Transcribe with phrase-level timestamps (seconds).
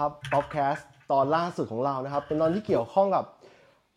[0.00, 3.24] นะครับ POPcast ตอนล่าสุดของเรานะครับ เป็นตอนที่เกี่ยวข้องกับ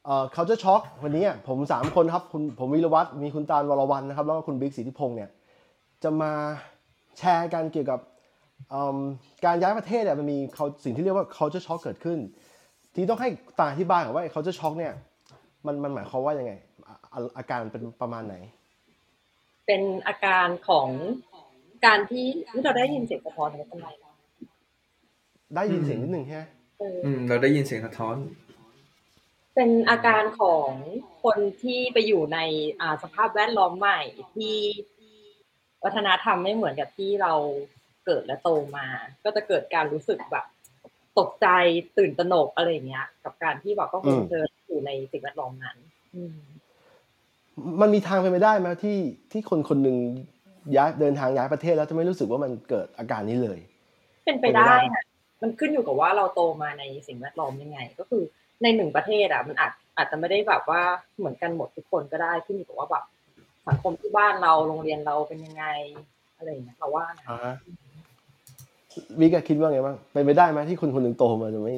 [0.05, 5.29] เอ่อ culture shock วันนี้ผมสามคนครับคุณผมวิรวัตรมีคุณตาลวรวันนะครับ แล้วก็คุณบิ๊กสิทธิพงศ์เนี่ย
[6.03, 6.31] จะมา
[7.17, 7.99] แชร์กันเกี่ยวกับ
[9.45, 12.19] การย้ายประเทศเนี่ยมันมีเขาสิ่งที่เรียกว่า culture shock เกิดขึ้น
[12.93, 13.29] ทีต้องให้
[13.59, 14.93] ตาอธิบายก่อนว่า culture shock เนี่ย
[15.65, 16.53] มันมันหมายความว่ายังไง
[17.37, 18.35] อาการเป็นประมาณไหน
[19.67, 20.87] เป็นอาการของ
[21.85, 23.89] การที่ที่เราได้ยินเสียงสะท้อนไม่เป็นไร
[25.55, 26.43] ได้ยินเสียงนิดหนึ่งใช่ไหม
[26.79, 28.15] เอออืม เราได้ยินเสียงสะท้อน
[29.55, 30.69] เป็นอาการของ
[31.23, 32.39] คนที่ไปอยู่ใน
[32.81, 34.01] อ่าสภาพแวดล้อมใหม่
[34.35, 34.55] ที่
[35.83, 37.33] วัฒนธรรมไม่เหมือนกับที่เรา
[38.05, 38.87] เกิดและโตมา
[39.23, 40.45] ก็จะเกิดการรู้สึกแบบ
[41.19, 41.47] ตกใจ
[41.97, 45.77] ตื่นตระหนกอะไรอย่างเงี้ย กับการที่แบบก็คงเจออยู่ในสิ่งแวดล้อมนั้น
[46.15, 46.37] อืม
[47.81, 48.97] มันมีทางเป็นไปได้ไหมที่
[49.31, 49.97] ที่คนคนหนึ่ง
[50.75, 53.59] ย้ายเดินทางย้ายประเทศแล้วจะไม่รู้สึกว่ามันเกิดอาการนี้เลย
[54.25, 55.03] เป็นไปได้ค่ะ
[55.43, 58.23] มันขึ้นอยู่กับว่าเราโตมาในสิ่งแวดล้อมยังไง ก็คือ
[58.63, 60.81] ในหนึ่งประเทศอะมันอาจอาจจะไม่ได้แบบว่า
[61.17, 63.03] เหมือนกันหมดทุกคนก็ได้ขึ้นอยู่กับว่าแบบ
[63.67, 65.65] สังคมที่บ้านเราโรงเรียนเราเป็นยังไง
[66.37, 67.55] อะไรอย่างเงี้ยเราว่านะอ่าฮะ
[69.19, 71.75] วิกอะคิดว่าไงบ้างเป็นไปได้ไหมที่คนคนหนึ่งโตมาจะไม่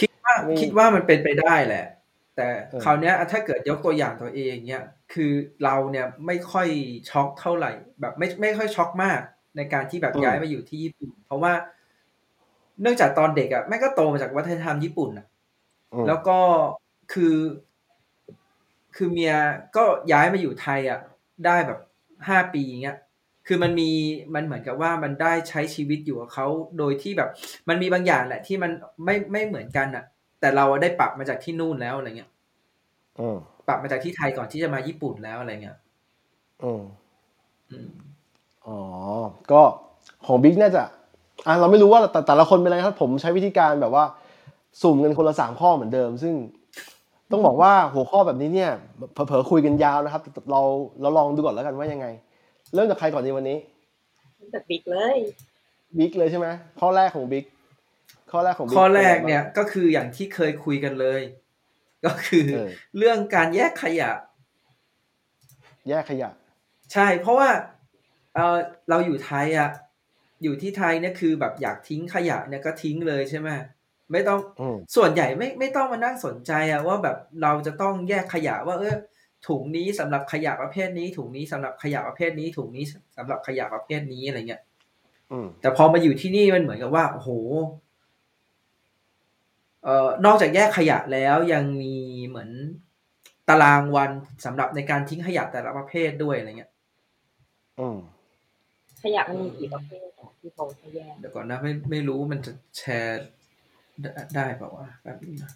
[0.00, 1.86] คิดว่าไม่คิดว่ามันเป็นไปได้แหละ
[2.36, 5.32] แต่เออคราวเนี้ยถ้าเกิดยกตัวอย่างตัวเองเนี้ยคือ
[5.64, 6.68] เราเนี่ยไม่ค่อย
[7.10, 9.20] ช็อกเท่าไหร่ แบบไม่ไม่ค่อยช็อกมาก
[9.56, 11.52] ในการที่แบบย้ายมาอยู่ที่ญี่ปุ่นเพราะว่า
[12.82, 15.26] เนื่องจากตอนเด็กอะแม่ก็โตมาจากวัฒนธรรมญี่ปุ่นอะ
[15.92, 16.38] อืมแล้วก็
[17.12, 17.36] คือ
[18.96, 19.34] คือเมีย
[19.76, 21.00] ก็ย้ายมาอยู่ไทยอะ
[21.46, 21.78] ได้แบบ
[22.28, 22.98] ห้าปีเงี้ย
[23.46, 23.90] คือมันมี
[24.34, 26.46] มันเหมือนกับว่ามันได้ใช้ชีวิตอยู่กับเขา
[26.78, 27.30] โดยที่แบบ
[27.68, 28.70] มันมีบางอย่างแหละ ที่มัน
[29.04, 30.04] ไม่ไม่เหมือนกันอะ
[30.40, 32.30] แต่เราได้ปรับมาจากที่นู่นแล้วอะไรเงี้ย
[33.20, 33.38] อืม
[33.68, 35.78] ปรับมาจากที่ไทยก่อนที่จะมาญี่ปุ่นแล้วอะไรเงี้ย
[36.62, 36.82] อืม
[37.70, 37.88] อืม
[38.66, 38.80] อ๋อ
[39.50, 39.62] ก็
[40.26, 40.82] ของบิ๊กน่าจะ
[41.46, 44.04] อะเราไม่รู้ว่าแต่แต่ละคนเป็นอะไรครับผมใช้วิธีการแบบว่า
[44.82, 46.34] สุ่มกันคนละสามข้อเหมือนเดิม ซึ่ง
[47.30, 48.70] ต้องบอกว่าหัวข้อแบบนี้เนี่ย
[49.12, 50.62] เผลอๆคุยกันยาวนะครับ เรา
[51.00, 52.06] เราลองดูก่อนแล้วกันว่ายังไง
[52.74, 53.58] เริ่มจากใครก่อนดีวันนี้
[54.52, 55.16] แต่บิ๊กเลย
[55.98, 56.48] บิ๊กเลยใช่ไหม
[56.80, 57.44] ข้อแรกของบิ๊ก
[58.32, 61.22] ข้อแรกของบิ๊กข้อแรกเนี่ยก็คืออย่างที่เคยคุยกันเลย
[62.06, 64.10] ก็คือเออเรื่องการแยกขยะ
[65.88, 66.30] แยกขยะ
[66.92, 67.48] ใช่ เพราะว่า
[68.34, 68.56] เออ
[68.90, 69.70] เราอยู่ไทยอะ
[70.42, 73.48] อยู่ที่ไทยเนี่ยคือแบบอยากทิ้งขยะเนี่ยก็ทิ้งเลยใช่ไหม
[74.12, 78.96] ไม่ต้องอืมส่วนใหญ่ไม่ไม่ต้องมานั่งสนใจอะว่าแบบเราจะต้องแยกขยะว่า เออ
[79.48, 82.84] ถุงนี้สำหรับขยะประเภทนี้ ถุงนี้สำหรับขยะประเภทนี้ ถุงนี้
[83.16, 84.62] สำหรับขยะประเภทนี้อะไรเงี้ย
[85.32, 87.30] อืมแต่พอมาอยู่ที่นี่มันเหมือนกับว่าโอ้โห
[89.84, 91.96] เอ่อนอกจากแยกขยะแล้วยังมี
[92.28, 92.50] เหมือน
[93.48, 94.10] ตารางวัน
[94.44, 96.72] สำหรับในการทิ้งขยะแต่ละประเภทด้วยอะไรเงี้ย
[97.80, 97.98] อืม
[99.02, 103.22] ขยะมันมีกี่ประเภทอะที่เขาให้แยกเดี๋ยวก่อนนะไม่ไม่รู้มันจะแชร์
[104.00, 105.52] ได้ได้เปล่าวะแป๊บนึงนะ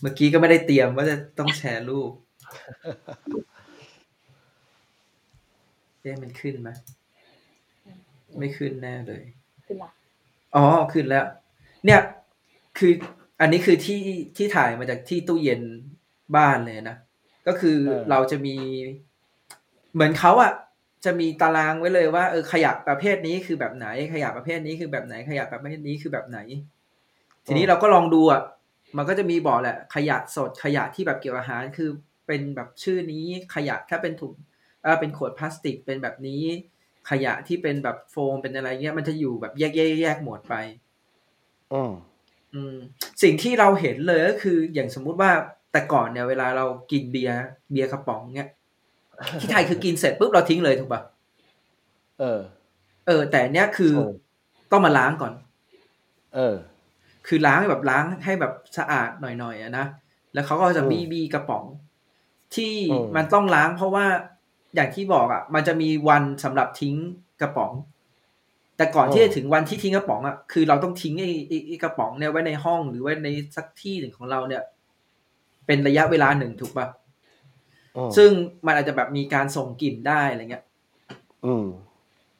[0.00, 2.12] เมื่อกี้ก็ไม่ได้เตรียมว่าจะต้องแชร์รูป
[6.00, 6.70] เอ๊ะมันขึ้นไหม
[8.38, 9.22] ไม่ขึ้นแน่เลย
[9.66, 9.90] ขึ้นละ
[10.56, 11.24] อ๋อขึ้นแล้ว
[11.84, 12.00] เนี่ย
[12.78, 12.92] คือ
[13.40, 14.00] อันนี้คือที่
[14.36, 15.60] ที่ถ่ายมาจากที่ตู้เย็น
[16.36, 16.96] บ้านเลยนะ
[17.46, 18.56] ก็คือเออเราจะมี
[19.92, 20.52] เหมือนเขาอะ
[21.04, 26.38] จะมีตารางไว้เลยว่าเออขยะประเภทนี้คือแบบไหน ขยะประเภทนี้คือแบบไหน ขยะประเภทนี้คือแบบไหน
[27.46, 28.42] ทีนี้เราก็ลองดูอะ
[28.96, 31.90] มันก็จะมีบอกแหละ ขยะสดขยะที่แบบเกี่ยวกับอาหารคือ
[32.26, 34.32] เป็นแบบชื่อนี้ขยะถ้าเป็นถุง
[34.82, 36.44] เออเป็นขวดพลาสติกเป็นแบบนี้
[37.10, 40.54] ขยะที่เป็นแบบโฟมเป็นอะไรเงี้ยมันจะอยู่แบบแยกแยกแยกหมวดไป
[41.72, 41.92] อืม
[42.54, 42.76] อืม
[43.22, 45.30] สิ่งที่เราเห็นเลยก็คืออย่างสมมุติว่า
[45.72, 47.36] แต่ก่อนเนี่ยเวลาเรากินเบียร์
[47.72, 48.48] เบียร์กระป๋องเนี่ย
[49.40, 51.00] ที่ไทยคือกินเสร็จปุ๊บเราทิ้งเลยถูกป่ะ
[52.18, 52.40] เออ
[53.06, 54.04] เออ แต่เนี้ยคือโอ้
[54.70, 55.32] ต้องมาล้างก่อน
[56.34, 56.56] เออ
[57.26, 59.86] คือล้างให้แบบล้างให้แบบสะอาดหน่อยๆอะนะ
[60.34, 61.64] แล้วเขาก็จะอืมบีบีกระป๋อง
[62.54, 64.06] ที่อืมมันต้องล้าง เพราะว่า
[64.74, 66.94] อย่างที่บอกอะ มันจะมีวันสำหรับทิ้ง
[67.40, 67.72] กระป๋อง
[68.76, 74.62] แต่ก่อนที่จะถึงวันที่ทิ้งกระป๋องอะคือเราต้องทิ้งไอ้ไอ้ไอ้กระป๋องเนี่ยไว้ในห้องหรือไว้ในสักที่หนึ่งของเราเนี่ย
[75.66, 76.99] เป็นระยะเวลาหนึ่งถูกป่ะอืม
[78.16, 78.30] ซึ่ง
[78.66, 80.64] มันอาจจะแบบมีการส่งกลิ่นได้อะไรเงี้ย
[81.46, 81.66] อืม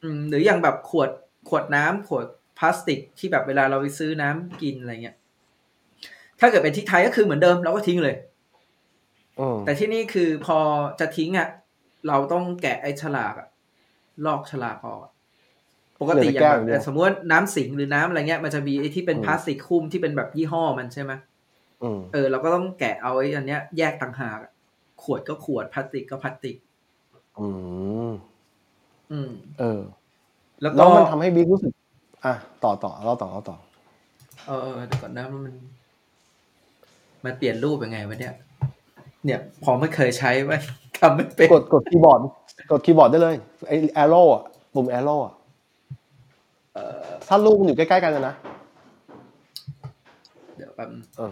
[0.03, 1.09] อืมหรืออย่างแบบขวด
[1.49, 2.25] ขวดน้ำขวด
[2.59, 5.15] พลาสติกที่แบบเวลาเราไปซื้อน้ำกินอะไรเงี้ย
[6.39, 8.15] ถ้าเกิดเป็นที่ไทยก็คือเหมือนเดิมเราก็ทิ้งเลย
[9.39, 10.57] อืมแต่ที่นี่คือพอ
[10.99, 11.49] จะทิ้งอะ
[12.07, 13.47] เราต้องแกะไอ้ฉลากอะ
[14.25, 15.11] ลอกฉลากออกอะ
[16.01, 21.11] ปกติอย่างแบบแต่สมมติว่าน้ำสิงหรือน้ำอะไรเงี้ยมันจะมีไอ้ที่เป็นพลาสติกคุ้มที่เป็นแบบยี่ห้อมันใช่ไหม
[21.83, 24.50] อืมเออเราก็ต้องแกะเอาไอ้อันเนี้ยแยกต่างหากอะ
[25.03, 26.55] ขวดก็ขวดพลาสติกก็พลาสติก
[27.39, 27.47] อื
[28.09, 28.11] ม
[29.11, 29.81] อืม เออ
[30.61, 31.73] แล้วก็แล้วมันทำให้บิ๊กรู้สึก
[32.25, 32.33] อะ
[32.63, 33.57] ต่อต่อเราต่อเราต่อ
[34.45, 35.53] เออเออแต่ก่อนนะมัน
[37.25, 38.33] มันเปลี่ยนรูปยังไงวะเนี่ย
[39.25, 40.61] เนี่ย พอไม่เคยใช้มัน
[40.99, 42.19] ทำไม่เป็นกดกดคีย์บอร์ด
[42.71, 43.35] กดคีย์บอร์ดได้เลย
[43.67, 44.43] ไอ้ arrow อะ
[44.73, 45.33] ปุ่ม arrow อะ
[46.73, 48.35] เออถ้าลูกมันอยู่ใกล้ๆกันนะนะ
[50.55, 51.31] เดี๋ยวแป๊บเออ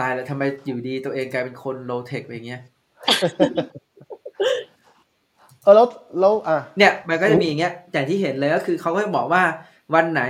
[0.00, 2.62] ตายแล้วทำไมอยู่ดีตัวเองกลายเป็นคนโลเทคไปอย่างเงี้ย
[5.62, 5.86] เออแล้ว
[6.20, 9.42] แล้วอะเนี่ย มันก็จะมีอย่างเงี้ยอย่างที่เห็นเลยก็คือเขาก็จะบอกว่า
[9.94, 10.22] วันไหน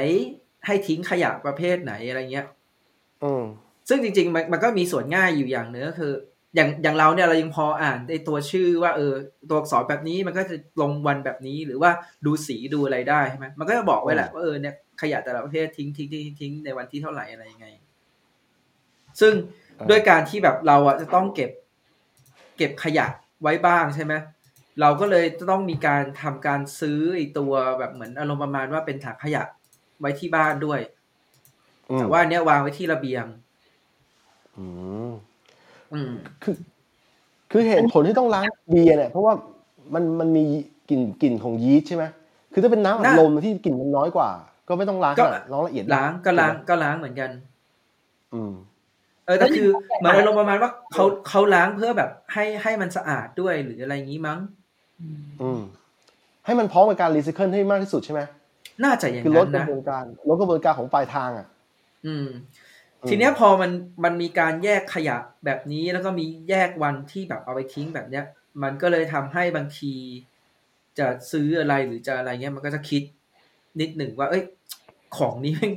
[0.67, 2.47] ให้ทิ้งขยะประเภทไหนอะไรเงี้ย
[3.25, 3.45] อืม
[3.89, 6.13] ซึ่งจริงๆมันมันก็มีส่วนง่ายอยู่อย่างหนึงก็คือ
[6.55, 9.15] อย่างอย่างเราเนี่ยเรายังพออ่านในตัวชื่อว่าเออ
[9.51, 11.91] ตัวอักษรแบบนี้มันก็จะลงวันแบบนี้หรือว่า
[12.27, 17.67] ดูสีดูอะไรได้ใช่ไหมมันก็จะบอกไว้แหละว่าเออเนี่ยขยะแต่ละประเภททิ้งทิ้งทิ้งทิ้งในวันที่เท่าไหร่อะไรยังไง
[19.21, 19.33] ซึ่ง
[19.79, 21.51] อ่าด้วยการที่แบบเราอะจะต้องเก็บ
[22.57, 23.07] เก็บขยะ
[23.43, 24.15] ไว้บ้างใช่ไหม
[24.81, 29.43] เราก็เลยจะต้องมีการทำการซื้อไอตัวแบบเหมือนอารมณ์ประมาณว่าเป็นถังขยะ
[30.01, 30.81] ไว้ที่บ้านด้วย
[31.91, 33.25] อืมแต่ว่าอันเนี้ยวางไว้ที่ระเบียง
[34.59, 34.67] อื
[35.09, 35.11] ม
[35.93, 36.13] อืม
[36.43, 36.55] คือ
[37.51, 39.35] คือเหตุผลที่ต้องล้างเบียร์เนี่ย เพราะว่า
[39.95, 40.45] มันมันมี
[40.91, 42.05] กลิ่นกลิ่นของยีสต์ใช่ไหม
[42.53, 44.31] คือถ้าเป็นน้ำอัดน่าลมที่กลิ่นมันน้อยกว่า
[44.69, 47.31] ก็ไม่ต้องล้างก็ขนาดล้างละเอียดล้างก็ล้างก็ล้างเหมือนกัน
[48.35, 48.53] อืม
[49.27, 49.69] เออแต่คือ
[49.99, 54.39] เหมือนอารมณ์ประมาณว่าเขาเขาล้างเพื่อแบบให้ให้มันสะอาดด้วยหรืออะไรอย่างนี้มั้ง
[55.43, 55.61] อืม
[56.45, 58.21] ให้มันพร้อมกับการรีไซเคิลให้มากที่สุดใช่ไหม
[58.85, 61.47] น่าจะอย่างคือลนั้ดนกระนะบวนการลดกระบวนการของปลายทางอะ
[62.07, 62.27] อืม
[63.03, 63.71] อืม ทีเนี้ยพอมัน
[64.05, 68.25] มันมีการแยกขยะแบบนี้แล้วก็มีแยกวันที่แบบเอาไปทิ้งแบบเนี้ย
[68.63, 69.93] มันก็เลยทำให้บางที
[70.99, 73.03] จะซื้ออะไรหรือจะอะไรเงี้ยมันก็จะคิด
[73.81, 74.43] นิดหนึ่งว่า เอ้ย
[75.17, 75.73] ของนี้แม่ง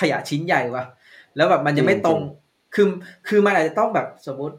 [0.00, 0.84] ขยะชิ้นใหญ่ว่ะ
[1.36, 2.20] แล้วแบบมันยังไม่ตรง
[2.74, 2.86] คือ
[3.28, 4.56] คือมันอาจจะต้องแบบสมมติ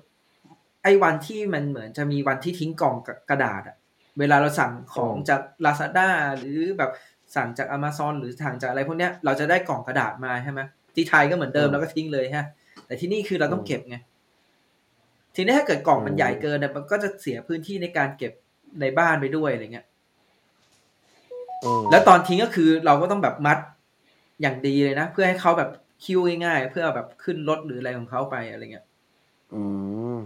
[0.83, 2.95] ไอ้วันที่มันเหมือนจะมีวันที่ทิ้งกล่อง
[3.29, 3.75] กระดาษอะ
[4.19, 6.07] เวลาเราสั่งของจาก Lazada
[6.37, 6.91] หรือแบบ
[7.35, 10.59] สั่งจาก Amazon หรือสั่งจากอะไรพวกเนี้ยเราจะได้กล่องกระดาษมาใช่ไหม
[10.95, 12.45] ที่ไทยก็เหมือนเดิมแล้วก็ทิ้งเลยฮะ
[12.85, 13.97] แต่ที่นี่คือเราต้องเก็บไง
[15.35, 18.33] ทีนี้ถ้าเกิดกล่องมันใหญ่เกินเนี่ยมันก็จะเสียพื้นที่ในการเก็บ
[18.81, 19.85] ในบ้านไปด้วยอะไรเงี้ย
[21.63, 23.57] อืมแล้วตอนทิ้งก็คือเราก็ต้องแบบมัด
[24.41, 25.69] อย่างดีเลยนะ เพื่อให้เขาแบบ
[26.03, 28.85] คิวง่ายๆเพื่อแบบขึ้นรถหรืออะไรของเขาไปอะไรเงี้ย
[29.53, 29.63] อื
[30.15, 30.17] ม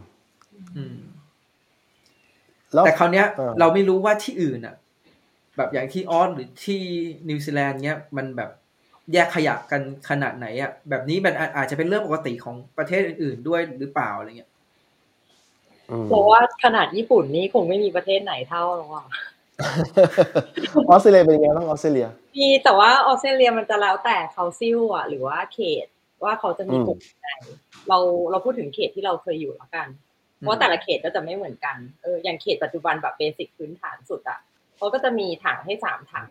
[0.75, 0.97] อืม
[2.73, 4.75] แล้วแต่คราวเนี้ยเออเราไม่รู้ว่าที่อื่นอะ
[5.57, 6.81] แบบอย่างที่ออสหรือที่
[7.29, 8.49] นิวซีแลนด์เนี้ยมันแบบ
[9.13, 14.51] แยกขยะกันขนาดไหนอะ แบบนี้มันอาอาจจะเป็นเรื่องปกติของประเทศอื่น ๆ ด้วยหรือเปล่าอะไรเงี้ย
[15.89, 19.05] อืมเพราะว่าขนาดญี่ปุ่นนี่คงไม่มีประเทศไหนเท่าหรอก
[19.59, 19.69] อะ
[20.89, 22.07] ออสเตรเลียเป็นยังไงบ้างออสเตรเลีย
[22.37, 25.87] มีแต่ว่าออสเตรเลียมันจะแล้วแต่ council อะ หรือว่าเขต
[26.23, 27.27] ว่าเขาจะมีอืมกฎไหน
[27.89, 27.97] เรา
[28.31, 29.87] เราพูดถึงเขตที่เราเคยอยู่แล้วกัน
[30.39, 34.39] เพราะแต่ละเขตก็จะไม่เหมือนกันเอออย่างเขตปัจจุบันแบบ basic พื้นฐานสุดอะ
[34.77, 36.25] เขาก็จะมีถังให้สามถัง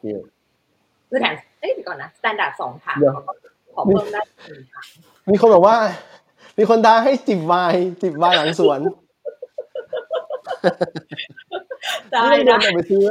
[1.09, 3.33] คือถังเอ้ยเดี๋ยวก่อนนะ standard สองถังเดี๋ยวเขาก็
[3.75, 4.87] ขอเพิ่มได้หนึ่งถัง
[5.31, 5.77] มีคนบอกว่า
[6.59, 8.81] มีคนท้าให้จิบไวน์จิบไวน์หลังสวน
[12.11, 13.07] ได้ไม่ต้องเดินนะออกไปซื้อ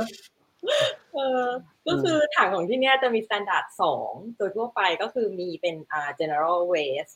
[1.13, 1.46] เออ
[1.88, 7.15] ก็คือถังของที่เนี้ยจะมี standard สองโดยทั่วไปก็คือมีเป็นอ่า general waste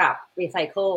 [0.00, 0.96] กับ recycle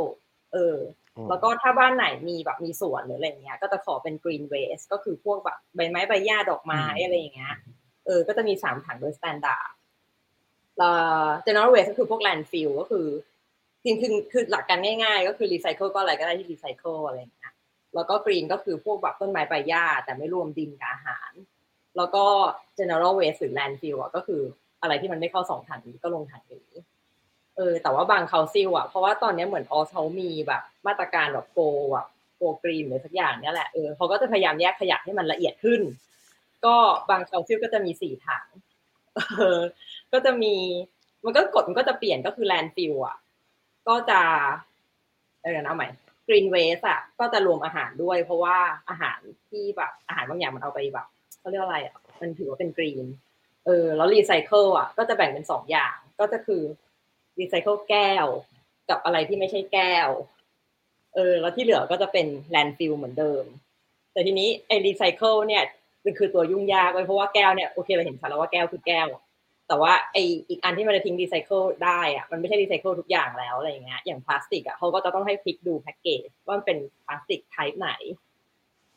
[0.54, 0.78] เออ
[1.16, 7.56] อืมแล้วก็ถ้าบ้านไหนมีแบบมีสวนหรืออะไรเงี้ย ก็จะขอเป็น green waste ก็คือพวกแบบใบไม้ใบหญ้าดอกไม้อืมอะไรอย่างเงี้ย
[8.06, 9.68] เออ ก็จะมีสามถังโดย standard
[10.78, 10.96] แล้ว
[11.46, 13.08] general waste ก็คือพวก landfill ก็คือ
[13.84, 17.39] จริงๆคือคือหลักการง่ายๆ ก็คือ recycle ก็อะไรก็ได้ที่ recycle อะไรอย่างเงี้ย
[17.96, 21.32] แล้วก็ green ก็คือพวกแบบต้นไม้ใบหญ้าแต่ไม่รวมดินกับอาหาร
[21.98, 22.24] แล้วก็
[22.78, 24.42] general waste หรือ landfill อะก็คือ
[24.82, 26.72] อะไรที่มันไม่เข้าสองถังนี้ก็ลงถังนี้
[27.58, 31.60] เออแต่ว่าบางเขาซิลอะเพราะว่าตอนนี้เหมือนออสเขามีแบบมาตรการแบบโก
[31.96, 32.06] อะ
[32.38, 35.82] โกกรีนหรือสักอย่างเนี้ยแหละเออเขาก็จะพยายามแยกขยะให้มันละเอียดขึ้น
[36.66, 36.76] ก็
[37.10, 38.46] บางเขาซิลก็จะมีสี่ถัง
[39.38, 39.60] เออ
[40.12, 40.54] ก็จะมี
[41.26, 43.18] มันก็กฎมันก็จะเปลี่ยนก็คือ landfill อะ
[43.88, 44.22] ก็จะ
[45.44, 45.88] เออเอาใหม่
[46.30, 48.58] green waste อะก็จะรวมอาหารด้วย เพราะว่า
[48.90, 49.20] อาหาร
[49.50, 51.08] ที่แบบอาหารบางอย่างมันเอาไปแบบ
[51.40, 53.06] เขาเรียกอะไรอะมันถือว่าเป็น green
[53.66, 56.64] เออแล้ว recycle อะก็จะแบ่งเป็นสองอย่าง ก็จะคือ
[57.40, 58.28] recycle แก้ว
[58.90, 60.10] กับอะไรที่ไม่ใช่แก้ว
[61.16, 63.44] เออแล้วที่เหลือก็จะเป็น landfill เหมือนเดิม
[64.14, 65.64] แต่ทีนี้ไอ้ recycle เนี่ย
[66.06, 69.08] มันคือตัวยุ่งยากไว้ยเพราะว่าแก้วเนี่ยโอเคเราเห็นชัดแล้วว่าแก้วคือแก้ว
[69.70, 70.18] แต่ว่าไอ
[70.50, 77.92] อีกอันที่มันจะทิ้งรีไซเคิลได้อะมันไม่ใช่รีไซเคิลทุกอย่างแล้วอะไรอย่างเงี้ยอย่างพลาสติกอะเขาก็จะต้องให้พลิกดูแพ็กเกจว่ามันเป็นพลาสติก type ไหน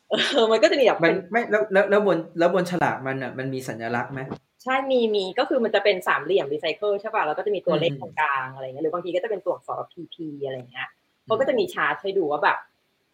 [0.09, 4.21] เออมันก็จะมีแบบมันเป็นไม่แล้วแล้วแล้วบนแล้วบนฉลากมันอะมันมีสัญลักษณ์ไหม
[4.63, 10.15] ใช่มีมีก็คือมันจะเป็นสามเหลี่ยมรีไซเคิลใช่ป่ะแล้วก็จะมีตัวเลขอืมตรงกลางอะไรเงี้ยหรือบางทีก็จะเป็นตัวอักษร PP
[10.45, 10.87] อะไรเงี้ย
[11.25, 12.57] เขาก็จะมีชาร์ตให้ดูว่าแบบ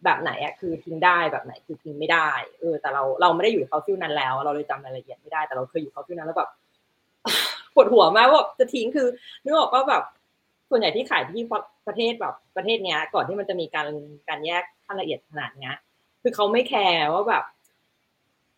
[0.06, 6.69] แบบไหนอะคือทิ้งได้แบบไหนคือทิ้งไม่ได้ เออ แต่เราเราไม่ได้อยู่เขาฟิวนั้นแล้ว เราเลยจำรายละเอียดไม่ได้แต่เราเคยอยู่เขาฟิวนั้นแล้วแบบป
[7.80, 9.08] วดหัวมากว่าจะทิ้งคือ
[9.44, 10.04] นึกออกว่าแบบ
[10.70, 11.44] ส่วนใหญ่ที่ขายที่
[11.88, 13.88] ประเทศแบบประเทศเนี้ย ก่อนที่มันจะมีการ
[14.30, 15.76] การแยกขั้นละเอียดขนาดเนี้ย
[16.22, 17.44] คือเขาไม่แคร์ว่าแบบ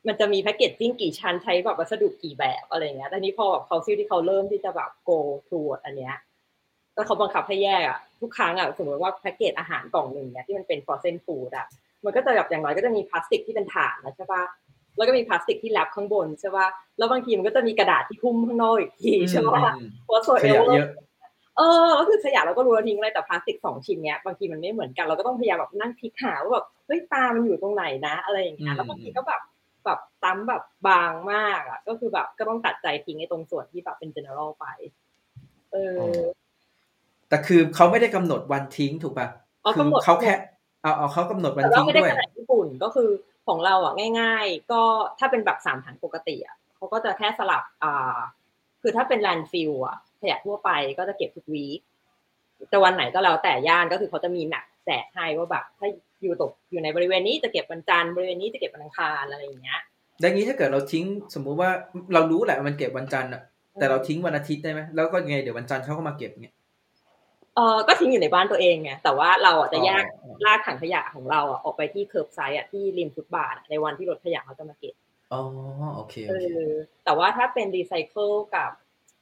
[0.08, 6.16] มันจะมีแพคเกจจิ้งกี่ชั้นใช้แบบวัสดุกี่แบบอะไรเงี้ยแต่นี้พอแบบเขาซิลที่เขาเริ่มที่จะแบบ go toward อันเนี้ย
[6.94, 11.68] แล้วเขาบังคับให้แยกอะทุกครั้งอะสมมติว่าแพ็กเกจอาหารกล่องหนึ่งเนี่ยที่มันเป็น frozen food อะ
[12.06, 14.44] มันก็จะแบบอย่างน้อยก็จะมีพลาสติกที่เป็นถาดนะใช่ปะ
[14.98, 16.68] แล้วก็มีพลาสติกที่แรปข้างบนใช่ปะ
[16.98, 20.90] แล้วบางทีมันก็จะมีกระดาษที่หุ้มข้างนอกอีกทีใช่ปะอืมเพราะโซขเอยะลเยอะ
[21.58, 29.42] เออแล้วคือขยะเราก็รู้แล้วทิ้งอะไรแต่พลาสติกสองชิ้นเนี้ยบางทีมันไม่เหมือนกันเราก็ต้องพยายามแบบนั่งพลิกหาว่าแบบเฮ้ยตามันอยู่ตรงไหนนะ อะไรอย่างเงี้ยแล้วบางทีก็แบบ
[29.86, 34.66] แบบตั้มแบบบางมากอะ ก็คือแบบก็ต้องตัดใจทิ้งไอ้ตรงส่วนที่แบบเป็น general ไป
[35.72, 36.00] เออ
[37.30, 39.28] แต่คือเขาไม่ได้กำหนดวันทิ้งถูกป่ะ
[39.64, 40.34] อ๋อคืกำหนดเขาแค่
[40.82, 43.10] เอาเอาเขากำหนดวันแต่ว่าทิ้งไม่ได้ด้วยขนาดญี่ปุ่นก็คือ
[43.48, 44.82] ของเราอะง่าย ๆ ก็
[45.20, 48.18] ถ้าเป็นแบบสามถังปกติอะเขาก็จะแค่สลับอ่า
[48.82, 51.80] คือถ้าเป็น landfill อะขยะทั่วไปก็จะเก็บทุก week
[52.70, 55.88] แต่วันไหนก็แล้วแต่ย่านก็คือเขาจะมี map แจกให้ว่าแบบถ้า
[56.22, 59.82] อยู่ตกอยู่ในบริเวณนี้จะเก็บวันจันทร์บริเวณนี้จะเก็บวันอังคารอะไรอย่างเงี้ย
[60.24, 61.06] ดังนี้ถ้าเกิดเราทิ้ง
[61.36, 61.70] สมมุติว่า
[62.14, 63.42] เรารู้แหละมันเก็บวันจันทร์อะ
[63.80, 66.56] แต่เราทิ้งวันอาทิตย์ได้ไหมแล้วก็ไงเดี๋ยววันจันทร์เขาก็มาเก็บเงี้ย
[67.56, 74.96] เออก็ทิ้งอยู่ในบ้านตัวเองไงแต่ว่าเราอะจะแยกอ๋อลากถังขยะของเราอะออกไปที่ kerbside อะที่ริมฟุตบาทอะในวันที่รถขยะเขาจะมาเก็บ
[75.34, 75.42] อ๋อ
[75.96, 76.72] โอเคเอโอเคอ
[77.06, 78.72] แต่ว่าถ้าเป็นรีไซเคิลกับ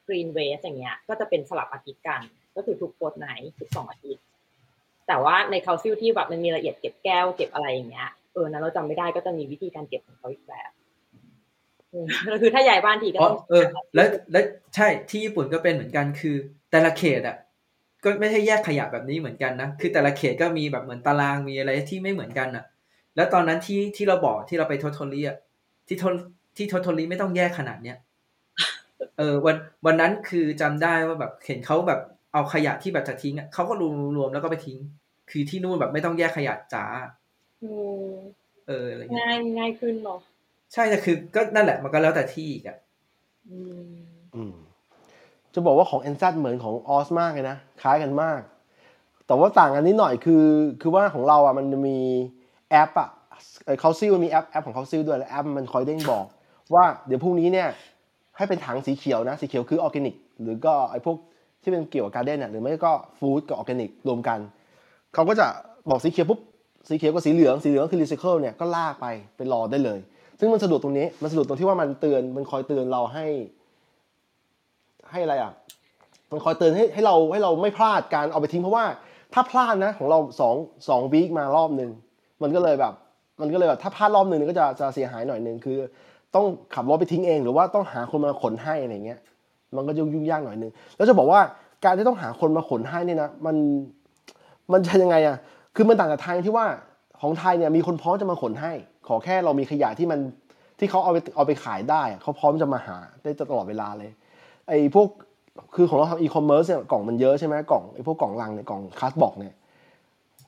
[0.08, 2.22] กรีนเวสอย่างเงี้ย ก็จะเป็นสลับอาทิตย์กัน
[2.56, 4.24] ก็คือทุกโพสต์ไหนทุกสองอาทิตย์
[5.08, 10.72] แต่ว่าในคาซิลที่แบบมันมีละเอียดเก็บแก้วเก็บอะไรอย่างเงี้ยเออนั้นเราจำไม่ได้ก็จะมีวิธีการเก็บของเขาอีกแบบ
[11.92, 13.64] เออแล้วคือถ้าย้ายบ้านทีก็อ๋อต้องเออ
[13.96, 14.44] แล้วแล้ว
[14.76, 16.36] ใช่ที่ญี่ปุ่นก็เป็นเหมือนกันคือ
[16.72, 17.38] แต่ละเขตอะ
[18.04, 22.66] ก็ไม่ใช่แยกขยะแบบนี้เหมือนกันนะ คือแต่ละเขตก็มีแบบเหมือนตารางมีอะไรที่ไม่เหมือนกันอะ
[23.16, 25.38] แล้วตอนนั้นที่ที่เราบอกที่เราไปททลีอะ
[25.88, 26.06] ที่ท
[26.58, 27.98] ที่ททลีไม่ต้องแยกขนาดเนี้ย
[29.18, 32.00] เออวันวันนั้นคือจำได้ว่าแบบเห็นเขาแบบ
[32.34, 34.80] เอาขยะที่แบบจะทิ้งอะเขาก็รวมรวมแล้วก็ไปทิ้ง
[35.30, 36.86] คือที่นู่นแบบไม่ต้องแยกขยะจ๋า
[37.64, 37.72] อื
[38.10, 38.12] ม
[38.68, 40.20] เอออะไรเงี้ยง่ายง่ายขึ้นเนาะ
[40.74, 42.78] ใช่แต่คือ ก็นั่นแหละมันก็แล้วแต่ที่อีกอะ
[43.50, 43.90] อืม
[44.36, 44.56] อืม
[45.54, 48.42] จะบอกว่าของ n z เหมือนของออสมากเลยนะ คล้ายกันมาก
[49.28, 50.46] แต่ว่าต่างกันนิดหน่อยคือ
[50.82, 51.98] คือว่าของเราอะมันจะมี
[52.72, 53.10] แอปอะ
[53.80, 56.26] council มีแอปแอปของ council ด้วยแล้วแอปมันคอยเด้งบอก
[56.74, 57.68] ว่าเดี๋ยวพรุ่งนี้เนี่ย
[58.38, 61.16] ให้เป็นถังสีเขียวนะ สีเขียวคือออร์แกนิก หรือก็ไอ้พวก
[61.62, 64.40] ที่เป็นเกี่ยวกับ garden อะหรือไม่ก็ food กับออร์แกนิกรวมกัน
[65.14, 65.48] เขาก็จะ
[65.90, 66.40] บอกสีเขียวปุ๊บ
[66.90, 70.00] สีเขียวกับสีเหลืองสีเหลืองคือรีไซเคิลเนี่ยก็ลากไปไปรอได้เลย
[70.40, 73.26] ซึ่งมันสะดวกตรงนี้มันสะดวกตรงที่ว่ามันเตือนมันคอยเตือนเราให้
[75.12, 75.52] ให้อะไรอะ
[76.32, 78.86] มันคอยเตือนให้ให้เราให้เราไม่พลาดการเอาไปทิ้งเพราะว่า
[79.34, 80.56] ถ้าพลาดนะของเราสอง
[80.88, 81.90] สองวีคมารอบหนึ่ง
[82.42, 82.94] มันก็เลยแบบ
[83.42, 85.78] มันก็เลยแบบถ้าพลาดรอบหนึ่งก็จะจะเสียหายหน่อยหนึ่งคือ
[86.36, 89.20] ต้องขับรถไปทิ้งเอง หรือว่าต้องหาคนมาขนให้อะไรเงี้ย
[89.76, 91.42] มันก็จะยุ่งยากหน่อยหนึ่งแล้วจะบอกว่า
[91.86, 93.56] การที่ต้องหาคนมาขนให้เนี่ยนะมัน
[94.72, 95.38] มันจะยังไงอะ
[95.76, 96.66] คือมันต่างกับไทยที่ว่า
[97.22, 98.74] ของไทยเนี่ยมีคนพร้อมจะมาขนให้
[99.08, 100.20] ขอแค่เรามีขยะที่มัน
[100.80, 104.12] ที่เขาเอาไปเอาไปขายได้อะเขาพร้อมจะมาหาได้ตลอดเวลาเลย
[104.70, 105.08] ไอ้พวก
[105.76, 109.54] คือของเราทำอีคอมเมิร์ซเนี่ยกล่องมันเยอะใช่ไหมกล่องไอ้พวกกล่องลังเนี่ยกล่องคัสบอกเนี่ย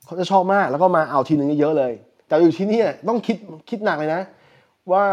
[0.04, 1.92] เขาจะชอบมากแล้วก็มาเอาทีนึงเยอะเลย
[2.26, 3.36] แต่อยู่ที่นี่ต้องคิด
[3.70, 4.20] คิดหนักเลยนะ
[4.92, 5.04] ว่า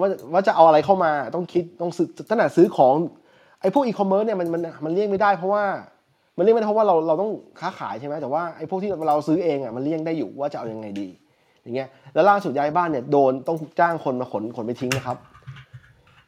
[0.00, 2.94] ว่าว่าจะเอาอะไรเข้ามาต้องคิดต้องซื้อตั้งแต่ซื้อของ
[3.60, 5.64] ไอ้พวกอีคอมเมิร์ซเนี่ยมันมันมันเลี่ยงไม่ได้เพราะว่า
[6.36, 11.08] มันเลี่ยงไม่ได้เพราะว่าเราเราต้องค้าขายใช่ไหมแต่ว่าไอ้พวกที่เราซื้อเองอะมันเลี่ยงได้อยู่ว่าจะเอายังไงดี
[11.62, 15.16] อย่างเงี้ยแล้วล่าสุดย้ายบ้านเนี่ยโดนต้องจ้างคนมาขนขนไปทิ้งนะครับ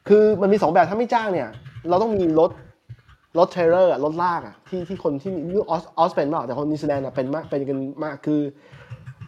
[0.09, 1.49] คือมันมีสองแบบถ้าไม่จ้างเนี่ย
[1.89, 2.51] เราต้องมีรถ
[3.39, 8.41] รถ trailer อะรถลากอะที่ที่คนที่นี่ออสออสเป็นมากแต่คนนิวซีแลนด์อะเป็นมากเป็นกันมากคือ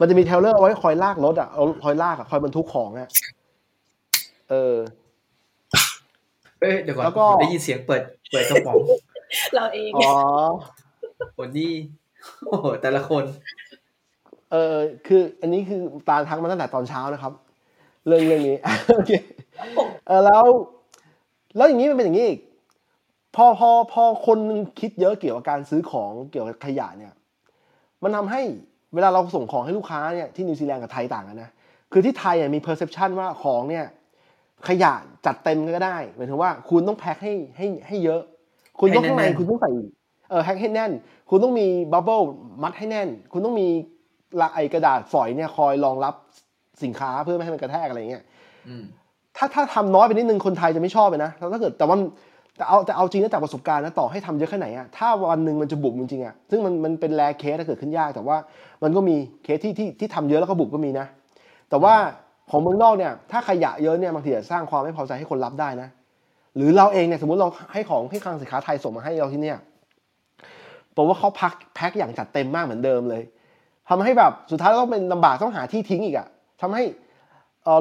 [0.00, 3.08] มันจะมี trailer เอาไว้คอยลากรถอะเอาคอยลากอะคอยบรรทุกของอะ
[4.50, 4.76] เออ
[6.60, 8.76] เอ้ยเดี๋ยวก่อนแล้วก็ได้ยินเสียงเปิดเปิดกระป๋อง
[9.54, 10.10] เราเองอ๋อ
[11.34, 11.72] โอ้นี่
[12.46, 13.24] โอ้โหแต่ละคน
[14.52, 14.76] เออ
[15.06, 17.32] คือ อันนี้คือตาลทักมาตั้งแต่ตอนเช้านะครับ
[18.06, 18.56] เรื่องเรื่องนี้
[18.96, 19.12] โอเค
[20.06, 20.44] เออแล้ว
[21.56, 22.40] แล้วอย่างนี้มันเป็นอย่างนี้อีก
[23.36, 24.38] พอพอพอคน
[24.80, 27.14] คิดเยอะเกี่ยวกับการซื้อของเกี่ยวกับขยะเนี่ย
[28.02, 28.42] มันทำให้
[28.94, 31.50] เวลาเราส่งของให้ลูกค้าเนี่ยที่นิวซีแลนด์กับไทยต่างกันนะ
[31.92, 33.86] คือที่ไทยอะมี perception ว่าของเนี่ย
[34.68, 34.92] ขยะ
[35.26, 38.22] จัดเต็มก็ได้หมายถึงว่าคุณต้องแพ็คให้ให้ให้เยอะ
[38.80, 39.70] คุณต้องให้ข้างในแน่นๆคุณต้องใส่
[40.30, 40.92] เออแพ็คให้แน่น
[41.30, 42.20] คุณต้องมี bubble
[42.62, 43.68] มัดให้แน่น คุณต้องมี
[44.40, 46.14] ละไอกระดาษฝอยเนี่ยคอยรองรับ
[46.82, 48.24] สินค้าเพื่อไม่ให้มันกระแทกอะไรเงี้ย
[48.68, 48.84] อืม
[49.36, 51.96] ถ้าถ้าทำน้อยไปนิดนึงคนไทยจะไม่ชอบเลยนะแล้วถ้าเกิดแต่ว่า
[52.56, 58.36] แต่เอาแต่เอาจริงนะจากประสบการณ์นะต่อให้ทำเยอะแค่ไหนอะถ้าวันหนึ่งมันจะบุบจริงๆอะซึ่งมันมันเป็น rare case ถ้าเกิดขึ้นยากแต่ว่า
[58.82, 61.06] มันก็มีเคสที่ที่ที่ทำเยอะแล้วก็บุบก็มีนะ
[61.70, 61.94] แต่ว่า
[62.50, 65.88] ของเมืองนอกเนี่ยถ้าขยะเยอะเนี่ยบางทีอาจจะสร้างความไม่พอใจให้คนรับได้นะ
[66.56, 69.58] หรือเราเองเนี่ยสมมติเราให้ของที่คลังสินค้าไทยส่งมาให้เราที่เนี่ย
[70.96, 73.22] บอกว่าเขาพักแพ็คอย่างจัดเต็มมากเหมือนเดิมเลย
[73.88, 76.28] ทำให้แบบสุดท้ายต้องเป็นลำบากต้องหาที่ทิ้งอีกอะ
[76.60, 76.82] ทำให้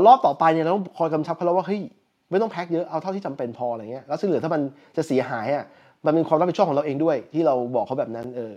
[0.06, 1.82] รอบต่อไปเนี่ยเราต้องคอยกำชับเขาแล้วว่าเฮ้ย
[2.32, 4.62] ไม่ต้องแพ็คเยอะเอาเท่าที่จำเป็นพออะไรเงี้ยแล้วที่งเหลือถ้ามัน
[4.98, 5.66] จะเสียหายอะ
[6.06, 8.54] มันเป็นความรับผิดชอบของเราเองด้วย ที่เราบอกเขาแบบนั้นเออ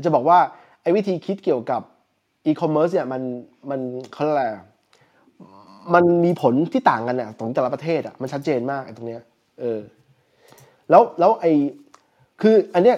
[0.00, 0.38] จะบอกว่า
[0.82, 1.82] ไอ้วิธีคิดเกี่ยวกับ
[2.46, 3.22] อีคอมเมิร์ซเนี่ยมัน
[3.70, 3.80] มัน
[4.12, 4.46] เขาเรียกอะไร
[5.94, 9.22] มันมีผลที่ต่างกันอะของแต่ละประเทศอะมันชัดเจนมากไอ้ตรงเนี้ย
[9.60, 9.80] เออ
[10.90, 11.52] แล้วแล้วไอ้
[12.42, 12.96] คืออันเนี้ย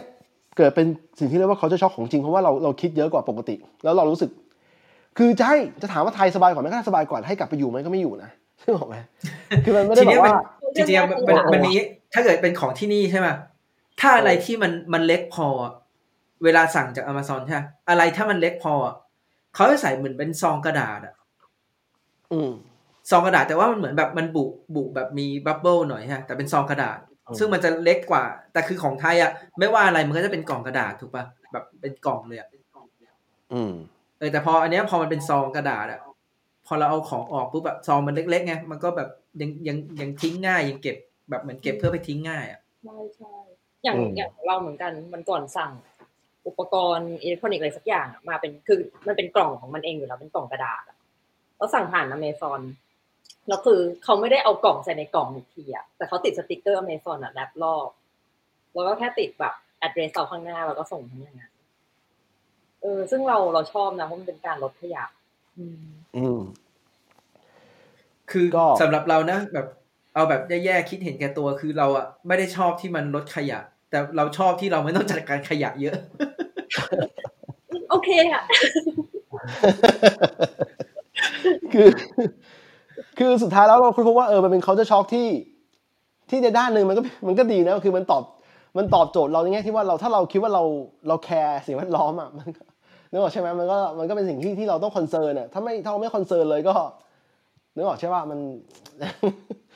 [0.57, 0.87] เกิดเป็น
[1.19, 4.31] สิ่งที่เรียกว่าเขาจะช็อกของจริงเพราะว่าเราเราคิดเยอะกว่าปกติ แล้วเรารู้สึก
[5.19, 8.31] คือจะให้จะถามว่าไทยสบายกว่าไหมก็สบายกว่าให้กลับไปอยู่มันก็ไม่อยู่นะ
[8.63, 8.97] ซึ่งบอกไหม
[9.65, 10.37] คือมันไม่ได้ทีบอเนี้กยมันว่า
[10.77, 11.73] จริงๆอะมันมันมี
[12.15, 13.29] ถ้าเกิดเป็นของที่นี่ใช่ไหม
[14.01, 15.73] ถ้าอะไรที่มันมันเล็กพออะ
[16.45, 18.95] เวลาสั่งจากอเมซอนใช่ไหมอะไรถ้ามันเล็กพออะ
[19.55, 21.15] เขาจะใส่เหมือนเป็นซองกระดาษอะ
[22.33, 22.53] อืม
[23.11, 24.45] ซองกระดาษแต่ว่ามันเหมือนแบบมันบุ
[24.75, 32.49] บุแบบมีบับเบิลหน่อยฮะแต่เป็นซองกระดาษอืมซึ่งมันจะเล็กกว่า แต่คือของไทยอะ ไม่ว่าอะไรมันก็จะเป็นกล่องกระดาษถูกปะแบบเป็นกล่องเลยอะ
[33.53, 36.01] อืมเออแต่พออันเนี้ยพอมันเป็นซองกระดาษอะ
[36.67, 39.09] พอเราเอาของออกปุ๊บแบบซองมันเล็กๆไงมันก็แบบ
[39.41, 40.97] ยังยังยังทิ้งง่ายยังเก็บ
[41.31, 43.35] แบบเหมือนเก็บเพื่อไปทิ้งง่ายอะใช่ใช่
[43.85, 45.73] อย่างอืมอย่างเราเหมือนกันมันก่อนสั่ง
[46.47, 50.97] อุปกรณ์อิเล็กทรอนิกส์อะไรสักอย่างอะมาเป็นคือมันเป็นกล่องของมันเองอยู่แล้วเป็นกล่องกระดาษอะ
[51.57, 52.61] แล้วสั่งผ่านอเมซอน
[53.49, 57.89] แล้วคือเขาไม่ได้เอากล่องใส่ในกล่องอีกทีอะแต่เขาติดสติกเกอร์อเมซอนอะ wrap รอบ
[58.75, 61.53] แล้วก็แค่ติดแบบ address เราข้างหน้าแล้วก็ส่งทั้งอย่างนั้น
[62.85, 65.05] เออซึ่งเราเราชอบนะเพราะมันเป็นการลดขยะ
[65.59, 65.83] อืม
[66.17, 66.41] อืม
[68.31, 69.67] คือก็สำหรับเรานะแบบ
[70.15, 73.59] เอาแบบแย่ๆคิดเห็นแก่ตัวคือเราอะไม่ได้ชอบที่มันลดขยะ
[73.91, 75.97] แต่เราชอบที่เราไม่ต้องจัดการขยะเยอะ
[77.91, 78.43] โอเคอะ
[81.73, 81.89] คือ
[83.19, 85.29] คือสุดท้ายแล้วเราค้นพบว่าเออมันเป็น culture shock ที่
[86.31, 88.23] ที่ในด้านหนึ่งมันก็มันก็ดีนะคือมันตอบ
[88.77, 90.63] มันตอบโจทย์เราในแง่ที่ว่าเราถ้าเราคิดว่าเรา
[91.09, 92.63] เราแคร์สิ่งแวดล้อมอะมันก็
[93.15, 96.75] นึกออกใช่ไหมมันก็มันก็เป็นสิ่งที่ที่เราต้อง concern อะถ้าไม่ถ้าเราไม่ concern เลยก็
[97.77, 98.39] นึกออกใช่ป่ะมัน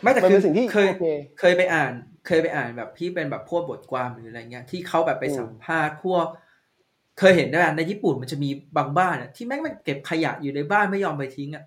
[0.03, 1.07] ไม่แต่มันคืเป็อนสิ่งที่เคยโอเค
[1.41, 1.93] เคยไปอ่าน
[2.27, 6.27] เคยไปอ่านแบบที่เป็นแบบพวกบทความหรืออะไรเงี้ยที่เขาแบบไปอืมสัมภาษณ์พวก
[7.19, 11.65] เคยเห็นได้ในญี่ปุ่นมันจะมีบางบ้านอะที่แม่งมันเก็บขยะอยู่ในบ้านไม่ยอมไปทิ้งอะ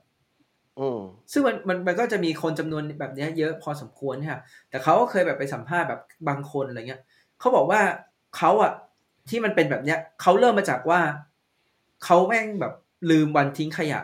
[0.80, 1.00] อืม
[1.32, 7.02] ซึ่งมันมันมันก็จะมีคนจำนวนแบบเนี้ยเยอะพอสมควรเนี่ยแต่เขาก็เคยแบบไปสัมภาษณ์แบบบางคนอะไรเงี้ย
[7.40, 7.82] เขาบอกว่า
[8.38, 8.72] เขาอะ
[9.30, 11.00] ที่มันเป็นแบบเนี้ยเขาเริ่มมาจากว่า
[12.06, 12.74] เขาแม่งแบบ
[13.10, 14.02] ลืมวันทิ้งขยะ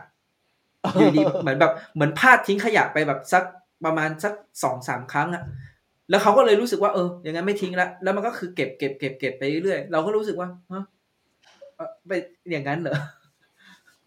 [0.94, 3.44] อยู่ดีเหมือนแบบเหมือนพลาดทิ้งขยะไปแบบสัก
[3.86, 4.34] ประมาณสัก
[4.64, 5.44] สองสามครั้งอะ
[6.10, 10.84] แล้วเขาก็เลยรู้สึกว่าเอออย่างนั้นไม่ทิ้งละแล้วมันก็คือเก็บเก็บเก็บเก็บไปเรื่อยๆเราก็รู้สึกว่าฮะ
[11.76, 12.12] เอ่อไป
[12.52, 12.98] อย่างนั้นเหรอ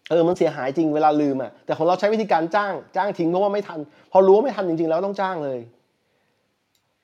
[0.09, 3.79] เออมันเสียหายจริงเวลาลืมอะแต่ของเราใช้วิธีการจ้าง จ้างทิ้งเพราะว่าไม่ทัน
[4.11, 5.59] พอรู้ว่าไม่ทันจริงๆ แล้วต้องจ้างเลย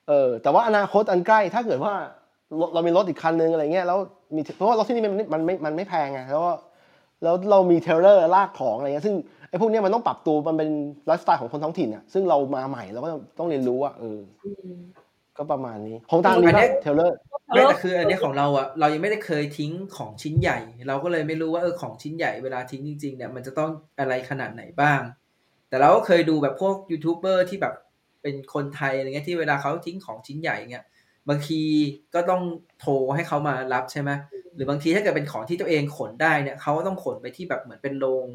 [0.08, 1.94] เออ แต่ว่าอนาคตอันใกล้ถ้าเกิดว่า
[2.58, 3.98] เราเรามีรถอีกคันนึงอะไรเงี้ยแล้ว
[4.36, 6.52] มีเพราะว่ารถที่นี่มันมันไม่มันไม่แพงไงแล้วก็
[7.24, 9.16] แล้วเรามี trailer ลากของอะไรเงี้ยซึ่ง
[9.50, 10.70] ไอ้พวกเนี้ยมันต้องปรับตัวมันเป็น
[11.08, 14.78] ไลฟ์สไตล์ของคนท้องถิ่นอะซึ่งเรามาใหม่เราก็ต้องเรียนรู้อะเอออืม
[15.38, 17.16] ก็ประมาณนี้ ของตามีอันเนี้ป่ะ trailer
[17.54, 25.02] ไม่แต่คืออันเนี้ยของเราอะเรายังไม่ได้เคยทิ้งของชิ้นใหญ่ เราก็เลยไม่รู้ว่าเออของชิ้นใหญ่เวลาทิ้งจริง ๆเนี่ยมันจะต้องอะไรขนาดไหนบ้าง
[25.70, 27.74] แต่เราก็เคยดูแบบพวกยูทูบเบอร์ที่แบบ
[28.22, 30.86] เป็นคนไทยอะไรเงี้ยที่เวลาเขาทิ้งของชิ้นใหญ่เงี้ย
[31.30, 31.62] บางที
[32.14, 32.42] ก็ต้อง
[32.80, 34.12] โทรให้เขามารับใช่ไหม
[34.58, 38.28] หรือบางทีถ้าเกิดเป็นของที่ตัวเองขนได้เนี่ยเขาก็ต้องขนไปที่แบบเหมือนเป็นโรง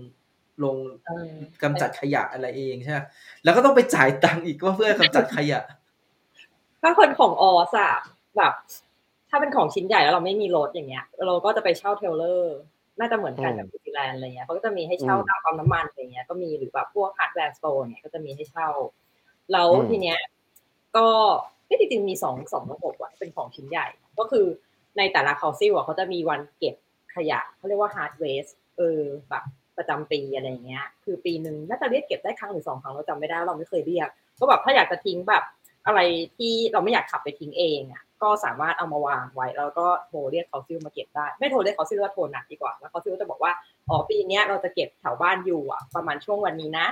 [0.59, 2.99] โรงเออกำจัดขยะอะไรเองใช่ไหม
[3.45, 5.61] แล้วก็ต้องไปจ่ายตังค์อีกว่าเพื่อกำจัดขยะ
[6.83, 7.95] ถ้าคนของออสอะ
[8.37, 8.53] แบบ
[9.31, 12.57] ถ้าเป็นของชิ้นใหญ่แล้วเราไม่มีรถอย่างเงี้ย เราก็จะไปเช่า trailer
[12.99, 18.69] น่าจะเหมือนกันอืมกับนิวซีแลนด์อะไรเงี้ยเขาก็จะมีให้เช่าอืมตามปั๊มน้ำมันอะไรเงี้ย ก็มีหรือแบบพวก hardware store เนี่ยก็จะมีให้เช่า
[19.53, 20.19] แล้วอืมทีเนี้ย
[20.97, 21.07] ก็
[21.69, 23.87] ที่จริงๆมีสองสองระบบอะเป็นของชิ้นใหญ่
[24.19, 24.47] ก็คือ
[24.99, 26.75] ในแต่ละ council อะเขาจะมีวันเก็บ
[27.15, 28.47] ขยะเขาเรียกว่า hard waste
[28.79, 29.01] เออ
[29.31, 29.45] แบบ
[29.77, 35.43] ประจำปีอะไรเงี้ย คือปีหนึ่งน่าจะเรียกเก็บได้ครั้งหรือสองครั้งเราจำไม่ได้เราไม่เคยเรียก ก็แบบถ้าอยากจะทิ้งแบบ
[35.87, 36.01] อะไร
[36.37, 43.53] ที่เราไม่อยากขับไปทิ้งเองอะก็สามารถเอามาวางไว้แล้วก็โทรเรียก council มาเก็บได้ ไม่โทรเรียก council ว่าโทรนัดดีกว่าแล้ว council ก็จะบอกว่า
[43.89, 46.87] อ๋อปีนี้เราจะเก็บแถวบ้าน you อะประมาณช่วงวันนี้นะ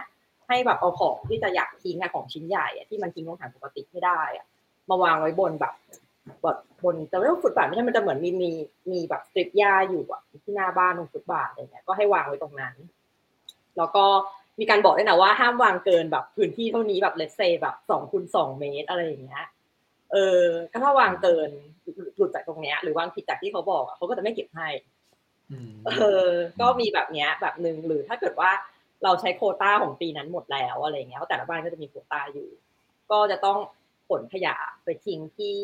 [0.49, 4.47] ให้แบบเอาของที่จะอยากทิ้งอะของชิ้นใหญ่อะที่มันทิ้งลงถังปกติไม่ได้อะ
[4.91, 5.75] มาวางไว้บนแบบ
[6.43, 8.51] แบบบนแต่ไม่ต้องฟุตบาทไม่ใช่มันจะเหมือนมีมี
[8.93, 12.75] มีแบบสตริปหญ้าอยู่อะที่หน้าบ้านตรงฟุตบาทอะไรเงี้ยก็ให้วางไว้ตรงนั้น
[13.79, 14.05] แล้วก็
[14.61, 19.45] มีการบอกด้วยนะว่าห้ามวางเกินแบบพื้นที่เท่านี้แบบเลสเซแบบสองคูณสองเมตรอะไรอย่างเงี้ย
[20.13, 21.51] เออก็ถ้าวางเกิน
[22.17, 24.69] หลุดจากตรงเนี้ย หรือวางผิดจากที่เขาบอกอะเขาก็จะไม่เก็บให้
[25.51, 25.91] อืมเอ
[26.25, 26.27] อ
[26.61, 28.51] ก็มีแบบเนี้ย แบบหนึ่งหรือถ้าเกิดว่า
[29.05, 32.49] เราใช้โควต้าของปีนั้นหมดแล้วอะไรเงี้ยเพราะแต่ละบ้านก็จะมีโควต้าอยู่
[33.11, 33.59] ก็จะต้อง
[34.09, 35.57] ขนขยะไปทิ้งที่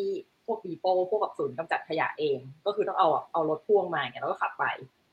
[0.47, 4.65] พวกดีโปพวกกับศูนย์กำจัดขยะเอง ก็คือต้องเอาเอารถพ่วงมาไงแล้วก็ขับไป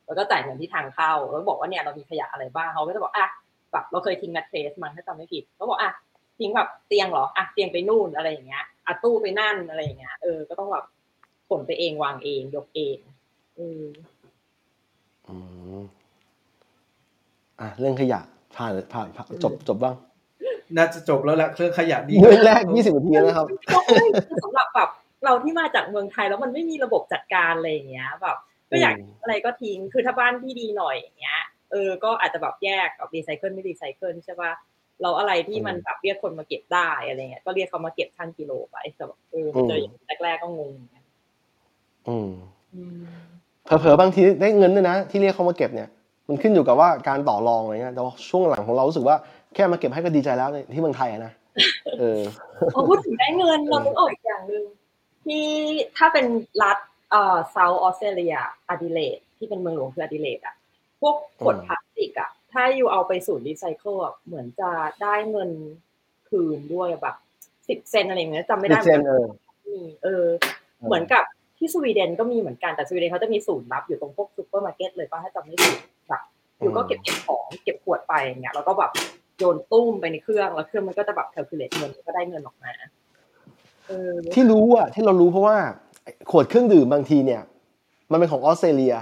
[0.05, 3.27] แล้วก็จ่ายเงินที่ทางเข้า แล้วก็บอกว่าเนี่ยเรามีขยะอะไรบ้างเขาก็จะบอกอะ
[3.71, 5.91] แบบเราเคยทิ้งแมทเทรสมั้งถ้าจำไม่ผิดเขาบอกอะ
[6.39, 10.85] ทิ้งแบบเตียงเหรออะเตียงไปนู่นอะไรอย่างเงี้ยอะตู้ไปนั่นอะไรอย่างเงี้ยเออก็ต้องแบบ
[11.49, 12.97] ขนไปเองวางเองยกเอง
[13.55, 13.83] เออ
[15.27, 15.35] อื
[15.75, 15.81] ม
[17.59, 18.19] อะเรื่องขยะ
[18.55, 19.95] ผ่านผ่านผ่านจบจบบ้าง
[20.77, 24.07] น่าจะจบแล้วละเครื่องขยะดีเรื่องแรกยี่สิบนาทีแล้วนะครับก็ไม่
[24.43, 24.89] สำหรับแบบ
[25.25, 28.37] เราที่มาจากเมืองไทยแล้วมันไม่มีระบบจัดการอะไรอย่างเงี้ยแบบ
[28.71, 34.51] ก็อยากอืมอะไรก็ทิ้งคือถ้าบ้านที่ดีหน่อยอย่างเงี้ยเออก็อาจจะแบบแยกกับรีไซเคิลไม่รีไซเคิลใช่ป่ะ
[35.01, 41.03] เราอะไรที่มันแบบเรียกคนมาเก็บได้อะไรเงี้ยก็เรียกเขามาเก็บชั่งกิโลไปแต่แบบเออเจออย่างแรกๆก็งงเหมือนกัน
[42.07, 42.29] อืม
[42.75, 42.99] อืม
[43.65, 45.89] เผลอๆบางทีได้เงินด้วยนะที่เรียกเขามาเก็บเนี่ย
[46.27, 49.15] มันขึ้นอยู่กับว่าการต่อรองอะไรเงี้ยแต่ว่าช่วงหลังของเรารู้สึกว่า
[49.55, 51.31] แค่มาเก็บให้ก็ดีใจแล้วในที่เมืองไทยอะนะ
[51.99, 52.19] เออ
[52.73, 54.63] พอพูดถึงได้เงินเราต้องบอกอีกอย่างหนึ่ง
[55.25, 55.45] ที่
[55.97, 56.25] ถ้าเป็น
[56.63, 56.77] รัฐ
[57.11, 58.35] เอ่อเซาท์ออสเตรเลีย
[58.69, 60.55] อดิเลดที่เป็นเมืองหลวงคืออดิเลดอะ
[61.01, 65.49] พวกขวดอืมพลาสติกอะถ้า you เอาไปศูนย์รีไซเคิลอะเหมือนจะได้เงิน
[66.29, 67.15] คืนด้วยแบบ
[67.67, 69.25] สิบเซนต์อะไรอย่างเงี้ยจำไม่ดิได้เซนต์เออ
[69.67, 70.25] มีเออ
[70.87, 71.23] เหมือนกับ
[71.57, 76.21] ที่สวีเดนก็มีเหมือนกันแต่สวีเดนเขาจะมีศูนย์รับอยู่ตรงพวกซูเปอร์มาร์เก็ตเลยป่ะถ้าจำไม่ผิดแบบ
[76.59, 78.91] you ก็เก็บเก็บของเก็บขวดไปอย่างเงี้ยแล้วก็แบบ
[79.37, 82.89] โยนตุ้มไปในเครื่องแล้วเครื่องมันก็จะแบบ calculate เงินก็ได้เงินออกมาเออ
[84.33, 85.55] ที่รู้อะที่เรารู้เพราะว่า
[86.31, 87.41] ขวดเครื่องดื่มบางทีเนี่ย
[88.11, 88.95] มันเป็นของออสเตรเลีย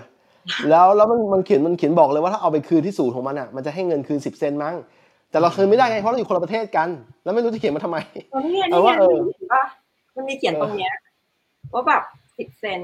[0.70, 4.76] แล้วแล้วมันมันเขียนมันเขียนบอกเลยว่าถ้าเอาไปคืนที่ศูนย์ของมันอะมันจะให้เงินคืนสิบเซนต์มั้ง
[5.32, 6.90] แต่เราคืนไม่ได้ไงเพราะเราอยู่คนละประเทศกัน
[7.24, 7.98] แล้วไม่รู้จะเขียนมาทำไม
[8.34, 9.64] ตอนนี้ไงเอานี่ไงว่าเออเห็นปะ
[10.16, 10.94] มันมีเขียนตรงเนี้ย
[11.74, 12.04] ว่าแบบ
[12.38, 12.82] สิบเซน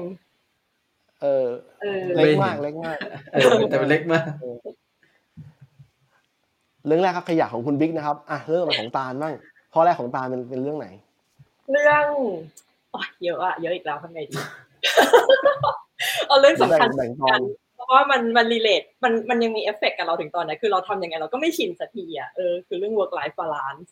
[1.22, 1.46] เออ
[1.82, 2.98] เออเล็กมากเล็กมาก
[3.32, 4.24] เออแต่มันเล็กมาก
[6.86, 9.34] เรื่องแรกครับขยะของคุณบิ๊กนะครับ อะเรื่องของตาลบ้าง
[9.74, 10.88] ข้อแรกของตาลเป็นเป็นเรื่องไหน
[11.70, 12.06] เรื่อง
[12.94, 14.36] อเยอะอะเยอะอีกแล้วทำไงดี
[16.26, 17.40] เอาเรื่องสำคัญแบ่งตอน
[17.74, 23.88] เพราะว่ามันมัน relate มันมันยังมีเอฟเฟกต์กับเราถึงตอนนี้คือเราทำยังไงเราก็ไม่ชินสักทีอะเออคือเรื่อง work life balance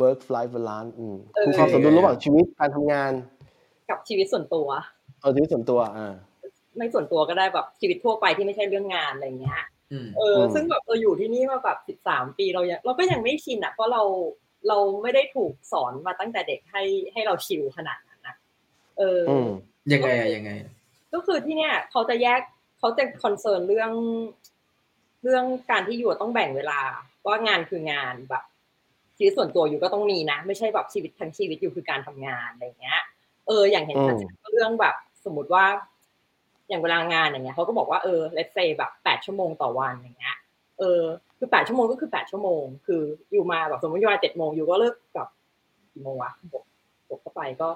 [0.00, 3.12] work life balance อืมเออคือความสมดุลระหว่างชีวิตการทำงาน
[3.90, 4.68] กับชีวิตส่วนตัว
[5.20, 6.14] เอาชีวิตส่วนตัวอ่า
[6.76, 9.62] ไม่ส่วนตัวก็ได้แบบชีวิตทั่วไปที่ไม่ใช่เรื่องงานอะไรเงี้ย
[10.16, 14.02] เออ ซึ่งแบบเราอยู่ที่นี่มาแบบสิบสามปีเรายังเราก็ยังไม่ชินอะเพราะเรา
[14.68, 18.36] เราไม่ได้ถูกสอนมาตั้งแต่เด็กให้ให้เราชิลขนาดนั้นนะ
[18.98, 19.48] เออออืม
[19.92, 20.72] ยังไงอะยังไงอะ
[21.12, 22.40] ก็คือที่เนี่ย เขาจะแยก
[22.78, 23.92] เขาจะคอนเซิร์นเรื่อง
[25.24, 26.80] เรื่องการที่อยู่ต้องแบ่งเวลา
[27.26, 28.44] ว่างานคืองานแบบ
[29.16, 33.00] ชีวิตส่วนตัวอยู่ก็ต้องมีนะ ไม่ใช่แบบชีวิตทั้งชีวิตอยู่คือการทำงานอะไรเงี้ย
[33.46, 34.94] เออ อย่างเห็นชัดๆก็เรื่องแบบ
[35.24, 35.64] สมมติว่า
[36.68, 40.36] อย่างเวลางานอย่างเงี้ยเขาก็บอกว่าเออ let's say แบบแปดชั่วโมงต่อวันอย่างเงี้ย
[40.78, 41.02] เออ
[41.42, 45.28] คือแปดชั่วโมงก็คือแปดชั่วโมง คืออยู่มาแบบสมมติอยู่มาเจ็ดโมงอยู่ก็เลิกแบบ
[45.92, 46.64] กี่โมงวะบวก
[47.08, 47.68] บวกเข้าไปก็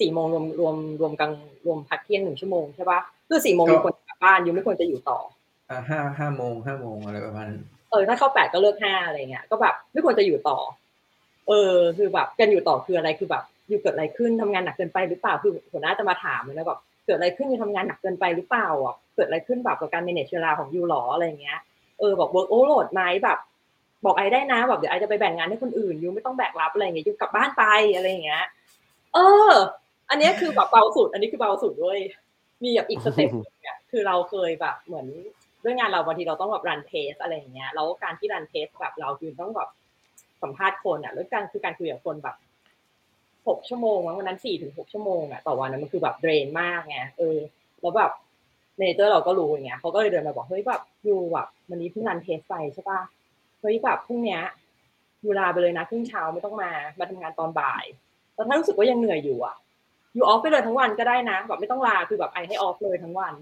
[0.00, 1.32] สี่โมงรวมรวมรวมกลาง
[1.66, 5.18] รวมพักเที่ยงหนึ่งชั่วโมงใช่ปะคือสี่โมงอยู่ควรกลับบ้านอยู่ไม่ควรจะอยู่ต่อ
[5.70, 10.58] อ่าห้าห้าโมงห้าโมงอะไรประมาณนั้นเออถ้าเข้าแปดก็เลิกห้าอะไรเงี้ยก็แบบไม่ควรจะอยู่ต่อ
[11.48, 21.58] เออ คือแบบการอยู่ต่อคืออะไรคือแบบอยู่เกิดอะไรขึ้นทำงานหนักเกินไปหรือเปล่าคือหัวหน้าจะมาถามเลยนะแบบเกิดอะไรขึ้นอยู่ทำงานหนักเกินไปหรือเปล่าอะเกิดอะไรขึ้นแบบกับการ manage เวลาของยูหรออะไรเงี้ย
[22.02, 23.38] เออบอก work overload ไหมแบบ
[24.04, 28.44] บอก I ได้นะแบบเดี๋ยว I จะไปแบ่งงานให้คนอื่น you ไม่ต้องแบกรับอะไรเงี้ย you กลับบ้านไปอะไรอย่างเงี้ย
[29.14, 29.50] เออ
[30.10, 31.98] อันนี้คือแบบเบาสุด อันนี้คือเบาสุดด้วย
[32.62, 35.06] มีแบบอีก step หนึ่งเนี่ยคือเราเคยแบบเหมือน
[35.64, 39.68] ด้วยงานเราบางทีเราต้องแบบ run test อะไรอย่างเงี้ยแล้วการที่ run test แบบเราคือต้องแบบ
[40.42, 42.36] สัมภาษณ์คนอะแล้วการคือการคุยกับคนแบบ
[43.48, 47.38] หกชั่วโมงมั้งวันนั้นสี่ถึงหกชั่วโมงอะต่อวันนั้นมันคือแบบ drain มากไงเออ
[47.80, 48.10] แล้วแบบ
[48.78, 53.00] manager เราก็รู้อย่างเงี้ยเขาก็เลยเดินมาบอกเฮ้ยแบบyou แบบวันนี้เพิ่ง run test ไปใช่ปะ
[53.60, 54.42] เฮ้ยแบบพรุ่งเนี้ย
[55.24, 57.84] you ลาไปเลยนะครึ่งเช้าไม่ต้องมามาทำงานตอนบ่าย
[58.34, 59.56] แต่ถ้ารู้สึกว่ายังเหนื่อยอยู่อะ
[60.14, 63.34] you off ไปเลยทั้งวันก็ได้นะแบบไม่ต้องลาคือแบบ I ให้ off เลยทั้งวัน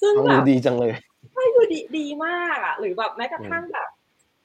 [0.00, 0.92] ซึ่งฟังแบบดูดีจังเลย
[1.32, 3.88] ใช่คือดีดีมากอะหรือแบบแม้กระทั่งแบบ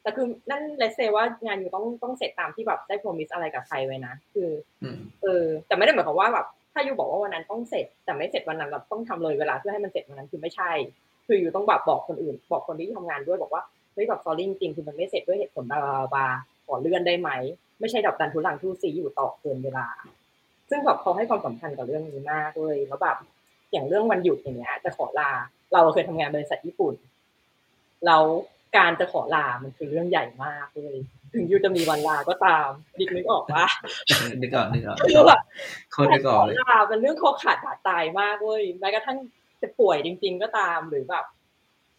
[0.02, 4.50] แต่คือ nonetheless ว่างาน you ต้องต้องเสร็จตามที่แบบได้ promise อะไรกับใครไว้นะคือ
[4.84, 10.72] อืมเออ แต่ไม่ได้หมายความว่าแบบ ถ้าอยู่บอกว่าวันนั้นต้องเสร็จ แต่ไม่เสร็จวันนั้นเราต้องทำเลยเวลาเพื่อให้มันเสร็จวันนั้นคือไม่ใช่
[11.28, 15.80] คืออยู่ต้องแบบบอกคนอื่น บอกคนที่ทำงานด้วยบอกว่าเฮ้ยแบบซอรี่จริงคือมันไม่เสร็จด้วยเหตุผลบา
[16.16, 16.26] บา
[16.66, 17.30] ขอเลื่อนได้ไหม
[17.80, 19.88] ไม่ใช่ดับดันทุลังทุซีอยู่ต่อเกินเวลา
[20.70, 23.18] ซึ่งแบบเขาให้ความสำคัญกับเรื่องนี้มากเลยแล้วแบบ
[23.72, 25.30] อย่างเรื่องวันหยุดอย่างเงี้ยจะขอลา
[25.74, 26.94] เราเคยทำงานบริษัทญี่ปุ่น
[28.06, 28.24] แล้ว
[28.78, 30.96] การจะขอลามันคือเรื่องใหญ่มากเลย
[31.34, 32.70] ถึงยูจะมีวันลาก็ตาม
[33.00, 33.66] ดิกนึกออกว่า
[34.42, 35.42] นึกก่อนนึกก่อนคือแบบ
[35.92, 39.18] โคนนึกขก่ออนเลยลาเป็นเรื่องคอขาดบาดตายมากเว้ยแม้กระทั่ง
[39.62, 41.26] จะป่วยจริง ๆ ก็ตามหรือแบบ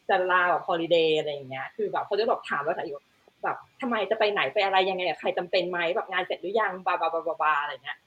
[0.09, 2.99] จะลาแบบฮอลิเดย์อะไรอย่างเงี้ย คือแบบเขาจะแบบถามว่าไหนอยู่
[3.44, 7.99] แบบทำไมจะไปไหนไปอะไรยังไงอะใครจำเป็นไหมแบบงานเสร็จหรือยังบาบาบาบาบาอะไรเงี้ย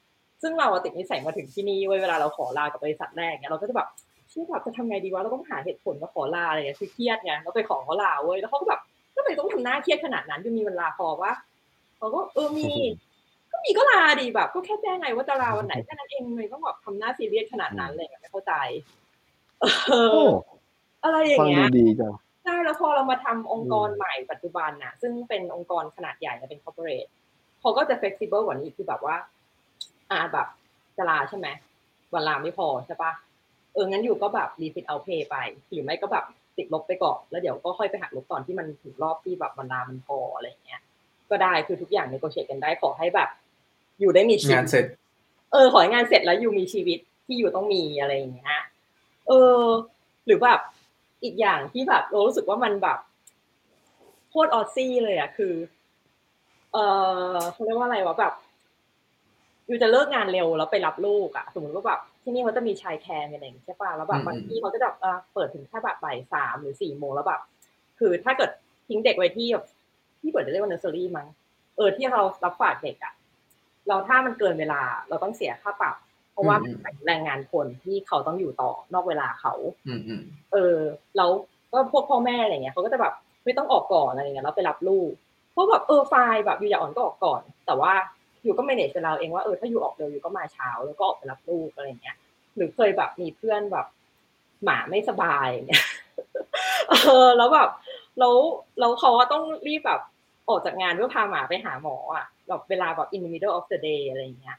[0.42, 3.88] ซึ่งเราอะติดนิสัยมาถึงที่นี่เว้ยเวลาเราขอลากับบริษัทแรกเนี่ยเราก็จะแบบ
[4.30, 8.82] เชื่อแบบจะทำไงดีวะเราต้องหาเหตุผลว่าขอลาอะไรเงี้ยคือเครียดไงเราไปขอเขาลาเว้ยแล้วเขาก็แบบ
[9.18, 11.34] ก็เลยต้องทำหน้าเครียดขนาดนั้นจะมีเวลาพอวะ
[11.98, 12.70] เขาก็เออมี
[13.52, 18.54] ก็มีก็ลาดีแบบ ก็แค่แจ้งไงว่าจะลาวันไหนแค่นั้นเองเลยต้องแบบทำหน้าซีเรียสขนาดนั้นเลยไม่เข้าใจ
[19.62, 20.32] เอโอ้อ
[21.04, 27.10] อะไรอย่าฟังงเงี้ดูยดีจังใช่แล้วพอเรามาทำองค์กรใหม่ปัจจุบันน่ะ ซึ่งเป็นองค์กรขนาดใหญ่นะเป็น corporate
[27.60, 29.16] เขาก็จะ flexible กว่านี้อีกคือแบบว่า
[30.12, 30.48] อ่าแบบ
[30.98, 31.48] จะลาใช่ไหม
[32.14, 33.12] วันลาไม่พอใช่ปะ
[33.74, 35.36] เอองั้นอยู่ก็แบบ refit out pay ไป
[35.72, 36.26] หรือไม่ก็แบบ
[36.58, 40.82] ติดลบไปก่อนแล้วเดี๋ยวก็ค่อยไปหักลบตอนที่มันถึงรอบที่แบบวันลามันพออะไรอย่างเงี้ย
[41.30, 43.30] ก็ได้คือทุกอย่าง negotiate กันได้ขอให้แบบ
[44.00, 44.86] อยู่ได้มีชีงานวิตเสร็จ
[45.52, 48.56] เออ ขอให้งานเสร็จแล้วอยู่มีชีวิตที่อยู่ต้องมีอะไรอย่างเงี้ย
[49.28, 49.62] เออ
[50.26, 50.60] หรือแบบ
[51.24, 52.98] อีกอย่างที่แบบเรารู้สึกว่ามันแบบ
[54.30, 55.54] โคตรออซซี่เลยอะคือ
[56.74, 56.78] เอ
[57.34, 58.34] อเขาเรียกว่าอะไรวะแบบ
[59.68, 67.42] อยู่จะเลิกงานเร็วแล้วไปรับลูกอะสมมติว่าแบบ ที่นี่เขาจะมี childcare อะไรอย่างเงี้ยใช่ป่ะแล้วแบบอืมบางทีเขาจะแบบเอ่อเปิดถึงแค่แบบบ่ายสามหรือสี่โมงแล้วแบบ
[68.00, 68.52] คือถ้าเกิด
[68.88, 69.66] ทิ้งเด็กไว้ที่แบบ
[70.22, 71.28] ที่เปิดจะเรียกว่าเนอร์เซอรี่มั้ง
[71.78, 73.14] เออที่เรารับฝากเด็กอะ
[73.88, 75.96] เราถ้ามันเกินเวลาเราต้องเสียค่าปรับ
[76.32, 79.54] เพราะว่าอืมเป็นแรงงานคนที่เขาต้องอยู่ต่อนอกเวลาเขา
[79.88, 80.22] อืมอืม
[80.54, 80.78] เออ
[81.18, 81.30] แล้ว
[81.72, 83.14] ก็พวกพ่อแม่อะไรเงี้ยเขาก็จะแบบ
[83.46, 85.12] ไม่ต้องออกก่อนอะไรเงี้ยแล้วไปรับลูก
[85.52, 87.94] เพราะแบบเออ fine แบบ you อยากออกก่อนก็ออกก่อน แต่ว่า
[88.44, 92.18] อยู่ก็ manage เวลาเองว่าเออถ้าอยู่ออกเร็วอยู่ก็มาเช้าแล้วก็ออกไปรับลูกอะไรเงี้ย
[92.56, 93.88] หรือเคยแบบมีเพื่อนแบบ
[94.64, 95.86] หมาไม่สบายเงี้ย
[96.90, 96.94] เอ
[97.26, 97.70] อแล้วแบบ
[98.20, 98.36] แล้ว
[98.80, 100.02] แล้วเขาก็ต้องรีบแบบ
[100.50, 104.58] ออกจากงานเพื่อพาหมาไปหาหมออะแบบเวลาแบบ in the middle of the day อะไรอย่างเงี้ย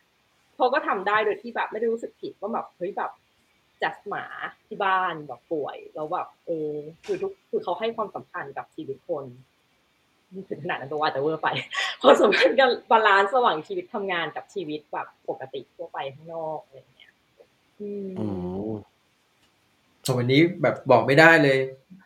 [0.56, 3.10] เขาก็ทำได้โดยที่แบบไม่ได้รู้สึกผิดว่าแบบเฮ้ยแบบ
[3.82, 4.24] จัดหมา
[4.66, 6.72] ที่บ้านแบบป่วยแล้วแบบเออ
[7.04, 9.24] คือทุกคือเขาให้ความสำคัญกับชีวิตคน
[10.50, 11.48] ถึงขนาดนั้นตัวว่าแต่เวอร์ไป
[12.00, 17.12] ความสำคัญกับ balance ระหว่างชีวิตทำงานกับชีวิตแบบปกติทั่วไปข้างนอกอะไรอย่างเงี้ย
[17.80, 18.26] อืมอื
[18.68, 18.70] ม
[20.02, 21.58] แต่วันนี้แบบบอกไม่ได้เลย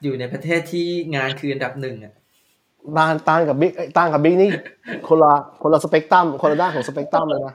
[0.03, 2.15] อยู่ในประเทศที่งานคืออันดับหนึ่งอะ
[2.97, 4.51] ต่างต่างกับบิ๊กเอ้ยต่างกับบิ๊กนี่
[5.09, 5.33] คนละ
[5.63, 7.55] คนละสเปกตรัมคนละด้านของสเปกตรัมเลยนะ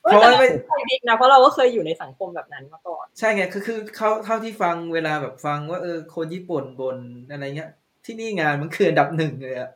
[0.00, 6.96] เพราะว่าไม่ไม่ใช่บิ๊กนะเพราะเราก็เคยอยู่ในสังคมแบบนั้นมาก่อนใช่ไงคือคือเขาเท่าที่ฟังเวลาแบบฟังว่าเออคนญี่ปุ่นบน
[7.30, 7.70] อะไรเงี้ย
[8.04, 9.70] ที่นี่งานมันคืออันดับหนึ่งเลยอะ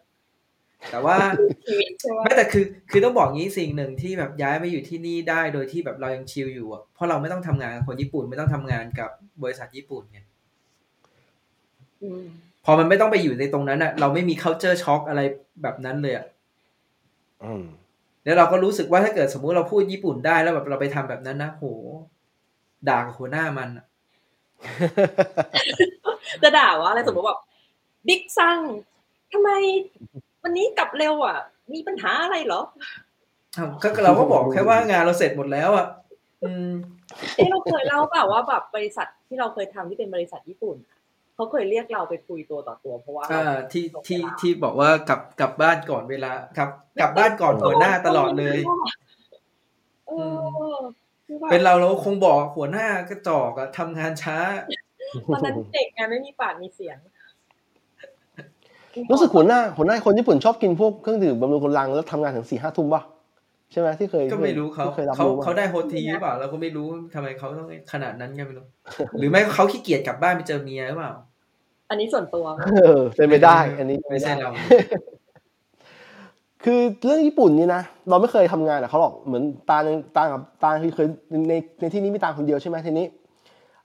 [0.91, 1.17] แต่ว่า
[1.69, 9.11] ชีวิตใช่ไหมไม่แต่คือคือต้องบอกงี้สิ่งหนึ่งที่แบบย้ายมาอยู่ที่นี่ได้โดยที่แบบเรายังชิลอยู่อะเพราะเราไม่ต้องทำงานกับคนญี่ปุ่นไม่ต้องทำงานกับ
[9.43, 10.21] บริษัทญี่ปุ่นไง
[12.03, 12.25] อืม
[12.65, 15.21] พอมันไม่ต้องไปอยู่ในตรงนั้นอะ เราไม่มี culture shock อะไร
[15.63, 16.27] แบบนั้นเลยอะ
[17.45, 17.65] อืม
[18.25, 21.65] แล้วเราก็รู้สึกว่าถ้าเกิดสมมุติเราพูดญี่ปุ่นได้แล้วแบบเราไปทำแบบนั้นนะโห
[22.89, 23.87] ด่ากับหัวหน้ามันอะ
[26.43, 27.41] จะด่าว่าอะไรสมมติแบบ
[28.07, 28.59] บิ๊กซัง
[29.33, 29.51] ทำไม
[30.43, 31.39] วันนี้กลับเร็วอะ
[31.73, 32.63] มีปัญหาอะไรเหรอ
[33.59, 35.87] อ้าวก็เราก็บอกแค่ว่างานเราเสร็จหมดแล้วอะ
[36.43, 36.73] อืม
[37.37, 40.99] เอ้เราเคยเล่าเปล่าว่าแบบบริษัทที่เราเคยทำที่เป็นบริษัทญี่ปุ่นอะ
[41.35, 48.59] เขาเคยเรียกเราไปคุยตัวต่อตัวเพราะว่าอ่าที่ที่ที่บอกว่ากลับกลับบ้านก่อนเวลาครับ กลับบ้านก่อนหัวหน้าตลอดเลย
[50.09, 50.13] เอ
[50.77, 50.79] อ
[51.27, 54.39] คือแบบเป็นเราเราคงบอกหัวหน้ากระจอกอะทำงานช้า
[55.33, 56.99] ตอนนั้นเด็กไงไม่มีปากมีเสียง
[59.11, 63.03] รู้สึกหัวหน้าหัวหน้าคนญี่ปุ่นชอบกินพวกเครื่องดื่มบำรุงกำลังแล้วทำงานถึงสี่ห้าทุ่มป่ะ
[63.73, 68.65] ใช่ไหมที่เคยก็ไม่รู้เขาที่เคยรับเขารู้มาเขาได้โฮทีหรือเปล่าเราก็ไม่รู้ทำไมเขาต้องขนาดนั้นก็ไม่รู้
[69.19, 71.13] หรือไม่เขาขี้เกียจกลับบ้านไปเจอเมียหรือเปล่า
[71.91, 74.51] อันนี้ส่วนตัวเออเป็นไปได้ อันนี้ไม่ใช่เรา
[76.65, 81.07] คือเรื่องญี่ปุ่นนี่นะเราไม่เคยทำงานกับเขาหรอกเหมือนตาลตากับตาคือเคย
[81.49, 83.07] ในในที่นี้มีตาคนเดียวใช่ไหมทีนี้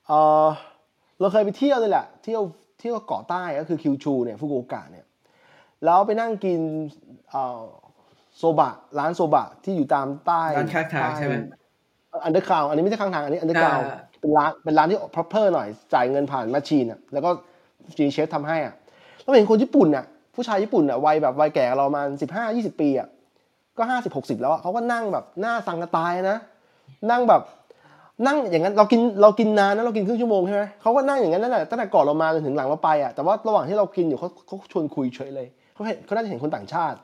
[0.08, 0.12] เอ
[0.46, 0.48] อ
[1.20, 5.06] เราเคยไปเที่ยวเลยแหละเที่ยวเที่ยวเกาะใต้ก็คือคิวชูเนี่ยฟุกุโอกะเนี่ย
[5.86, 6.60] แล้วไปนั่งกิน
[7.30, 7.64] เอ่อ
[8.38, 11.36] โซบะร้านโซบะที่อยู่ตามใต้ร้านข้างทางใช่ไหม
[12.24, 17.30] under cover อันนี้ไม่ใช่ข้างทางอันนี้ under cover อ่าเป็นร้านเป็นร้านที่ proper หน่อยจ่ายเงินผ่าน machine อะแล้วก็
[17.98, 18.74] จีเชฟทำให้อะ
[19.22, 23.08] แล้วเห็นคนญี่ปุ่นอะผู้ชายญี่ปุ่นอะวัยแบบวัยแก่เราประมาณสิบห้ายี่สิบปีอะ
[23.78, 26.38] ก็ห้าสิบหกสิบแล้วอะเขาก็นั่งแบบหน้าสังกะตายนะ
[27.12, 27.42] นั่งแบบ
[28.26, 36.98] นั่งอย่างนั้นเรากินเรากินนานนะเรากินครึ่งชั่วโมงใช่ไหมเขาก็นั่งอย่างนั้นนั่นแหละตั้งแต่ก่อนเรามาจนถึงหลังเราไปอะแต่ว่าระหว่างที่เรากินอยู่เขาเขาชวนคุยเฉยเลยเขาเห็นเขาน่าจะเห็นคนต่างชาติ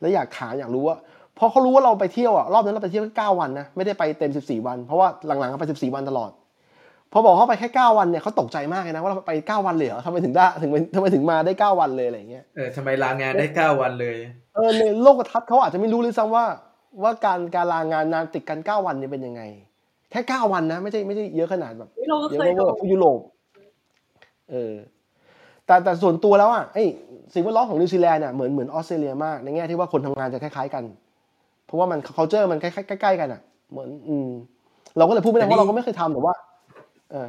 [0.00, 0.96] แล้วอยากถามอยากรู้ว่า
[1.36, 6.30] เพราะเขารู้ว่าเราไปเที่ยวอะรอบนั้นเราไปเที่ยวแค่เก้าวันนะไม่ได้ไปเต็มสิบสี่วัน เพราะว่าหลังๆก็ไปสิบสี่วันตลอด
[7.12, 14.16] พอบอกเขาไปแค่เก้าวันเนี่ยเขาตกใจมากเลยนะว่าเราไปเก้าวันเลยเหรอทำไมถึงได้ถึงทำไมถึงมาได้เก้าวันเลยอะไรอย่างเงี้ยเออทำไมลางานได้เก้าวันเลย
[14.54, 16.44] เออในโลกทัศน์เขาอาจจะไม่รู้เลยซ้ำว่า
[17.02, 19.42] ว่าการการลางานนานติดกันเก้าวันเนี่ยเป็นยังไง
[20.12, 23.20] แค่เก้าวันนะ ไม่ใช่ไม่ใช่เยอะขนาดแบบเราก็เยอะเคยเวอร์โดแบบนพวกยุโรป
[24.50, 24.74] เออ
[25.66, 26.84] แต่แต่ส่วนตัวแล้วอะไอ้
[27.34, 30.84] สิ่งแวดล้อมของนิวซีแลนด์เนี่ยเหมือนเหมือนออสเตรเลียมากในแง่ที่ว่าคนทำงานจะคล้ายๆกัน
[31.66, 34.28] เพราะว่ามัน culture มันใกล้ๆใกล้ๆกันอะ เหมือน อืม
[34.96, 36.34] เราก็เลยพูดไม่ได้เพราะเราก็ไม่เคยทำแต่ว่า
[37.12, 37.28] เออ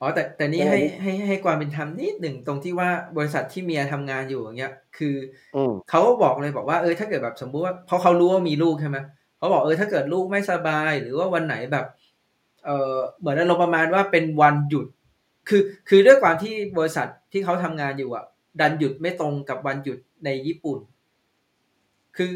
[0.00, 5.14] อ๋อแต่แต่นี่ยังไงให้ดิให้ให้ความเป็นธรรมนิดหนึ่งตรงที่ว่าบริษัทที่เมียทำงานอยู่อย่างเงี้ย คือ
[5.56, 8.98] อืมเขาบอกเลยบอกว่าเออถ้าเกิดแบบสมมุติว่าเพราะเขารู้ว่ามีลูกใช่ไหม
[9.38, 11.86] เขาบอกเออถ้าเกิดลูกไม่สบาย หรือว่าวันไหนแบบ
[12.64, 14.86] เออเหมือนอารมณ์ประมาณว่าเป็นวันหยุด
[15.48, 18.24] คือคือด้วยความที่บริษัทที่เขาทำงานอยู่อะ
[18.60, 20.78] ดันหยุดไม่ตรงกับวันหยุดในญี่ปุ่น
[22.16, 22.32] คือ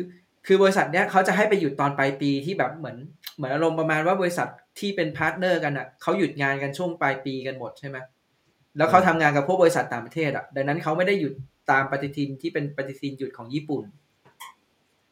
[0.47, 2.97] คือบริษัทเนี้ยเขาจะให้ไปหยุดตอนปลายปีที่แบบเหมือน
[3.37, 7.97] เหมือนอารมณ์ประมาณว่าบริษัทที่เป็น partner กันอะเขาหยุดงานกันช่วงปลายปีกันหมดใช่ไหม
[8.77, 11.33] แล้วเขาทำงานกับพวกบริษัทต่างประเทศอะ ดังนั้นเขาไม่ได้หยุด
[11.71, 13.83] ตามปฏิทินที่เป็นปฏิทินหยุดของญี่ปุ่น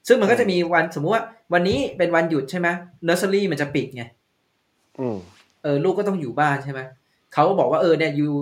[0.09, 2.69] ซึ่งมันก็จะมีวันสมมุติว่า วันนี้เป็นวันหยุดใช่ไหม
[3.05, 4.05] เนอร์เซอรี่มันจะปิดไง
[5.63, 6.81] เออ ลูกก็ต้องอยู่บ้านใช่ไหม
[7.33, 8.33] เขาก็บอกว่าเออเนี่ยอยู่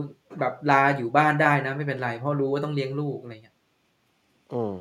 [0.40, 3.56] แบบลาอยู่บ้านได้นะ ไม่เป็นไรเพราะรู้ว่าต้องเลี้ยงลูกอะไรเงี้ย
[4.52, 4.74] อืม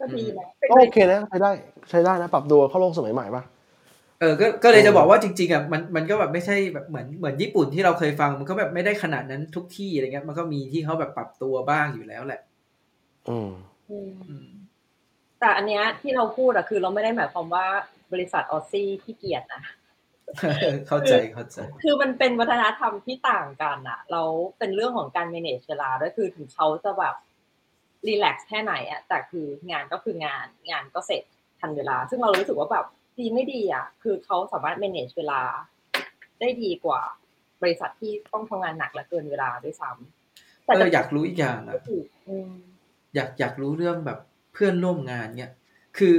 [0.00, 1.50] ก็ดีนะเป็นก็โอเคนะใช้ได้
[1.90, 3.42] ใช้ได้นะ ปรับตัวเข้าโลกสมัยใหม่ปะ
[4.20, 12.40] เออก็ก็เลยเออจะบอกว่าจริงๆอะมันมันก็แบบไม่ใช่แบบเหมือนเหมือนญี่ปุ่นที่เราเคยฟัง มันก็แบบไม่ได้ขนาดนั้นทุกที่อะไรเงี้ยมันก็มีที่เขาแบบปรับตัวบ้างอยู่แล้วแหละ
[13.28, 13.50] อืม
[13.90, 14.48] อืมอืม
[15.40, 17.66] แต่อันเนี้ยที่เราพูดอะคือเราไม่ได้หมายความว่า
[18.12, 19.62] บริษัทออซซี่ที่เกียจนะ
[20.88, 27.14] เข้าใจเข้าใจ คือมันเป็นวัฒนธรรมที่ต่างกันอะแล้วเป็นเรื่องของการ manage เวลาด้วยคือถึงเขาจะแบบ
[28.06, 31.22] รีแลกซ์แค่ไหนอะแต่คืองานก็คืองานงานก็เสร็จ
[31.60, 32.86] ทันเวลา ซึ่งเรารู้สึกว่าแบบ
[33.18, 35.40] ดีไม่ดีอะคือเขาสามารถ manage เวลา
[36.40, 37.00] ได้ดีกว่า
[37.62, 42.52] บริษัทที่ต้องทำงานหนักและเกินเวลาด้วยซ้ำเอออยากรู้อีกอย่างอะก็คืออืม
[43.14, 44.18] อยากอยากรู้เรื่องแบบ
[44.52, 45.52] เพื่อนร่วมงานเนี่ย
[45.98, 46.16] คือ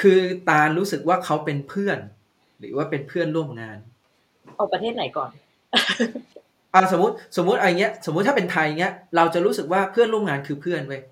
[0.00, 1.98] คือตาลรู้สึกว่าเขาเป็นเพื่อน
[2.58, 3.78] หรือว่าเป็นเพื่อนร่วมงาน
[4.56, 5.30] เอาประเทศไหนก่อน
[6.74, 11.02] อ่าสมมติสมมติอะไรเงี้ย สมมติถ้าเป็นไทยเงี้ย เราจะรู้สึกว่าเพื่อนร่วมงานคือเพื่อนเว้ย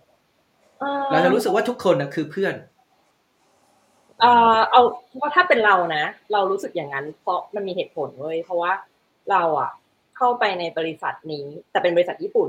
[1.11, 2.55] เราจะรู้สึกว่าทุกคนนะคือเพื่อน
[4.21, 4.83] เอ่อเอา
[5.21, 8.73] ว่าถ้าเป็นเรานะ เรารู้สึกอย่างนั้น เพราะมันมีเหตุผลเว้ยเพราะว่า
[9.31, 9.71] เราอะ
[10.17, 12.49] เข้าไปในบริษัทนี้ แต่เป็นบริษัทญี่ปุ่น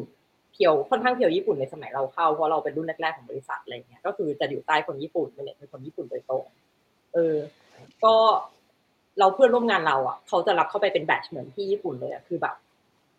[0.51, 6.45] เพียวค่อนข้างเพียวญี่ปุ่นในสมัยเราเข้าเพราะเราเป็นรุ่นแรกๆของบริษัทอะไรเงี้ยก็คือจะอยู่ใต้คนญี่ปุ่นเป็นเป็นคนญี่ปุ่นโดยตรง
[7.13, 7.35] เออ
[8.03, 8.15] ก็
[9.19, 12.55] เราเพื่อนร่วมงานเราอะเขาจะรับเข้าไปเป็นแบทช์เหมือนที่ญี่ปุ่นเลยอะคือแบบ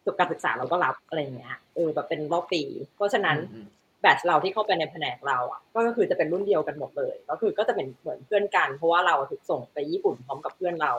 [0.07, 2.63] จบการศึกษาเราก็รับอะไรเงี้ยเออแบบเป็นรอบปี
[2.97, 3.67] เพราะฉะนั้นอืม
[4.03, 10.93] แบทช์เราที่เข้าไปในแผนกเราอะก็คือจะเป็นรุ่นเดียวกันหมดเลย ก็คือก็จะเป็นเหมือนเพื่อนกัน เพราะว่าเราถูกส่งไปญี่ปุ่นพร้อมกับเพื่อนเรา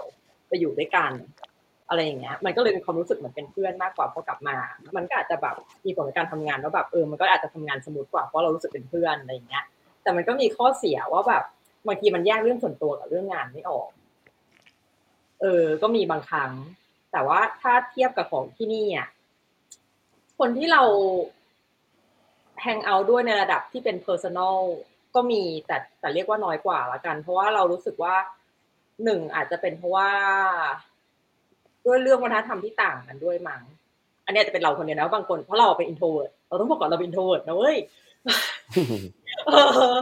[0.47, 1.11] ไปอยู่ด้วยกัน
[1.89, 4.55] อะไรอย่างเงี้ย มันก็เลยเป็นความรู้สึกเหมือนเป็นเพื่อนมากกว่าพอกลับมา
[4.97, 5.55] มันก็อาจจะแบบ
[5.85, 9.63] มีผลในการทำงานแล้วแบบเออมันก็อาจจะทำงานสมูทกว่าเพราะเรารู้สึกเป็นเพื่อนอะไรอย่างเงี้ย
[10.03, 11.43] แต่มันก็มีข้อเสียว่าแบบ
[11.87, 13.89] บางทีมันแยกเรื่องส่วนตัวกับเรื่องงานไม่ออก
[15.41, 16.51] เออ ก็มีบางครั้ง
[17.11, 19.07] แต่ว่าถ้าเทียบกับของที่นี่อะ
[20.39, 20.83] คนที่เรา
[22.61, 24.57] แฮงเอาท์ด้วยในระดับที่เป็น personal
[25.15, 28.15] ก็มีแต่แต่เรียกว่าน้อยกว่าละกัน เพราะว่าเรารู้สึกว่า
[29.03, 30.09] หนึ่งอาจจะเป็นเพราะว่า
[31.85, 33.61] ด้วยเรื่องวัฒนธรรมที่ต่างกันด้วยมั้ง
[34.25, 37.77] อันนี้อาจจะเป็นเราคนเดียวนะบางคนเพราะเราเป็น introvert เราต้องบอกก่อนเราเป็น introvert นะเว้ย
[39.47, 39.51] เอ
[39.91, 39.93] อ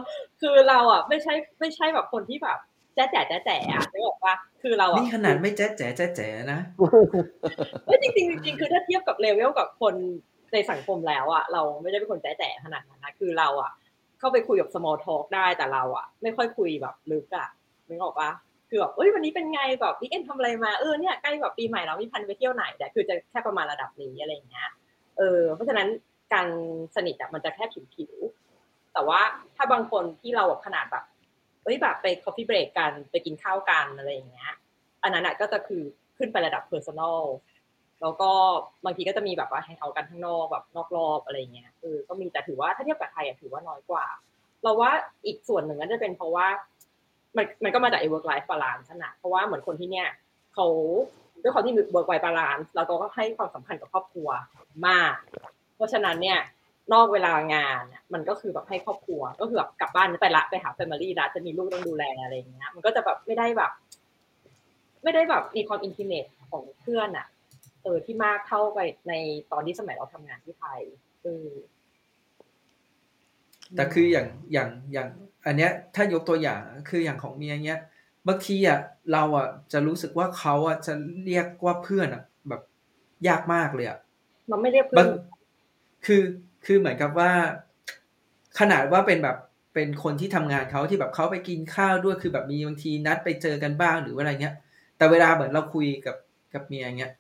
[0.42, 2.60] คือเราอะ ไม่ใช่ไม่ใช่แบบคนที่แบบ
[2.96, 6.60] แจ๊แจ๋แจ๊แจ๋อะนึกออกปะคือเราอะนี่ขนาดไม่แจ๊ะแจ๋แจ๊ะแจ๋นะ
[7.86, 9.96] เอ้ยจริงๆจริงๆคือถ้าเทียบกับเลเวลกับคน
[10.54, 13.72] ในสังคมแล้วอะเราไม่ได้เป็นคนแจ๊แจ๋ขนาดนั้นนะคือเราอะ
[14.20, 17.48] เข้าไปคุยกับ small talk ได้แต่เราอะ ไม่ค่อยคุยแบบลึกอะ
[17.90, 18.30] นึกออกปะ
[18.70, 24.70] คือแบบเอ้ยวันนี้เป็นไงแบบวีคเอนทำอะไรมาเออเนี่ยใกล้แบบปีใหม่แล้วมีพันไปเที่ยวไหนแต่คือจะแค่ประมาณระดับนี้อะไรอย่างเงี้ย
[25.18, 25.88] เออเพราะฉะนั้น
[26.34, 26.48] การ
[26.96, 29.20] สนิทอะมันจะแค่ผิวๆแต่ว่า
[29.56, 31.04] ถ้าบางคนที่เราแบบขนาดแบบ
[31.66, 34.52] เอ้ยแบบไป coffee break กันไปกินข้าวกันอะไรอย่างเงี้ย
[35.04, 35.84] อันนั้นก็จะคือ
[36.18, 37.22] ขึ้นไประดับ personal
[38.02, 38.32] แล้วก็
[38.86, 44.06] บางทีก็จะมีแบบว่าแฮงเอากันข้างนอกแบบนอกรอบอะไรเงี้ยเออก็มีแต่ถือว่าถ้าเทียบกับไทยอะถือว่าน้อยกว่า
[44.64, 44.92] เราว่า
[45.26, 46.48] อีกส่วนหนึ่งก็จะเป็นเพราะว่า
[47.38, 50.08] มันมันก็มาจากไอ้ work life balance นะเพราะว่าเหมือนคนที่เนี่ย
[50.54, 50.68] เขา
[51.42, 54.30] ด้วยความที่ work life balance แล้วก็ให้ความสำคัญกับครอบครัว
[54.88, 55.16] มาก
[55.76, 56.40] เพราะฉะนั้นเนี่ย
[56.94, 63.72] นอกเวลางานเนี่ยมันก็คือแบบให้ครอบครัว ก็คือแบบกลับบ้านไปละไปหาแฟมิลี่ละจะมีลูกต้องดูแลอะไรอย่างเงี้ย มันก็จะแบบไม่ได้แบบ
[65.04, 67.28] ไม่ได้แบบมีความอินทิเมตของเพื่อนอะ
[67.84, 68.80] เออที่มากเท่าไป
[69.10, 69.14] ใน
[69.52, 70.82] ตอนที่สมัยเราทำงานที่ไทย
[71.24, 71.48] เออ
[73.76, 75.10] แต่คืออย่างอย่างอย่าง
[75.46, 77.80] อันเนี้ย ถ้ายกตัวอย่างคืออย่างของเมียเนี้ย
[78.28, 78.80] บางทีอะ
[79.14, 80.94] เราอะจะรู้สึกว่าเขาอะจะ
[81.26, 82.62] เรียกว่าเพื่อนอะ แบบ
[83.28, 84.00] ยากมากเลยอะ
[84.52, 85.10] มันไม่เรียกเพื่บาอนง
[86.06, 86.22] คือ
[86.66, 87.32] คือเหมือนกับว่า
[88.60, 89.38] ขนาดว่าเป็นแบบ
[89.74, 94.56] เป็นคนที่ทำงานเขาที่แบบเขาไปกินข้าวด้วยคือแบบมีบางทีนัดไปเจอกันบ้างหรือว่าอะไรเงี้ย
[94.98, 96.16] แต่เวลาเหมือนเราคุยกับ
[96.54, 97.12] กับเมียเงี้ย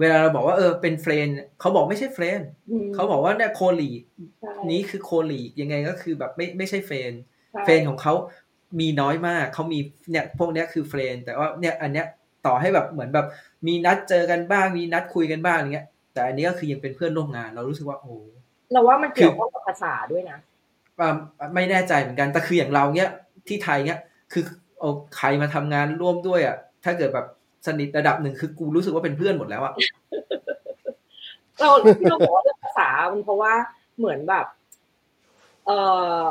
[0.00, 1.28] เวลาเราบอกว่าเออเป็น friend
[1.60, 3.90] เขาบอกไม่ใช่ friend อืมเขาบอกว่าเนี่ย colleague
[4.40, 7.12] ใช่นี้คือ colleague ยังไงก็คือแบบไม่ไม่ใช่ friend
[7.52, 8.14] ใช่ friend ของเขา
[8.80, 9.78] มีน้อยมากเขามี
[10.10, 12.06] เนี่ยพวกเนี้ยคือ friend แต่ว่าเนี่ยอันเนี้ย
[12.46, 13.26] ต่อให้แบบเหมือนแบบ
[13.66, 18.14] มีนัดเจอกันบ้างมีนัดคุยกันบ้างอย่างเงี้ย แต่อันนี้ก็คือยังเป็นเพื่อนร่วมงาน เรารู้สึกว่าโอ้
[18.72, 20.38] เราว่ามันเกี่ยวข้องกับภาษาด้วยนะ
[21.00, 21.16] อ่า
[21.54, 23.10] ไม่แน่ใจเหมือนกัน แต่คืออย่างเราเนี้ย
[23.48, 23.98] ที่ไทยเนี้ย
[24.32, 24.44] คือ
[24.78, 27.26] เอาใครมาทำงานร่วมด้วยอะ ถ้าเกิดแบบ
[27.66, 29.72] สนิทระดับหนึ่งคือกูรู้สึกว่าเป็นเพื่อนหมดแล้วอะ
[31.58, 33.52] เราที่เราบอกว่าเรื่องภาษามันเพราะว่า
[33.98, 34.46] เหมือนแบบ
[35.66, 35.70] เอ
[36.20, 36.22] อ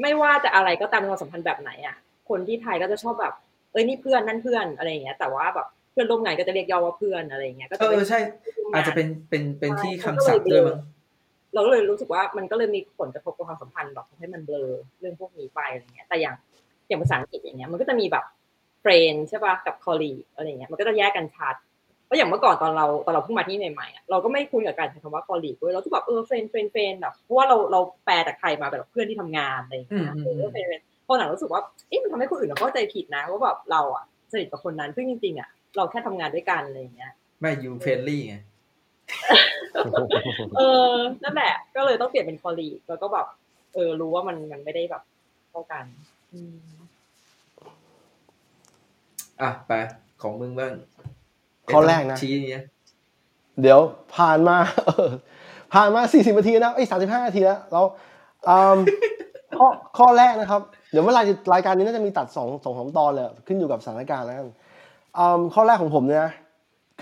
[0.00, 1.96] ไม่ว่าจะอะไรก็ตามความสัมพันธ์แบบไหนอะ
[2.28, 3.34] คนที่ไทยก็จะชอบแบบ
[3.72, 8.18] เอ้ยนี่เพื่อนนั่นเพื่อนอะไรอย่างเงี้ย แต่ว่าแบบเพื่อนร่วมงานก็จะเรียกย่อว่าเพื่อนอะไรอย่างเงี้ยก็เอจะอเป็นเออใช่
[8.56, 10.78] ร่วมงอาจจะเป็นเป็นเป็นใช่ที่มันคำก็เลศัพท์ด้วยมั้ง
[11.54, 16.34] เราก็เลยรู้สึกว่ามันก็เลยมีผลกระทบกับความสัมพันธ์แบบทำให้มันเบลอเรื่องพวกนี้ไปอะไรเงี้ย แต่อย่าง
[16.88, 18.24] อย่างภาษาอังกฤษอย่างเงี้ยมันก็จะมีแบบ
[18.80, 21.54] friend ใช่ป่ะกับ colleague อะไรเงี้ยมันก็จะแยกกันชัด
[22.06, 38.34] เพราะอย่างเมื่อก่อนตอนเราตอนเราเพิ่งมาที่ใหม่ๆอะเราก็ไม่คุ้นกับการใช้คำว่า colleague ด้วยเราก็แบบเออ friend friend friend แบบเพราะว่าเราเราแปลจากไทยมาแบบเพื่อนที่ทำงานอะไรอย่างเงี้ยอืมเออืมอ friend friend พอหลังรู้สึกว่าเอ๊ะมันทำให้คนอื่นเราเข้าใจผิดนะว่าแบบเราอะสนิทกับคนนั้นซึ่งจริงๆอะเราแค่ทำงานด้วยกันอะไรอย่างเงี้ยไม่ you friendly ไง
[40.58, 40.92] เออ
[41.22, 43.26] นั่นแหละ ก็เลยต้องเปลี่ยนเป็นคอลีแล้วก็แบบ
[43.74, 45.02] เออ รู้ว่ามันมันไม่ได้แบบ
[45.50, 45.84] เท่ากัน
[46.32, 46.56] อืม
[49.40, 49.72] อะไป
[50.22, 50.72] ของมึงบ้าง
[51.74, 52.64] ข้อแรกนะชี้เนี้ย
[53.60, 53.80] เดี๋ยว
[54.16, 55.10] ผ่านมาเออ
[55.74, 57.82] ผ่านมา40นาทีนะไอ้สามสิบห้านาทีแล้วเรา
[58.48, 58.78] อืม
[59.58, 59.66] ข้อ
[59.98, 64.48] ข้อแรกนะครับ เดี๋ยวเมื่อรายรายการนี้น่าจะมีตัดสองสองสามตอนเลยขึ้นอยู่กับสถานการณ์แล้วกัน
[65.18, 66.32] อืมข้อแรกของผมเนี่ยนะ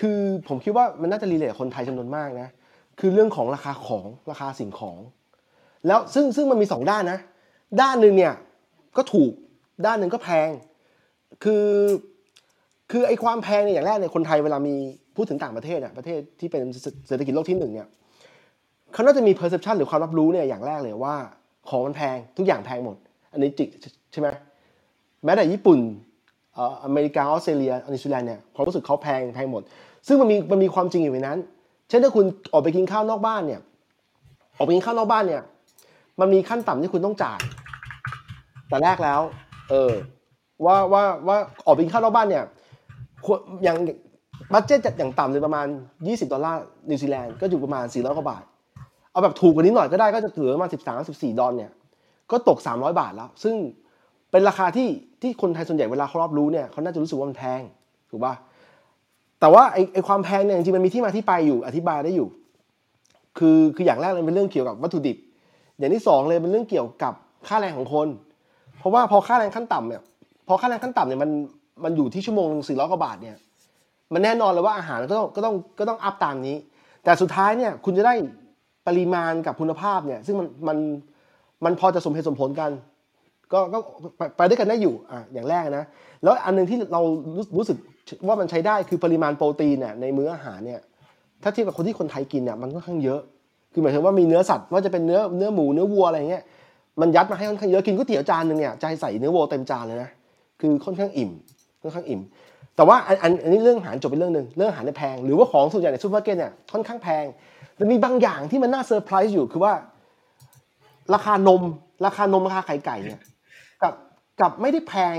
[0.00, 0.18] คือ
[0.48, 2.48] ผมคิดว่ามันน่าจะรีเลทคนไทยจำนวนมากนะ
[3.00, 4.96] คือเรื่องของราคาของราคาสิ่งของ
[5.86, 7.18] แล้วซึ่งซึ่งมันมีสองด้านนะ
[7.80, 8.34] ด้านหนึ่งเนี่ย
[8.96, 9.32] ก็ถูก
[9.86, 10.50] ด้านหนึ่งก็แพง
[11.44, 11.66] คือ
[12.90, 14.74] คือไอ้ความแพงเนี่ยอย่างแรกเนี่ยคนไทยเวลามี
[15.16, 16.62] พูดถึงต่างประเทศเนี่ยประเทศที่เป็น
[17.08, 17.88] เศรษฐกิจโลกที่หนึ่งเนี่ย
[18.92, 21.14] เขาน่าจะมี perception หรือความรับรู้เนี่ยอย่างแรกเลยว่า
[21.68, 22.96] ของมันแพงทุกอย่างแพงหมด
[23.32, 23.64] อันนี้จิ
[24.12, 24.28] ใช่ไหม
[25.24, 25.78] แม้แต่ญี่ปุ่น
[26.84, 29.62] อเมริกาออสเตรเลียนิวซีแลนด์เนี่ยความรู้สึกเขาแพงแพงหมด
[30.06, 31.38] ซึ่งมันมีมันมีความจริงอยู่ในนั้น
[31.88, 33.60] เช่นถ้าคุณออกไปกินข้าวนอกบ้านเนี่ย
[34.56, 35.42] ออกไปกินข้าวนอกบ้านเนี่ย
[36.20, 37.40] มันมีขั้นต่ำที่คุณต้องจ่าย
[38.68, 39.20] แต่แรกแล้ว
[39.70, 39.92] เออ
[40.64, 41.36] ว่าว่าว่า
[41.66, 42.44] ออกไปกินข้าวนอกบ้านเนี่ย
[43.64, 43.76] อย่าง
[44.52, 45.66] budget อย่างต่ำเลยประมาณ
[46.00, 48.44] 20 ดอลลาร์นิวซีแลนด์ก็อยู่ประมาณ 400กว่าบาท
[49.10, 51.70] เอาแบบถูกกว่านี้หน่อยก็ได้ก็จะเหลือประมาณ 13 14 ดอลเนี่ย
[52.30, 53.54] ก็ตก 300 บาทแล้ว ซึ่ง
[54.30, 54.88] เป็นราคาที่
[55.22, 57.60] ที่คนไทยส่วนใหญ่เวลาเขารับรู้เนี่ยเขาน่าจะรู้สึกว่ามันแพง
[58.10, 58.34] ถูกป่ะ
[59.40, 62.28] แต่ว่าไอ้ไอความแพงเนี่ยจริงๆมันมีที่มาที่ไปอยู่อธิบายได้อยู่
[63.38, 65.16] คือคืออย่างแรกเลยเป็นเรื่องเกี่ยวกับวัตถุดิบ
[65.78, 67.14] อย่างที่สองเลยเป็นเรื่องเกี่ยวกับ
[67.48, 68.08] ค่าแรงของคน
[68.78, 70.02] เพราะว่าพอค่าแรงขั้นต่ำเนี่ย
[70.48, 71.30] พอค่าแรงขั้นต่ำเนี่ยมัน
[71.84, 73.36] มันอยู่ที่ชั่วโมงสี่ร้อยกว่าบาทเนี่ย
[74.12, 76.56] มันแน่นอนเลยว่าอาหารก็ต้องก็ต้องก็ต้องอัพตามนี้
[77.04, 78.14] แต่สุดท้ายเนี่ยคุณจะได้
[78.86, 80.78] ปริมาณกับคุณภาพเนี่ยซึ่งมันมัน
[81.64, 82.70] มันพอจะสมเหตุสมผลกัน
[83.52, 83.78] ก็ก็
[84.36, 85.84] ไปด้วยกันได้อยู่อะอย่างแรกนะ
[86.22, 87.00] แล้วอันหนึงที่เรา
[87.56, 87.76] รู้สึก
[88.26, 90.80] ว่ามันใช้ได้คือปริมาณโปรตีนเนี่ยในมื้ออาหารเนี่ย
[91.42, 93.20] ถ้าเทียบกับคนที่คนไทยกินเนี่ยมันค่อนข้างเยอะ
[93.72, 96.42] คือหมายถึงว่ามีเนื้อสัตว์ว่าจะเป็นเนื้อเนื้อหมูเนื้อวัวอะไรเงี้ย
[97.00, 100.10] มันยัดมาให้ค่อนข้างเยอะกินก๋วยเตี๋ยวจานหนึ่งเนี่ยให้ใส่เนื้อวัวเต็มจานเลยนะ
[100.60, 101.30] คือค่อนข้างอิ่ม
[101.82, 102.20] ค่อนข้างอิ่ม
[102.76, 107.24] แต่ว่าอันอันอันนี้เรื่องอาหารจบเป็นเรื่องหนึ่งเรื่องอาหารเนี่ยแพง หรือว่าของส่วนใหญ่ในซูเปอร์มาร์เก็ตเนี่ยค่อนข้างแพง
[107.76, 109.72] แต่มีบางอย่างที่มันน่าเซอร์ไพรส์อยู่คือว่า
[111.14, 111.62] ราคานม
[112.06, 113.20] ราคานมราคาไข่ไก่เนี่ย
[114.42, 115.16] กลับกลับไม่ได้แพง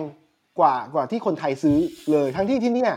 [0.59, 1.77] กว่ากว่าที่คนไทยซื้อ
[2.11, 2.91] เลย ทั้งที่ที่เนี่ย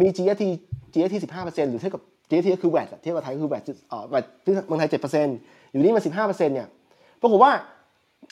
[0.00, 0.44] มี GST
[0.92, 4.90] GST 15%หรือเทียบกับ GST ก็คือ VAT อะเทียบกับไทยคือ VAT เอ่อ VAT ที่เมืองไทย
[5.30, 6.68] 7%อยู่นี่มัน15%เนี่ย
[7.20, 7.52] ปรากฏว่า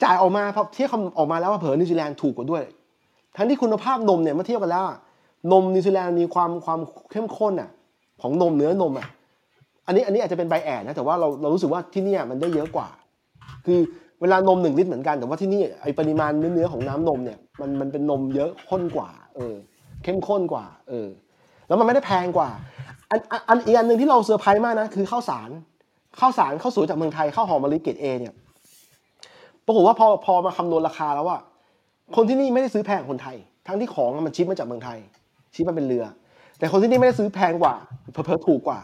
[0.04, 2.62] จ่ายออกมาพอเทียบค่าออกมาแล้วว่าเผลอๆนิวซีแลนด์ถูกกว่าด้วย
[3.36, 4.84] ทั้งที่คุณภาพนมเนี่ยเมื่อเทียบกันแล้ว
[5.52, 6.80] นมนิวซีแลนด์มีความความ
[7.10, 7.70] เข้มข้นอะ
[8.22, 9.08] ของนมเนื้อนมอะ
[9.86, 12.88] อันนี้อันนี้อาจจะเป็นใบแอดนะแต่ว่าเราเรารู้สึกว่าที่นี่มันได้เยอะกว่า
[13.66, 13.80] คือ
[14.20, 19.54] เวลานมหนึ่งลิตรเหมือนกันแต่ว่าที่นี่ไอปริมาณเนื้อเนื้อของน้ำนมเนี่ยมันมันเป็นนมเยอะข้นกว่า เออ
[20.02, 21.08] เข้มข้นกว่า เออ
[21.68, 22.50] แล้วมันไม่ได้แพงกว่า
[23.10, 25.50] อันอันอีกอันหนึ่งที่เราเซอร์ไพรส์มากนะคือข้าวสาร
[26.20, 28.34] ข้าวสารข้าวสวยจากเมืองไทยข้าวหอมมะลิเกรดเอเนี่ย
[29.66, 31.40] ปรากฏว่าพอพอมาคำนวณราคาแล้วอะ
[32.16, 33.36] คนที่นี่ไม่ได้ซื้อแพงคนไทย
[33.66, 34.98] ทั้งที่ของมัน ship มาจากเมืองไทย
[35.54, 36.04] ship มันเป็นเรือ
[36.58, 37.74] แต่คนที่นี่ไม่ได้ซื้อแพงกว่า
[38.12, 38.80] เผลอๆถูกกว่า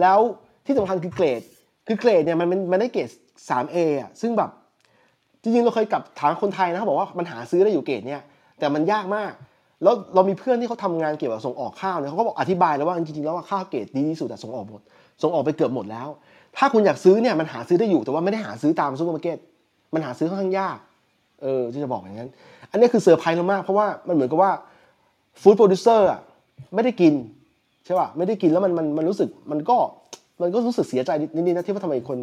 [0.00, 0.18] แล้ว
[0.66, 1.42] ที่สำคัญคือเกรด
[1.86, 3.08] คือเกรดเนี่ยมันมันมันได้เกรด
[3.48, 4.50] 3A อะซึ่งแบบ
[5.42, 8.22] จริงๆเราเคยกับถามคนไทยนะเขาบอกว่ามันหาซื้อได้อยู่เกรดเนี่ย
[8.58, 9.32] แต่มันยากมาก
[9.82, 14.80] แล้วเรามีเพื่อนที่เขาทำงานเกี่ยวกับส่งออกข้าวเนี่ยเขาก็บอกอธิบายแล้วว่าจริงๆแล้วว่าข้าวเกรดดีที่สุดแต่ส่งออกหมด
[15.22, 16.08] ส่งออกไปเกือบหมดแล้ว
[16.56, 19.38] ถ้าคุณอยากซื้อเนี่ยมันหาซื้อได้อยู่แต่ว่าไม่ได้หาซื้อตามซูเปอร์มาร์เก็ต
[19.94, 20.78] มันหาซื้อค่อนข้างยาก
[21.42, 22.30] เออที่จะบอกอย่างนั้น
[22.70, 24.50] อันนี้คือเซอร์ไพรส์เรามากเพราะว่ามันเหมือนกับว่า
[25.40, 26.20] food producer อะ
[26.74, 27.14] ไม่ได้กิน
[27.84, 29.76] ใช่ป่ะไม่ได้กินแล้วมันมันมันรู้สึกมันก็
[30.42, 32.18] มันก็รู้สึกเสียใจนิดนิดนะที่ว่าทำไมคน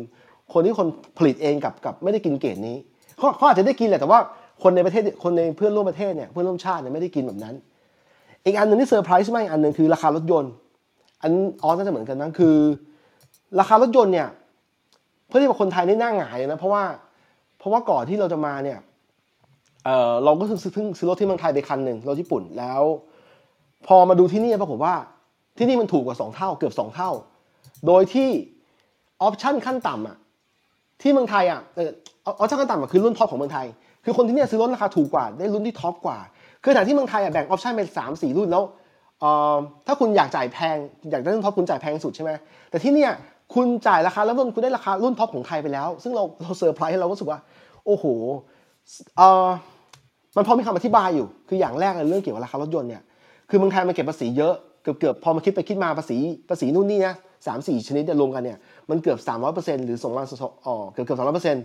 [0.53, 0.88] คนที่คน
[1.18, 2.76] ผลิตเองกลับกลับไม่ได้กินเกรดนี้
[3.18, 4.20] เขาอาจจะได้กินแหละแต่ว่า
[4.63, 7.55] คนในประเทศคนในเพื่อนร่วมประเทศเนี่ยเพื่อนร่วมชาติเนี่ยไม่ได้กินแบบนั้น
[8.45, 10.51] อีกอันหนึ่งที่เซอร์ไพรส์มากอีกอันหนึ่งคือราคารถยนต์
[11.22, 11.32] อัน
[11.63, 12.55] ออสน่าจะเหมือนกันนะคือ
[13.59, 14.28] ราคารถยนต์เนี่ย
[15.28, 16.84] เพื่อที่ว่าคนไทยนี่หน้าหงายนะเพราะว่า
[17.59, 18.80] เพราะว่าก่อนที่เราจะมาเนี่ย
[19.86, 22.82] เออเราก็ซื้อซื้อซื้อรถที่เมืองไทยไปคันหนึ่งรถญี่ปุ่นแล้ว
[23.88, 24.93] พอมาดูที่นี่ปรากฏว่า
[25.57, 27.11] ที่นี่มันถูกกว่าสองเท่าเกือบสองเท่า
[27.88, 28.30] โดยที่
[29.21, 30.18] option ขั้นต่ำอะ
[31.01, 31.89] ที่เมืองไทยอะเออ
[32.25, 33.67] option ขั้นต่ำอะคือรุ่น top ของเมืองไทย
[34.03, 36.17] คือคนที่เนี่ยซื้อรถราคาถูกกว่าได้รุ่นที่ top กว่า
[36.63, 38.63] คือแต่ที่เมืองไทยอะแบ่ง option เป็นสามสี่รุ่นแล้ว
[39.19, 40.77] เอ่อถ้าคุณอยากจ่ายแพง
[41.11, 42.31] อยากได้รุ่น top คุณจ่ายแพงสุดใช่ไหม
[42.69, 43.11] แต่ที่เนี่ย
[43.55, 47.39] คุณจ่ายราคาแล้วรุ่นคุณได้ราคารุ่น top ของไทยไปแล้ว ซึ่งเราเราเซอร์ไพรส์เราก็รู้สึกว่า
[47.85, 48.05] โอ้โห
[49.17, 49.47] เอ่อ
[50.35, 53.01] มันพอมีคำอธิบายอยู่ คืออย่างแรกเลยเรื่องเกี่ยวกับราคารถยนต์เนี่ย
[53.49, 56.17] คือเมืองไทยมันเก็บภาษีเยอะ เกือบเกือบพอมาคิดไปคิดมาภาษี
[56.49, 57.13] ภาษีนู่นนี่นะ
[57.47, 58.57] สามสี่ชนิดรวมกันเนี่ย
[58.89, 60.27] มันเกือบสามร้อยเปอร์เซ็นต์หรือสองล้าน
[60.65, 61.63] อ๋อเกือบเกือบสองร้อยเปอร์เซ็นต์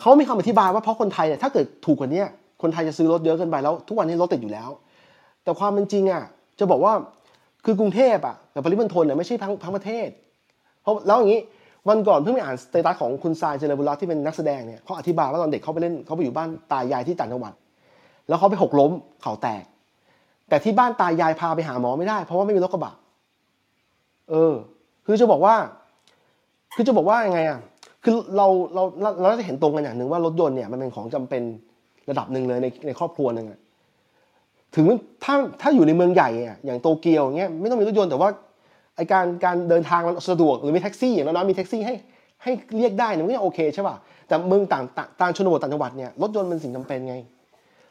[0.00, 2.22] เขามีคำอธิบายว่าเพราะคนไทยเนี่ยถ้าเกิดถูกกว่านี้
[2.62, 4.70] คนไทยจะซื้อรถเยอะเกินไปแล้ว ทุกวันนี้รถติดอยู่แล้ว
[5.42, 6.22] แต่ความเป็นจริงอะ
[6.58, 6.92] จะบอกว่า
[7.64, 10.08] คือกรุงเทพอะกับปริมณฑลเนี่ยไม่ใช่ทั้งทั้งประเทศ
[10.82, 11.40] เพราะแล้วอย่างนี้
[11.88, 17.52] วันก่อนเพิ่งไปอ่านสเตตัสของคุณทรายเจริญบุรัตที่เป็นนักแสดงเนี่ยเขาอธิบายว่าตอนเด็กเขาไปเล่นเขาไปอยู่บ้านตายายที่ต่างจังหวัด
[18.28, 18.92] แล้วเขาไปหกล้ม
[19.22, 19.64] เข่าแตก
[20.48, 22.94] แต่ที่บ้านตายายพาไปหาหมอไม่ได้ เพราะว่าไม่มีรถกระบะ
[24.30, 24.54] เออ
[25.06, 25.54] คือจะบอกว่า
[26.76, 27.58] คือจะบอกว่ายังไงอะ
[28.04, 28.82] คือเราเรา
[29.20, 31.42] เราจะเห็นตรงกันอย่างหนึ่งว่ารถยนต์เนี่ยมันเป็นของจำเป็น
[32.10, 33.58] ระดับหนึ่งเลยในในครอบครัวหนึ่งอะ
[34.74, 34.84] ถึง
[35.24, 38.28] ถ้าถ้าอยู่ในเมืองใหญ่อะอย่างโตเกียวอย่างเงี้ยไม่ต้องมีรถยนต์แต่ว่า
[38.96, 41.94] ไอการการเดินทางมันสะดวกหรือมีแท็กซี่อย่างน้อยมีแท็กซี่ให้
[42.42, 43.96] ให้เรียกได้เนี่ยมันก็ยังโอเคใช่ป่ะ
[44.26, 44.84] แต่เมืองต่าง
[45.20, 47.16] ต่างชนบทต่างจังหวัดเนี่ยรถยนต์เป็นสิ่งจำเป็นไง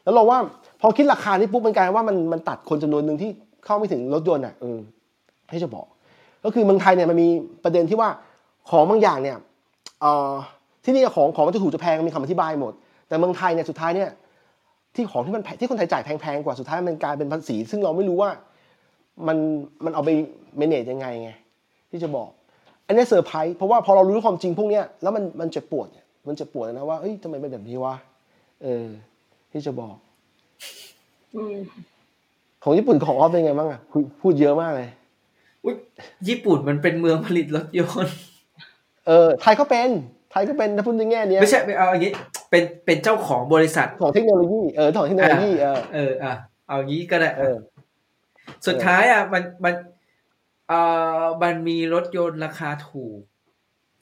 [0.04, 0.38] แล้วเราว่า
[0.82, 3.30] พอคิดราคานี้ปุ๊บมันกลายว่ามันมันตัดคนจำนวนหนึ่งที่
[3.66, 4.78] เข้าไม่ถึงรถยนต์อะเออ
[5.50, 5.86] ให้จะบอก
[6.44, 7.28] ก็คือเมืองไทยเนี่ยมันมี
[7.64, 8.10] ประเด็นที่ว่า
[8.70, 9.38] ของบางอย่างเนี่ย
[10.01, 10.32] เอ่อ
[10.84, 12.74] ที่นี่ของของมันจะถูกจะแพงมีคำอธิบายหมด
[13.07, 14.09] แต่เมืองไทยเนี่ยสุดท้ายเนี่ย
[14.95, 18.30] ที่ของที่มันแพงที่คนไทยจ่ายแพงๆกว่าสุดท้ายมันกลายเป็นภาษี ซึ่งเราไม่รู้ว่า
[19.28, 19.38] มัน
[19.86, 20.09] มันเอาไป
[20.58, 21.32] manage ยังไงไง
[21.91, 22.30] ที่จะบอก
[22.88, 27.95] อันนี้เซอร์ไพรส์เพราะว่าพอเรารู้ความจริงพวกเนี้ยแล้วมันมันจะปวดเนี่ยมันจะปวดนะว่าเอ้ยทำไมเป็นแบบนี้วะ
[28.63, 28.86] เออ
[29.51, 29.95] ที่จะบอก
[31.36, 31.55] อืม
[32.63, 34.89] ของญี่ปุ่นของออฟเป็นไงบ้างอะพูดพูดเยอะมากเลย
[35.63, 35.76] อุ๊ย
[36.28, 38.18] ญี่ปุ่นมันเป็นเมืองผลิตรถยนต์
[39.08, 39.89] เออไทยก็เป็น
[40.32, 42.14] ไทยก็เป็นถ้าพูดในแง่เนี้ยไม่ใช่ไม่เอาอย่างนี้
[42.49, 46.34] เป็นเป็นเจ้าของบริษัทของเทคโนโลยีเออของเทคโนโลยีเออเอออะ
[46.68, 47.58] เอางี้ก็ได้เออ
[48.68, 49.74] สุดท้ายอะมันมัน
[50.70, 50.82] เอ่
[51.22, 53.20] อมันมีรถยนต์ราคาถูก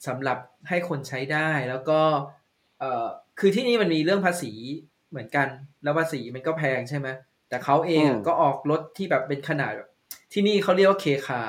[0.06, 0.38] สำหรับ
[0.68, 2.00] ให้คนใช้ได้แล้วก็
[2.80, 3.06] เอ่อ
[3.38, 4.52] คือที่นี่มันมีเรื่องภาษี
[5.10, 5.48] เหมือนกัน
[5.82, 7.08] แล้วภาษีมันก็แพงใช่ไหม
[7.48, 9.88] แต่เขาเองอะก็ออกรถที่แบบเป็นขนาดแบบ
[10.32, 11.40] ที่นี่เขาเรียกว่าเคคา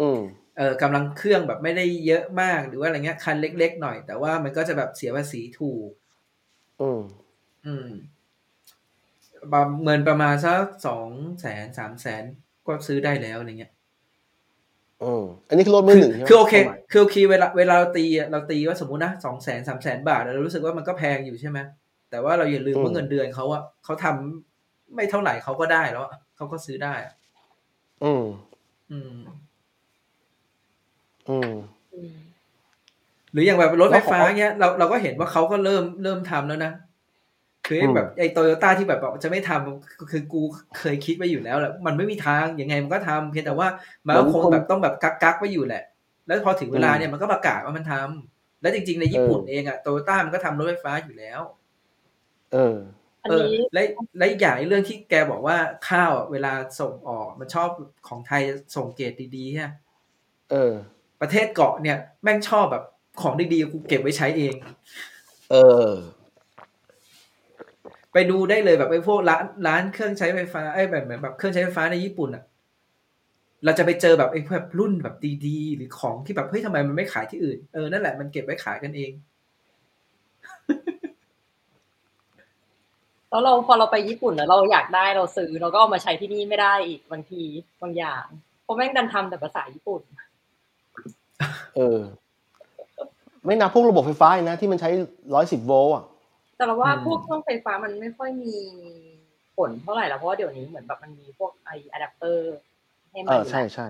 [0.00, 0.20] อืม
[0.56, 5.90] เออกำลังเครื่องแบบไม่ได้เยอะมากหรือว่าอะไรเงี้ยคันเล็ก ๆ หน่อย แต่ว่ามันก็จะแบบเสียภาษีถูก
[6.80, 7.02] อืม
[7.66, 7.88] อืม
[9.52, 11.08] ประเงินประมาณสักสอง
[11.40, 12.24] แสนสามแสน
[12.66, 13.72] ก็ซื้อได้แล้วอะไรเงี้ย
[15.02, 21.58] อืมอันนี้คือรถมือหนึ่งใช่ไหมคือโอเคความหมายคือโอเคเวลาเวลาเราตีอะเราตีว่าสมมุตินะสองแสนสามแสนบาทเรารู้สึกว่ามันก็แพงอยู่ใช่ไหม
[22.10, 27.14] แต่ว่าเราอย่าลืมว่าเงินเดือนเขาอะเขาทำไม่เท่าไหร่เขาก็ได้แล้วอะเขาก็ซื้อได้อะ
[28.04, 28.24] อืม
[28.90, 29.12] อืม
[31.28, 31.52] อืม
[31.94, 32.16] อืม
[33.32, 36.72] หรืออย่างแบบรถไฟฟ้าแล้วของเงี้ยเราเราก็เห็นว่าเขาก็เริ่มเริ่มทำแล้วนะ
[37.66, 40.42] คือไอ้อืมแบบไอ้โตโยต้าที่แบบบอกจะไม่ทำคือกู
[40.78, 43.68] เคยคิดไว้อยู่แล้วแหละมันไม่มีทางยังไงมันก็ทำเพียงแต่ว่า
[44.06, 45.84] มันก็คงแบบต้องแบบกักกักๆไว้อยู่แหละ
[46.26, 51.40] แล้วพอถึงเวลาเนี่ยมันก็ประกาศว่ามันทำแล้วจริง ๆ ในญี่ปุ่นเองอะโตโยต้ามันก็ทำรถไฟฟ้าอยู่แล้ว
[52.52, 52.76] เออ
[53.22, 53.82] อันเออนี้และ
[54.18, 55.56] และอีกอย่างไอ้เรื่องที่แกบอกว่า
[55.88, 57.68] ข้าวอะเวลาส่งออกมันชอบ
[58.08, 58.42] ของไทย
[58.76, 59.72] ส่งเกรดดีๆฮะ
[60.50, 60.74] เออ
[61.22, 62.84] ประเทศเกาะเนี่ยแม่งชอบแบบ
[63.22, 64.54] ของดีๆกูเก็บไว้ใช้เอง
[65.50, 65.56] เอ
[65.86, 65.88] อ
[68.12, 72.44] ไปดูได้เลยแบบไอ้พวกร้านร้านเครื่องใช้ไฟฟ้าไอ้แบบเหมือนแบบเครื่องใช้ไฟฟ้าในญี่ปุ่นอะ
[73.64, 75.16] เราจะไปเจอแบบไอ้แบบรุ่นแบบ
[75.46, 79.12] ดีๆ หรือของที่แบบเฮ้ยทำไมมันไม่ขายที่อื่น เออนั่นแหละมันเก็บไว้ขายกันเอง
[83.30, 87.42] แล้วเราพอเราไปญี่ปุ่นแล้วเราอยากได้เราซื้อเราก็เอามาใช้ที่นี่ไม่ได้อีกบางที
[87.82, 88.24] บางอย่าง
[88.62, 90.02] เพราะแม่งดันทำแต่ภาษาญี่ปุ่น
[91.76, 91.98] เออ
[93.46, 94.90] ไม่นับพวกระบบไฟฟ้าอีกนะ ที่มันใช้
[95.34, 96.04] ร้อยสิบโวลต์อะ
[96.56, 98.56] แต่เราว่าอืมพวกเครื่องไฟฟ้ามันไม่ค่อยมี
[99.56, 102.54] ผลเท่าไหร่แล้วเพราะว่าเดี๋ยวนี้เหมือนแบบมันมีพวกไออะแดปเตอร์
[103.10, 103.86] ให้เอมันอใช่ใช่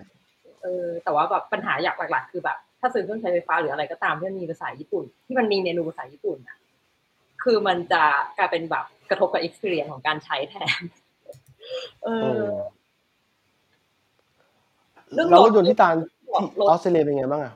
[0.62, 6.58] เออแต่ว่าแบบปัญหาอยากหลักๆคือแบบ ถ้าซื้อเครื่องใช้ไฟฟ้าหรืออะไรก็ตามที่มันมีภาษาญี่ปุ่น ที่มันมีเมนูภาษาญี่ปุ่นอะ
[7.42, 8.02] คือมันจะ
[8.38, 10.82] กลายเป็นแบบกระทบกับ experience ของการใช้แทน
[12.04, 12.44] เอเอออ
[15.12, 17.54] เรื่องแล้วรรถถยนต์ที่ตาลที่รถ ออสเตรเลียเป็นไงบ้างอะ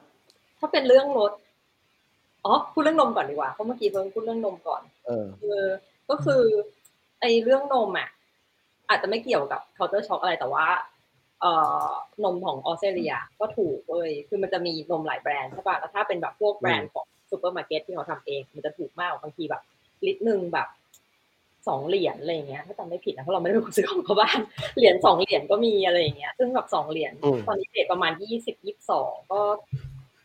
[0.58, 1.32] ถ้าเป็นเรื่องรถ
[2.44, 5.66] อ๋อพูดเรื่องนมก่อนดีกว่าเพราะเมื่อกี้เพิ่งพูดเรื่องนมก่อน เออเออ
[6.10, 6.42] ก็คือ
[7.20, 8.08] ไอ้เรื่องนมอะ
[8.88, 10.66] อาจจะไม่เกี่ยวกับ culture shock อะไรแต่ว่า
[11.40, 11.52] เอ่
[11.86, 11.90] อ
[12.24, 19.62] นมของออสเตรเลียก็ถูกเว้ยคือมันจะมีนมหลายแบรนด์ใช่ป่ะแล้วถ้าเป็นแบบพวกแบรนด์ของซูเปอร์มาร์เก็ตที่เขาทำเอง มันจะถูกมากบางทีแบบ
[20.06, 20.68] ลิตรหนึ่งแบบ
[21.68, 24.38] สองเหรียญอะไรอย่างเงี้ยถ้าจำไม่ผิดนะเพราะเราไม่ได้เป็นคนซื้อของเขาบ้าน
[24.76, 29.40] เหรียญสองเหรียญก็มีอะไรอย่างเงี้ยซึ่งแบบสองเหรียญอืมตอนนี้ rate ประมาณยี่สิบยี่สิบสองก็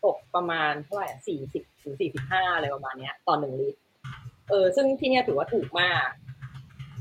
[0.05, 3.79] ตกประมาณเท่าไหร่สี่สิบถึงสี่สิบห้าอะไรประมาณเนี้ยต่อหนึ่งลิตร
[4.49, 6.07] เออซึ่งที่เนี่ยถือว่าถูกมาก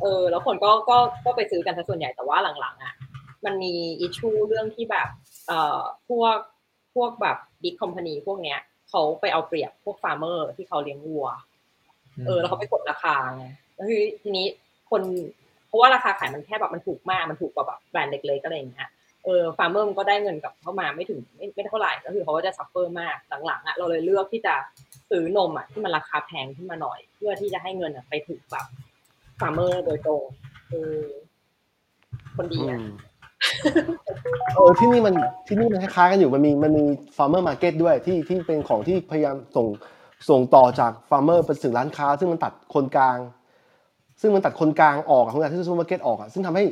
[0.00, 2.94] เออ แล้วคนก็ก็ก็ไปซื้อกันซะส่วนใหญ่แต่ว่าหลังๆอะ
[3.44, 5.08] มันมี issue เรื่องที่แบบ
[5.46, 6.36] เอ่อพวก
[6.94, 8.58] พวกแบบ big company พวกเนี้ย
[8.90, 11.26] เขาไปเอาเปรียบพวก farmer ที่เขาเลี้ยงวัว
[12.26, 13.46] เออ แล้วเขาไปกดราคาไง
[13.80, 14.46] แล้วคือทีนี้
[14.90, 15.02] คน
[15.68, 18.88] เพราะว่าราคาขายมันแค่แบบมันถูกมากมันถูกกว่าแบบแบรนด์เล็กๆก็อะไรอย่างเงี้ย
[19.24, 23.16] เออ farmer มันก็ได้เงินกลับเข้ามาไม่ถึงไม่ไม่เท่าไหร่ก็คือเขาก็จะ suffer มาก
[23.46, 24.54] หลังๆอะเราเลยเลือกที่จะ
[25.10, 28.66] ซื้อนมอะที่มันราคาแพงขึ้นมาหน่อย เพื่อที่จะให้เงินอะไปถึงแบบ
[29.40, 30.22] farmer โดยตรง
[30.68, 31.00] เออ
[32.36, 32.84] คนดีอือะม
[34.54, 35.14] เออที่นี่มัน
[35.46, 36.84] ที่นี่มันคล้ายๆกันอยู่มันมีมันมี
[37.16, 39.66] farmer market ด้วยที่ที่เป็นของที่พยายามส่ง
[40.28, 43.16] ส่งต่อจาก farmer ไปถึงร้านค้า ซึ่งมันตัดคนกลาง
[44.20, 46.64] ซึ่งมันตัดคนกลางออกอะของการที่ซูเปอร์มาร์เก็ตออกอะซึ่งทำให้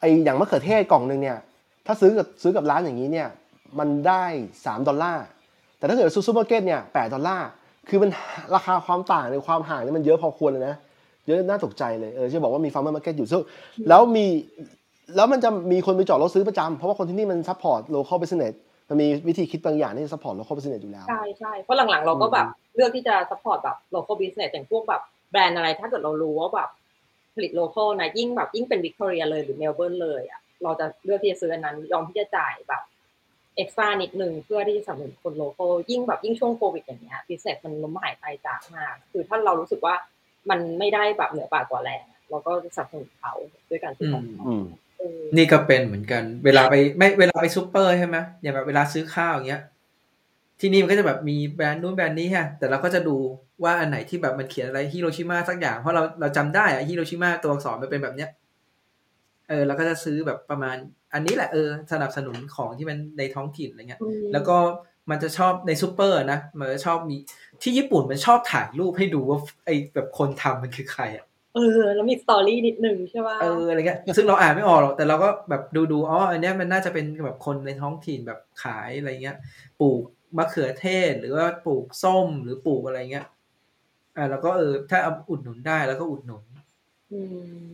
[0.00, 1.38] ไออย่างมะเขือเทศกล่องหนึ่งเนี่ย
[1.86, 3.28] ถ้าซื้อกับซื้อกับร้านอย่างนี้เนี่ย
[3.78, 4.24] มันได้
[4.64, 5.24] สามดอลลาร์
[5.78, 7.48] แต่ถ้าเกิดซื้อซูเปอร์มาร์เก็ตเนี่ยแปดดอลลาร์
[7.88, 8.10] คือมัน
[8.54, 10.76] ราคาความต่างในความห่างเนี่ยมันเยอะพอควรเลยนะ
[11.26, 13.40] เยอะน่าตกใจเลย เออจะบอกว่ามี farmer market อยู่ซึ่ง
[13.88, 14.26] แล้วมี
[15.16, 18.54] แล้วมันจะมีคนไปจอดรถซื้อประจำ เพราะว่าคนที่นี่มันซัพพอร์ต local business
[18.88, 26.70] มันมีวิธีคิดบางอย่างที่จะซัพพอร์ต local business อยู่แล้ว ใช่ใช่เพราะหลังๆ เราก็แบบเลือกที่จะ support แบบ local business อย่างพวกแบบแบ รนด์อะไร ถ้าเกิดเรารู้ว่าแบบ
[27.34, 32.82] ผลิต local นะยิ่งแบบยิ่งเป็นวิกตอเรียเลยหรือเมลเบิร์นเลยอะเราจะเลือกที่จะซื้ออันนั้นยอมที่จะจ่ายแบบ
[33.56, 39.94] extra นิดนึงเพื่อที่จะสนับสนุนคน local ยิ่งแบบยิ่งช่วงโควิดอย่างเงี้ย business มันล้มหายตายจากมาก คือถ้าเรารู้สึกว่า
[40.50, 43.32] มันไม่ได้แบบเหนือบ่ากว่าแรงอะเราก็สนับสนุนเขา
[43.68, 44.64] ด้วยการซื้อของอืม
[44.98, 49.62] เออนี่ก็เป็นเหมือนกัน เวลาไปไม่เวลาไปซูเปอร์ใช่ไหมอย่างแบบเวลาซื้อข้าวอย่างเงี้ย
[50.60, 53.16] ที่นี่มันก็จะแบบมีแบรนด์นู้นแบรนด์นี้ฮะแต่เราก็จะดู
[53.64, 58.30] ว่าอันไหนที่แบบมันเขียนอะไรฮิโรชิมาสักอย่างเพราะเราเราจำได้อะฮิโรชิมาตัวอักษรมันเป็นแบบเนี้ย
[59.48, 60.76] เออเราก็จะซื้อแบบประมาณ
[61.14, 64.56] อันนี้แหละเออสนับสนุนของที่มันในท้องถิ่นอะไรเงี้ยอืมแล้วก็
[65.10, 67.16] มันจะชอบในซูเปอร์นะมันจะชอบมี
[67.62, 79.36] ที่ญี่ปุ่นมันชอบถ่ายรูปให้ดูว่าไอแบบคนทำมันคือใครอะเออแล้วมี story นิดนึงใช่ป่ะเอออะไรเงี้ยซึ่งเราอ่านไม่ออกหรอกแต่เราก็แบบดูดูอ๋ออันเนี้ยมันน่าจะเป็นแบบคนในท้องถิ่นแบบขายอะไรเงี้ย
[79.80, 80.02] ปลูก
[80.36, 83.26] มะเขือเทศหรือว่าปลูกส้มหรือปลูกอะไรเงี้ย
[84.16, 86.42] อ่าแล้วก็เออถ้าเอาอุดหนุนได้แล้วก็อุดหนุน
[87.12, 87.20] อื
[87.64, 87.68] ม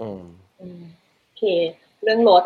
[0.00, 0.24] อืม
[0.60, 0.82] อืม
[1.22, 1.42] โอเค
[2.02, 2.44] เรื่องรถ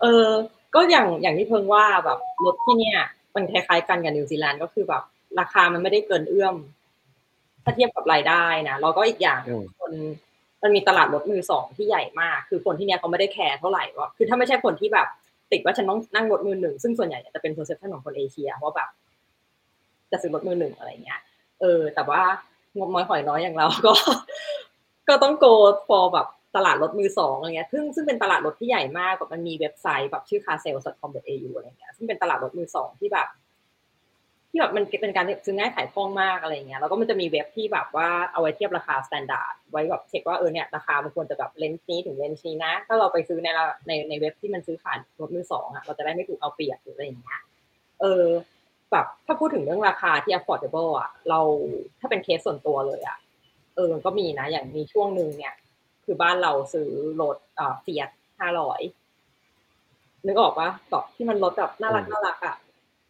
[0.00, 0.28] เออ
[0.74, 2.98] ก็อย่างอย่างที่เพิ่งว่าแบบรถที่เนี่ย
[3.34, 5.02] มันคล้ายๆกันกับนิวซีแลนด์ก็คือแบบ
[5.40, 6.56] ราคามันไม่ได้เกินเอื้อม
[7.64, 9.92] ถ้าเทียบกับรายได้นะแล้วก็อีกอย่างอืมคน
[10.62, 15.06] มันมีตลาดรถมือสองที่ใหญ่มาก คือคนที่เนี่ยเขาไม่ได้แคร์เท่าไหร่ว่าคือถ้าไม่ใช่คนที่แบบ
[15.52, 18.88] ติดว่าฉันต้องนั่งรถมือหนึ่งซึ่งส่วนใหญ่จะเป็น perception ของคนเอเชียว่าแบบ
[20.10, 21.20] จะซื้อรถมือหนึ่งอะไรเงี้ย
[21.62, 22.22] เออ แต่ว่า
[22.76, 23.92] งบน้อยหอยน้อยอย่างเราก็
[25.08, 25.52] ก็ต้อง go
[25.88, 33.28] for แบบตลาดรถมือสองอะไรเงี้ย ซึ่งซึ่งเป็นตลาดรถที่ใหญ่มากแบบมันมีเว็บไซต์แบบชื่อ carsales.com.au อะไรเงี้ย ซึ่งเป็นตลาดรถมือสองที่แบบ
[34.50, 43.48] ที่แบบมันเป็นการซื้อง่ายขายคล่องมากอะไรเงี้ย แล้วก็มันจะมีเว็บที่แบบว่าเอาไว้เทียบราคา standard ไว้แบบเช็คว่าเออเนี่ยราคามันควรจะแบบ range นี้ถึง range นี้นะ ถ้าเราไปซื้อใน
[43.86, 47.40] ในในเว็บที่มันซื้อขายรถมือสองอะเราจะได้ไม่ถูกเอาเปรียบหรืออะไรอย่างเงี้ย
[48.00, 48.26] เออ
[48.92, 51.40] แบบถ้าพูดถึงเรื่องราคาที่ affordable อะเรา
[52.00, 53.18] ถ้าเป็นเคสส่วนตัวเลยอะ
[53.74, 55.54] เออมันก็มีนะอย่างมีช่วงหนึ่งเนี่ย
[56.04, 56.90] คือบ้านเราซื้อ
[57.22, 58.80] รถเอ่อเฟียสห้าร้อย
[60.26, 62.56] นึกออกปะแบบที่มันรถแบบน่ารักอืมน่ารักอะ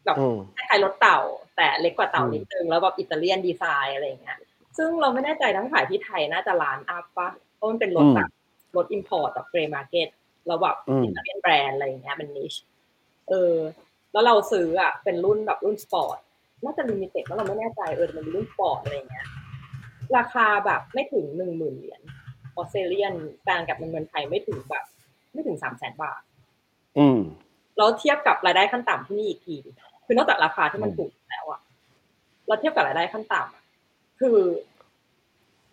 [0.05, 1.21] แบบอืมคล้ายๆรถเต่า
[1.57, 4.39] แต่เล็กกว่าเต่าอืมนิดนึงแล้วแบบอิตาเลียนดีไซน์อะไรอย่างเงี้ย
[4.77, 8.31] ซึ่งเราไม่แน่ใจทั้งขายที่ไทยน่าจะล้านอัพปะเพราะมันเป็นรถแบบ
[8.77, 10.09] รถ import แบบ grey market
[10.47, 12.55] แล้วแบบอืม Italian brand อะไรอย่างเงี้ยมัน niche
[13.29, 13.55] เออ
[14.13, 16.19] แล้วเราซื้ออะเป็นรุ่นแบบรุ่นสปอร์ต
[16.65, 19.27] น่าจะ limited แล้วเราไม่แน่ใจเออแต่มันเป็นรุ่นสปอร์ตอะไรอย่างเงี้ย
[20.17, 22.01] ราคาแบบไม่ถึงหนึ่งหมื่นเหรียญ
[22.57, 24.85] Australian แปลงกับเงินไทยไม่ถึงแบบ
[25.33, 26.21] ไม่ถึงสามแสนบาท
[26.99, 27.19] อืม
[27.77, 29.57] แล้วเทียบกับรายได้ขั้นต่ำที่นี่อีกที
[30.05, 31.61] คือนอกจากราคาที่มันอืมถูกแล้วอะ
[32.47, 33.65] เราเทียบกับรายได้ขั้นต่ำอะ
[34.21, 34.37] คือ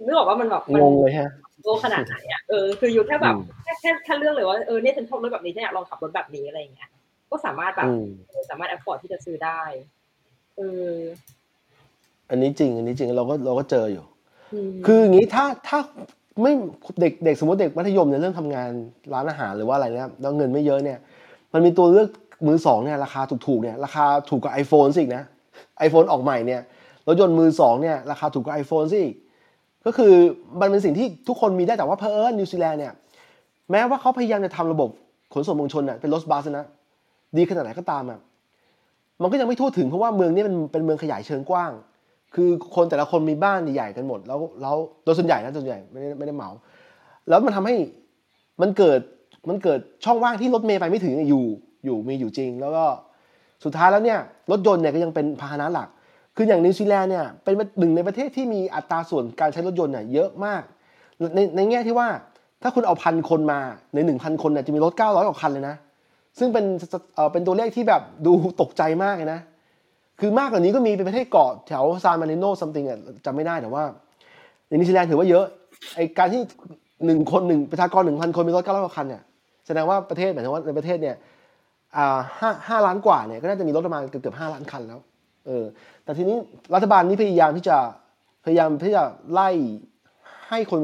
[0.06, 1.30] นึกออกว่ามันแบบมันงงเลยฮะ
[1.64, 6.90] โลขนาดไหนอะเออคืออยู่แค่แบบอืมแค่แค่แค่เรื่องเลยว่าเออเนี่ยฉันชอบรถแบบนี้ฉันอยากลองขับรถแบบนี้อะไรอย่างเงี้ย
[7.32, 9.62] ก็สามารถแบบอืมเออสามารถ afford ที่จะซื้อได้
[10.58, 10.62] เอ
[10.94, 10.96] อ
[12.30, 14.06] อันนี้จริง อันนี้จริงเราก็เราก็เจออยู่
[14.70, 15.80] มคืออย่างนี้ถ้าถ้า
[16.42, 16.54] ไม่
[17.02, 18.70] เด็กเด็กสมมติเด็กมัธยมเนี่ยเริ่มทำงาน
[19.14, 21.00] ร้านอาหารหรือว่าอะไรเนี่ยแล้วเงินไม่เยอะเนี่ย
[21.54, 22.08] มันมีตัวเลือก
[22.48, 25.24] มือสองเนี่ยราคาถูกๆเนี่ยราคาถูกกว่า iPhone สิอีกนะ
[25.88, 26.62] iPhone ออกใหม่เนี่ย
[27.08, 29.16] รถยนต์มือสองเนี่ยราคาถูกกว่า iPhone สิอีก
[29.86, 30.14] ก็คือ
[30.62, 32.94] มันเป็นสิ่งที่ทุกคนมีได้แต่ว่าเพอเอิญนิวซีแลนด์เนี่ย
[33.72, 34.90] แม้ว่าเขาพยายามจะทำระบบ
[35.34, 36.66] ขนส่งมวลชนน่ะเป็นรถบัสนะ
[37.38, 38.20] ดีขนาดไหนก็ตามอะ
[39.22, 41.72] มันก็ยังไม่ทั่วถึงเพราะว่าเมืองนี้มันเป็นเมืองขยายเชิงกว้าง
[42.36, 46.50] คือคนแต่ละคนมีบ้านใหญ่ๆกันหมด แล้วแล้วโดยส่วนใหญ่นะส่วนใหญ่ไม่ได้ไม่ได้เหมา
[47.30, 47.76] แล้วมันทำให้
[48.62, 49.00] มันเกิด
[49.50, 51.46] มันเกิดช่องว่างที่รถเมย์ไปไม่ถึงอยู่
[51.86, 52.86] อยู่มีอยู่จริง แล้วก็
[53.64, 54.20] สุดท้ายแล้วเนี่ย
[54.52, 55.88] รถยนต์เนี่ยก็ยังเป็นพาหนะหลัก
[56.36, 60.62] คืออย่างนิวซีแลนด์เนี่ยเป็นหนึ่งในประเทศที่มีอัตราส่วนการใช้รถยนต์เนี่ยเยอะมาก
[61.36, 62.08] ในในแง่ที่ว่า
[62.62, 63.60] ถ้าคุณเอาพันคนมา
[63.96, 65.76] ในหนึ่งพันคนเนี่ยจะมีรถเก้าร้อยกว่าคันเลยนะ
[66.38, 66.66] ซึ่งเป็น
[67.16, 69.40] เอ่อเป็นตัวเลขที่แบบดูตกใจมากเลยนะ
[70.20, 73.84] คือมากกว่านี้ก็มีเป็นประเทศเกาะแถวซานมาริโน something อะจำไม่ได้แต่ว่า
[74.68, 75.46] ในนิวซีแลนด์ถือว่าเยอะ
[75.96, 76.42] ไอการที่
[77.06, 79.22] หนึ่งคนหนึ่งประชากรหนึ่งพันคนมีรถเก้าร้อยกว่าคันเนี่ย
[79.68, 81.16] แสดงว่าประเทศหมายถึงว่าในประเทศเนี่ย
[81.98, 85.00] อ่าห้าห้าล้านกว่าเนี่ยก็น่าจะมีรถประมาณเกือบเกือบห้าล้านคันแล้ว
[85.48, 85.66] เออ
[86.04, 86.38] แต่ทีนี้
[86.76, 87.78] รัฐบาลนี้พยายามที่จะ
[88.46, 89.50] พยายามที่จะไล่
[90.50, 90.82] ให้คน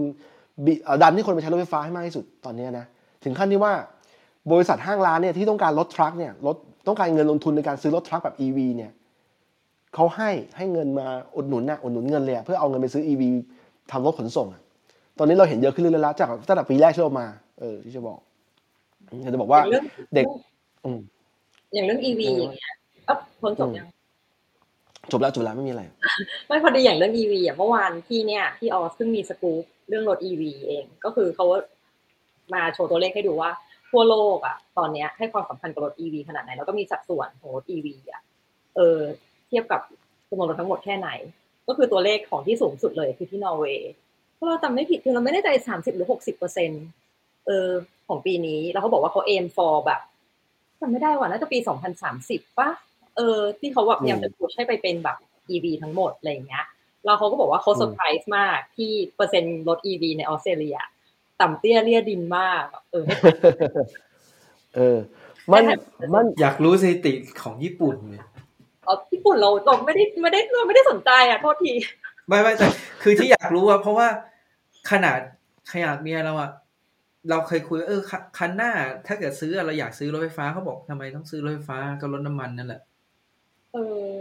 [0.65, 2.85] บิเอ่อดันให้คนไปใช้รถไฟฟ้าให้มากที่สุดตอนนี้นะ
[3.23, 3.73] ถึงขั้นที่ว่า
[4.51, 6.55] บริษัทห้างร้านเนี่ยที่ต้องการรถทรัคเนี่ยรถ
[6.87, 8.91] ต้องการเงินลงทุนในการซื้อรถทรัคแบบ EV เนี่ย
[9.95, 13.23] เขาให้ให้เงินมาอุดหนุนน่ะอุดหนุนเงินเลยอะเพื่อเอาเงินไปซื้อ EV
[13.91, 14.61] ทำรถขนส่งอะ
[15.17, 17.27] ตอนนี้เราเห็นเยอะขึ้นเรื่อยๆแล้วจากตั้งแต่ปีแรกที่เรามา
[17.59, 18.19] เออที่จะบอก
[19.21, 19.85] อยากจะบอกว่าอย่างเรื่อง
[20.15, 20.25] เด็ก
[20.85, 20.99] อืม
[21.73, 22.73] อย่างเรื่อง EV อืมอย่างเงี้ย
[23.05, 23.87] เอ๊ะพ้นจบยัง
[25.11, 25.83] จบแล้วจบแล้วไม่มีอะไร
[26.47, 31.45] ไม่พอดีอย่างเรื่อง EV อะเมื่อวานที่เนี่ยที่ออสซึ่งมีสกู๊ปเรื่องรถ EV เอง ก็คือเขา
[32.53, 33.49] มาโชว์ตัวเลขให้ดูว่า
[33.89, 38.21] ทั่วโลกอะตอนเนี้ยให้ความสำคัญกับรถ EV ขนาดไหน แล้วก็มีสัดส่วนของรถ EV อะ
[38.75, 38.99] เออ
[39.47, 39.81] เทียบกับ
[40.29, 41.09] จำนวนรถทั้งหมดแค่ไหน
[41.67, 43.91] ก็คือตัวเลขของที่สูงสุดเลยคือที่นอร์เวย์
[44.37, 46.71] ถ้าเราจำไม่ผิดคือเราไม่แน่ใจสามสิบหรือหกสิบเปอร์เซ็น
[47.45, 47.69] เออ
[48.07, 50.01] ของปีนี้ แล้วเขาบอกว่าเขาเอม for แบบ
[50.81, 52.69] จำไม่ได้ว่าน่าจะปีสองพันสามสิบป่ะ
[53.15, 55.17] เออที่เขาแบบพยายามจะ push ให้ไปเป็นแบบ
[55.49, 56.65] EV ทั้งหมดอะไรอย่างเงี้ย
[57.05, 60.77] แล้วเขาก็บอกว่าเขาอืมเซอร์ไพรส์มากที่เปอร์เซ็นต์รถ EV ในออสเตรเลีย
[61.41, 63.05] ต่ำเตี้ยเรี่ยดินมากเออ
[64.75, 64.97] เออ
[65.51, 65.63] มัน
[65.97, 67.13] แต่มันอยากรู้สถิติ
[67.43, 68.25] ของญี่ปุ่นเนี่ย
[68.85, 71.73] เออญี่ปุ่นเราเราไม่ได้ไม่ได้เราไม่ได้สนใจอะโทษที
[72.27, 72.67] ไม่ไม่แต่
[73.03, 74.07] คือที่อยากรู้อะเพราะว่า
[74.91, 75.19] ขนาด
[75.71, 76.51] ขนาดเมียเราอะ
[77.29, 78.71] เราเคยคุยว่าเออคันคันหน้า
[79.07, 82.81] ถ้าเกิดซื้ออะเราอยากซื้อรถไฟฟ้าเขาบอกทำไมต้องซื้อรถไฟฟ้าก็รถน้ำมันนั่นแหละ
[83.73, 83.77] เอ
[84.09, 84.13] อ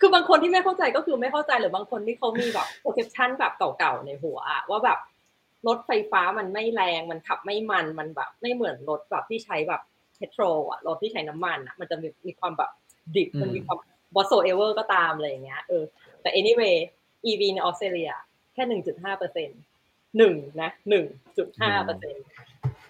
[0.00, 4.98] คือบางคนที่ไม่เข้าใจก็คือไม่เข้าใจหรือบางคนที่เขามีแบบ perception แบบเก่าๆในหัวอะว่าแบบ
[5.66, 9.82] รถไฟฟ้ามันไม่แรงมันขับไม่มันมันแบบ ไม่เหมือนรถแบบที่ใช้แบบ
[10.16, 12.70] เพโตรอะรถที่ใช้น้ำมันอะมันจะมีมีความแบบ
[13.16, 13.78] ดิบอืมมันมีความ
[14.16, 15.84] whatsoever ก็ตามอะไรอย่างเงี้ยเออ
[16.20, 16.76] แต่ anyway
[17.26, 18.12] EV ในออสเตรเลีย
[18.54, 19.48] แค่หนึ่งจุดห้าเปอร์เซ็น
[20.18, 21.04] หนึ่งนะหนึ่ง
[21.38, 22.14] จุดห้าเปอร์เซ็น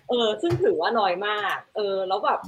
[0.09, 2.41] เออ ซึ่งถือว่าน้อยมาก เออ แล้วแบบ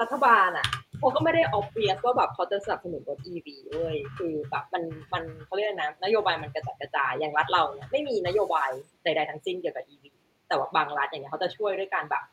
[0.00, 0.66] รัฐบาลอะ
[1.04, 4.82] เขาก็ไม่ได้ obvious ว่าแบบเขาจะสนับสนุนรถ EV เว้ยคือแบบมัน
[5.12, 8.70] มันเขาเรียกนะนโยบายมันกระจัดกระจายอย่างรัฐเราเนี่ยไม่มีนโยบาย
[9.04, 10.04] ใดๆทั้งสิ้นเกี่ยวกับ EV
[10.48, 12.24] แต่ว่าบางรัฐอย่างเงี้ยเขาจะช่วยด้วยการแบบ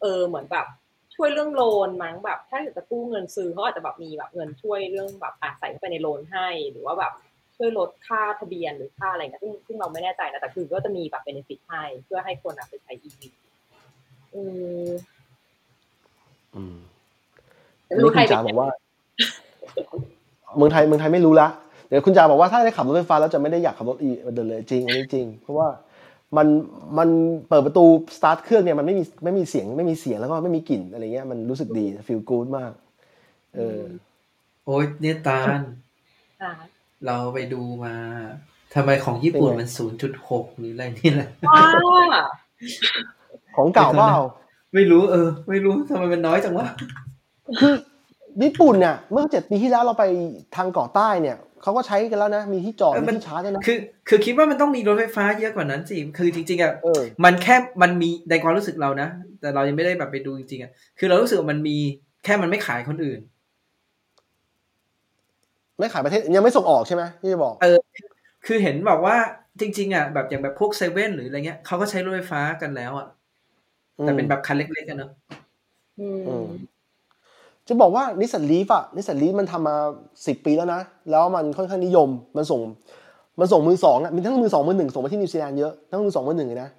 [0.00, 0.66] เออเหมือนแบบ
[1.14, 7.12] ช่วยเรื่องโลนมั้งแบบ ถ้าอยากจะกู้เงินซื้อเขาอาจจะแบบมีแบบเงินช่วยเรื่องแบบอะใส่เข้าไปในโลนให้ หรือว่าแบบ
[7.56, 13.20] ช่วยลดค่าทะเบียนหรือค่าอะไรเงี้ยซึ่งซึ่งเราไม่แน่ใจนะแต่คือก็จะมีแบบเบนฟิตให้เพื่อให้คนอะไปใช้ EV
[14.34, 14.42] อื
[14.88, 14.90] ม
[16.54, 16.76] อืม
[17.86, 18.68] แต่ไม่รู้ใครคุณจ๋าบอกว่า
[20.56, 21.48] เมืองไทยเมืองไทยไม่รู้ละ
[21.88, 25.68] เดี๋ยวคุณจ๋าบอกว่าถ้าได้ขับรถไฟฟ้าแล้วจะไม่ได้อยากขับรถอีเดินเลยจริงอันนี้จริง เพราะว่า
[26.36, 26.46] มัน
[26.98, 27.08] มัน
[27.48, 27.84] เปิดประตู
[28.16, 32.72] สตาร์ทเครื่องเนี่ยมันไม่มีไม่มีเสียงไม่มีเสียงแล้วก็ไม่มีกลิ่นอะไรเงี้ยมันรู้สึกดีฟีลกู๊ดมาก
[33.54, 33.80] เออ
[34.64, 35.60] โอ้ยเนี่ยตาล
[36.42, 36.52] อ่า
[37.06, 37.94] เราไปดูมา
[38.74, 41.66] ทำไมของญี่ปุ่นมันศูนย์จุดหกหรืออะไรนี่แหละว้า
[43.56, 44.14] ของเก่าเปล่า
[44.74, 46.66] ไม่รู้ เออ ไม่รู้ทำไมมันน้อยจังวะ
[47.60, 47.74] คือ
[48.42, 50.04] ญี่ปุ่นเนี่ยเมื่อเจ็ดปีที่แล้วเราไป
[50.56, 53.78] ทางเกาะใต้เนี่ยเขาก็ใช้กันแล้วนะ มีที่จอดเออมีมันที่ชาร์จด้วยนะคือ
[54.08, 59.08] คือคิดว่ามันต้องมีรถไฟฟ้าเยอะกว่านั้นสิคือจริงๆอะเออมันแค่มันมีในความรู้สึกเรานะ
[59.40, 61.76] แต่เรายังไม่ได้แบบไปดูจริงๆอะคือเรารู้สึกว่ามันมี
[62.24, 63.20] แค่มันไม่ขายคนอื่น
[65.78, 67.78] ไม่ขายประเทศยังไม่ส่งออกใช่ไหมที่จะบอก เออ
[68.46, 69.16] คือเห็นบอกว่า
[69.60, 73.06] จริง ๆอะแบบอย่างแบบพวกเซเว่นหรืออะไรเงี้ยเขาก็ใช้รถไฟฟ้ากันแล้วอะ
[74.02, 75.10] แต่เป็นแบบคันเล็กๆกันเนอะ
[76.00, 76.46] อือืมม
[77.68, 79.76] จะบอกว่านิสสันลีฟอะนิสสันลีฟมันทำมา
[80.26, 82.60] สิบปีแล้วนะ แล้วมันค่อนข้างนิยมมันส่ง
[83.40, 86.70] มันส่งมือสองอะมีทั้งมือสองมือหนึ่งส่งมาที่นิวซีแลนด์เยอะทั้งมือสองมือหนึ่งเลยนะ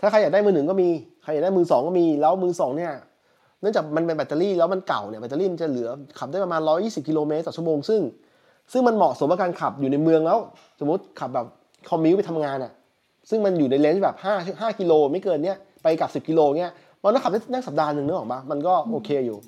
[0.00, 0.88] ถ้าใครอยากได้มือหนึ่งก็มี
[1.22, 2.92] ใครอยากได้มือสองก็มีแล้วมือสองเนี่ย
[3.60, 5.88] เนื่องจากมันเป็นแบตเตอรี่แล้วมันเก่าเนี่ยแบตเตอรี่มันจะเหลือ
[6.18, 8.00] ขับได้ประมาณ 120 กิโลเมตรต่อชั่วโมงซึ่ง
[8.72, 10.38] ซึ่งมันเหมาะสมกับการขับอยู่ในเมืองแล้ว
[10.80, 11.46] สมมติขับแบบ
[11.90, 12.72] คอมมิวไปทำงานอะ
[13.30, 19.38] ซึ่งมันอยู่ในเลนส์แบบ5 5กิโลไม่เกินเนี้ยไปกับ 10 กิโลเนี้ยเรานั่งขับได้นั่งสัปดาห์หนึ่งนึกออกปะมันก็โอเคอยู่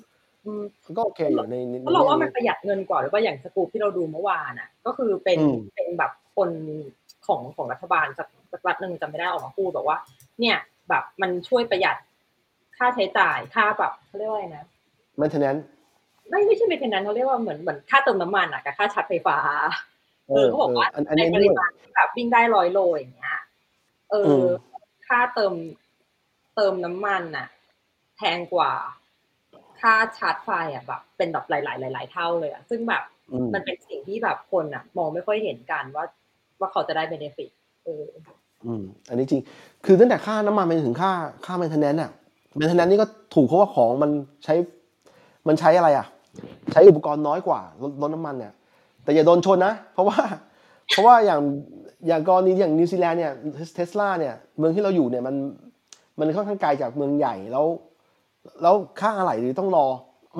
[0.47, 6.49] อืม มันก็โอเคอยู่ในในเพราะเราว่ามันในประหยัดเงินกว่าหรือว่าอย่างสกูปที่เราดูเมื่อวานอะ ก็คือเป็นอืม เป็นแบบคน
[7.27, 9.97] ของของรัฐบาลสักสักรัฐหนึ่งจำไม่ได้ออกมาพูดบอกว่า
[10.39, 10.57] เนี่ย
[10.89, 11.97] แบบมันช่วยประหยัด
[12.77, 14.65] ค่าใช้จ่ายค่าแบบเขาเรียกว่าอะไรนะ
[15.21, 15.61] maintenance
[16.29, 19.37] ไม่ไม่ใช่เป็นแค่นั้นเขาเรียกว่าเหมือนเหมือนค่าเติมน้ำมันอะกับค่าชาร์จไฟฟ้า
[20.27, 23.37] เออเขาบอกว่า อันอันในนี้ปด้ริวย มาณที่แบบวิ่งได้ร้อยโลอย่างเงี้ย
[24.11, 24.45] เอออม
[25.07, 25.53] ค่าเติม
[26.55, 27.47] เติมน้ำมันน่ะ
[28.17, 28.71] แพงกว่า
[29.81, 36.05] ค่าชาร์จไฟอะแบบ เป็นแบบหลาย ๆ หลาย ๆ เท่าเลยอะซึ่งแบบอืมมันเป็นสิ่งที่แบบคนอะ มองไม่ค่อยเห็นกันว่า
[36.59, 37.49] ว่าเขาจะได้เบนฟิต
[37.85, 38.03] เออ
[38.65, 39.41] อืมอันนี้จริง
[39.85, 41.11] คือตั้งแต่ค่าน้ำมันไปถึงค่า
[41.45, 42.11] ค่า maintenance อะ
[42.59, 44.11] maintenance นี่ก็ถูกเพราะว่าของมัน
[44.43, 44.53] ใช้
[45.47, 46.05] มันใช้อะไรอะ
[46.71, 48.53] ใช้อุปกรณ์น้อยกว่ารถรถน้ำมันเนี่ย
[49.03, 50.19] แต่อย่าโดนชนนะ เพราะว่า
[50.89, 51.41] เพราะว่าอย่าง
[52.07, 53.33] อย่างกรณีอย่างนิวซีแลนด์เนี่ย
[53.75, 55.35] เทสลาเนี่ยเมืองที่เราอยู่เนี่ยมัน
[56.19, 57.65] มันค่อนข้างไกลจากเมืองใหญ่แล้ว
[58.61, 59.85] แล้วค่าอะไหล่หรือต้องรอ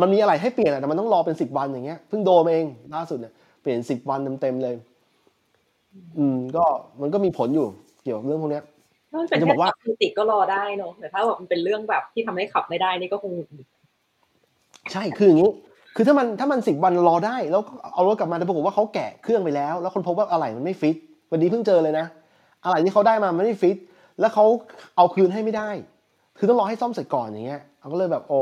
[0.01, 4.75] มันมีอะไรให้เปลี่ยนอะแต่มันต้องรอเป็นสิบวันอย่างเงี้ยเพิ่งโดนมาเองล่าสุดเนี่ยเปลี่ยนสิบวันเต็มๆเลย
[6.17, 6.65] อืม ก็
[7.01, 7.67] มันก็มีผลอยู่
[8.03, 8.63] เกี่ยวกับเรื่องพวกเนี้ย
[9.11, 13.67] ถ้ามันเป็นจะแค่บอกว่าขับติดก็รอได้เนอะแต่ถ้าแบบมันเป็นเรื่องแบบที่ทำให้ขับไม่ได้นี่ก็คงหงุดหงิด
[14.91, 15.51] ใช่คืออย่างนี้
[15.95, 17.61] คือถ้ามันถ้ามันสิบวันรอได้ แล้ว
[17.93, 20.95] เอารถกลับมาแต่ปรากฏว่าเขาแกะเครื่องไปแล้ว แล้วคนพบว่าอะไหล่มันไม่ฟิต
[21.31, 22.05] วันนี้เพิ่งเจอเลยนะ
[22.63, 23.77] อะไหล่ที่เขาได้มามันไม่ฟิต
[24.19, 24.45] แล้วเขา
[24.97, 25.69] เอาคืนให้ไม่ได้
[26.37, 28.39] คือต้องรอให้ซ่อมเสร็จก่อนอย่างเงี้ย เราก็เลยแบบโอ้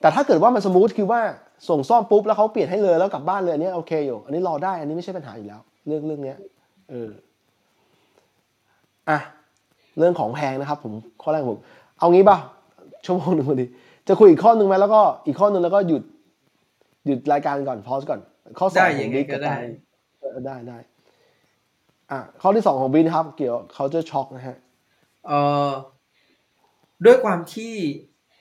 [0.00, 1.20] แต่ถ้าเกิดว่ามันสมูทคือว่า
[1.68, 6.36] ส่งซ่อมปุ๊บแล้วเขาเปลี่ยนให้เลยแล้วกลับบ้านเลยอันนี้โอเคอยู่ อันนี้รอได้ อันนี้ไม่ใช่ปัญหาอยู่แล้ว เรื่องเรื่องเนี้ย
[6.90, 7.10] เออ
[9.08, 9.18] อะ
[9.98, 11.60] เรื่องของแพงนะครับ ผมข้อแรกของผม
[11.98, 12.38] เอางี้ป่ะ
[13.04, 13.66] ชั่วโมงหนึ่งพอดี
[14.08, 16.02] จะคุยอีกข้อหนึ่งไหมแล้วก็อีกข้อหนึ่งแล้วก็หยุด
[17.06, 18.20] หยุดรายการก่อนพอสก่อน
[18.58, 19.64] ข้อสองได้ขยัองงไงบิ๊กก็กับได้ตาย
[20.20, 20.78] เออได้ได้
[22.10, 24.56] อะข้อที่สองของบิ๊กนะครับ เกี่ยวเขาจะช็อกนะฮะ
[25.26, 25.70] เอ่อ
[27.04, 27.74] ด้วยความที่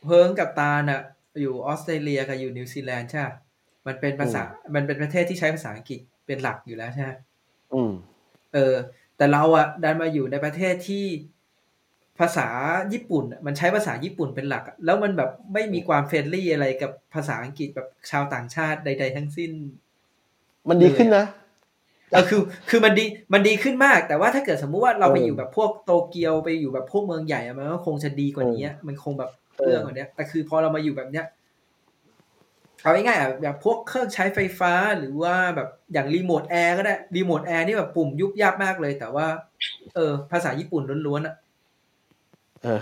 [0.03, 1.01] เพิงกับตาลน่ะ
[1.41, 3.35] อยู่ออสเตรเลียกับอยู่นิวซีแลนด์ใช่ปะ
[3.87, 4.43] มันเป็นภาษา
[4.75, 7.11] มันเป็นประเทศที่ใช้ภาษาอังกฤษเป็นหลักอยู่แล้วใช่ไหม
[7.73, 7.91] อืม
[8.53, 8.75] เออ
[9.17, 11.05] แต่เราอะดันมาอยู่ในประเทศที่
[12.19, 12.47] ภาษา
[12.93, 19.51] ญี่ปุ่นอะมันใช้ภาษาญี่ปุ่นเป็นหลักอะแล้วมันแบบไม่มีความ friendly อะไรกับภาษาอังกฤษแบบชาวต่างชาติใด ๆ ทั้งสิ้น
[20.69, 21.25] มันดีขึ้นนะ
[22.11, 29.31] เออคือคือมันดีมันดีขึ้นมาก แต่ว่าถ้าเกิดสมมุติว่าเราไปเออออยู่แบบพวกโตเกียวไปอยู่แบบพวกเมืองใหญ่อะมันก็คงจะดีกว่านี้อะมันคงแบบ
[29.62, 31.26] เออเรื่องกว่านี้แต่คือพอเรามาอยู่แบบเนี้ย
[32.82, 39.28] เอาง่ายๆอะแบบพวกเครื่องใช้ไฟฟ้าหรือว่าแบบอย่างรีโมทแอร์ก็ได้รีโมทแอร์นี่แบบปุ่มยุบยับมากเลย แต่ว่า
[39.95, 41.36] เออ ภาษาญี่ปุ่นล้วนๆอะ
[42.64, 42.80] เออ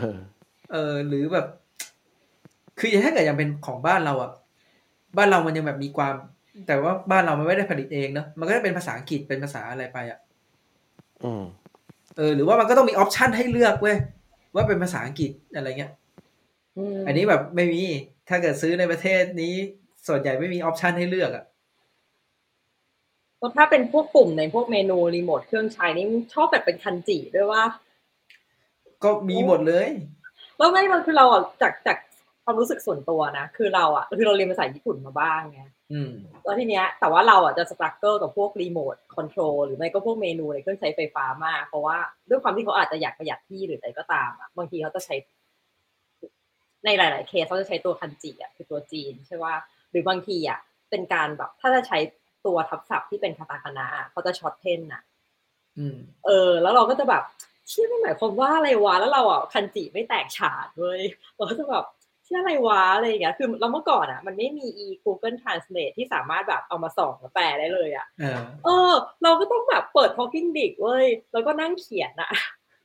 [0.71, 1.45] เออ หรือแบบ
[2.79, 4.31] คือถ้าเกิดยังเป็นของบ้านเราอะ
[5.17, 6.15] บ้านเรามันยังแบบมีความ
[6.67, 10.19] แต่ว่าบ้านเรามันไม่ได้ผลิตเองเนอะมันก็จะเป็นภาษาอังกฤษเป็นภาษาอะไรไปอะ
[11.23, 11.43] อืม
[12.17, 13.97] เออ หรือว่ามันก็ต้องมี option ให้เลือกเว้ย
[14.55, 15.98] ว่าเป็นภาษาอังกฤษอะไรเงี้ยม
[17.07, 17.83] อันนี้แบบไม่มี
[18.29, 19.55] ถ้าเกิดซื้อในประเทศนี้
[20.07, 21.45] ส่วนใหญ่ไม่มี option ให้เลือกอะ
[23.37, 27.63] เพราะถ้าเป็นพวกปุ่มในพวกเมนูรีโมทเครื่องใช้นี่ชอบแบบเป็นคันจิด้วยว่า
[29.03, 29.87] ก็มีหมดเลย
[30.57, 31.97] แล้วไม่มันคือเราอะจากจาก
[32.45, 35.61] ความรู้สึกส่วนตัวนะ คือเราอะคือเราเรียนภาษาญี่ปุ่นมาบ้างไง
[35.93, 36.11] อืม
[36.43, 41.97] แล้วทีเนี้ย แต่ว่าเราอะจะ struggle กับพวก remote control หรือไม่ก็พวกเมนูในเครื่องใช้ไฟฟ้ามาก เพราะว่า
[42.29, 45.15] ด้วยความที่เขาอาจจะอยากประหยัดที่หรืออะไรก็ตามอะบางทีเขาจะใช้
[46.85, 49.53] ในหลาย ๆ เคสเขาจะใช้ตัวคันจิอะคือตัวจีนใช่ว่า
[49.91, 50.59] หรือบางทีอะ
[50.89, 51.97] เป็นการแบบถ้าจะใช้
[52.45, 55.03] ตัวทับศัพท์ที่เป็นคาตาคานะอะเขาจะช็อตเทนอะ
[55.77, 57.23] อืมเออ แล้วเราก็จะแบบ
[57.69, 61.01] เชื่อไม่หมายความว่าอะไรวะแล้วเราอะคันจิไม่แตกฉานเว้ย
[61.35, 61.85] เราก็จะแบบ
[62.25, 68.91] เชื่ออะไรวะอะไรอย่างเงี้ยคือเราเมื่อก่อนอะ มันไม่มี e Google Translate ที่สามารถแบบเอามาส่องมาแปลได้เลยอะเออเออ
[69.23, 72.31] เราก็ต้องแบบเปิด Talking Dict เว้ยแล้วก็นั่งเขียนอะ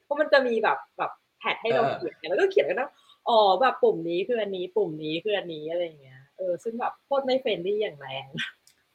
[0.04, 2.90] เพราะมันจะมีแบบแบบ pad ให้เราเออเขียนกันแล้วก็เขียนกันนะ
[3.28, 8.26] อ๋อแบบปุ่มนี้คืออันนี้ปุ่มนี้คืออันนี้อะไรอย่างเงี้ยเออซึ่งแบบโคตรไม่ friendly อย่างแรง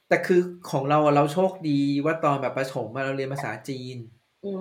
[0.09, 3.97] แต่คือของเราอะเราโชคดีว่าตอนแบบประถมอะเราเรียนภาษาจีน
[4.45, 4.51] อื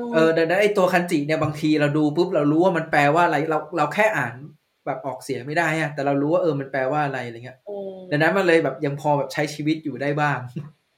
[0.00, 4.34] มเออดังนั้นไอตัวคันจิเนี่ยบางทีเราดูปุ๊บเรารู้ว่ามันแปลว่าอะไรเราเราแค่อ่าน
[4.86, 10.38] แบบออกเสียงไม่ได้อะแต่เรารู้ว่าเออมันแปลว่าอะไรอะไรเงี้ยเออดังนั้นมันเลยแบบยังพอแบบใช้ชีวิตอยู่ได้บ้าง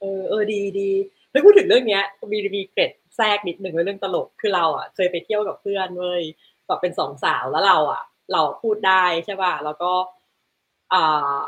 [0.01, 0.89] เออเออดีดี
[1.31, 6.23] เฮ้ยพูดถึงเรื่องเนี้ยมีมีเกร็ดแทรกนิดหนึ่งไว้เรื่องตลกคือเราอะเคยไปเที่ยวกับเพื่อนเว้ย
[6.67, 8.03] แบบเป็นสองสาวแล้วเราอะ
[8.33, 9.91] เราพูดได้ใช่ป่ะแล้วก็
[10.93, 11.39] อ่า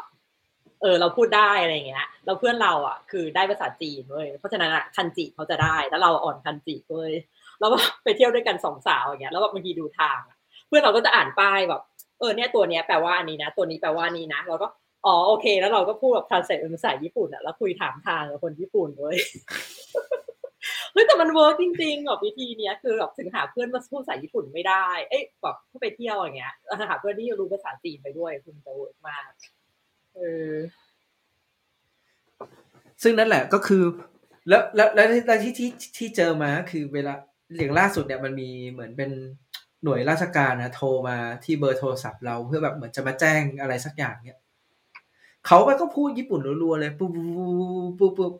[0.81, 7.13] เออเราพูดได้อะไรเงี้ยแล้วเพื่อนเราอะ คือได้ภาษาจีนเว้ยเพราะฉะนั้นอะคันจิเขาจะได้ แล้วเราอ่อนคันจิเว้ย
[7.59, 10.19] แล้วก็ไปเที่ยวด้วยกันสองสาวอย่างเงี้ยแล้วแบบบางทีดูทาง
[10.67, 11.81] เพื่อนเราก็จะอ่านป้ายแบบ
[12.19, 14.67] เออเนี่ยตัวเนี้ยแปลว่าอันนี้นะตัวนี้แปลว่านี้นะเราก็
[15.05, 19.17] อ๋อโอเค แล้วเราก็พูดแบบ translate เป็นภาษาญี่ปุ่นอะแล้วคุยถามทางกับคนญี่ปุ่นเว้ย
[20.95, 26.53] ฮ้ยแต่มัน work จริงๆแบบวิธีเนี้ยคือแบบถึงหาเพื่อนมาพูดภาษาญี่ปุ่นไม่ได้ เอ้ยแบบถ้าไปเที่ยวอย่างเงี้ย
[26.89, 29.29] หาเพื่อนที่รู้ภาษาจีนไปด้วยคุณจะ work มาก
[30.15, 30.19] เอ
[30.51, 30.53] อ
[33.03, 33.83] ซึ่งนั่นแหละก็คือ
[34.49, 37.13] แล้วแล้วแล้วที่ที่ที่เจอมาคือเวลา
[37.57, 39.11] อย่างล่าสุดเนี่ยมันมีเหมือนเป็น
[39.83, 44.39] หน่วยราชการนะโทรมาที่เบอร์โทรศัพท์เราเพื่อแบบเหมือนจะมาแจ้งอะไรสักอย่างเนี่ย
[45.47, 48.33] เขาไปก็พูดญี่ปุ่นรัวๆเลยปุ๊ปุ๊บปุ๊บปุ๊บ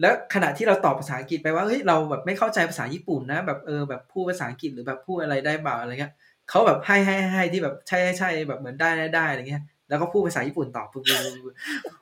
[0.00, 6.12] แล้วขณะที่เราตอบภาษาอังกฤษไปว่าเฮ้ยเราแบบไม่เข้าใจภาษาญี่ปุ่นนะ แบบเออแบบพูดภาษาอังกฤษหรือแบบพูดอะไรได้บ่าอะไรเงี้ย
[6.50, 11.54] เขาแบบให้ให้ให้ที่แบบใช่ใช่แบบเหมือนได้ได้ได้อะไรเงี้ยแล้วก็พูดภาษาญี่ปุ่นตอบปุ๊บปุ๊บปุ๊บ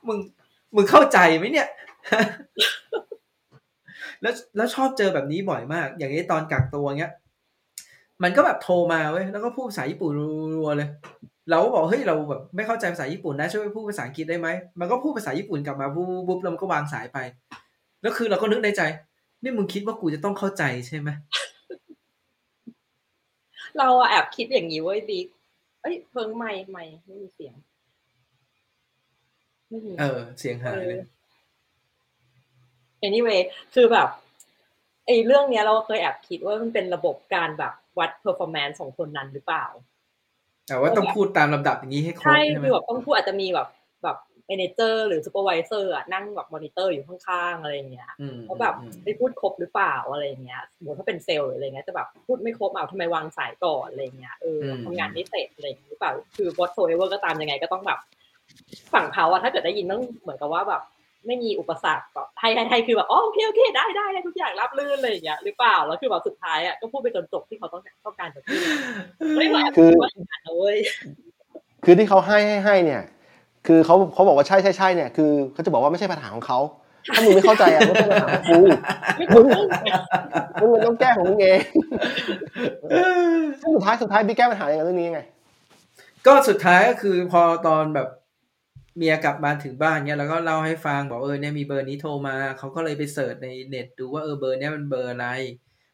[0.07, 0.19] มึง
[0.75, 1.67] มึงเข้าใจไหมเนี่ย
[4.21, 7.13] แล้วแล้วชอบเจอแบบนี้บ่อยมาก อย่างนี้ตอนกักตัวเงี้ย
[8.23, 10.11] มันก็แบบโทรมาเว้ยแล้วก็พูดภาษาญี่ปุ่น
[10.57, 10.89] รัวๆเลย
[11.49, 14.47] เราก็บอกเฮ้ยเราแบบไม่เข้าใจภาษาญี่ปุ่นนะช่วยพูดภาษาอังกฤษได้ไหม
[14.79, 17.17] มันก็พูดภาษาญี่ปุ่นกลับมาปุ๊บปุ๊บแล้วมันก็วางสายไป
[18.01, 18.81] แล้วคือเราก็นึกในใจ
[19.43, 21.09] นี่มึงคิดว่ากูจะต้องเข้าใจใช่ไหม
[23.77, 25.27] เราอะแอบคิดอย่างนี้เว้ยบิ๊ก
[25.81, 27.55] เอ้ยเพิ่งไม่ไม่ไม่มีเสียง
[29.67, 31.01] ไม่มีเออ เสียงหายเลย
[33.07, 33.41] anyway
[33.73, 34.09] คือแบบ
[35.05, 39.65] ไอ้เรื่องเนี้ยเราเคยแอบคิดว่ามันเป็นระบบการแบบวัด performance ของคนนั้นหรือเปล่า
[40.67, 43.67] แต่ว่าต้องพูดตามลำดับอย่างนี้ให้ครบใช่ใช่ไหมคือแบบต้องพูดอาจจะมีแบบ
[44.03, 44.17] แบบ
[44.49, 57.99] manager หรือ supervisor อะนั่งแบบมอนิเตอร์อยู่ข้างๆอะไรอย่างเงี้ยอืมเขาแบบอืมได้พูดครบหรือเปล่าอะไรอย่างเงี้ยสมมติถ้าเป็นเซลล์หรืออะไรเงี้ยจะแบบพูดไม่ครบเอาทำไมวางสายก่อนอะไรเงี้ยเอออมทำงานไม่เสร็จอะไรอย่างเงี้ยหรือเปล่าคือ whatsoever ก็ตามยังไงก็ต้องแบบ
[58.93, 60.81] ฝั่งเขาอะถ้าเกิดได้ยินต้องเหมือนกับว่าแบบ
[61.27, 68.59] ไม่มีอุปสรรคแบบไทยไทยไทยคือแบบอ๋อโอเคโอเคได้ได้ได้ทุกอย่างรับรื่นอะไรอย่างเงี้ยหรือเปล่าแล้วคือแบบสุดท้ายอะก็พูดไปจนจบที่เขาต้องต้องการจะพูด
[69.37, 70.77] ไม่ว่าคือว่าอย่างนั้นนะเว้ย
[71.83, 73.01] คือที่เขาให้ให้ให้เนี่ย
[73.67, 76.59] คือเขาเขาบอกว่าใช่ใช่ใช่เนี่ยคือเขาจะบอกว่าไม่ใช่ปัญหาของเขา
[77.15, 78.59] ถ้ามึงไม่เข้าใจอะก็เป็นปัญหาของกู
[79.17, 79.67] ไม่ควรพูด
[80.61, 81.59] มึงมันต้องแก้ของมึงเอง
[83.61, 85.21] ซึ่งสุดท้ายสุดท้ายบิ๊กแก้ปัญหาอย่างเรื่องนี้ยังไง
[86.27, 88.07] ก็สุดท้ายก็คือพอตอนแบบ
[88.97, 95.27] เมียกลับมาถึงบ้านเนี่ยแล้วก็เล่าให้ฟังบอกเออเนี่ยมีเบอร์นี้โทรมาเขาก็เลยไปเสิร์ชในเน็ตดูว่าเออเบอร์เนี้ยมันเบอร์อะไร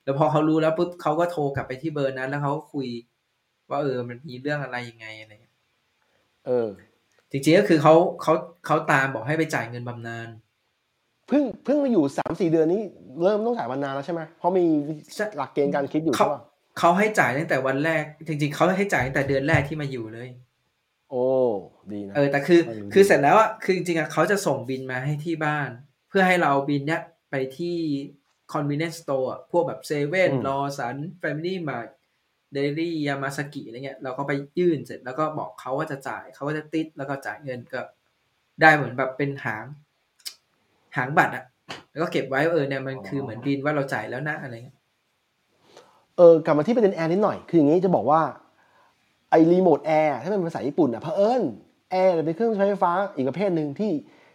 [0.03, 2.87] แล้วพอเขารู้แล้วปุ๊บเขาก็โทรกลับไปที่เบอร์นั้น แล้วเขาก็คุย
[3.69, 5.55] ว่าเออมันมีเรื่องอะไรยังไงอะไรเงี้ย
[6.45, 6.67] เออ
[7.31, 8.33] จริงๆก็คือเขาเขา
[8.65, 10.29] เขาตามบอกให้ไปจ่ายเงินบำนาญ
[11.27, 12.81] เพิ่งเพิ่งมาอยู่สามสี่เดือนนี้
[13.23, 14.65] เริ่มต้องจ่ายมานานแล้วใช่ไหมเพราะมี
[15.37, 16.41] หลักเกณฑ์การคิดอยู่เขาใช่ป่ะ
[16.79, 20.29] เขาให้จ่ายตั้งแต่วันแรก จริง ๆเขาให้จ่ายตั้งแต่เดือนแรกที่มาอยู่เลย
[21.09, 21.25] โอ้
[21.91, 25.69] ดีนะเออแต่คือเออคือเสร็จแล้วอะคือจริงๆอะเขาจะส่งบิลมาให้ที่บ้าน
[26.09, 27.01] เพื่อให้เราเอาบิลเนี้ย
[27.31, 27.77] ไปที่
[28.53, 31.77] convenience store อะพวกแบบเซเว่นลอว์สันแฟมิลี่มาร์ท
[32.53, 37.81] เดลี่ยามาซากิอะไรเงี้ยเราก็ไปยื่นเสร็จแล้วก็บอกเขาว่าจะจ่ายเขาก็จะติ๊ดแล้วก็จ่ายเงินก็
[38.61, 39.65] ได้เหมือนแบบเป็นหาง
[40.97, 41.45] หางบัตรอะ
[41.91, 44.77] แล้วก็เก็บไว้ว่าเออเนี่ยมันคือเหมือนบิลว่าเราจ่ายแล้วนะอะไรเงี้ย
[46.17, 48.21] เออกลับมาที่ประเด็นแอร์นิดหน่อย คืออย่างนี้จะบอกว่า
[49.29, 51.41] ไอ้รีโมทแอร์ถ้าเป็นภาษาญี่ปุ่นอะเผอิญ
[51.91, 53.91] แอร์เป็นเครื่องใช้ไฟฟ้าอีกประเภทหนึ่งที่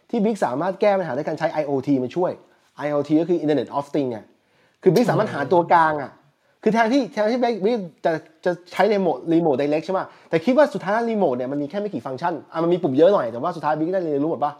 [0.09, 2.31] ที่บิ๊กสามารถแก้ปัญหาด้วยการใช้ IoT มาช่วย
[2.85, 4.25] IoT ก็คือ Internet of Things เนี่ย
[4.83, 6.11] คือบิ๊กสามารถหาตัวกลางอะ
[6.63, 8.11] คือแทนที่แทนที่บิ๊กจะ
[8.45, 14.53] จะใช้ในโหมด remote direct ใช่ไหมแต่คิดว่าสุดท้ายรีโมทเนี่ยมันมีแค่ไม่กี่ฟังก์ชันอะมันมีปุ่มเยอะหน่อยแต่ว่าสุดท้ายบิ๊กได้เรียนรู้หมดปะ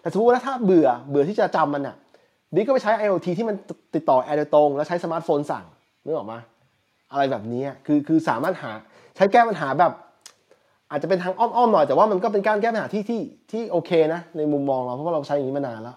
[0.00, 1.96] แต่สมมติว่าถ้าเบื่อเบื่อที่จะจำมันอะ
[2.54, 3.56] บิ๊กก็ไปใช้ IoT ที่มัน
[3.94, 5.64] ติดต่อแอร์โดยตรง แล้วใช้สมาร์ทโฟนสั่ง
[6.04, 6.38] นึกออกมา
[7.12, 8.72] อะไรแบบนี้คือคือสามารถหา
[9.20, 9.92] ช้แก้ปัญหาแบบ
[10.90, 15.96] อาจจะเป็นทางอ้อมๆหน่อยแต่ว่ามันก็เป็นการแก้ปัญหาที่ที่ที่โอเคนะ ในมุมมองเราเพราะว่าเราใช้อย่างนี้มานานแล้ว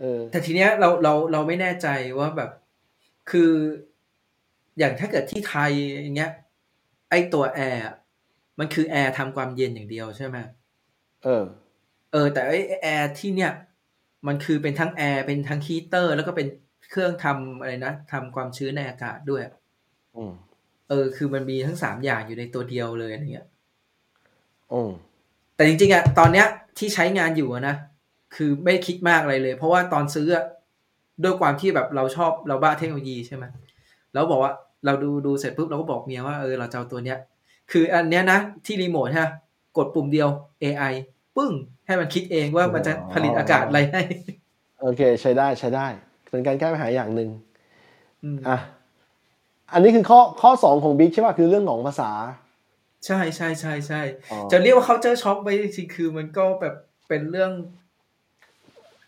[0.00, 1.88] เออแต่ทีเนี้ยเราเราเราไม่แน่ใจ
[2.18, 2.50] ว่าแบบ
[3.30, 3.52] คือ
[4.78, 6.30] อย่างถ้าเกิดที่ไทยอย่างเงี้ย
[7.10, 7.94] ไอตัวแอร์อะ
[8.58, 10.36] มันคือแอร์ทำความเย็นอย่างเดียวใช่ไหม
[11.24, 11.44] เออ
[12.12, 12.52] เออ แต่ไอ
[12.82, 13.52] แอร์ที่เนี้ย
[14.26, 16.46] มันคือเป็นทั้งแอร์เป็นทั้งฮีเตอร์ แล้วก็เป็น
[16.90, 19.42] เครื่องทำอะไรนะทำความชื้นในอากาศด้วย
[20.16, 20.32] อืม
[20.88, 23.46] เออ คือมันมีทั้งสามอย่างอยู่ในตัวเดียวเลยอะไรเงี้ย
[24.72, 24.90] อืม
[25.56, 26.46] แต่จริงๆอะตอนเนี้ย
[26.78, 27.76] ที่ใช้งานอยู่อะนะ
[28.34, 30.44] คือไม่คิดมากอะไรเลย เพราะว่าตอนซื้ออะ
[31.24, 33.44] ด้วยความที่แบบเราชอบเราบ้าเทคโนโลยีใช่ไหม
[34.14, 34.52] แล้วบอกว่า
[34.86, 37.18] เราดูดูเสร็จปุ๊บเราก็บอกเมียว่าเออเราจะเอาตัวเนี้ย
[37.72, 39.28] คืออันเนี้ยนะ ที่รีโมทฮะ
[39.76, 40.28] กดปุ่มเดียว
[40.62, 40.94] AI
[41.36, 41.52] ปึ้ง
[41.86, 44.02] ให้มันคิดเองว่ามันจะผลิตอากาศอะไรให้
[44.80, 45.86] โอเค ใช้ได้ใช้ได้
[46.30, 47.28] เป็นการแก้ปัญหาอย่างหนึ่ง
[48.24, 48.56] อืมอะ
[49.72, 52.10] อันนี้คือข้อข้อสองของบิ๊กใช่ป่ะคือเรื่องของภาษา
[53.06, 56.74] ใช่ใช่ใช่ใช่อ๋อจะเรียกว่า culture shock ไปจริงๆคือมันก็แบบ
[57.08, 57.52] เป็นเรื่อง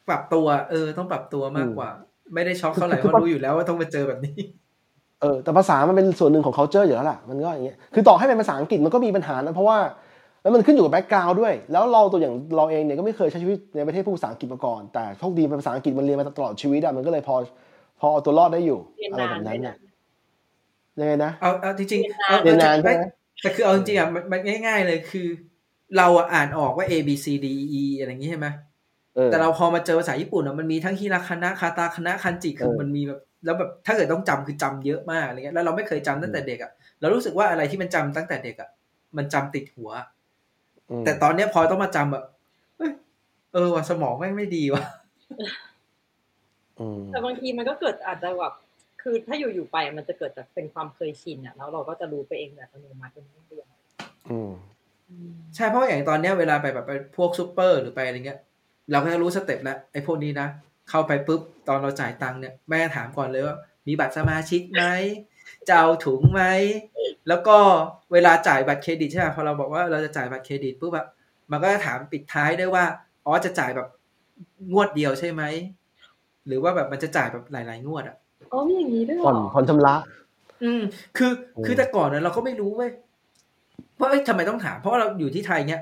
[0.09, 1.91] ปรับตัว เออ ต้องปรับตัวมากกว่า
[2.35, 4.37] ไม่ได้ช็อกเท่าไหร่เพราะรู้อยู่แล้วว่าต้องมาเจอแบบนี้
[5.21, 9.79] เออแต่ภาษามันเป็นส่วนหนึ่งของ culture อยู่แล้วล่ะมันก็อย่างเงี้ยคือต่อให้เป็นภาษาอังกฤษมันก็มีปัญหานะเพราะว่า
[10.43, 17.37] แล้วมันขึ้นอยู่กับ background ด้วย แล้วเราตัวอย่างเราเองเนี่ยก็ไม่เคยใช้ชีวิตในประเทศพูดภาษาอังกฤษมาก่อน แต่โชคดีเป็นภาษาอังกฤษมันเรียนมาตลอดชีวิตอะมันก็เลยพอ
[18.01, 19.90] พอเอาตัวรอดได้อยู่เรียนอะไรนานแบบนั้นด้วยเนี่ยนะ
[21.01, 22.93] ยังไงนะเอาเอาจริงๆเอาเรียนนานใช่ไหม
[23.43, 25.29] แต่คือเอาจริงๆอะมันมันง่าย ๆ เลยคือ
[25.97, 27.47] เราอะอ่านออกว่า A B C D
[27.81, 28.49] E อะไรอย่างงี้ใช่ไหม
[29.15, 36.71] เออแต่เราพอมาเจอภาษาญี่ปุ่นอะมันมีทั้งฮิราคานะคาตาคานะคันจิคือเออมันมีแบบแล้วแบบถ้าเกิดต้องจำคือจำเยอะมากอะไรเงี้ยแล้วเราไม่เคยจำตั้งแต่เด็กอะ
[37.01, 38.71] เรารู้สึกว่าอะไรที่มันจำตั้งแต่เด็กอะ
[39.17, 39.91] มันจำติดหัว
[40.91, 42.25] อืมแต่ตอนเนี้ยพอต้องมาจำแบบ
[42.79, 42.93] เอ้ย
[43.53, 44.83] เออว่ะสมองแม่งไม่ดีว่ะ
[46.81, 48.55] อืมแต่บางทีมันก็เกิดอาจจะแบบ
[49.03, 53.67] คือถ้าอยู่ๆไปมันจะเกิดจากเป็นความเคยชินอะแล้วเราก็จะรู้ไปเองแบบอัตโนมัติจนไม่เรียน
[54.31, 54.53] อืม
[55.55, 58.39] ใช่เพราะว่าอย่างตอนเนี้ยเวลาไปแบบไปพวกซูเปอร์หรือไปอะไรเงี้ย
[58.91, 60.49] เราก็จะรู้ step แล้วไอ้พวกนี้นะ
[60.91, 64.85] เข้าไปปุ๊บตอนเราจ่ายตังค์เนี่ยแม่งถามก่อนเลยว่ามีบัตรสมาชิกไหม
[65.69, 66.43] จะเอาถุงไหม
[67.29, 67.57] แล้วก็
[68.13, 71.07] เวลาจ่ายบัตรเครดิตใช่ไหมพอเราบอกว่าเราจะจ่ายบัตรเครดิตปุ๊บแบบ
[71.51, 72.85] มันก็จะถามปิดท้ายด้วยว่า
[73.27, 73.89] อ๋อจะจ่ายแบบ
[74.73, 75.43] งวดเดียวใช่ไหม
[76.47, 78.17] หรือว่าแบบมันจะจ่ายแบบหลาย ๆ งวดอะ
[78.53, 79.95] อ๋อมีอย่างนี้ด้วยเหรผ่อนอผ่อนชำระ
[80.65, 80.83] อืม
[81.17, 82.91] คืออืมคือแต่ก่อนเนี่ยเราก็ไม่รู้เว้ย
[84.01, 85.81] ว่าเอ้ยทำไมต้องถาม เพราะว่าเราอยู่ที่ไทยเนี่ย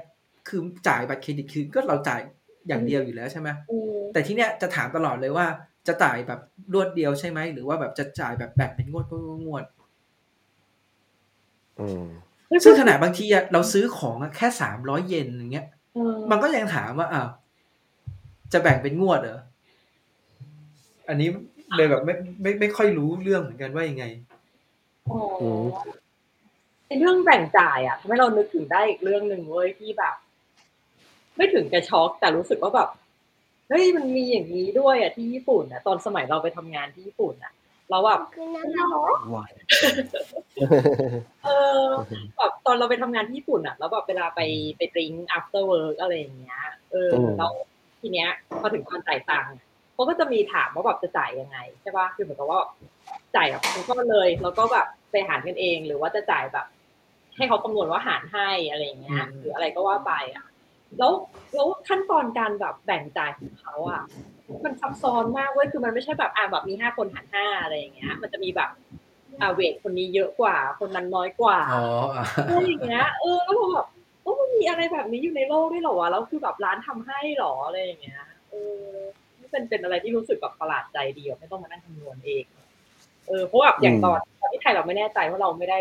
[0.48, 2.20] คือจ่ายบัตรเครดิตคือก็เราจ่าย
[2.68, 5.46] อย่างเดียวอยู่แล้วใช่ไหมเออแต่ที่เนี้ยจะถามตลอดเลยว่า
[5.86, 6.40] จะจ่ายแบบ
[6.74, 9.64] รวดเดียวใช่ไหมหรือว่าแบบจะจ่ายแบบแบ่งเป็นงวดงวดงวด
[11.80, 12.06] อืม
[12.64, 17.28] ซึ่งขนาดบางทีอะเราซื้อของอะแค่สามร้อยเยนอย่างเงี้ยเออมันก็ยังถามว่าอ้าว
[18.52, 19.40] จะแบ่งเป็นงวดเหรอ
[21.08, 21.28] อันนี้
[21.76, 24.04] เลยแบบไม่ไม่ไม่ค่อยรู้เรื่องเหมือนกันว่ายังไง
[25.10, 25.66] อ๋ออม
[26.86, 30.14] ไอ้เรื่องแบ่งจ่ายอะทำให้เรานึกถึงได้อีกเรื่องหนึ่งเว้ยที่แบบ
[31.36, 32.88] ไม่ถึงกับช็อกแต่รู้สึกว่าแบบ
[33.68, 37.52] เฮ้ยมันมีอย่างนี้ด้วยอะที่ญี่ปุ่นอะตอนสมัยเราไปทำงานที่ญี่ปุ่นอะ
[37.90, 38.20] เราแบบ
[39.34, 39.50] วาย
[41.44, 41.50] เอ
[41.80, 41.84] อ
[42.36, 44.40] แบบตอนเราไปทำงานที่ญี่ปุ่นอะแล้วแบบเวลาไป
[44.76, 46.60] ไปดริง after work อะไรอย่างเงี้ย
[46.90, 47.48] เอออืมเรา
[48.00, 49.54] ทีเนี้ยพอถึงตอนจ่ายตังค์
[49.98, 52.60] เขาก็จะมีถามว่าแบบจะจ่ายยังไงใช่ป่ะคือเหมือนกับว่า
[53.36, 56.66] จ่ายแบบคุณก็เลยแล้วก็แบบไปหารกันเอง หรือว่าจะจ่ายแบบ
[57.36, 60.46] ให้เขาคำนวณว่าหารให้อะไรอย่างเงี้ยอืมหรืออะไรก็ว่าไปอะ
[60.98, 61.12] แล้ว
[61.54, 64.02] แล้วขั้นตอนการแบบแบ่งจ่ายของเขาอะ
[64.64, 68.70] มันซับซ้อนมากเว้ยคือมันไม่ใช่แบบอ่าแบบมีห้าคนหารห้าอะไรอย่างเงี้ย มันจะมีแบบ
[69.40, 73.86] อ่าเวทคนนี้เยอะกว่า คนนั้นน้อยกว่าอ๋ออะอะไรอย่างเงี้ยเออแล้วพอแบบ
[74.22, 82.44] โอ้มันมีอะไรแบบนี้อยู่ในโลกด้วยเหรอวะแล้วคือแบบร้านทำให้เหรออะไรอย่างเงี้ยเออนี่ เป็นเป็นอะไรที่รู้สึกแบบประหลาดใจดีอะไม่ต้องมานั่งคำนวณเอง
[83.28, 85.80] เออเพราะแบบอย่างตอนตอนที่ไทยเราไม่แน่ใจเพราะเราไม่ได้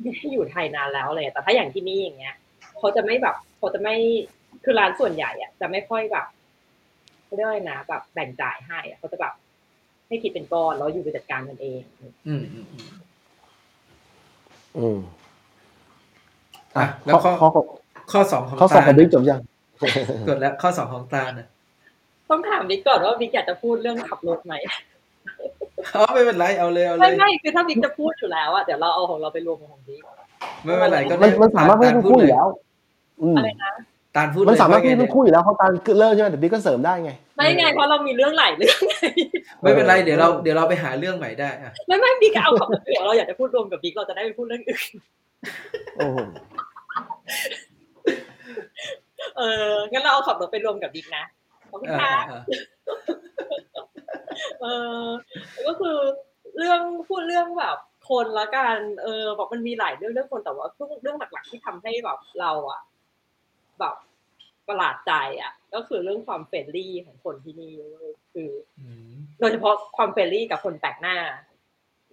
[0.00, 2.34] ไม่ได้อยู่ไทยนานแล้วเลย แต่ถ้าอย่างที่นี่อย่างเงี้ย
[2.78, 3.96] เขาจะไม่แบบเขาจะไม่
[4.64, 6.26] คือร้านส่วนใหญ่อะจะไม่ค่อยแบบ
[7.24, 9.32] เขาเรียกว่าอะไรนะแบบแบ่งจ่ายให้อะเขาจะแบบ
[10.08, 11.80] ให้คิดเป็นก้อนแล้วอยู่ไปจัดการกันเอง
[12.28, 12.86] อืมอืมอืม
[14.76, 14.98] อืม
[16.76, 17.62] อะอะแล้วข้อข้อข้อ
[18.12, 19.40] ข้อสองของข้อสอบตาของบิ๊กจบยัง
[20.28, 21.46] กดแล้วข้อสองของตานะ
[22.30, 24.54] ต้องถามบิ๊กก่อนว่าบิ๊กอยากจะพูดเรื่องขับรถไหม
[25.94, 30.02] อ๋อไม่เป็นไรเอาเลยเอาเลไม่ยไม่คือถ้าบิ๊กจะพูดอยู่แล้วอะเดี๋ยวเราเอาของเราไปรวมกับของบิ๊ก
[30.64, 32.46] ไม่เป็นไรก็มันมันสามารถพูดทั้งคู่อยู่แล้ว
[33.22, 33.72] อืมอะไรนะ
[34.16, 38.96] ตาลพูดมันสามารถพูดเลยทั้งคู่อยู่แล้วเพราะการเริ่มใช่ไหมแต่บิ๊กก็เสริมได้ไง ไม่ไงเพราะเรามีเรื่องหลายเรื่องไง
[39.62, 44.92] ไม่เป็นไรเดี๋ยวเราเดี๋ยวเราไปหาเรื่องใหม่ได้อะไม่ไม่บิ๊กเอาขับรถเดี๋ยวเราอยากจะพูดรวมกับบิ๊กเราจะได้ไปพูดเรื่องอื่น
[45.96, 46.18] โอ้โห
[49.36, 51.45] เอองั้นเราเอาขับรถไปรวมกับบิ๊กนะข
[51.76, 52.40] อบคุณอ่าค่ะอ่า
[54.60, 54.66] เอ
[55.00, 55.04] อ
[55.66, 55.96] ก็คือ
[56.58, 57.76] เรื่องพูดเรื่องแบบ
[58.08, 62.80] คนละกันเออแบบมันมีหลายเรื่องเรื่องคนแต่ว่าเรื่องเรื่องหลักๆที่ทำให้แบบเราอะ
[63.80, 63.94] แบบ
[64.68, 65.12] ประหลาดใจ
[65.42, 68.50] อะก็คือเรื่องความ friendly ของคนที่นี่เว้ยคือ
[68.80, 71.16] อืมโดยเฉพาะความ friendly กับคนแปลกหน้า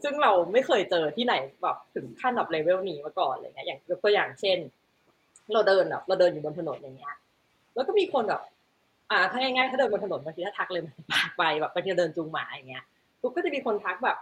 [0.04, 4.58] ซึ่งเราไม่เคยเจอที่ไหนแบบถึงขั้นแบบเลเวลนี้มาก่อนอะไรเงี้ยอย่างยกตัวอย่างเช่น
[5.54, 7.16] เราเดินแบบเราเดินอยู่บนถนนอย่างเงี้ย
[7.76, 8.42] แล้วก็มีคนแบบ
[9.14, 12.84] อ่าถ้าง่ายๆถ้าเดินบนถนนบางทีถ้าทักเลยมันปากไปแบบบางทีเดินจูงหมาอย่างเงี้ย
[13.22, 14.18] ปุ๊บก็จะมีคนทักแบบ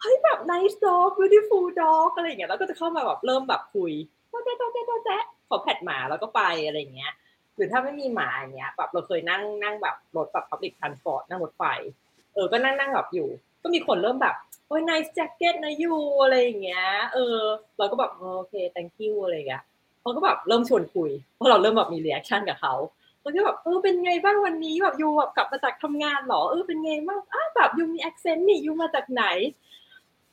[0.00, 3.92] เฮ้ยแบบ nice dog beautiful dog อะไรอย่างเงี้ยแล้วก็จะเข้ามาแบบเริ่มแบบคุย
[4.28, 7.12] โต๊ะแจ๊ะโต๊ะแจ๊ะโต๊ะแจ๊ะขอแพดหมาแล้วก็ไปอะไรอย่างเงี้ย
[7.56, 11.64] หรือถ้าไม่มีหมาอย่างเงี้ยแบบเราเคยนั่งนั่งแบบรถแบบ public transport นั่งรถไฟ
[12.34, 13.28] เออก็นั่งนั่งแบบอยู่
[13.62, 14.34] ก็มีคนเริ่มแบบ
[14.66, 17.38] โอ้ย nice jacket นะยูอะไรอย่างเงี้ย เออ
[17.78, 19.62] เราก็แบบโอเค thank you อะไรอย่างเงี้ย
[20.00, 22.74] เขาก็แบบเริ่มชวนคุยเพราะเราเริ่มแบบมี reaction กับเขา
[23.24, 29.24] เขาก็แบบเออเป็นไงบ้างวันนี้แบบยูแบบกลับมาจากทำงานเหรอเออเป็นไงบ้างอ้าวแบบยูมี accent นี่ยูมาจากไหน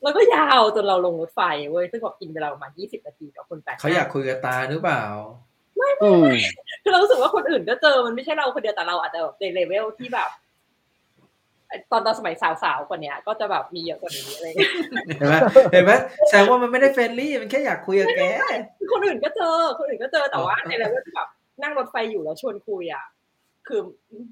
[0.04, 1.42] แล้วก็ยาวจนเราลงรถไฟ
[1.72, 5.04] เว้ยซึ่งแบบกินเวลาประมาณ20นาทีกับคนแปลกหน้เขาอยากคุยกับตาหรือเปล่า
[6.04, 6.28] อืม
[6.84, 10.30] คือเรารู้สึกว่าคนอื่นก็เจอมันไม่ใช่เราคนเดียวแต่เราอาจจะแบบในเลเวลที่แบบ
[11.92, 14.74] ตอนตอนสมัยสาวๆกว่าเนี้ยก็จะแบบมีเยอะกว่านี้อะไรอย่างเงี้ย
[15.18, 15.36] เห็นไหม
[15.72, 15.92] เห็นไหม
[16.28, 18.22] แสดงว่ามันไม่ได้ friendly มันแค่อยากคุยกับแก
[18.92, 21.30] คนอื่นก็เจอ คนอื่นก็เจอแต่ว่าอ๋อในเลเวลที่แบบ
[21.64, 23.06] นั่งรถไฟอยู่แล้วชวนคุยอะ
[23.68, 23.80] คือ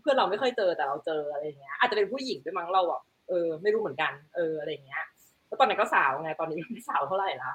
[0.01, 5.03] เพื่อนเราไม่ค่อยเจอแต่เราเจออะไรอย่างเงี้ยอาจจะเป็นผู้หญิงด้วยมั้งเราแบบเออไม่รู้เหมือนกันเอออะไรอย่างเงี้ย
[5.47, 7.53] แล้วตอนนั้นก็สาวไงตอนนี้ไม่สาวเท่าไหร่ละ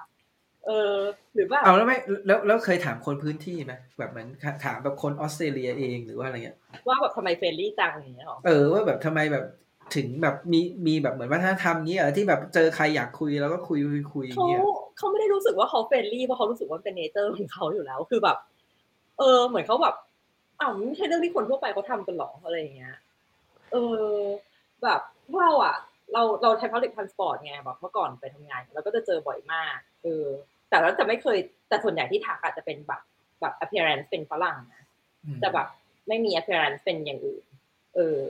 [0.66, 0.94] เออ
[1.34, 1.96] หรือว่าเอาแล้วไม่
[2.26, 4.28] แล้วแล้วเคยถามคนพื้นที่ไหมแบบเหมือน
[4.64, 6.56] ถามแบบคนออสเตรเลียเองหรือว่าอะไรเงี้ย
[6.88, 9.44] ว่าแบบทำไม friendly จังอย่างเงี้ยหรอเออว่าแบบทำไมแบบ
[9.96, 14.60] ถึงแบบมีมีแบบเหมือนวัฒนธรรมนี้เหรอที่แบบเจอใครอยากคุยแล้วก็คุยคุยคุยอย่างเขาเงี้ย
[14.98, 18.36] เขาไม่ได้รู้สึกว่าเขา friendly เพราะเขารู้สึกว่าเป็น nature ของเขาอยู่แล้ว คือแบบ
[19.18, 19.94] เออ เหมือนเขาแบบ
[20.60, 22.96] อ้าวมันไม่ใช่เรื่องที่คนทั่วไปเขาทำกันหรออะไรอย่างเงี้ย
[23.72, 24.04] เออ
[24.84, 25.00] แบบ
[25.30, 25.76] พวกเราอะ
[26.12, 30.26] เราเราใช้ public transport ไงแบบเมื่อก่อนไปทำงานเราก็จะเจอบ่อยมาก เออ
[30.68, 31.38] แต่เราจะไม่เคย
[31.68, 33.02] แต่ส่วนใหญ่ที่ทักอาจจะเป็นแบบ
[33.40, 34.84] แบบ appearance เป็นฝรั่งนะ
[35.24, 35.66] อืมแต่แบบ
[36.08, 37.44] ไม่มี appearance เป็นอย่างอื่น
[37.96, 38.20] เออ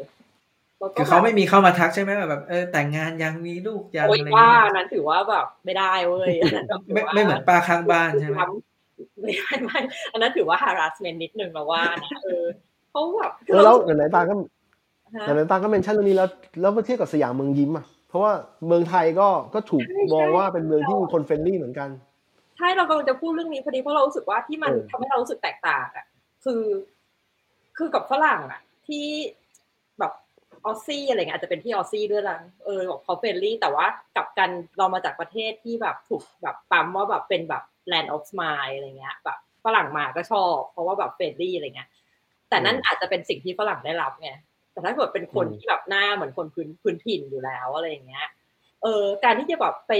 [0.78, 8.36] แล้วก็คือเขาแบบไม่มีเข้ามาทักใช่ไหมแบบเออแต่งงานยังมีลูกยังโอ้ยอะไรว่าเงี้ยอันนั้นถือว่าแบบไม่ได้เว้ยอันนั้นถืไม่ว่าไม่เหมือนป้าข้างบ้านใช่ไหม
[9.20, 9.80] ไม่ไม่ไม่
[10.12, 12.44] อันนั้นถือว่า harassment นิดนึงแล้วว่านะเออ
[12.90, 14.34] เขาแบบเออแล้วไหนๆตาลก็
[15.16, 16.28] ฮะไหนๆตาลก็ mention เรื่องนี้แล้ว
[16.60, 18.32] แล้วมาเทียบกับสยามเมืองยิ้มอะเพราะว่า
[18.66, 21.88] เมืองไทยก็ก็ถูกมองว่าเป็นเมืองที่มีคน friendly เหมือนกัน
[22.56, 26.06] ใช่เรากำลังจะพูดเรื่องนี้พอดีเพราะเรารู้สึกว่าที่มันเออทำให้เรารู้สึกแตกต่างอะ
[26.44, 26.62] คือ
[27.76, 29.06] คือกับฝรั่งอะ ที่
[29.98, 30.12] แบบ
[30.64, 37.62] Aussie อะไรเงี้ยอาจจะเป็นที่ Aussie ด้วยละเออบอกเขา friendly แต่ว่ากลับกันเรามาจากประเทศที่แบบถูกแบบปั๊มว่าแบบเป็นแบบ
[37.92, 41.88] land of smile อะไรเงี้ยแบบฝรั่งมาก็ชอบ เพราะว่าแบบเฟรนลี่อะไรเงี้ย
[42.48, 44.30] แต่นั่นอาจจะเป็นสิ่งที่ฝรั่งได้รับไง
[44.72, 48.26] แต่ถ้าเกิดเป็นคนอืมที่แบบหน้าเหมือนคนพื้นพื้นถิ่นอยู่แล้วอะไรอย่างเงี้ย
[48.82, 49.92] เออการที่จะแบบไป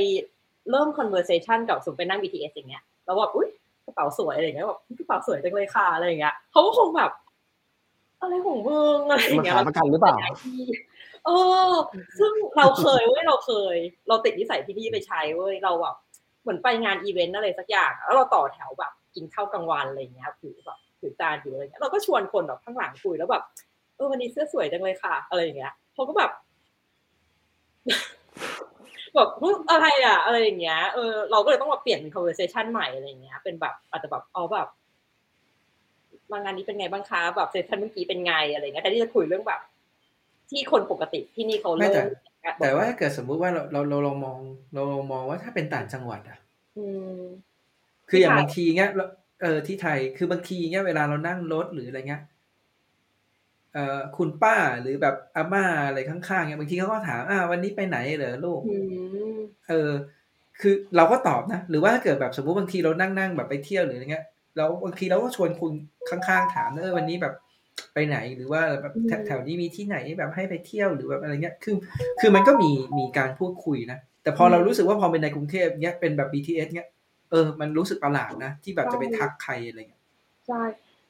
[0.71, 3.49] เริ่ม conversation กับสมมติไปนั่ง BTS อย่างเงี้ยแล้วแบบอุ้ย
[3.85, 7.11] กระเป๋าสวยอะไรอย่างเงี้ยแบบกระเป๋าสวยจังเลยค่ะอะไรอย่างเงี้ยเขาก็คงแบบ
[8.21, 10.17] อะไรของมึงอะไรอย่ามางเงี้ยขายประกันหรือเปล่า
[11.27, 11.31] เอ
[11.71, 11.73] อ
[12.21, 13.77] ซึ่งเราเคยเว้ยเราเคย
[14.09, 15.97] เราติดนิสัยที่นี่ไปใช้เว้ยเราแบบ
[16.45, 23.43] เหมือนไปงานอีเวนต์อะไรสักอย่าง แล้วเราต่อแถวแบบกินข้าวกลางวันอะไรเงี้ยถือแบบถือจานถืออะไรเงี้ยเราก็ชวนคนแบบข้างหลังคุยแล้วแบบ
[23.97, 26.31] เออวันนี้เสื้อสวยจังเลยค่ะ อะไรอย่างเงี้ยเขาก็แบบ
[29.15, 29.29] แบบ
[29.71, 34.69] อะไรอะ อะไรอย่างเงี้ยเออเราก็เลยต้องมาเปลี่ยนเป็น conversation ใหม่อะไรอย่างเงี้ย เป็นแบบอาจจะแบบเอาแบบ
[36.33, 39.61] มางานนี้เป็นไงบ้างคะแบบเซสชันเมื่อกี้เป็นไงอะไรเงี้ยแทนที่จะคุยเรื่องแบบ
[40.51, 42.07] ที่คนปกติที่นี่เขาไม่เริ่แต่ม
[42.61, 44.39] แต่ว่าถ้าเกิดสมมุติว่าเราเราเราลองมอง
[44.75, 46.39] เราลองมองว่าถ้าเป็นต่างจังหวัดอะ
[46.77, 47.55] อืม
[48.09, 49.05] คืออย่างที่ไทยบางทีเงี้ยเรา
[49.43, 52.23] เออที่ไทยคือบางทีเงี้ยเวลาเรานั่งรถหรืออะไรเงี้ย
[53.73, 58.75] เอ่อคุณป้าหรือแบบอาม่าอะไรข้างๆเงี้ยบางทีเขาก็ถามอ่าวันนี้ไปไหนเหรอลูกอื
[59.35, 59.39] ม
[59.69, 59.91] เออ
[60.61, 64.25] คือเราก็ตอบนะ หรือว่าถ้าเกิดแบบสมมติบางทีเรานั่งนั่งแบบไปเที่ยวหรืออะไรเงี้ย
[64.57, 65.73] เราบางทีเราก็ชวนคุณ
[66.11, 67.35] ข้างๆถามเออวันนี้แบบ
[67.95, 71.77] ไปไหนหรือว่าแบบแถวแถวนี้มีที่ไหนแบบให้ไปเที่ยวหรือแบบอะไรเงี้ย คือ
[72.21, 76.89] คือมันก็มีมีการพูดคุยนะ แต่พอเรารู้สึกว่าพอเป็นในกรุงเทพเนี้ยเป็นแบบ BTS เนี้ย
[77.31, 80.03] เออ มันรู้สึกประหลาดนะ ที่แบบจะไปทักใครอะไรเงี้ย
[80.47, 80.63] ใช่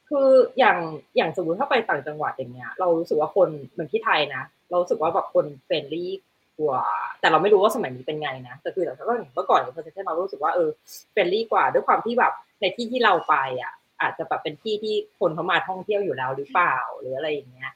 [0.08, 0.28] คือ
[0.58, 0.78] อย่าง
[1.16, 6.12] อย่างสมมติถ้าไปต่างจังหวัดอย่างเงี้ย เรารู้สึกว่าคนเหมือนที่ไทยนะ เรารู้สึกว่าแบบคนเฟรนลี่
[6.60, 6.84] กว่า
[7.20, 10.68] แต่เราไม่รู้ว่าสมัยนี้เป็นไงนะแต่คือแต่ก็เมื่อก่อนเพื่อนเรารู้สึกว่าเออ
[11.12, 13.72] friendly กว่าด้วยความที่แบบในที่ที่เราไปอะ
[14.04, 17.72] อาจจะแบบเป็นที่ที่คนเขามาท่องเที่ยวอยู่แล้วหรือเปล่าหรืออะไรอย่างเงี้ย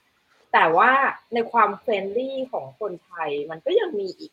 [0.52, 0.90] แต่ว่า
[1.34, 4.32] ในความ friendly ของคนไทยมันก็ยังมีอีก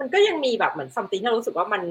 [0.00, 1.82] มันก็ยังมีแบบเหมือน something ที่เรารู้สึกว่ามัน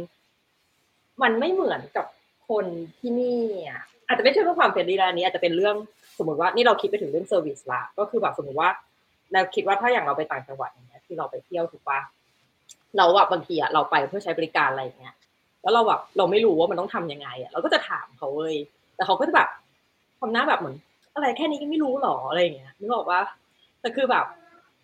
[1.23, 2.05] มันไม่เหมือนกับ
[2.49, 2.65] คน
[2.99, 5.75] ที่นี่อะอาจจะไม่ใช่เรื่องความ friendly แล้วนี้อาจจะเป็นเรื่อง
[6.17, 8.69] สมมติว่านี่เราคิดไปถึงเรื่อง service ละก็คือแบบสมมติว่า
[9.33, 11.99] เราคิดว่าถ้าอย่างเราไปต่างจังหวัดอย่างเงี้ยที่เราไปเที่ยวถูกปะ
[12.97, 15.15] เราอะบบางทีอะเราไปเพื่อใช้บริการอะไรอย่างเงี้ย
[15.61, 18.55] แล้วเราแบบเราไม่รู้ว่ามันต้องทำยังไงอะเราก็จะถามเขาเว้ย
[18.99, 19.49] แต่เขาก็จะแบบ
[20.19, 20.75] ทำหน้าแบบเหมือน
[21.15, 23.21] อะไรแค่นี้ก็ไม่รู้หรออะไรอย่างเงี้ยนึกออกปะ
[23.81, 24.25] แต่คือแบบ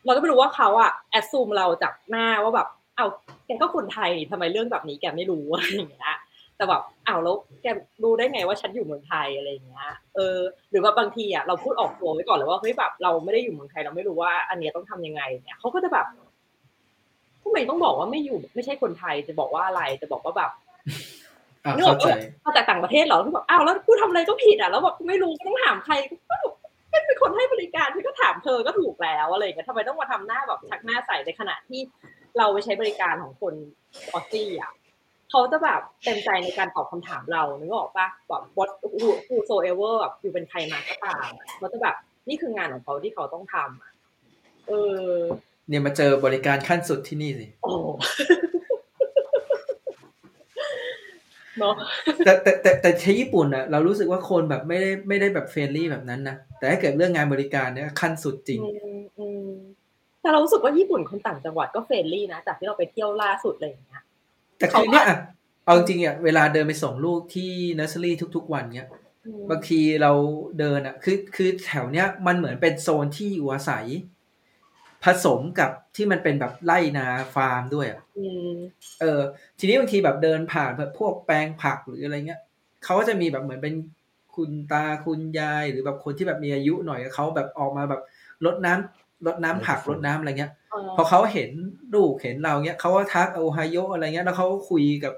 [0.05, 2.67] เราก็ไม่รู้ว่าเขาอะแอดซูมเราจากหน้าว่าแบบ
[2.97, 3.05] เอา
[3.45, 6.15] แกก็คนไทยทำไมเรื่องแบบนี้แกไม่รู้อะไรอย่างเงี้ย
[6.57, 7.67] แต่แบบอ้าวแล้วแก
[8.03, 10.37] รู้ได้ไงว่าฉันอยู่เมืองไทยอะไรอย่างเงี้ยเออ
[10.71, 16.05] หรือว่าบางทีอะเราพูดออกตัวไว้ก่อนเลยว่าเฮ้ยแบบเราไม่ได้อยู่เมืองไทยเราไม่รู้ว่า อันเนี้ยต้องทำยังไงเนี่ยเขาก็จะแบบ
[17.43, 20.51] ทำไมต้องบอกว่าไม่อยู่ ไม่ใช่คนไทยจะบอกว่าอะไรจะบอกว่าแบบ
[21.73, 22.09] นึกออเข้ากใจ
[22.45, 25.93] ปะมาจากต่างประเทศเหรอคือแบบอ้าวแล้วกูทำอะไรก็ผิดอะแล้วแบบไม่รู้ก็ต้องถามใคร
[26.29, 26.53] ก็แบบ
[27.07, 31.81] เป็นคนให้บริการที่ก็ถามเธอก็ถูกแล้วอะไรอย่างเงี้ยทำไมต้องมาทำหน้าแบบชักหน้าใส่ในขณะที่
[32.37, 33.53] เราไปใช้บริการของคน
[34.13, 34.73] ออสซี่อะ
[35.31, 38.69] เขาจะแบบเต็มใจในการตอบคำถามเรานึกออกปะแบบ what
[38.99, 41.95] who whosoever แบบอยู่เป็นใครมาก็ตามอะเขาจะแบบ
[42.29, 43.91] นี่คืองานของเขาที่เขาต้องทำอะ
[44.67, 44.71] เอ
[45.07, 45.11] อ
[45.69, 47.73] เนี่ยมาเจอบริการขั้นสุดที่นี่สิโอ้
[51.59, 51.75] เนาะ
[52.25, 58.69] แต่แต่แต่แต่ใช้ญี่ปุ่นอะเรารู้สึกว่าคนแบบไม่ได้ไม่ได้แบบ friendly แบบนั้นนะแต่ถ้าเกิดเรื่องงานบริการเนี่ยขั้นสุดจริงอื
[58.99, 59.49] มอืม
[60.21, 64.01] แต่เรารู้สึกว่าญี่ปุ่นคนต่างจังหวัดก็ friendly นะจากที่เราไปเที่ยวล่าสุดอะไรอย่างเงี้ย
[64.57, 65.17] แต่คือเนี่ยอะ
[65.65, 68.89] เอาจริงๆอะเวลาเดินไปส่งลูกที่เนอร์เซอรี่ทุก ๆ วันเนี้ย
[69.25, 70.11] อืมบางทีเรา
[70.59, 74.14] เดินอะคือคือแถวเนี้ยมันเหมือนเป็นโซนที่อยู่อาศัยพ
[75.05, 78.51] ผสมกับที่มันเป็นแบบไร่นาฟาร์มด้วยอะอืม
[79.01, 79.21] เออ
[79.59, 82.41] ทีนี้บางทีแบบเดินผ่านแบบพวกแปลงผักหรืออะไรเงี้ย
[82.83, 83.75] เขาก็จะมีแบบเหมือนเป็น
[84.35, 88.01] คุณตาคุณยายหรือแบบคนที่แบบมีอายุหน่อยเขาแบบออกมาแบบ
[88.45, 91.51] รดน้ำรดน้ำผักรดน้ำอะไรเงี้ยเออพอเขาเห็น
[91.95, 95.13] ลูกเห็นเราเงี้ยเขาก็ทักโอไฮโออะไรเงี้ย แล้วเขาก็คุยกับ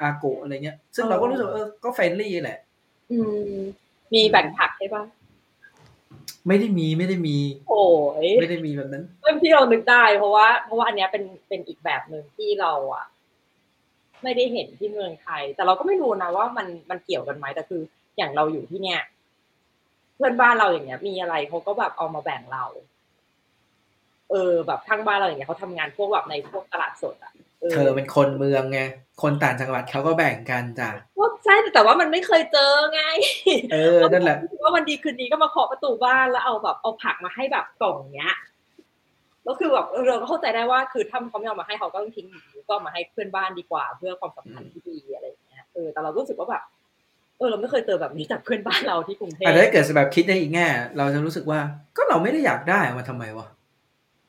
[0.00, 2.58] อาโกะอะไรเงี้ย ซึ่งเราก็รู้สึกว่าเออก็เฟรนลี่แหละ
[3.12, 3.18] อื
[3.52, 3.58] ม
[4.14, 5.04] มีแบ่งผักใช่ปะ
[6.48, 7.36] ไม่ได้มีไม่ได้มี
[7.68, 7.82] โอ้
[8.26, 13.04] ยไม่ได้มีแบบนั้นเริ่มที่เรานึกได้เพราะว่า เพราะว่าอันเนี้ยเป็นเป็นอีกแบบหนึ่งที่เราอะ
[14.22, 17.80] ไม่ได้เห็นที่เมืองไทย แต่เราก็ไม่รู้นะว่ามันมันเกี่ยวกันไหมแต่คือ
[18.16, 19.00] อย่างเราอยู่ที่เนี่ย
[20.16, 22.64] เพื่อนบ้านเราอย่างเงี้ย มีอะไรเขาก็แบบเอามาแบ่งเรา
[24.30, 27.32] เออ แบบข้างบ้านเราอย่างเงี้ยเขาทำงานพวกแบบในพวกตลาดสดอะ
[27.72, 28.80] เธอเป็นคนเมืองไง
[29.22, 33.02] คนต่างจังหวัดเขาก็แบ่งกันจ้ะว่าใช่แต่ว่ามันไม่เคยเจอไง
[33.72, 38.34] เออนั่นแหละว่าวันดีคืนดีก็มาเคาะประตูบ้านแล้วเอาแบบเอาผักมาให้แบบกล่องเนี้ย
[39.44, 46.62] แล้วคือแบบเออเราก็เข้าใจได้ว่าคือถ้าเขาไม่เอามาให้เขาก็ต้องทิ้งอยู่ก็เอามาให้เพื่อนบ้านดีกว่า เพื่อความสัมพันธ์ที่ดีอะไรอย่างเงี้ยเออแต่เรารู้สึกว่าแบบ
[47.38, 50.66] เออเราไม่เคยเจอแบบนี้จากเพื่อนบ้านเราที่กรุงเทพอาจจะถ้าเกิดแบบคิดในอีกแง่
[50.96, 51.60] เราจะรู้สึกว่า
[51.96, 53.46] ก็เราไม่ได้อยากได้เอามาทำไมวะ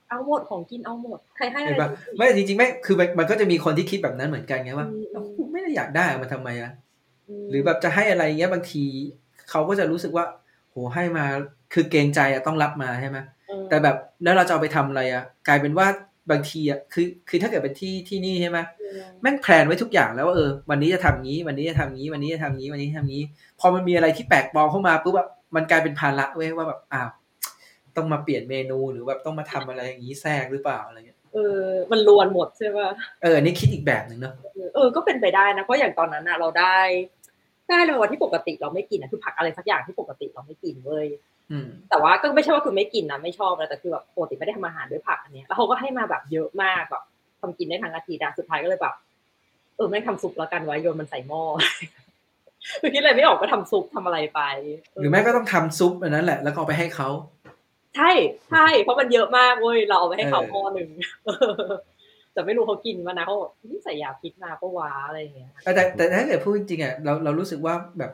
[0.10, 6.72] เอาหมดของกินเอาหมดใครให้อะเห็นไรปะไม่จริงๆไม่คือมันมันก็จะมีคนที่คิดแบบนั้นเหมือนกันไงว่าอืมเอ้ากูไม่ได้อยากได้เอามาทำไมอะ
[7.44, 8.84] มหรือแบบจะให้อะไรเงี้ยบางที
[9.50, 10.26] เขาก็จะรู้สึกว่า
[10.72, 11.26] โหให้มา
[11.74, 13.18] คือเกรงใจอะต้องรับมาใช่ไหม
[13.48, 15.88] เออแต่แบบแล้วเราจะเอาไปทำอะไรอะกลายเป็นว่า
[16.32, 23.24] บางทีอะคือ คือถ้าเกิดเป็นที่ที่นี่ใช่ไหมเออแม่งแพลนไว้ทุกอย่างแล้วว่าเออวันนี้จะทำงี้ วันนี้จะทำงี้ วันนี้จะทำงี้วันนี้จะทำงี้
[23.60, 27.10] พอมันมีอะไรที่แปลกปลอมเข้ามาปุ๊บแบบมันกลายเป็นภาระเว้ยว่าแบบอ้าว
[28.00, 32.90] ต้องมาเปลี่ยนเมนูหรือแบบต้องมาทำอะไรอย่างนี้แทรกหรือเปล่าอะไรเงี้ยเออ มันรวนหมดใช่ปะ
[33.22, 34.34] เอออันนี้คิดอีกแบบหนึ่งเนาะ
[34.76, 36.78] เออก็เป็นไปได้นะเพราะอย่างตอนนั้นอะเราได้
[37.70, 41.08] ได้เลยว่าที่ปกติเราไม่กินอะคือผักอะไรสักอย่างที่ปกติเราไม่กินเว้ย
[41.52, 47.04] อืมแต่ว่าก็ไม่ใช่ว่าคือไม่กินนะไม่ชอบนะแต่คือแบบปกติไม่ได้ทำอาหารด้วยผักอันเนี้ยแล้วเขาก็ให้มาแบบเยอะมากแบบ
[47.42, 48.96] ทำกินได้ทั้งอาทิตย์อะสุดท้ายก็เลยแบบ
[49.76, 51.42] เออไม่งทำซุปแล้วกันไว้โยนมันใส่หม้อ
[52.82, 54.42] คือคิดอะไรไม่ออกก็ทำซุปทำอะไรไป
[54.96, 57.10] เหรือแม่ก็ต้องทำซุปอันนั้นแหละ แล้วก็เอาไปให้เขา
[57.96, 58.12] ใช่
[58.50, 60.90] ใช่เพราะมันเยอะมากเว้ยเราเอาไปให้เขาเออหม้อหนึ่ง
[62.34, 68.12] แต่ไม่รู้เขากินมานะเขาบอกนี่ใส่ยาพิษมาปะวะอะไรอย่างเงี้ยแต่แต่แต่ถ้าเกิดพูดจริงๆอะเราเรารู้สึกว่าแบบ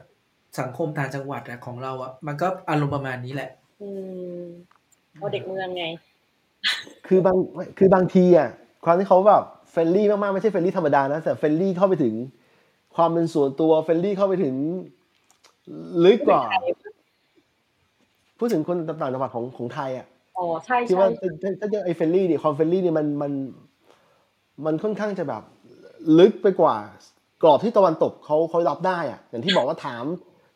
[0.59, 3.49] สังคมต่างจังหวัดอะของเราอะมันก็อารมณ์ประมาณนี้แหละ
[3.81, 3.89] อื
[4.37, 4.41] ม
[5.13, 5.85] เอาเด็กเมืองไง
[7.07, 7.37] คือบาง
[7.77, 8.49] คือบางทีอะ
[8.85, 12.13] ความที่เขาแบบfriendly มากๆไม่ใช่ friendly ธรรมดานะแต่ friendly เข้าไปถึง
[12.95, 14.55] ความเป็นส่วนตัว friendly เข้าไปถึง
[16.05, 16.43] ลึกกว่า
[18.39, 20.05] พูดถึงคนต่างจังหวัดของของไทยอะ
[20.37, 21.09] อ๋อใช่ที่ใช่ว่า
[21.41, 23.31] ถ้าถ้าจะไอ้ friendly เนี่ยความ friendly เนี่ยมันมัน
[24.65, 25.43] มันค่อนข้างจะแบบ
[26.19, 26.75] ลึกไปกว่า
[27.43, 30.05] กรอบที่ตะวันตกเขาเขารับได้อะอย่างที่บอกว่าถาม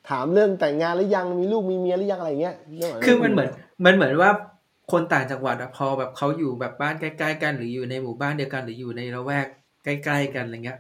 [0.10, 3.50] ถามเรื่องแต่งงานหรือยังมีลูกมีเมียหรือยังอะไรเงี้ยเรื่องอะไรคือมันเหมือน
[3.86, 4.32] มันเหมือนว่า
[4.92, 9.48] คนต่างจังหวัดอะพอแบบเขาอยู่แบบบ้านใกล้ๆกัน หรืออยู่ในหมู่บ้านเดียวกันหรืออยู่ในละแวก
[9.84, 10.80] ใกล้ๆกันอะไรเงี้ย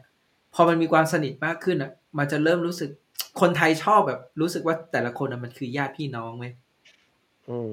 [0.53, 2.89] พอมันมีความสนิทมากขึ้นอะมันจะเริ่มรู้สึก
[3.41, 6.68] คนไทยชอบแบบรู้สึกว่าแต่ละคนอะมันคือญาติพี่น้องไหมอืม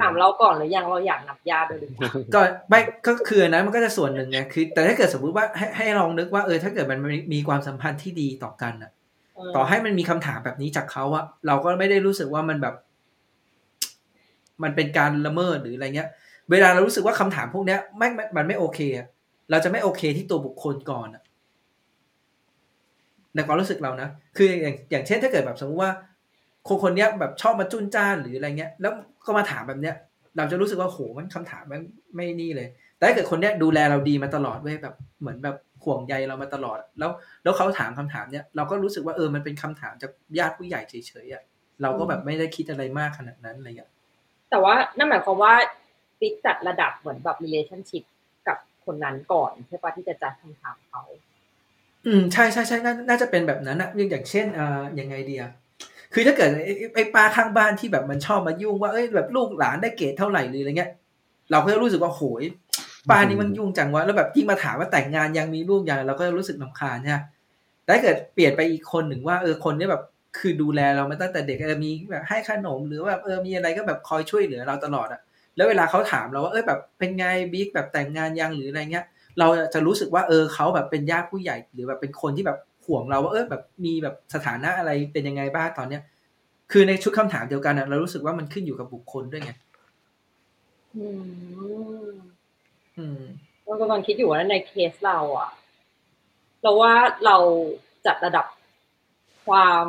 [0.01, 8.91] ถามเราก่อนหรือยังเราอยากนับญาติด้วยหรือเปล่าก็ไม่ก็คืออันนั้นมันก็จะส่วนหนึ่งไงคือ แต่ถ้าเกิดสมมุติว่าให้ให้ลองนึกว่าเออถ้าเกิดมันมีมีความสัมพันธ์ที่ดีต่อกันอะ
[9.37, 12.75] เออต่อให้มันมีคำถามแบบนี้จากเขาอะเราก็ไม่ได้รู้สึกว่ามันแบบ
[14.63, 16.09] มันเป็นการละเมิดหรืออะไรเงี้ย
[16.51, 19.07] เวลาเรารู้สึกว่าคำถามพวกเนี้ยไม่มันมันไม่โอเคอะ
[19.51, 21.23] เราจะไม่โอเคที่ตัวบุคคลก่อนอะ
[23.35, 25.93] ในความรู้สึกเรานะคืออย่างอย่างเช่นถ้าเกิดแบบสมมติว่า
[26.69, 28.93] คนคนเนี้ยแบบชอบมาจุนจ้านหรืออะไรเงี้ย แล้ว
[29.27, 29.97] ก็มาถามแบบเนี้ย
[30.37, 31.81] เราจะรู้สึกว่าโหมันคำถามมัน
[32.17, 37.11] ไม่นี่เลย แต่ถ้าเกิดคนเนี้ยดูแลเราดีมาตลอดเว้ยแบบเหมือนแบบห่วงใยเรามาตลอด แล้ว
[37.45, 40.95] แล้วเขาถามคำถามเนี้ยเราก็รู้สึกว่าเออมันเป็นคำถามจากญาติผู้ใหญ่เฉ
[41.25, 41.43] ยๆอะ
[41.83, 43.91] เราก็แบบไม่ได้คิดอะไรมากขนาดนั้นอะไรเงี้ย
[44.51, 45.55] แต่ว่านั่นหมายความว่า
[46.21, 48.05] ปิ๊กจัดระดับเหมือนแบบ relationship
[48.49, 51.03] กับคนนั้นก่อนใช่ปะที่จะจัดคำถามเขา
[52.07, 55.43] อืมใช่ใช่ใช่นาน่าจะเป็นแบบนั้นอะอย่างเช่นอ่ายังไงเดีย
[56.13, 56.51] คือถ้าเกิด
[56.95, 60.91] ไอ้ป้าข้างบ้านที่แบบมันชอบมายุ่งว่าเอ้ยแบบลูกหลานได้เกรดเท่าไหร่หรืออะไรเงี้ย
[61.51, 62.45] เราก็จะรู้สึกว่าโหย
[63.11, 67.19] ป้านี่มันยุ่งจังวะแล้วแบบยิ่งมาถามว่าแต่งงานยังมีลูกยังเราก็จะรู้สึกลำคาญใช่ไหม
[67.83, 70.03] แต่ถ้าเกิดเปลี่ยนไปอีกคนหนึ่งว่าเออคนเนี้แบบ
[70.39, 75.21] คือดูแลเรามาตั้งแต่เด็กเออมีแบบให้ขนมหรือว่าแบบเออมีอะไรก็แบบคอยช่วยเหลือเราตลอดอะ
[75.57, 79.05] แล้วเวลาเขาถามเราว่าเออแบบเป็นไงบิ๊กแบบแต่งงานยังหรืออะไรเงี้ย
[79.39, 86.03] เราจะรู้สึกว่าเออเขาแบบเป็นญาติผู้ใหญ่หรือแบบเป็นคนที่แบบ ห่วงเราว่าเออแบบมีแบบสถานะอะไรเป็นยังไงบ้างตอนเนี้ย
[86.73, 89.53] คือในชุดคำถามเดียวกันอะเรารู้สึกว่ามันขึ้นอยู่กับบุคคลด้วยไง
[90.97, 91.07] อื
[92.09, 92.13] ม
[92.99, 93.23] อืม
[93.65, 95.51] เรากำลังคิดอยู่ว่าในเคสเราอะ
[96.63, 96.93] เราว่า
[97.25, 97.37] เรา
[98.07, 98.47] จัดระดับ
[99.47, 99.87] ความ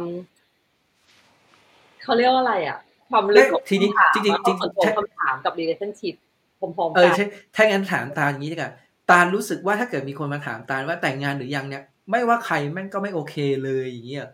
[2.04, 2.78] เขาเรียกว่าอะไรอะ
[3.10, 6.16] ความลึกของทีนี้คำถามจริงๆแล้วก็ส่วนตัวจริงคำถามกับ relationship
[6.60, 7.26] พร้อมๆเออกันใช่
[7.56, 8.72] ถ้างั้นถามตาลอย่างนี้ดีกว่า
[9.10, 14.28] ตาลรู้สึกว่าถ้าเกิดมีคนมาถามตาลว่าแต่งงานหรือยังเนี่ย ไม่ว่าใครแม่งก็ไม่โอเคเลยอย่างเงี้ย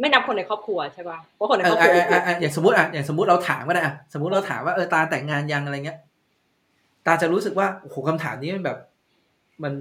[0.00, 5.98] ไม่นับคนในครอบครัวใช่ป่ะเพราะคนในเอครออบครัวอะอะอะอย่างสมมติอะอย่างสมมติเราถามก็ได้อะสมมติเราถามว่าเออตาแต่งงานยังอะไรเงี้ย
[7.06, 8.78] ตาจะรู้สึกว่าโอ้โหคำถามนี้มันแบบ
[9.62, 9.74] มัน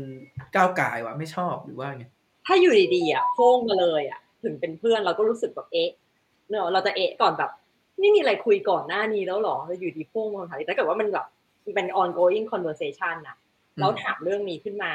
[0.55, 2.05] ก้าวไก่ายว่ะไม่ชอบหรือว่าไง
[2.45, 5.89] ถ้าอยู่ดีๆอะโพ่งมาเลยอะ ถึงเป็นเพื่อนเราก็รู้สึกแบบเอ๊ะ
[6.49, 7.51] เนอะเราจะเอ๊ะก่อนแบบ
[8.01, 11.25] นี่มีอะไรคุยก่อนหน้านี้แล้วเหรอเราอยู่ดีโพ่งมาถามแต่ถ้าเกิดว่ามันแบบ
[11.63, 13.35] มันเป็น ongoing conversation อะ
[13.81, 14.93] เราถามเรื่องนี้ขึ้นมา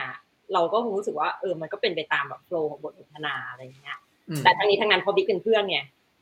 [0.53, 3.99] เราก็คงรู้สึกว่าเออมันก็เป็นไปตามแบบโฟล์ของบทสนทนาอะไรอย่างเงี้ย
[4.29, 5.79] อืมแต่ทั้งนี้ทั้งนั้นพอบิ๊กเป็นเพื่อนไง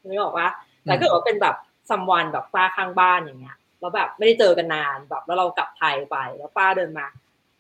[0.07, 0.49] นึกออกว่า
[0.85, 1.57] แต่ถ้าเกิดว่าเป็นแบบ
[1.91, 7.07] ซัมวันแบบป้าข้างบ้านอย่างเงี้ยแล้วแบบไม่ได้เจอกันนานแบบแล้วเรากลับไทยไปแล้วป้าเดินมา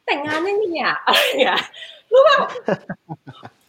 [0.06, 1.60] แต่งงานไม่มีอะอะไรอย่างเงี้ย
[2.12, 2.40] รู้แบบ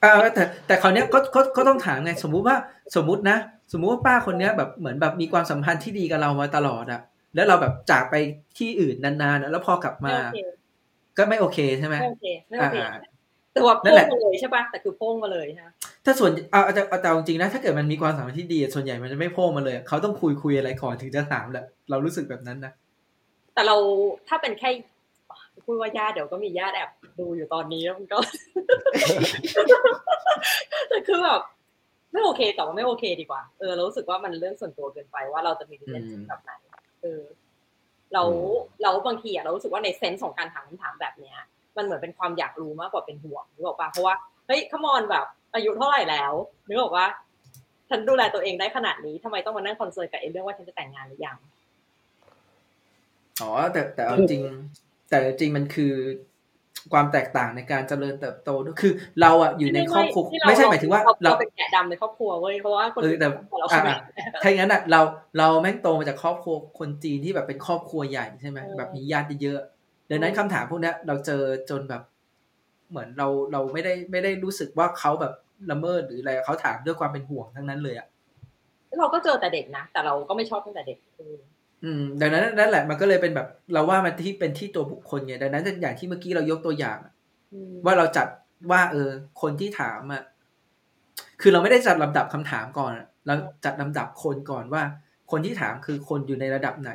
[0.04, 2.56] อ่าแต่แต่คราวเนี้ยก็ก็ก็ต้องถามไงสมมุติว่า
[2.96, 3.38] สมมุตินะ
[3.74, 7.02] สมมุติว่าป้าคนเนี้ยแบบเหมือนแบบมีความสัมพันธ์ที่ดีกับเรามาตลอดอะ
[7.36, 8.16] แล้วเราแบบจากไป
[8.58, 10.38] ที่อื่นนานๆอะแล้วพอกลับมาไม่โอเค
[11.18, 12.92] ก็ไม่โอเคใช่ไหมไม่โอเคไม่โอเคอ่า
[13.54, 15.70] แต่ว่านั่โพ่นแหงละมาเลยใช่ปะแต่คือโพ่งมาเลยใช่ไหม
[16.06, 22.74] ถ้าส่วนเอาเอาแต่เอาแต่เอาจริงๆนะ ถ้าเกิดมันมีความสัมพันธ์ที่ดี ส่วนใหญ่มันจะไม่โพ่งมาเลย เขาต้องคุยคุยอะไรก่อนถึงจะถามแหละเรารู้สึกแบบนั้นนะ
[23.54, 23.76] แต่เรา
[24.28, 24.70] ถ้าเป็นแค่
[25.66, 28.18] พูดว่าญาติเดี๋ยวก็มีญาติแอบดูอยู่ตอนนี้แล้วมันก็
[30.90, 31.42] แต่คือแบบ
[32.12, 36.52] ไม่โอเคแต่ว่าไม่โอเคดีกว่า เออเรารู้สึกว่ามันเรื่องส่วนตัวเกินไปว่าเราจะมีเรื่องอืมแบบไหน
[37.02, 37.22] เออ
[38.14, 38.24] เรา
[38.84, 41.38] เราบางทีอะเรารู้สึกว่าในเซนส์ของการถามคำถามแบบเนี้ย
[41.78, 44.16] มันเหมือนเป็นความอยากรู้มากกว่าเป็นห่วงนึกออกปะเพราะว่า
[44.48, 46.34] เฮ้ยขมอนแบบอายุเท่าไหร่แล้ว
[46.68, 47.06] นึกออกว่า
[47.90, 51.38] ฉันดูแลตัวเองได้ขนาดนี้ทำไมต้องมานั่งคอนเซิร์นกับไอ้เรื่องว่าฉันจะแต่งงานหรือยัง
[53.42, 54.44] อ๋อแต่แต่เอาจริง
[55.10, 55.94] แต่จริงมันคือ
[56.94, 63.28] ความแตกต่างในการเจริญเติบโตด้วยคือ เราอะอยู่ในครอบครัวที่ไม่ใช่หมายถึงว่าเราเราเป็นแกะดำในครอบครัวเว้ยเพราะว่าคนเออแต่
[63.60, 64.02] เราอะไม่อะ
[64.44, 65.02] ถ้าอย่างนั้นอะเรา
[65.38, 69.60] เราแม่งโตมาจากครอบครัวคนจีนที่แบบเป็นครอบครัวใหญ่ใช่ไหมเออแบบมีญาติเยอะ
[70.10, 72.02] ดังนั้นคำถามพวกเนี้ยเราเจอจนแบบ
[72.90, 75.34] เหมือนเราเราไม่ได้ไม่ได้รู้สึกว่าเขาแบบ
[75.72, 78.08] ละเมิดหรืออะไรเขาถามด้วยความเป็นห่วงทั้งนั้นเลยอะ
[79.00, 87.14] เราก็เจอแต่เด็กนะแต่เราก็ไม่ชอบตั้งแต่เด็กเอออืมดังนั้นนั่นแหละมันก็เลยเป็นแบบ เราว่ามันที่เป็นที่ตัวบุคคลไงดังนั้นอย่างที่เมื่อกี้เรายกตัวอย่างอะ
[87.54, 88.28] อืมว่าเราจัด
[88.72, 89.10] ว่า เออ
[89.42, 90.24] คนที่ถามอะ
[91.42, 93.34] คือเราไม่ได้จัดลำดับคำถามก่อนอะเรา
[93.66, 94.84] จัดลำดับคนก่อนว่า
[95.32, 96.92] คนที่ถามคือคนอยู่ในระดับไหน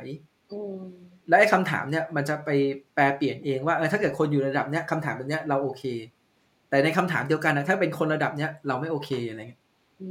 [0.53, 0.81] อืม
[1.29, 2.49] และไอ้คำถามเนี่ยมันจะไป
[2.95, 5.83] แปลเปลี่ยนเองว่าเออถ้าเกิดคนอยู่ระดับเนี้ยคำถามแบบเนี้ยเราโอเค
[6.69, 9.61] แต่ในคำถามเดียวกันนะถ้าเป็นคนระดับเนี้ยเราไม่โอเคอะไรเงี้ย
[10.01, 10.09] อื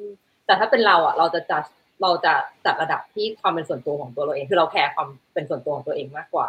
[0.00, 0.02] ม
[0.46, 1.62] แต่ถ้าเป็นเราอะ เราจะจัด
[2.02, 2.34] เราจะ
[2.66, 6.48] จัดระดับที่ความเป็นส่วนตัวของตัวเราเอง คือเราแคร์ความเป็นส่วนตัวของตัวเองมากกว่า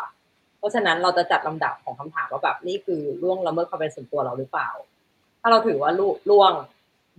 [0.60, 4.70] เพราะฉะนั้นเราจะจัดลำดับของคำถามว่าแบบนี่คือล่วงละเมิดความเป็นส่วนตัวเราหรือเปล่า
[5.42, 6.54] ถ้าเราถือว่าล่วล่วง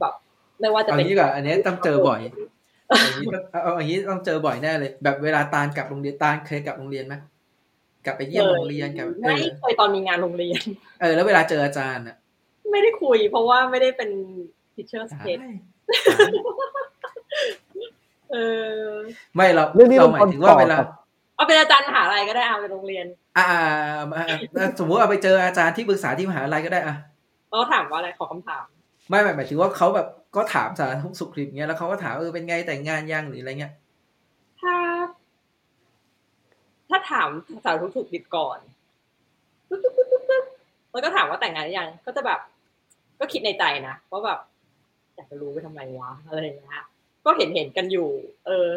[0.00, 0.14] แบบ
[0.60, 2.26] ไม่ว่าจะเอาเป็นงี้ดีกว่าอันเนี้ยต้องเจอบ่อยอ
[3.06, 7.14] ย่างนี้ก็เอาเอาอย่างนี้ต้องเจอบ่อยแน่เลย แบบเวลาตาลกลับโรงเรียนตาลเคยกลับโรงเรียนไหม
[8.04, 10.62] กลับไปเยี่ยมโรงเรียนกลับเอไม่อเคยตอนมีงานโรงเรียน
[11.00, 12.16] เออ แล้วเวลาเจออาจารย์อะ
[12.72, 14.10] ไม่ได้คุย เพราะว่าไม่ได้เป็น
[14.74, 15.40] teacher ตาย state
[18.32, 18.36] เอ
[18.78, 18.90] อ
[19.34, 20.88] ไม่เราเรื่องนี้เรามันหมายถึงว่าเวลาต่อกับ
[21.36, 23.06] เอาเป็นอาจารย์มหาลัยก็ได้เอาเป็นโรงเรียน
[23.36, 24.24] อ่าอ่า
[24.56, 26.96] อ่าสมมติเอาไปเจออาจารย์ที่ปรึกษาที่มหาลัยก็ได้อะ
[27.48, 28.64] เขาถามว่าอะไรขอคำถาม
[29.08, 30.06] ไม่หมายหมายถึงว่าเขาแบบ
[30.36, 33.72] ก็ถามสารทุกข์สุขดิบเงี้ยแล้วเขาก็ถามเออเป็นไงแต่งงานยังหรืออะไรเงี้ย
[34.60, 34.74] ถ้า
[36.88, 37.28] ถ้าถาม
[37.64, 38.58] สาวทุกถูกดิบก่อน
[39.68, 40.44] ปึ๊บปึ๊บปึ๊บปึ๊บปึ๊บ
[40.92, 42.40] แล้วก็ถามว่าแต่งงานหรือยังก็จะแบบ
[43.20, 44.38] ก็คิดในใจนะว่าแบบ
[45.14, 46.84] อยากจะรู้ไปทำไมวะอะไรอย่างเงี้ย
[47.24, 48.10] ก็เห็นเห็นกันอยู่
[48.46, 48.70] เออ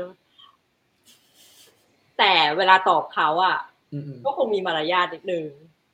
[2.17, 3.57] แต่เวลาตอบเขาอะ
[3.93, 5.47] อืมอืมก็คงมีมารยาทนิดนึง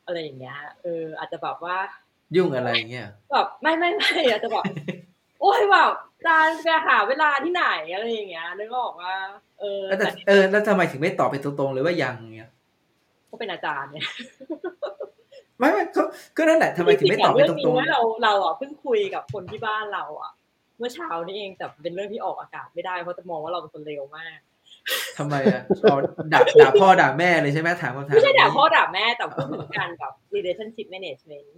[0.05, 1.77] อะไรอย่างเงี้ย เออ อาจจะแบบว่า
[2.35, 4.63] ยุ่งอะไรเงี้ยแบบไม่ไม่ไม่อาจจะแบบ
[5.41, 5.91] โอ้ยแบบ
[6.25, 9.15] จานจะหาเวลาที่ไหนอะไรอย่างเงี้ยนึกออกว่า
[9.59, 12.51] เออแล้วแต่แต่เออ แล้วทำไมถึงไม่ตอบไปตรงๆเลยว่ายังเงี้ย
[13.29, 14.07] ก็เป็นอาจารย์เนี่ย
[15.59, 16.01] ไม่ไม่ก็
[16.37, 25.97] ก็นั่นแหละทำไมถึงไม่ตอบไปตจรๆงว่าเราเราอะเพิ่งคุยกับคนที่บ้านเราอะเมื่อเช้านี่เองแต่เป็นเรื่องที่ออกอากาศไม่ได้เพราะจะมองว่าเราเป็นคนเลวมากๆทำไมอะอ๋อ
[26.33, 31.49] ด่าด่าพ่อด่าแม่เลยใช่ไหมถามคำถามไม่ใช่ด่านี้พ่อด่าแม่แต่พูดถึงการแบบ relationship management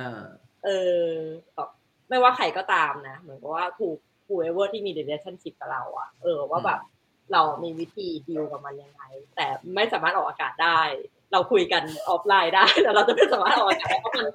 [0.00, 0.24] อ่า
[0.64, 0.68] เอ
[1.00, 1.06] อ
[1.54, 1.68] แบบ
[2.08, 3.96] ไม่ว่าใครก็ตามนะ เหมือนกับว่าถูก
[4.26, 6.80] whoever ที่มี relationship กับเราอะเออว่าแบบ
[7.32, 9.02] เรามีวิธีดีลกับมันยังไง
[9.36, 10.80] แต่ไม่สามารถออกอากาศได้
[11.32, 14.26] เราคุยกันออฟไลน์ได้แต่เราจะไม่สามารถออกอากาศได้เพราะมัน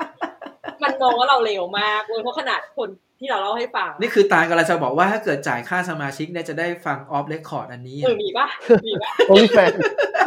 [0.84, 8.48] มันมองว่าเราเลวมากเลยเพราะขนาดคนที่เราเล่าให้ฟัง นี่คือตาลกำลังจะบอกว่าถ้าเกิดจ่ายค่าสมาชิกเนี่ยจะได้ฟัง off record อันนี้เออมีปะ
[8.86, 9.72] มีปะ OnlyFans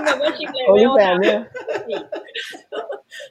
[0.06, 1.40] membership โอลิ level แฟนเนี่ย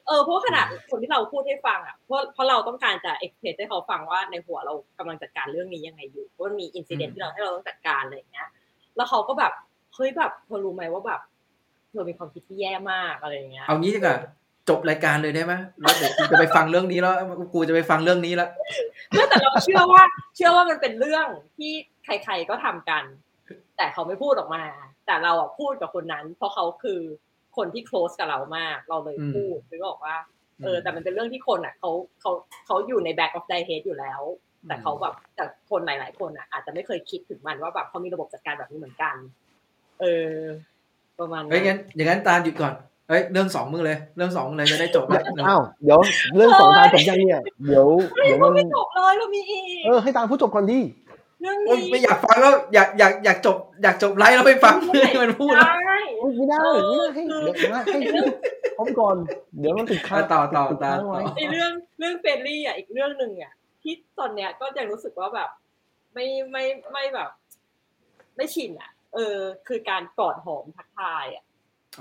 [0.07, 8.47] เออเพราะขนาดคนที่เราพูดให้ฟังอะเพราะเพราะเราต้องการจะ express ให้เขาฟังว่าในหัวเรากำลังจัดการเรื่องนี้ยังไงอยู่ว่ามันมีอินซิเดนอืมต์ที่เราให้เราต้องจัดการอะไรอย่างเงี้ย
[8.95, 9.53] แล้วเขาก็แบบ
[9.95, 11.21] เฮ้ยแบบเธอรู้ไหมว่าแบบ
[11.89, 14.17] เธอมีความคิดที่แย่มากอะไรอย่างเงี้ยเอางี้ดีกว่า
[14.69, 17.15] จบรายการเลยได้ไหมแล้วเดี๋ยวกูจะไปฟังเรื่องนี้แล้ว
[17.53, 18.49] กูจะไปฟังเรื่องนี้แล้ว
[19.11, 20.03] ไม่แต่เราเชื่อว่า
[20.35, 21.71] เชื่อว่ามันเป็นเรื่องที่
[22.05, 23.03] ใครๆก็ทำกัน
[23.77, 24.63] แต่เขาไม่พูดออกมา
[25.05, 26.99] แต่เราอะพูดกับคนนั้น เพราะเขาคือ
[27.57, 30.17] คนที่ close กับเรามาก เราเลยพูดหรือบอกว่า
[30.63, 31.91] เออแต่มันเป็นเรื่องที่คนอะเขา
[32.21, 32.31] เขา
[32.65, 34.21] เขาอยู่ใน back of their head อยู่แล้ว
[34.67, 39.15] แต่เขาแบบแต่คนหลาย ๆ คนอะอาจจะไม่เคยคิดถึงมันว่าแบบเขามีระบบจัดการแบบนี้เหมือนกัน
[40.01, 40.33] เออ
[41.19, 42.73] ประมาณเฮ้ยงั้นอย่างนั้นตาลหยุดก่อน
[43.09, 45.99] เฮ้ยเรื่องสองมึงเลย เรื่องสองมึงเลยจะได้จบแล้วอ้าวเดี๋ยว
[46.35, 50.79] เรื่องสองตาจบยังเนี่ยเดี๋ยวเฮ้ยเดี๋ยวเรามันไม่จบเลยเรามีอีกเออให้ตาพูดจบก่อนดิ
[51.41, 58.21] เรื่องโอ๊ยนี้ไม่อยากฟังแล้วอยากอยากอยากจบ อยากจบไลฟ์แล้วไปฟังเรื่องที่มันพูดแล้วใช่โอ้ยไม่ได้ไม่ได้ให้เดี๋ยวนะให้ให้
[58.77, 59.15] พร้อมก่อน
[59.59, 65.49] เดี๋ยวมันติดค้างอะต่อต่อติดค้างต่อไว้ไอเรื่องเรื่องเฟรนลี่อะอีกเรื่องหนึ่งอะที่ตอนเนี้ยก็ยังรู้สึกว่าแบบ
[66.13, 67.29] ไม่ไม่ไม่แบบ
[68.37, 69.37] ไม่ชินอะ เออ
[69.67, 71.43] คือการกอดหอมทักทายอะ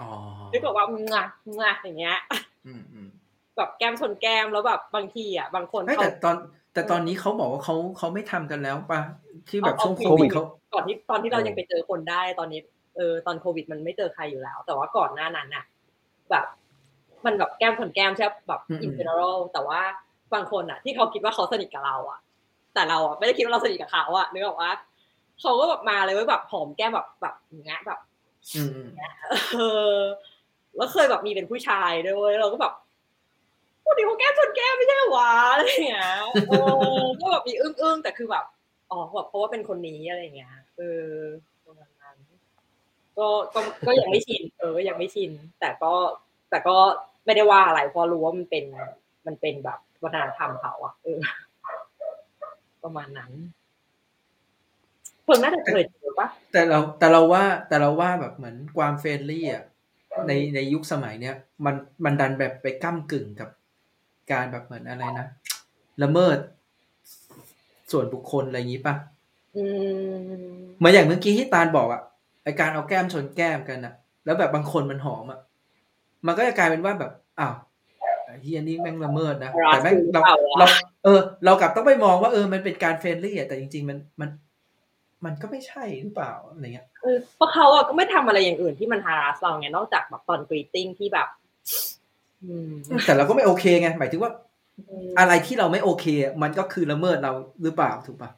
[0.00, 0.08] อ๋อ
[0.52, 1.24] นึกบอกว่างะ
[1.60, 2.18] งะอย่างเงี้ย
[2.66, 3.08] อืมอืม
[3.56, 6.36] แบบแก้มชนแก้มแล้วแบบบางทีอะ บางคนเฮ้ยเขาแต่ตอน
[6.72, 9.00] แต่ตอนนี้เขาบอกว่าเขาเขาไม่ทำกันแล้วป่ะ
[9.48, 10.44] ที่แบบเอาช่วงเอาโควิดเขา
[10.74, 12.60] ก่อนที่ตอนที่เรายังไปเจอคนได้ตอนนี้
[12.96, 15.64] เออตอนโควิดมันไม่เจอใครอยู่แล้ว แต่ว่าก่อนหน้านั้นอะ
[16.30, 16.44] แบบ
[17.24, 19.80] มันแบบแก้มชนแก้มใช่ปะแบบ in general แต่ว่า
[20.34, 22.18] บางคนอะ ที่เขาคิดว่าเขาสนิทกับเรา อะ
[22.74, 24.70] แต่เราอะไม่ได้คิดว่าเราสนิทกับเขาอะนึกออกว่า
[25.40, 27.98] เขาก็แบบมาเลยว่าแบบหอมแก้มแบบแบบอย่างเงี้ยแบบ
[28.54, 28.88] อืมอืม
[29.54, 29.62] เอ
[29.96, 29.98] อ
[30.76, 32.72] แล้วเคยแบบมีเป็นผู้ชายด้วยเวยเราก็แบบ
[33.82, 36.10] พูดดีเขาแก้มชนแก้มไม่ใช่เหรอวะอะไรอย่างเงี้ย
[36.48, 36.52] เอ
[37.00, 38.44] อก็แบบมีอึ้งอึ้งๆแต่คือแบบ
[38.90, 41.08] อ๋อแบบเพราะว่าเป็นคนนี้อะไรอย่างเงี้ยเออ
[41.66, 42.16] ประมาณนั้น
[43.18, 45.92] ก็ก็ก็ยังไม่ชิน เออก็ยังไม่ชิน แต่ก็
[46.50, 46.76] แต่ก็
[47.26, 48.64] ไม่ได้ว่าอะไรเพราะรู้ว่ามันเป็น
[49.26, 51.20] มันเป็นแบบวัฒนธรรมเขาอะเออ
[52.84, 53.32] ประมาณนั้น
[55.28, 59.64] เพิ่งน่าจะเคยเจอปะแต่เราแต่เราว่าแต่เราว่าแบบเหมือนความ friendly อะ
[60.28, 61.34] ในในยุคสมัยเนี้ย
[61.64, 61.74] มัน
[62.04, 63.48] มันดันแบบไปก้ากึ่งกับ
[64.32, 65.26] การแบบเหมือนอะไรนะ
[66.02, 66.38] ละเมิด
[67.92, 68.94] ส่วนบุคคลอะไรอย่างนี้ป่ะ
[69.56, 69.64] อื
[70.18, 72.02] มเหมือนอย่างเมื่อกี้ที่ตาลบอกอะ
[72.44, 73.94] ไอการเอาแก้มชนแก้มกันอะ
[74.24, 75.40] แล้วแบบบางคนมันหอมอะ
[76.26, 77.54] มันก็จะกลายเป็นว่าแบบอ้าว
[78.24, 80.20] ไอ้เหี้ยนี่แม่งละเมิดนะแต่แม่งเรา
[80.58, 80.66] เรา
[81.04, 84.28] เออ เรากลับต้องไปมองว่าเออมันเป็นการ friendly อะแต่จริง ๆ มันมัน
[85.24, 91.28] มันก็ไม่ใช่หรือเปล่าอะไรเงี้ยเออเพราะเขาอะก็ไม่ทำอะไรอย่างอื่นที่มัน harass เราไงนอกจากแบบตอน greeting ที่แบบ
[92.44, 92.72] อืม
[93.06, 94.32] แต่เราก็ไม่โอเคไงหมายถึงว่า
[94.78, 97.32] อืมอะไรที่เราไม่โอเคอะมันก็คือละเมิดเรา
[97.62, 98.30] หรือเปล่าถูกปะ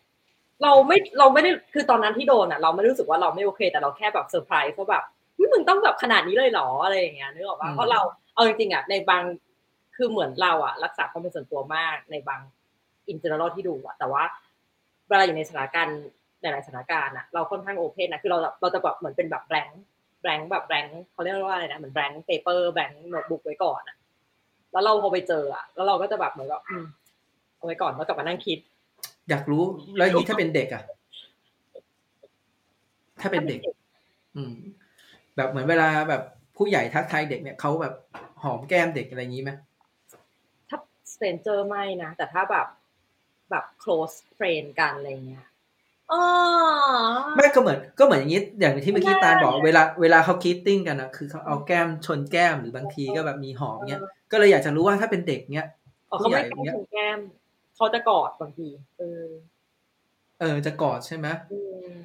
[0.63, 5.05] เราไม่เราไม่ได้คือตอนนั้นที่โดนอะเราไม่รู้สึกว่าเราไม่โอเค แต่เราแค่แบบเซอร์ไพรส์ว่าแบบ
[5.35, 8.01] เฮ้ยมึงต้องแบบขนาดนี้เลยเหรออะไรอย่างเงี้ยนึกออกปะเพราะเรา
[8.35, 9.23] เอาจริงๆอะในบาง
[9.97, 12.41] คือเหมือนเราอะรักษาความเป็นส่วนตัวมากในบาง
[13.09, 14.23] อินเตอร์ที่ดูอะแต่ว่า
[15.09, 16.01] เวลาอยู่ในสถานการณ์
[16.41, 19.83] หลายๆสถานการณ์อะเราค่อนข้าง open นะคือเราเราจะแบบเหมือนเป็นแบบ blank
[20.23, 23.97] blank แบบ blank เขาเรียกว่าอะไรนะเหมือน blank paper blank notebook ไว้ก่อนอะ
[24.73, 26.85] แล้วเราพอไปเจออะแล้วเราก็จะแบบเหมือนกับอืม
[27.57, 28.59] เอาไว้ก่อนแล้วกลับมานั่งคิด
[29.29, 29.65] อยากรู้
[29.97, 30.83] แล้วอย่างนี้ถ้าเป็นเด็กอะ
[33.21, 33.61] ถ้าเป็นเด็ก
[34.37, 34.55] อืม
[35.37, 36.23] แบบเหมือนเวลาแบบ
[36.57, 37.95] ผู้ใหญ่ทักทายเด็กเนี่ยเขาแบบ
[38.43, 39.51] หอมแก้มเด็กอะไรอย่างนี้ไหม
[40.69, 40.79] ถ้า
[41.15, 42.67] stranger ไม่นะแต่ถ้าแบบ
[43.51, 45.50] แบบ close friend กันอะไรเงี้ยอ๋อ
[47.37, 55.69] ไม่ก็เหมือนก็เหมือนอย่างนี้อย่างที่เมื่อกี้ตาลบอกเวลาเวลาเขาคิดติ้งกันนะคือเขาเอาแก้มชนแก้มหรือบางทีก็แบบมีหอมเงี้ยก็เลยอยากจะรู้ว่าถ้าเป็นเด็กเนี้ย
[56.11, 57.21] อ๋อเขาไม่ผู้ใหญ่แก้มแก้ม
[57.77, 58.69] เขาจะกอดบางที
[58.99, 59.27] เออ
[60.41, 61.59] เออจะกอดใช่ไหมอื
[61.95, 61.97] ม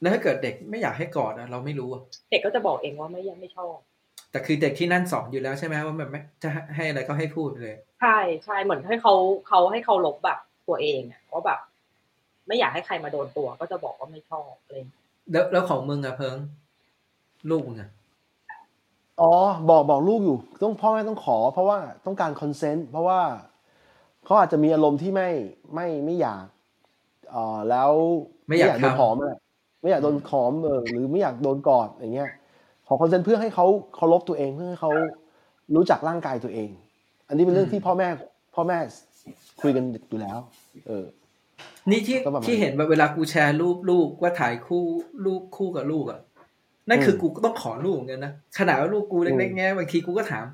[0.00, 3.76] แล้วถ้าเกิดเด็กไม่อยากให้กอดอะเราไม่รู้อะเด็กก็จะบอกเองว่าไม่ไม่ชอบ
[4.30, 9.14] แต่คือเด็กที่นั่นสอนอยู่แล้วใช่ไหมว่าแบบไม่จะให้อะไรก็ให้พูดเลย ใช่ใช่เหมือนให้เขา
[9.48, 11.58] เขาให้เคารพแบบตัวเองอะว่าแบบ
[12.48, 16.36] ไม่อยากให้ใครมาโดนตัว ก็จะบอกว่าไม่ชอบอะไรอย่างเงี้ยแล้วแล้วของมึงอะเพิง
[17.50, 17.90] ลูกมึงอะ
[19.20, 19.32] อ๋อ
[19.70, 23.20] บอกบอกลูกอยู่ ต้องพ่อแม่ต้องขอ เพราะว่าต้องการ consent เพราะว่า
[24.24, 25.28] เขาอาจจะมีอารมณ์ที่ไม่
[25.74, 26.44] ไม่ไม่อยาก
[27.30, 27.90] เอ่อแล้ว
[28.48, 29.36] ไม่อยากโดนทำหอมอะ
[29.82, 32.30] ไม่อยากโดนหอมเออหรือไม่อยากโดนกอดอย่างเงี้ย
[32.86, 34.92] ขอ consent เพื่อให้เขาเคารพตัวเองเพื่อให้เขา
[35.74, 36.70] รู้จักร่างกายตัวเอง
[37.28, 38.08] อันนี้เป็นเรื่องที่พ่อแม่
[38.54, 38.78] พ่อแม่
[39.60, 40.38] คุยกันอยู่แล้ว
[40.86, 41.04] เออ
[41.90, 44.84] นี่ที่ก็ประมาณที่เห็นแบบเวลากูแชร์รูปลูกว่าถ่ายคู่
[45.24, 46.20] ลูกคู่กับลูกอะ
[46.88, 50.46] นั่นคือกูก็ต้องขอลูกเหมือนกันนะขนาดว่าลูกกูเล็กๆเงี้ยบางทีกูก็ถาม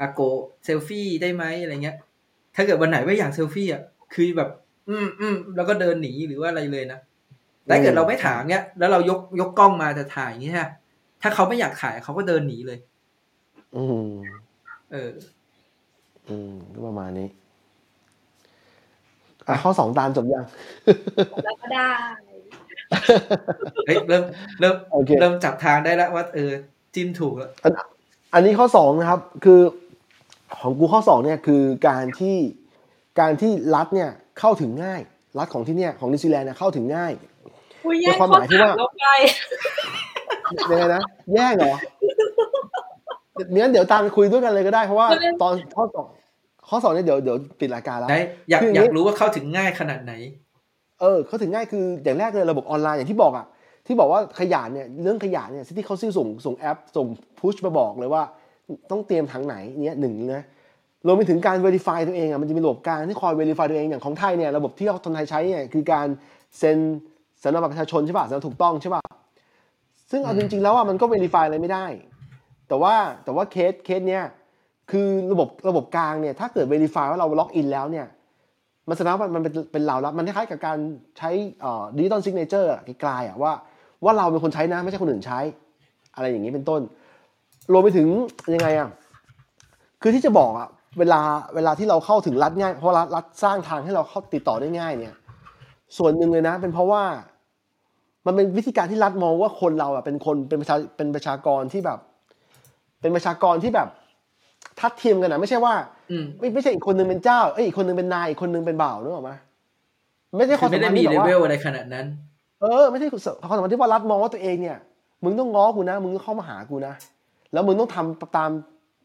[0.00, 0.20] อาโก
[0.64, 1.96] เซลฟี่ได้ไหมอะไรเงี้ย
[2.56, 3.82] ถ้าเกิดวันไหนไม่อยากเซลฟี่อะ
[4.14, 4.50] คือแบบ
[4.88, 6.98] อืมอืมแล้วก็เดินหนีหรือว่าอะไรเลยนะ
[7.64, 10.56] แต่ถ้าเกิดเราไม่ถามเงี้ยแล้วเรายกยกกล้องมาจะถ่ายอย่างเงี้ย
[11.22, 12.78] ถ้าเขาไม่อยากถ่ายเขาก็เดินหนีเลย
[13.76, 14.08] อืม
[14.92, 15.10] เออ
[16.28, 17.28] อืมก็ประมาณนี้
[19.48, 20.44] อะข้อสองตาลจบยัง
[21.44, 21.88] แล้วก็ได้
[23.86, 24.24] เฮ้ยเริ่ม
[24.60, 26.50] เริ่มโอเคเริ่มจับทางได้แล้วว่าเออ
[26.94, 27.50] จิ้มถูกแล้ว
[28.34, 29.60] อันนี้ข้อสองนะครับคือ
[30.58, 32.36] ของกูข้อสองเนี่ยคือการที่
[33.20, 34.10] การที่รัฐเนี่ย
[34.40, 35.00] เข้าถึงง่าย
[35.38, 37.12] รัฐของที่เนี่ยของนิวซีแลนด์เนี่ยเข้าถึงง่าย
[37.84, 38.96] คุยแย่งในความหข้อมายที่ถามว่าเราไป
[40.70, 41.02] ยังไงนะ
[41.34, 41.74] แย่งเหรอ
[43.52, 45.08] เนี้ยเดี๋ยวตามไปคุยด้วยกันเลยก็ได้เพราะว่า
[45.42, 46.08] ตอนข้อสอง
[46.68, 50.12] ข้อสองเนี่ยเดี๋ยวเดี๋ยวปิดรายการแล้วได้อยากคือออย่างนี้ยากรู้ว่าเข้าถึงง่ายขนาดไหน
[51.00, 53.46] เออ เข้าถึงง่ายคืออย่างแรกเลยระบบออนไลน์อย่างที่บอกอะ
[53.86, 57.06] ที่บอกว่าขยะเนี่ยเรื่องขยะเนี่ยที่เขาซื้อส่งส่งแอป ส่ง
[57.38, 58.22] พุชมาบอกเลยว่า
[58.90, 60.44] ต้องเตรียมถังไหนเนี่ยหนึ่งนะ
[61.06, 66.06] รวมไปถึงการ verify ตัวเองอะมันจะมีระบบการที่คอย verify ตัวเองอย่างของไทยเนี่ยระบบที่เราคนไทยใช้เนี่ยคือการ
[66.58, 66.78] เซ็น
[67.42, 69.02] สำเนาบัตรประชาชนใช่ป่ะสำเนาถูกต้องใช่ป่ะ
[70.10, 71.86] ซึ่งเอาจริงๆแล้วอะมันก็ verify อะไรไม่ได้
[72.68, 74.24] แต่ว่าแต่ว่าเคสเคสเนี่ย
[74.90, 78.06] คือระบบระบบกลางเนี่ยถ้าเกิด verify ว่าเรา login แล้วเนี่ย
[78.88, 80.78] มันแสดงว่ามันเป็นเป็นเราแล้วมันคล้ายๆกับการ
[81.18, 81.30] ใช้
[81.96, 83.52] digital signature กลายๆอะว่า
[84.04, 85.38] ว่าเราเป็นคนใช้นะ ไม่ใช่คนอื่นใช้
[86.14, 86.80] อะไรอย่างนี้เป็นต้น
[87.72, 88.06] รวมไปถึง
[88.54, 88.88] ยังไงอะ
[90.02, 91.20] คือที่จะบอกอะเวลา
[91.54, 95.14] เวลาที่เราเข้าถึงรัฐง่าย เพราะรัฐรัฐสร้างทางให้เราเข้าติดต่อได้ง่ายเนี่ย
[95.98, 97.02] ส่วนหนึ่งเลยนะ เป็นเพราะว่า
[98.26, 101.98] มันเป็นวิธีการที่รัฐมองว่าคนเราอะเป็นคนเป็นประชาเป็นประชากรที่แบบ
[103.00, 103.88] เป็นประชากรที่แบบ
[104.80, 105.74] ทัดเทียมกันนะไม่ใช่ว่า
[106.10, 109.30] อืมไม่ไม่ใช่อีกคนนึงเป็นเจ้าเอ้ยอีกคนนึงเป็นนายอีกคนนึงเป็นบ่าวนึกออกไหม
[110.36, 112.06] ไม่ใช่คคืวาอมไม่สัมได้พันธ์มีที่เลแบบเวว่าลอะไรขนาดนั้น
[112.60, 114.76] เออ ไม่ใช่ความสัมพันธ์ที่ว่ารัฐมองว่าตัวเองเนี่ย
[115.24, 116.94] มึงต้องง้อกูนะ มึงต้องเข้ามาหากูนะ
[117.52, 118.50] แล้วมึงต้องทำตาม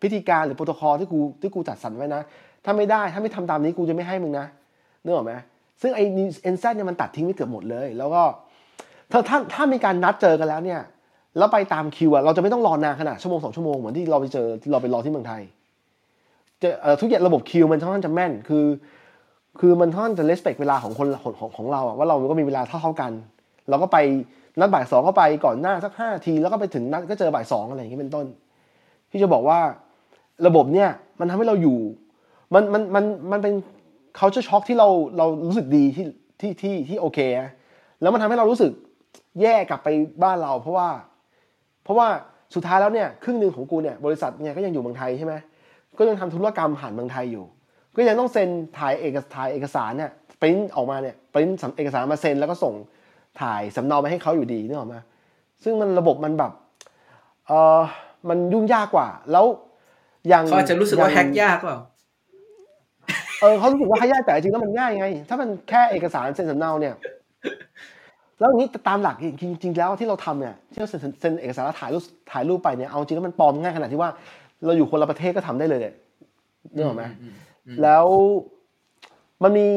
[0.01, 2.21] พิธีการหรือโปรโตคอลที่กูที่กูจัดสรรไว้นะ
[2.65, 4.45] ถ้าไม่ได้ถ้าไม่ทำตามนี้กูจะไม่ให้มึงนะ
[5.03, 5.33] นึกออกไหม
[5.81, 6.03] ซึ่งไอ้
[6.43, 8.21] เอ็นซเนี่ยมันตัดทิ้งไปเกือบหมดเลย แล้วก็
[9.11, 10.79] ถ้าถ้าถ้ามีการนัดเจอกันแล้วเนี่ย
[11.37, 15.41] แล้วไปตามคิวอะเราจะไม่ต้องรอนานขนาดชั่วโมงสองชั่วโมงเหมือนที่เราไปเจอเราไปรอที่เมืองไทย
[16.61, 16.69] จะ
[17.01, 18.65] ทุกอย่างระบบคิวมันค่อนข้างจะแม่นคือ
[19.59, 23.11] คือมันค่อนข้างจะเลสเปกเวลาของคนของของของเราอะว่าเราก็มีเวลาเท่าเท่ากัน
[23.69, 23.97] เราก็ไป
[24.59, 28.25] นัดบ่ายสองก็ไปก่อนหน้าสักห้าที แล้วก็ไปถึงนัดก็เจอบ่ายสองอะไรอย่างนี้เป็นต้น
[29.11, 29.59] ที่จะบอกว่า
[30.47, 30.89] ระบบเนี่ย
[31.19, 31.79] มันทำให้เราอยู่
[32.53, 33.53] มันมันมันมันเป็น
[34.19, 34.87] culture shock ที่เรา
[35.17, 36.05] เรารู้สึกดีที่
[36.39, 37.19] ที่ที่ที่โอเค
[38.01, 38.71] แล้วมันทำให้เรารู้สึก
[39.41, 39.87] แย่กลับไป
[40.23, 40.89] บ้านเรา เพราะว่า
[41.89, 42.07] ราะว่า
[42.55, 45.33] สุดท้ายแล้วเนี่ยครึ่งหนึ่งของกูเนี่ยบริษัทเนี่ยก็ยังอยู่เมืองไทยใช่ไหม
[45.97, 47.45] ก็ยังทำธุรกรรมผ่านเมืองไทยอยู่
[47.95, 50.11] ก็ยังต้องเซ็นถ่ายเอกถ่ายเอกสารเนี่ย
[50.41, 52.73] ปริ้นออกมาเนี่ยปริ้นเอกสารมาเซ็นแล้วก็ส่ง
[53.41, 55.03] ถ่ายสำเนาไปให้เขาอยู่ดีนึกออกไหมา
[55.63, 56.51] ซึ่งมันระบบมันแบบ
[57.47, 57.81] เออ
[58.29, 59.45] มันยุ่งยากกว่า แล้ว
[60.27, 61.77] อย่างเขาอาจจะรู้สึกว่าอย่งแฮกยากเปล่า
[63.41, 66.95] เออเขารู้สึกว่าให้ยากแต่จริงๆแล้วมันง่ายไง ถ้ามันแค่เอกสารเซ็นสำเนาเนี่ย
[68.39, 74.09] แล้วอย่างนี้ตามหลักจริงๆแล้วที่เราทำเนี่ยที่เราเซ็นเซ็นเอกสารแล้วถ่ายรูปถ่ายรูปไปเนี่ยเอาจริงแล้วมันปลอมง่ายขนาดที่ว่า
[74.65, 75.95] เราอยู่คนละประเทศก็ทำได้เลยเนี่ย
[76.75, 77.33] นึกออกไหมอืม
[77.67, 78.05] อืมแล้ว
[79.43, 79.67] มันมี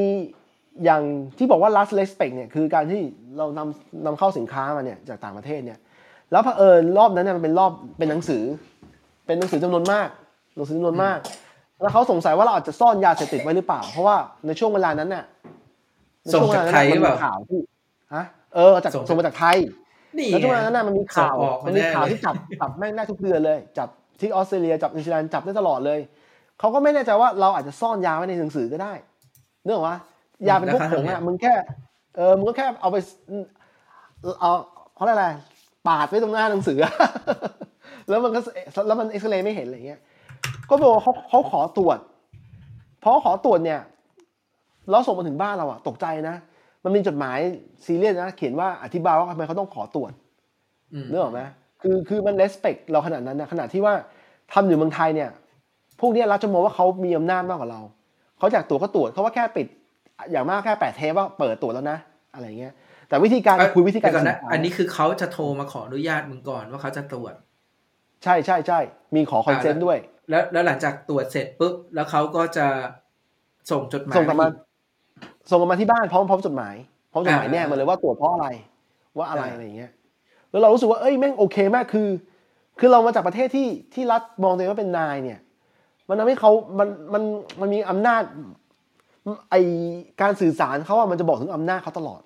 [0.84, 1.02] อย่าง
[1.38, 3.00] ที่บอกว่า last respect เนี่ยคือการที่
[3.38, 5.78] เรานำนำเข้าสินค้ามาเนี่ยจากต่างประเทศเนี่ย
[6.32, 8.42] แล้วเผอิญรอบนั้นเนี่ยมันเป็นรอบเป็นหนังสือ
[9.26, 10.08] เป็นหนังสือจำนวนมาก
[10.56, 11.18] หนังสือจำนวนมาก
[11.80, 14.16] แล้วเขาสงสัยว่าเราอาจจะซ่อนยาเสพติดไว้หรือเปล่า เพราะว่า
[14.46, 15.24] ในช่วงเวลานั้นเนี่ย
[16.22, 17.60] ในส่งช่วเวจากลนั้นไทยหน่ะรือมันเปมีล่าข่าวที่
[18.14, 19.58] ฮะ เออจากส่งจากส่งมาจากไทย
[20.18, 23.88] นี่แล้วช่วงไงนั้นน่ะมันมีข่าวส่งออกมันมีแน่ข่าวเลยที่จับจับแม่งได้ทุกเดือนเลย จับ
[24.20, 26.00] ที่ออสเตรเลียจับนิวซีแลนด์จับได้ตลอดเลย
[26.58, 28.92] เขาก็ไม่แน่ใจว่าเราอาจจะซ่อนยาไว้ในหนังสือก็ได้
[29.64, 29.96] เนื่องว่า
[30.48, 31.54] ยาเป็นพวกผงอะมึงแค่
[32.16, 32.96] เออมึงก็แค่เอาไป
[34.40, 34.52] เอา
[34.94, 35.28] เขาเรียกอะไร
[35.88, 36.78] ปาดไว้ตรงหน้าหนังสือ
[38.08, 38.40] แล้วมันก็
[38.86, 40.00] แล้วมันเอ็กซเรย์ไม่เห็นอะไรเงี้ย
[40.70, 41.98] ก็บอกว่าเขาเขาขอตรวจ
[43.00, 43.80] เพราะขอตรวจเนี่ย
[44.90, 46.36] แล้วส่งมาถึงบ้านเราอะตกใจนะ
[46.84, 47.38] มันมีจดหมาย
[47.84, 50.12] ซีเรียสนะ เขียนว่าอธิบายว่าทำไมเขาต้องขอตรวจ
[50.92, 51.40] อืมนึกออกไหม
[51.82, 53.94] คือคือมันเลสเปกเราขนาดนั้นนะขนาดที่ว่า
[54.52, 55.30] ทำอยู่เมืองไทยเนี่ย
[56.00, 57.80] พวกเนี้ยเราจะมองว่าเขามีอำนาจมากกว่าเรา
[58.38, 59.66] เขาอยากตรวจก็ตรวจเขาว่าแค่ปิด
[60.30, 61.98] อย่างมากแค่แปดเทปว่าเปิดตรวจแล้วนะ
[62.34, 62.72] อะไรเงี้ย
[63.08, 67.34] แต่วิธีการเอ้ยคุยวิธีการเดี๋ยวก่อนนะสื่อสารอันนี้คือเขาจะโทรมาขออนุญาตมึงก่อนว่าเขาจะตรวจ
[68.24, 68.78] ใช่ใช่ใช่
[69.14, 69.98] มีขอคอนเซนต์ด้วย
[70.30, 72.66] แล้วแล้วหลังจากตรวจเสร็จปุ๊บแล้วเขาก็จะ
[73.70, 74.52] ส่งจดหมายส่งกลับมาอี
[75.50, 76.74] ส่งกลับมาที่บ้านพร้อมพร้อมจดหมาย
[77.12, 78.48] พร้อมจดหมายอ่าแนบมาเลยว่าตรวจเพราะอะไร
[79.16, 79.90] ว่าอะไรอ่าอะไรอย่างเงี้ย
[80.50, 82.08] แล้วเรารู้สึกว่าเอ้ยแม่งโอเคมากคือ
[82.78, 85.38] คือเรามาจากประเทศที่ที่รัฐมองตัวเองว่าเป็นนายเนี่ย
[86.08, 87.22] มันทำให้เขามันมัน
[87.60, 88.22] มันมีอำนาจ
[89.50, 89.54] ไอ
[90.20, 92.22] การสื่อสารเขาว่ามันจะบอกถึงอำนาจเขาตลอด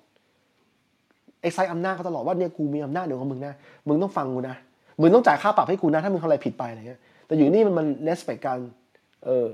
[1.41, 3.53] ไอไซอำนาจเขาตลอดว่าเนี่ยกูมีอำนาจเหนือกว่ามึงนะ
[3.87, 4.55] มึงต้องฟังกูนะ
[5.01, 8.59] มึงต้องจ่ายค่าปรับให้กูนะ ถ้ามึงทำอะไรผิดไปอะไรเงี้ยแต่อยู่นี่มันมันเลสเปกกัน
[9.25, 9.47] เออ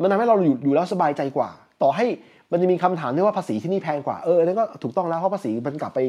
[0.00, 1.50] มันทำให้เราอยู่อยู่แล้วสบายใจกว่า
[1.82, 2.06] ต่อให้
[2.54, 6.00] มันจะมีคำถามที่ว่าภาษีที่นี่แพงกว่าเอออันนั้นก็ถูกต้องแล้วเพราะภาษีมันกลับไป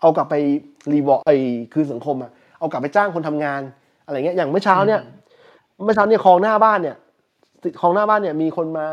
[0.00, 0.34] เอากลับไป
[0.92, 1.32] รีวอไอ
[1.72, 3.60] คืนสังคมอะเอากลับไปจ้างคนทำงาน
[4.06, 5.00] อะไรเงี้ยอย่างเมื่อเช้าเนี่ย
[5.84, 6.96] เมื่อเช้าเนี่ยคลองหน้าบ้านเนี่ย
[7.80, 8.86] คลองหน้าบ้านเนี่ยมีคนมา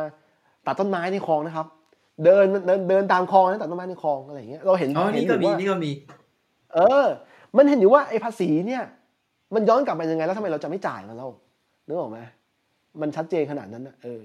[0.65, 1.67] ตัดต้นไม้ในคลองนะครับ
[2.23, 5.91] เดินเดินเดินตามคลองนะตัดต้นไม้ในคลองอะไรอย่างเงี้ยเราเห็นอ๋อเห็นี่นก็อยู่มีว่านี่ก็มี
[6.73, 7.05] เออ
[7.57, 8.83] มันเห็นอยู่ว่าไอ้ภาษีเนี่ย
[9.55, 11.29] มันย้อนกลับมายังไงแล้วทำไมเราจะไม่จ่ายมันเล่า
[11.87, 12.19] นึกออกไหม
[13.01, 14.21] มันชัดเจนขนาดนั้นนะเออ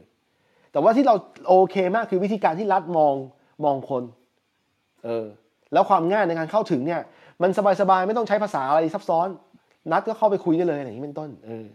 [0.77, 1.15] แต่ว่าที่เรา
[1.49, 3.15] โอเคมากคือวิธีการที่รัฐมอง
[3.65, 4.03] มองคน
[5.05, 5.27] เออ
[5.73, 7.01] แล้วความง่ายในการเข้าถึงเนี่ย
[7.43, 7.51] มัน
[7.81, 9.29] สบายๆ ไม่ต้องใช้ภาษาอะไรซับซ้อน
[9.91, 11.67] นัดก็เข้าไปคุยได้เลยอะไรอย่างนี้เป็นต้น เออ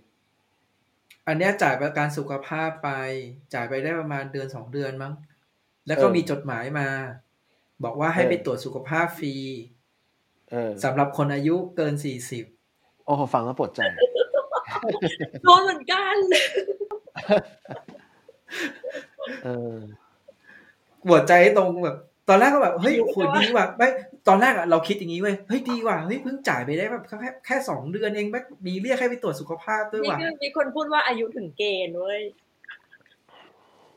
[1.28, 2.90] อันเนี้ยจ่ายประกันสุขภาพไป
[3.54, 5.14] จ่ายไปได้ประมาณเดือนสองเดือนมั้ง
[5.88, 6.88] แล้วก็เออมีจดหมายมา
[7.84, 9.36] บอกว่าให้เออไปตรวจสุขภาพฟรี
[10.52, 12.46] เออสำหรับคนอายุเกินสี่สิบ
[13.06, 13.82] โอ้ฟังแล้วปวดใจ
[15.44, 16.16] โดนเหมือนกัน
[19.44, 19.78] เออ
[21.08, 21.98] ปวดใจตรงแบบ
[22.30, 23.88] ตอนแรกก็แบบเฮ้ยโหดีว่ะไม่
[24.28, 32.22] ตอนแรกอะเราคิดอย่างนี้เว้ยเฮ้ยดีว่ะเฮ้ยเพิ่งจ่ายไปได้แบบแค่แค่สองเดือนเองแม่งมีเรียกให้ไปตรวจสุขภาพด้วยนี่ว่ะคือมีคนพูดว่าอายุถึงเกณฑ์เว้ย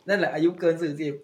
[0.08, 1.14] นั่นแหละอายุเกินสี่สิบ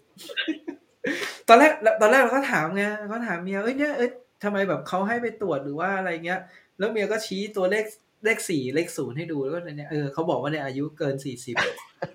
[1.48, 4.11] ตอนแรกตอนแรกเราก็ถามไงเขาถามเมียเอ้ยเนี่ยเอ้ย
[4.44, 6.40] ทำไมแบบเขาให้ไปตรวจหรือว่าอะไรเงี้ย
[6.78, 7.85] แล้วเมียก็ชี้ตัวเลข
[8.24, 11.56] เลขสี่เลขศูนย์ให้ดูแล้วก็เนี่ยเออเขาบอกว่าเนี่ยอายุเกินสี่สิบ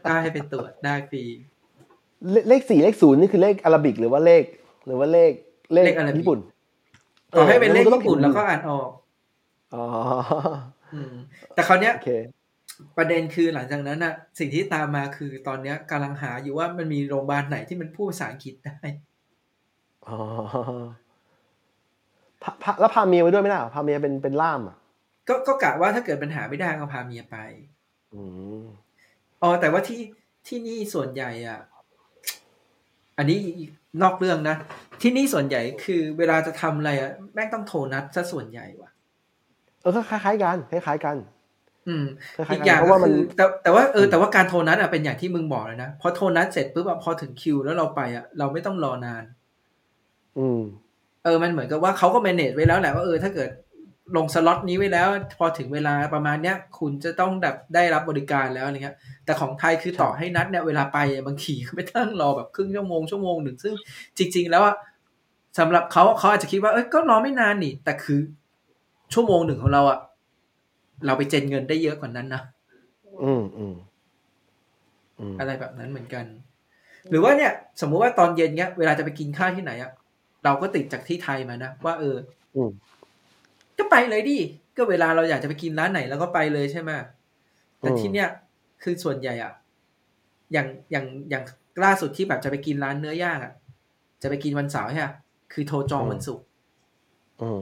[0.03, 1.23] ได้ให้ไปตรวจได้ฟรี
[2.31, 4.43] เลเลขสี่เลขศูนย์นี่คือเลขอาราบิกหรือว่าเลข
[4.85, 5.31] หรือว่าเลข
[5.73, 6.39] เลขเลขอาราบิกญี่ปุ่น
[7.33, 8.89] ต่อให้เป็นเลขออญี่ปุ่นแล้วก็อ่านออก
[9.75, 9.85] อ๋อ
[10.93, 11.13] อืม
[11.53, 12.11] แต่คราวเนี้ยโอเค
[12.97, 18.77] ประเด็นคือหลังจากนั้นอะสิ่งที่ตามมาคือตอนเนี้ยกำลังหาอยู่ว่ามันมีโรงพยาบาลไหนที่มันพูดภาษาอังกฤษได้
[20.07, 20.17] อ๋อ
[22.43, 24.77] พาพาแล้วพาเมียไปด้วยไม่ได้เหรอพาเมียเป็นเป็นล่ามอะ
[25.27, 27.37] ก็ก็กะว่าถ้าเกิดปัญหาไม่ได้ก็พาเมียไป
[28.13, 28.21] อื
[28.61, 28.63] ม
[29.41, 30.01] อ๋อแต่ว่าที่
[30.47, 31.59] ที่นี่ส่วนใหญ่อะ
[33.17, 33.39] อันนี้
[34.01, 34.55] นอกเรื่องนะ
[35.01, 38.89] ที่นี่ส่วนใหญ่คือเวลาจะทำอะไรอะแม่งต้องโทรนัดซะส่วนใหญ่ว่ะ
[39.81, 41.17] เออก็คล้ายๆกันคล้ายๆกัน
[41.87, 49.23] อืมคล้ายๆอีกกันอย่างเพราะก็ว่ามันคือแต่แต่ว่าเออแต่ว่าการโทรนัดอะเป็นอย่างที่มึงบอกเลยนะพอโทรนัดเสร็จปุ๊บอะพอถึงคิวแล้วเราไปอะเราไม่ต้องรอนาน
[50.37, 50.61] อืม
[51.23, 53.49] เออมันเหมือนกับว่าเขาก็ manage ไว้แล้วแหละว่าเออถ้าเกิด
[54.15, 55.07] ลงสล็อตนี้ไว้แล้ว
[55.37, 63.73] พอถึงเวลาประมาณเนี้ย คุณจะต้องแบบได้รับบริการแล้วอะไรเงี้ยแต่ของไทยคือต่อให้นัดเนี่ยเวลาไปอะบางทีก็ไม่ต้องรอแบบครึ่งชั่วโมงชั่วโมงหนึ่งซึ่ง
[64.17, 64.75] จริง ๆ แล้วอะ
[65.59, 68.19] สำหรับเขาเขาอาจจะคิดว่าเอ้ยก็รอไม่นานนี่ แต่คือ
[69.13, 69.99] ชั่วโมงหนึ่งของเราอะ
[71.05, 72.41] เราไปเจนเงินได้เยอะกว่านั้นนะ
[73.23, 73.75] อืมอืม
[75.19, 76.25] อืมอะไรแบบนั้นเหมือนกัน
[77.09, 77.51] หรือว่าเนี่ย
[77.81, 79.91] สมมุติว่าตอนเย็นเนี้ย เวลาจะไปกินข้าวที่ไหนอะ
[80.43, 82.15] เราก็ติดจากที่ไทยมานะว่าเออ
[82.55, 82.71] อืม
[83.77, 84.37] ก็ไปเลยดิ
[84.77, 86.91] ก็เวลาเราอยากจะไปกินร้านไหนเราก็ไปเลยใช่ไหม
[87.79, 88.29] แต่อืมที่เนี้ย
[88.83, 89.53] คือส่วนใหญ่อะ
[90.53, 91.43] อย่างอย่างอย่าง
[91.83, 93.53] ล่าสุดที่แบบจะไปกินร้านเนื้อย่างอะ
[94.21, 95.07] จะไปกินวันเสาร์ใช่ไหม
[95.53, 96.45] คือโทรจองวันศุกร์
[97.41, 97.61] อืม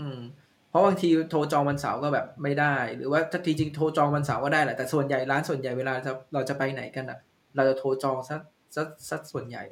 [0.00, 0.20] อืม
[0.68, 7.18] เพราะบางทีโทรจองวันเสาร์ก็แบบไม่ได้ หรือว่าถ้าจริงๆโทรจองวันเสาร์ก็ได้แหละแต่ส่วนใหญ่ร้านส่วนใหญ่เวลาจะเราจะไปไหนกันอะ
[7.56, 8.36] เราจะโทรจองซะ
[8.74, 9.62] ซะซะส่วนใหญ่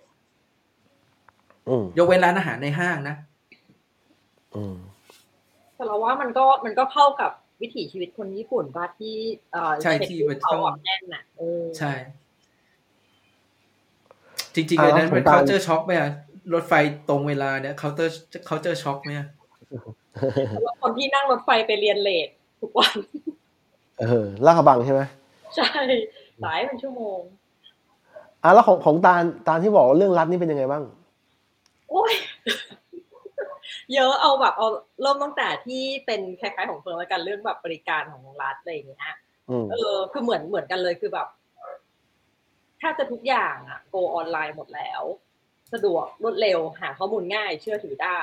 [1.68, 3.16] อืมยกเว้นร้านอาหารในห้างนะ
[4.54, 4.76] อืม
[5.74, 7.30] แต่เราว่ามันก็มันก็เข้ากับ
[7.62, 9.14] วิถีชีวิตคนญี่ปุ่นว่าที่
[9.52, 11.92] เอ่อใช่เช็คที่อินมันเขาต้องอะแน่นน่ะเออใช่
[14.54, 16.10] จริงๆเลยนั้นอ่าเป็นของตาล culture shock ไหมอะ
[16.54, 16.72] รถไฟ
[17.08, 18.10] ตรงเวลาเนี่ย culture
[18.48, 19.26] culture shock ไหมอะ
[20.62, 22.28] แล้วคนที่นั่งรถไฟไปเรียนเลท
[22.60, 22.94] ทุกวัน
[24.00, 25.02] เออลาดกระบังใช่ไหม
[25.56, 25.68] ใช่
[26.42, 27.20] สายเป็นชั่วโมง
[28.42, 30.82] อะแล้วของของตาลตาลที่บอกว่าเรื่องรัฐนี่เป็นยังไงบ้าง
[31.90, 32.12] โอ้ย
[33.94, 34.68] เยอะเอาแบบเอา
[35.02, 39.14] เริ่มตั้งแต่ที่เป็นคล้ายๆของเฟิร์นแล้วกันเรื่องแบบบริการของรัฐอะไรอย่างเงี้ย
[39.50, 41.28] อืมเออคือเหมือนเหมือนกันเลยคือแบบ
[42.78, 45.02] แทบจะทุกอย่างอะ go online หมดแล้ว
[45.72, 48.20] สะดวกรวดเร็วหาข้อมูลง่าย เชื่อถือได้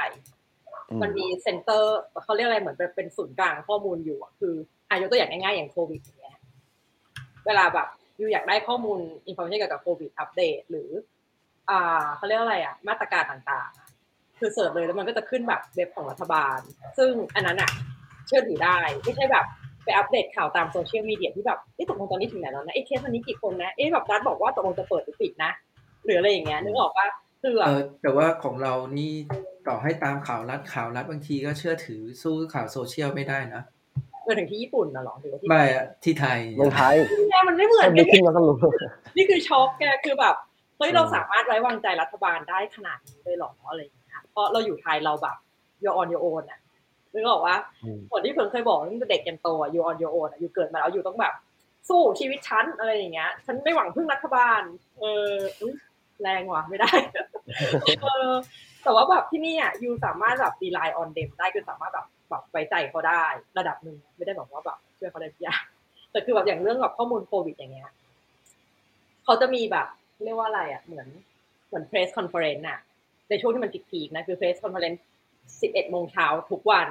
[0.89, 4.53] อืมมันมี center เขาเรียกอะไรเหมือนเป็นเป็นศูนย์กลางข้อมูลอยู่อะคือ
[4.89, 6.37] อายกตัวอย่างง่ายๆอย่างโควิดอย่างเงี้ย
[7.45, 10.89] เวลาแบบอยู่อยากได้ข้อมูล information เกี่ยวกับโควิดอัปเดตหรือ
[11.69, 13.80] อ่าเขาเรียกอะไรอะมาตรการต่างๆอะ
[14.41, 16.57] คือเสิร์ชเลยแล้วมันก็จะขึ้นแบบเว็บของรัฐบาล
[16.97, 17.71] ซึ่งอันนั้นอะ
[18.27, 19.45] เชื่อถือได้ไม่ใช่แบบ
[19.83, 25.51] ไปอัปเดตข่าวตามโซเชียลมีเดียที่แบบเอ๊ะตกลงตอนนี้ถึงไหนแล้วนะเอ๊ะเคสวันนี้กี่คนนะเอ๊ะแบบรัฐบอกว่าตกลงจะเปิดหรือปิดนะ
[26.05, 27.07] หรืออะไรอย่างเงี้ยนึกออกปะ
[27.41, 29.13] คือแบบเออแต่ว่าของเรานี่
[29.67, 33.61] ต่อให้ตามข่าวรัฐข่าวรัฐบางทีก็เชื่อถือสู้ข่าวโซเชียลไม่ได้นะ
[34.23, 36.95] เกิดถึงที่ญี่ปุ่นนะหรอหรือว่าที่ไม่อะที่ไทยเมืองไทย
[37.29, 38.55] แกมันไม่เหมือนถ้ากัดีนขึ้นมาก็รู้
[39.17, 40.35] นี่คือช็อกแกคือแบบ
[40.77, 44.00] เฮ้ยอืมเราสามารถไว้วางใจรัฐบาลได้ขนาดนี้เลยเหรออะไรอย่างเงี้ย
[44.31, 45.35] เพราะเราอยู่ไทยเราแบบ
[45.85, 46.59] ยออนยโอนอะ
[47.13, 51.33] นึกออกว่าอืมเหมือนที่เพิ่งเคยบอกตั้งแต่เด็กยันโตอะยูออนยูโอนอะอยู่เกิดมาแล้วอยู่ต้องแบบ
[51.89, 54.61] สู้ชีวิตฉันอะไรอย่างเงี้ย ฉันไม่หวังพึ่งรัฐบาล
[54.99, 55.31] เออ
[55.61, 55.73] อุ๊ย
[56.21, 56.91] แรงว่ะไม่ได้
[58.01, 58.31] เออ
[58.83, 63.23] แต่ว่าแบบที่นี่อะ you สามารถแบบ rely on them ได้คือสามารถแบบแบบไว้ใจเขาได้
[63.57, 65.63] ระดับหนึ่งไม่ได้บอกว่าแบบช่วยเขาได้ทุกอย่าง
[66.11, 67.91] แต่คือแบบอย่างเรื่องแบบข้อมูลโควิดอย่างเงี้ย
[69.23, 69.87] เขาจะมีแบบ
[70.23, 71.07] เรียกว่าอะไรอะเหมือน
[71.67, 72.79] เหมือน press conference อะ
[73.31, 75.01] ในช่วงที่มันพีคๆนะคือ press conference
[75.61, 76.87] 11 โมงเช้าทุกวัน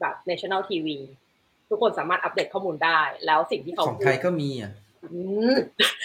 [0.00, 0.86] แบบ national TV
[1.68, 4.72] ทุกคนสามารถอัปเดตข้อมูลได้ แล้วสิ่งที่เขาของพูไทดยก็มีอะ
[5.12, 5.20] อื
[5.54, 5.56] ม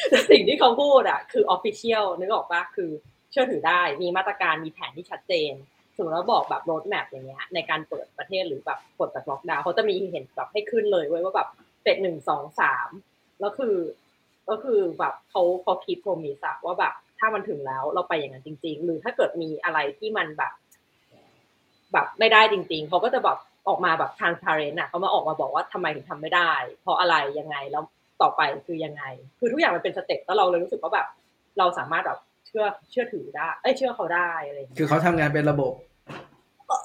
[0.10, 2.90] แต่สิ่งที่เขาพูดอะ คือ official นึกออกปะคือ
[3.32, 5.54] เชื่อถือได้มีมาตรการมีแผนที่ชัดเจน
[5.96, 11.50] สมมติว่าบอกแบบ road map อย่างเงี้ยในการเปิดประเทศหรือแบบกดแบบล็อกดาวน์เขาจะมีเห็นแบบให้ขึ้นเลยเว้ยว่าแบบ
[11.84, 12.90] เป็นหนึ่งสองสาม
[13.40, 13.76] แล้วคือ
[14.50, 16.94] ก็คือแบบเขาเขาคิดโพมิสอะว่าแบบ
[17.24, 20.54] ถ้ามันถึงแล้วเราไปอย่างนั้นจริง ๆ หรือถ้าเกิดมีอะไรที่มันแบบ
[21.94, 23.38] แบบไม่ได้จริง ๆเขาก็จะแบบ
[23.68, 26.52] ออกมาแบบ transparent อะเขามาออกมาบอกว่าทำไมถึงทำไม่ได้
[26.82, 27.84] เพราะอะไรยังไงแล้ว
[28.22, 29.04] ต่อไปคือยังไง
[29.40, 31.08] คือทุกอย่างมันเป็นสเต็ปแล้วเราเลยรู้สึกว่าแบบ
[31.60, 35.74] เราสามารถแบบเชื่อเชื่อถือได้ เอ้ยเชื่อเขาได้อะไรอย่างเงี้ยคือเขาทำงานเป็นระบบ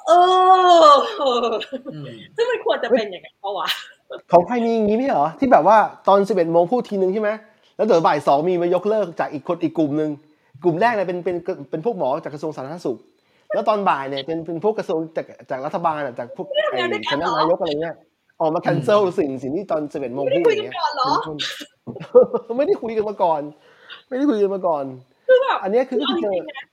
[0.07, 0.11] เอ
[0.89, 0.93] อ
[1.95, 2.07] อืม
[2.37, 3.69] ซึ่งมันควรจะเป็นอย่างนั้นเพราะวะ
[4.33, 5.77] ของไทยมีอย่างนี้ไหมเหรอที่แบบว่า
[6.09, 7.31] ตอน11โมงพูดทีนึงใช่ไหม
[7.77, 10.11] แล้วเดี๋ยวบ่ายสองมีมายกเลิกจากอีกคนอีกกลุ่มหนึ่ง
[10.65, 11.37] กลุ่มแรกเนี่ยเป็นเป็น
[11.71, 12.99] เป็นพวกหมอจากกระทรวงสาธารณสุข
[13.55, 16.79] แล้วตอนบ่ายเนี่ยเป็นเป็นพวกกระทรวงจากจากรัฐบาลอะจากพวกไอ้
[17.11, 17.97] คณะนายกอะไรเงี้ย
[18.41, 23.43] ออกมา cancel สิ่งสิ่งที่ตอน11โมงไม่ได้พูดคุยอกัย่านงเงี้ยก่อนเหรอไม่ได้คุยกันมาก่อน
[24.09, 24.85] ไม่ได้คุยกันมาก่อน
[25.27, 26.67] คือแบบอันเนี้ยคือเอาจเจอริงๆนะ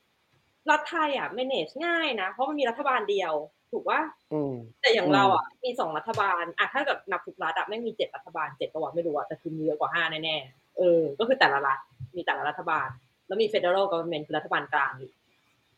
[0.69, 3.33] รัฐไทยอะ manage ง่ายนะ เพราะมันมีรัฐบาลเดียว
[3.71, 3.99] ถูกว่า
[4.33, 11.79] อืมแต่อย่างอืมเราอะ มีสองรัฐบาลอะถ้าเกิดนับทุกรัฐอะไม่งมีเจ็ดรัฐบาลเจ็ดประวัติไม่รู้อะแต่คือมีเยอะกว่าห้าแน่ๆเออ ก็คือแต่ละรัฐ
[12.15, 12.87] มีแต่ละรัฐบาล
[13.27, 15.13] แล้วมี federal government คือรัฐบาลกลางอีก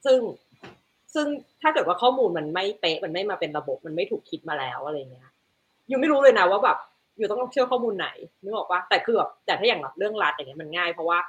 [0.06, 0.20] ซึ่ง
[1.14, 1.28] ซึ่ง
[1.62, 5.30] ถ้าเกิดว่าข้อมูลมันไม่เป๊ะมันไม่มาเป็นระบบมันไม่ถูกคิดมาแล้วอะไรเงี้ย
[5.88, 6.78] อยู่ไม่รู้เลยนะว่าแบบ
[7.18, 8.08] อยู่ต้องเชื่อข้อมูลไหน
[8.44, 11.20] นึกออกปะแต่คือแบบแต่ถ้าอย่างแบบเรื่องรัฐอย่างเงี้ยมันง่าย เพราะว่า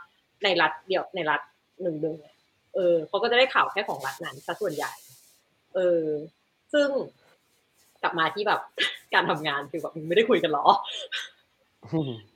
[0.45, 1.40] ในรัฐเดียวในรัฐ
[1.82, 2.35] หนึ่งเดือนเนี่ย
[2.74, 4.93] เออเขาก็จะได้ข่าวแค่ของรัฐนั้นซะส่วนใหญ่
[5.74, 6.05] เออ
[6.73, 6.89] ซึ่ง
[8.03, 8.61] กลับมาที่แบบ
[9.15, 10.66] การทำงานคือแบบไม่ได้คุยกันหรอ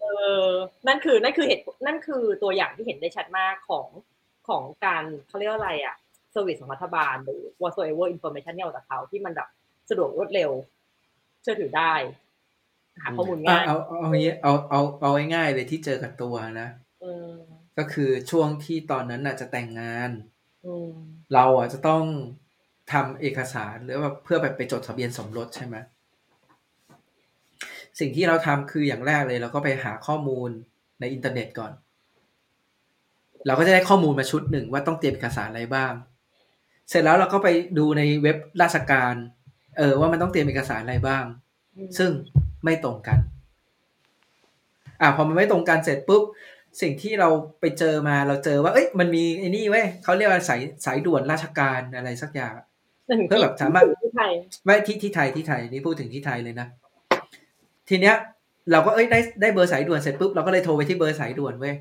[0.00, 0.06] เอ
[0.46, 0.50] อ
[0.86, 3.86] นั่นคือนั่นคือเหตุนั่นคือตัวอย่างที่เห็นได้ชัดมากของ
[4.48, 5.96] ของการเขาเรียกว่าอะไรอะ
[6.32, 9.48] เซอร์วิสของรัฐบาลหรือ whatsoever information ที่เอาจากเขาที่มันแบบ
[9.90, 10.50] สะดวกรวดเร็ว
[11.42, 11.92] เชื่อถือได้
[13.02, 16.68] หาข้อมูลอะง่ายเอาเอาเอาอย่างงี้เอาเอาเอาง่ายๆเลยที่เจอกับตัวนะ
[17.02, 17.34] อืม
[17.78, 20.10] ก็คือช่วงที่ตอนนั้นน่ะจะแต่งงาน
[20.66, 20.92] อืม
[21.34, 22.04] เราอะจะต้อง
[22.92, 25.76] ทำเอกสารหรือว่าเพื่อแบบไปจดทะเบียนสมรสใช่ไหม
[28.00, 30.50] สิ่งที่เราทำคืออย่างแรกเลย เราก็ไปหาข้อมูล
[31.00, 31.72] ในอินเทอร์เน็ตก่อน
[33.46, 35.92] เราก็จะได้ข้อมูลมาชุดหนึ่งว่าต้องเตรียมเอกสารอะไรบ้าง
[36.88, 37.48] เสร็จแล้วเราก็ไป
[37.78, 39.14] ดูในเว็บราชการ
[39.78, 41.24] เออ ว่ามันต้องเตรียมเอกสารอะไรบ้าง
[41.98, 42.10] ซึ่ง
[42.64, 43.18] ไม่ตรงกัน
[45.00, 46.22] อ่าพอมันไม่ตรงกันเสร็จปุ๊บ
[46.80, 47.28] สิ่งที่เรา
[47.60, 52.54] ไปเจอมาเราเจอว่า เอ้ย มันมีไอ้นี่เว้ยเขาเรียกว่าสายสายด่วนราชการอะไรสักอย่าง
[53.28, 54.32] เพื่อแบบสามารถที่ไทย
[54.64, 56.68] ไม่ที่ที่ไทยที่ไทยนี่พูดถึงที่ไทยเลยนะ
[57.88, 58.16] ทีเนี้ย
[58.72, 61.74] เราก็เอ้ยได้ได้เบอร์สายด่วนเสร็จปุ๊บเราก็เลยโทรไปที่เบอร์สายด่วนเว้ย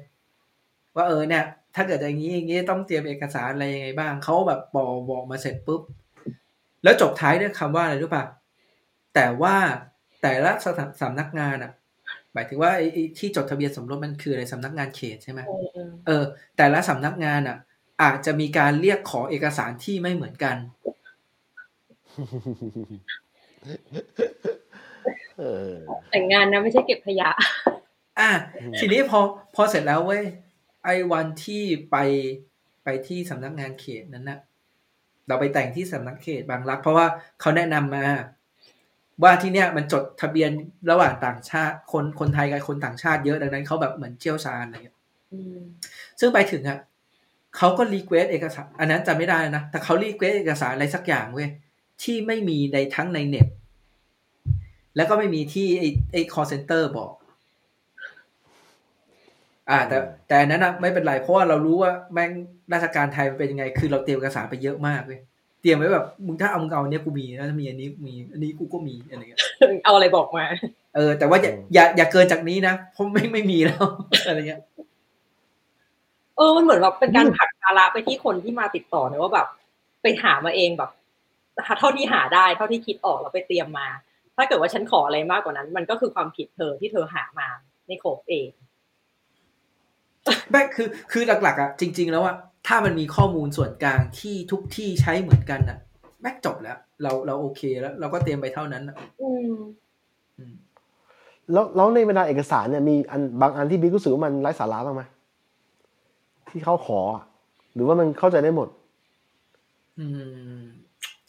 [0.96, 1.44] ว่าเออเนี่ย
[1.76, 5.82] ถ้าเกิดอย่างนี้อย่างนี้ต้องเตรียมเอกสารอะไรยังไงบ้างเขาแบบบอกบอกมาเสร็จปุ๊บ
[6.84, 8.24] แล้วจบท้ายด้วยคำว่าอะไรรู้ป่ะ
[9.16, 9.56] แต่ว่า
[10.22, 11.72] แต่ละสถานสำนักงานอะ
[12.34, 16.24] หมายถึงว่าไอ้ไอ้ที่จดทะเบียนสมรสมันคืออะไรสำนักงานเขตใช่ไหมเออเออเออ
[16.58, 17.58] แต่ละสำนักงานอะ
[18.02, 20.56] อาจจะมีการเรียกขอเอกสารที่ไม่เหมือนกัน
[23.64, 23.68] เอ
[24.54, 24.61] อ
[26.12, 27.30] แต่งงานนะไม่ใช่เก็บขยะ
[28.20, 29.20] อะอืมทีนี้พอ
[29.56, 30.24] พอเสร็จแล้วเว้ย
[30.86, 31.98] ไอ้วันที่ไป
[32.84, 34.40] ไปที่สำนักงานเขตนั้นนะ
[35.28, 37.08] เราไปแต่งที่สำนักเขตบางรัก เพราะว่า
[37.42, 38.06] เขาแนะนำมา
[39.24, 40.52] ว่าที่เนี้ยมันจดทะเบียน
[40.92, 44.98] ระหว่างต่างชาติ คนคนไทยกับคนต่างชาติเยอะดังนั้นเขาแบบเหมือนเชี่ยวชาญอะไรอย่างเงี้ย
[45.34, 45.60] อืม
[46.20, 46.80] ซึ่งไปถึงอะ
[47.58, 51.50] เขาก็ request เอกสาร อันนั้นจำไม่ได้นะ แต่เขา request เอกสารอะไรสักอย่างเว้ย
[52.04, 53.48] ที่ไม่มีในทั้งในเน็ต
[54.96, 57.12] แล้วก็ไม่มีที่ไอ้ไอ้ call center บอก
[59.70, 59.98] อ่า แต่
[60.28, 62.32] แต่อันนั้นนะไม่เป็นไร เพราะว่าเรารู้ว่าแม่ง
[62.74, 65.20] ราชการไทยมันเป็นยังไง คือเราเตรียมเอกสารไปเยอะมากเว้ย
[65.62, 69.40] เตรียมไว้แบบมึงถ้าเอามึงเอาอันเนี้ยกูมีนะถ้ามีอันนี้มี อันนี้กูก็มีอะไรเงี้ย
[69.84, 70.46] เอาอะไรบอกมา
[70.96, 73.86] เออ แต่ว่าอย่าอย่าอย่าเกินจากนี้นะเพราะไม่ไม่มีแล้ว
[74.28, 74.62] อะไรเงี้ย
[76.38, 79.48] เออมันเหมือนแบบเป็นการผลักภาระไปที่คนที่มาติดต่อเนี่ยว่าแบบ
[80.02, 80.92] ไปหามาเองแบบ
[81.80, 83.88] เท่าที่หาได้ เท่าที่คิดออกแล้วไปเตรียมมา
[84.42, 87.48] ถ้าเกิดว่าฉันขออะไรมากกว่านั้น มันก็คือความผิดเธอที่เธอหามา
[87.86, 88.50] ไม่ครบเอง
[90.52, 92.36] แม่คือคือหลักๆอะจริง ๆ แล้วอะ
[92.68, 95.78] ถ้ามันมีข้อมูลส่วนกลางที่ทุกที่ใช้เหมือนกันอะ
[96.22, 99.56] แม่งจบแล้ว เราเราโอเคแล้ว เราก็เตรียมไปเท่านั้นอะอืม
[100.38, 100.56] อืม
[101.52, 105.04] แล้วแล้วในเวลาเอกสารเนี่ยมีอันบางอันที่บิ๊กรู้สึกว่ามันไร้สาระบ้างไหม
[106.50, 107.24] ที่เขาขออะ
[107.74, 108.68] หรือว่ามันเข้าใจได้หมด
[110.00, 110.06] อื
[110.62, 110.64] ม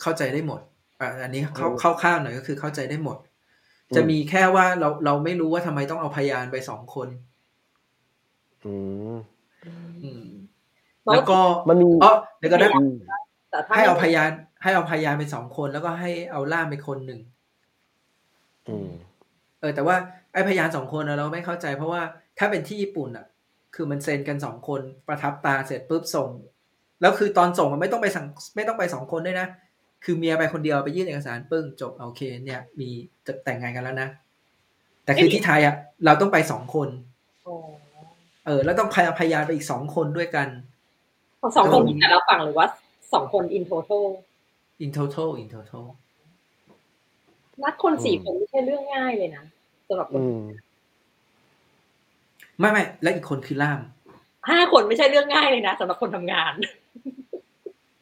[0.03, 0.61] เข้าใจได้หมด
[1.03, 3.19] อะอันนี้เข้าอืมเข้าข้างหน่อยก็คือเข้าใจได้หมด
[3.91, 7.09] อืมจะมีแค่ว่าเราเราไม่รู้ว่าทำไมต้องเอาพยานไปสองคน
[8.65, 8.75] อื
[9.13, 9.17] ม
[10.03, 10.25] อืม
[11.13, 11.39] แล้วก็
[11.69, 12.95] มันมีอ๋อเดี๋ยวก็นะอืม
[13.51, 14.31] แต่ถ้าให้เอาพไม่ยาน
[14.63, 17.21] ให้เอาพยานไปสองคน แล้วก็ให้เอาล่ามไปคนหนึ่ง
[18.69, 18.91] อืม
[19.61, 19.97] เออ แต่ว่า
[20.33, 22.03] ไอ้พยานสองคนน่ะเราไม่เข้าใจ เพราะว่า
[22.39, 23.27] ถ้าเป็นที่ญี่ปุ่นอะ
[23.75, 26.31] คือมันเซ็นกันสองคนประทับตาเสร็จปุ๊บส่ง
[27.01, 28.27] แล้วคือตอนส่งมันไม่ต้องไปสั่ง
[28.57, 29.47] ไม่ต้องไปสองคนด้วยนะ
[30.05, 32.89] คือเมียไปคนเดียวไปยื่นเอกสารปึ้งจบโอเค เนี่ย มี
[33.27, 34.09] จะแต่งงานกันแล้วนะ
[35.05, 35.75] แต่คือที่ไทยอะ
[36.05, 36.89] เราต้องไปสองคน
[37.47, 37.57] อ๋อ
[38.47, 40.49] เออ แล้วต้องพยพยานไปอีกสองคนด้วยกัน
[41.57, 42.67] สองคนแต่ละฝั่งหรือว่า
[43.13, 44.07] สองคนอินโท a l
[44.85, 45.87] in total in total
[47.63, 49.45] นัดคนสี่คนไม่ใช่เรื่องง่ายเลยนะ
[49.89, 50.41] สำหรับคนอืม
[52.59, 53.81] ไม่ไม่และอีกคนคือล่าม
[54.51, 56.53] ห้าคนไม่ใช่เรื่องง่ายเลยนะสำหรับคนทำงาน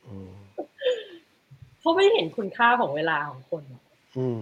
[0.06, 0.32] อืม
[1.80, 3.64] เขาไม่เห็นคุณค่าของเวลาของคน
[4.18, 4.40] อืม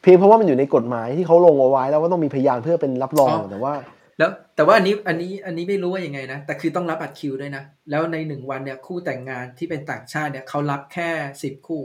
[0.00, 3.74] เพียงเพราะว่ามันอยู่ในกฎหมายที่เขาลงเอาไว้แล้วว่าต้องมีพยานเพื่อเป็นรับรองอ๋อแต่ว่า
[4.18, 11.10] แล้ว แต่ว่าอันนี้อันนี้อันนี้ไม่รู้ว่ายังไงนะแต่คือต้องรับบัตรคิวด้วยนะแล้วในหนึ่งวันเนี่ยคู่แต่งงานที่เป็นต่างชาติเนี่ยเขารับแค่
[11.42, 11.82] สิบคู่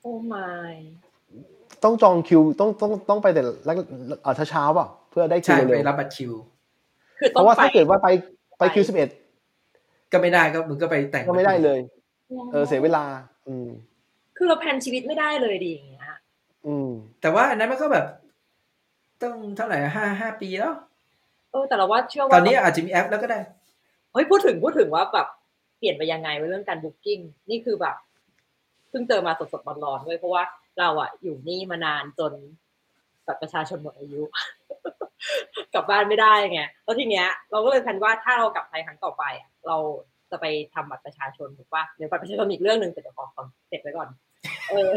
[0.00, 0.52] โอ้ไม่
[1.84, 3.76] ต้องจองคิวต้องต้องต้องไปแต่แรก
[4.22, 6.32] เอ่อเช้าๆเปล่ะเพื่อได้คิใช่วไปเร็วรับบัตรคิว
[7.18, 8.08] คือเพต้องราะว่าไปถ้าเกิดว่าไป
[8.58, 9.08] ไปคิวสิบเอ็ด
[10.12, 11.78] ก็ไม่ได้ก็มึงก็ไปแต่งก็ไม่ได้เลย
[12.52, 13.04] เออเสียเวลา
[13.48, 13.68] อืม
[14.36, 16.04] คือเราแพลนชีวิตไม่ได้เลยดีอย่างเงี้ย
[16.66, 16.88] อืม
[17.20, 18.06] แต่ว่าอันนั้นมันก็แบบ
[19.22, 20.74] ต้องเท่าไหร่ห้าห้าปีแล้ว
[21.52, 23.40] เออแต่เราว่าเชื่อว่าตอนนี้อาจจะมีแอปแล้วก็ได้
[24.12, 25.28] เฮ้ยพูดถึงพูดถึงว่าแบบ
[25.78, 27.18] เปลี่ยนไปยังไงเรื่องการบุ๊กิ้ง
[27.50, 27.96] นี่คือแบบ
[28.88, 30.42] เพิ่งเจอมาสดๆร้อนๆด้วยเพราะว่า
[30.78, 32.32] เราอะอยู่นี่มานานจน
[33.26, 34.22] บัตรประชาชนหมดอายุ
[35.74, 39.76] กลับบ้านไม่ได้ไงแล้วทีเนี้ย เราก็เลยแพลนว่าถ้าเรากลับไทยครั้งต่อไปอะเรา
[40.30, 44.08] จะไปทำบัตรประชาชนถูกปะเดี๋ยวบัตรประชาชนอีกเรื่องหนึ่งแต่เดี๋ยวขอขอเสร็จไว้ก่อน
[44.70, 44.90] เออ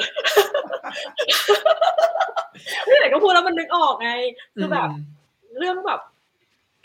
[2.85, 4.11] ไม่ไหนก็พูดแล้วมันนึกออกไง
[4.56, 4.89] คือแบบ
[5.57, 6.01] เรื่องแบบ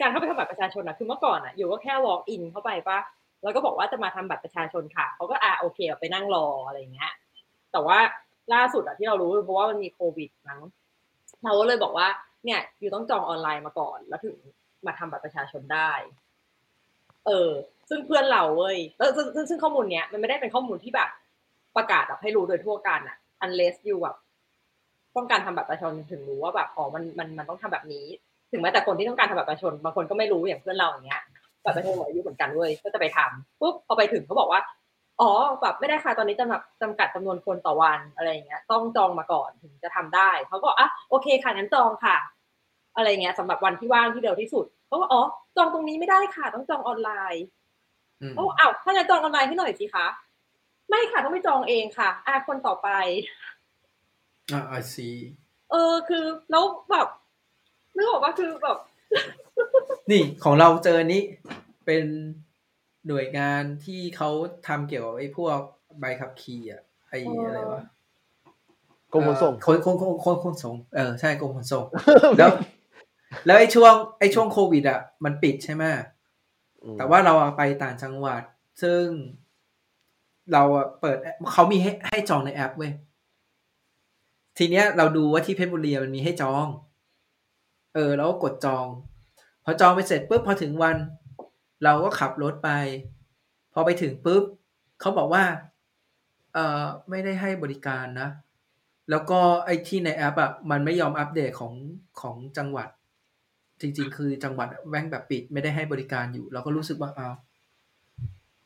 [0.00, 2.98] การเข้าไปทำบัตรประชาชนอะคือเมื่อก่อนอะอยู่ก็แค่ walk in เข้าไปปะ
[3.42, 7.12] แล้วก็บอกว่าจะมาทำบัตรประชาชนค่ะเขาก็อ่าโอเคไปนั่งรออะไรอย่างเงี้ย
[7.72, 7.98] แต่ว่า
[8.54, 10.60] ล่าสุดอะที่เรารู้เพราะว่ามันมีโควิดมั้ง
[11.44, 12.08] เราก็เลยบอกว่า
[12.44, 14.36] เนี่ย อยู่ต้องจองออนไลน์มาก่อน แล้วถึง
[14.86, 15.90] มาทำบัตรประชาชนได้
[17.26, 17.50] เออ
[17.88, 21.08] ซึ่งเพื่อนเราเว้ยแล้วซึ่งซึ่งซึ่งข้อมูลเนี้ยมันไม่ได้เป็นข้อมูลที่แบบ
[21.76, 24.16] ประกาศแบบให้รู้โดยทั่วกันอะ unless you แบบ
[25.16, 28.06] ต้องการทำบัตรประชาชนถึงรู้ว่าแบบอ๋อมันมันมันต้องทำแบบนี้
[28.52, 31.22] ถึงแม้แต่คนที่ต้องการทำแบัตรประชาชนบางคนก็ไม่รู้อย่างเพื่อนเราอย่างเงี้ย
[31.62, 34.60] แบัตรประชาชนอายุเหมือนกันเว้ยก็จะไปทำปุ๊บพอไปถึงเขาบอกว่า
[35.20, 35.30] อ๋อ
[35.62, 42.16] แบบไม่ได้ค่ะตอนนี้จำกัดจำกัดจำนวนคนต่อวันอะไรอย่างเงี้ย ต้องจองมาก่อนถึงจะทำได้เขาก็อะโอเคค่ะงั้นจองค่ะ
[42.96, 45.22] อะไรเงี้ยสำหรับวันที่ว่างที่เร็วที่สุดเขาก็อ๋อ
[45.56, 47.44] จองตรงนี้ไม่ได้ค่ะ ต้องจองออนไลน์
[48.36, 50.06] โอ้อ้าวถ้างั้นจองออนไลน์ให้หน่อยสิคะ
[50.88, 52.88] ไม่ค่ะต้องไปจองเองค่ะ อะคนต่อไป
[54.52, 55.08] อ่าไอซี
[55.70, 57.08] เออคือแล้วแบบ
[57.96, 58.78] นึกออกว่าคือแบบ
[60.10, 61.22] นี่ของเราเจออันนี้
[61.86, 62.04] เป็น
[63.08, 64.30] หน่วยงานที่เขา
[64.66, 65.58] ทำเกี่ยวกับไอ้พวก
[66.00, 67.82] ใบขับขี่อะไอ้อ๋อออะไรวะ
[69.12, 71.84] กรมขนส่งเอ่อคนคนคนคนขนส่งเออใช่กรมขนส่ง
[72.38, 72.50] แล้ว
[73.46, 76.04] แล้วไอ้ช่วงไอ้ช่วงโควิดอะมันปิดใช่ไหมอืม
[76.96, 78.42] แต่ว่าเราไปต่างจังหวัด
[78.82, 79.04] ซึ่ง
[80.52, 80.62] เรา
[81.00, 81.16] เปิด
[81.52, 82.92] เขามีให้ให้จองในแอปเว้ย
[84.58, 86.66] ทีเนี้ยเราดูว่าที่เพชรบุรีมันมีให้จอง
[87.94, 88.86] เออแล้วก็กดจอง
[89.64, 90.96] พอจองไปเสร็จปุ๊บพอถึงวัน
[91.84, 92.70] เราก็ขับรถไป
[93.72, 94.42] พอไปถึงปุ๊บ
[95.00, 95.44] เขาบอกว่า
[96.54, 98.28] เออไม่ได้ให้บริการนะ
[99.10, 101.74] แล้วก็ไอ้ที่ในแอปอะมันไม่ยอมอัปเดตของ
[102.20, 102.88] ของจังหวัด
[103.84, 107.34] จริง ๆ คือจังหวัดอะแว่งแบบปิดไม่ได้ให้บริการอยู่ เราก็รู้สึกว่าอ้าว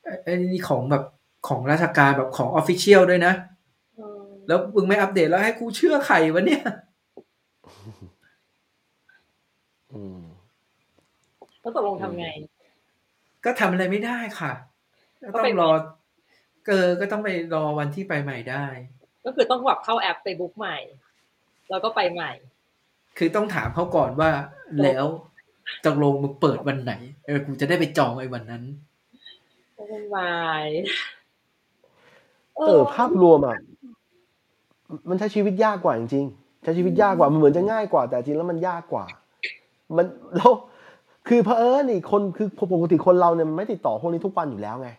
[0.03, 1.05] ไอ้ไอ้นี่ของแบบ
[1.49, 3.35] ของราชการแบบของออฟฟิเชียลด้วยนะ
[3.97, 6.63] เออแล้วมึงไม่อัปเดตแล้วให้กูเชื่อใครวะเนี่ย
[9.93, 10.21] อืม
[11.61, 12.27] แล้วตกลงทำไง
[13.45, 14.53] ก็ทำอะไรไม่ได้ค่ะ
[15.23, 15.71] ก็ก็ต้อไปงรอ
[16.67, 18.67] เออก็ต้องไปรอวันที่ไปใหม่ได้
[19.25, 20.79] ก็คือต้องแบบเข้าแอปไปบุ๊กใหม่
[21.71, 22.33] แล้วก็ไปใหม่
[23.19, 24.31] คือต้องถามเขาก่อนว่า
[24.83, 25.05] แล้ว
[25.85, 26.93] ตกลงมึงเปิดวันไหน
[27.27, 28.63] เออกูจะได้ไปจองไอ้วันนั้น
[29.77, 30.35] ก็เป็นวา
[30.65, 30.67] ย
[32.57, 33.59] เออ ภาพรวมอะ
[35.09, 39.05] มันใช้ชีวิตยากกว่าจริงๆใช้ชีวิตยากกว่ามันเหมือนจะง่ายกว่า แต่จริงแล้วมันยากกว่า
[39.97, 40.53] มันแล้ว
[41.29, 44.91] คือเพอเออนี่คนคือปกติคนเราเนี่ยมันไม่ติดต่อพวกนี้ทุกวันอยู่แล้วไง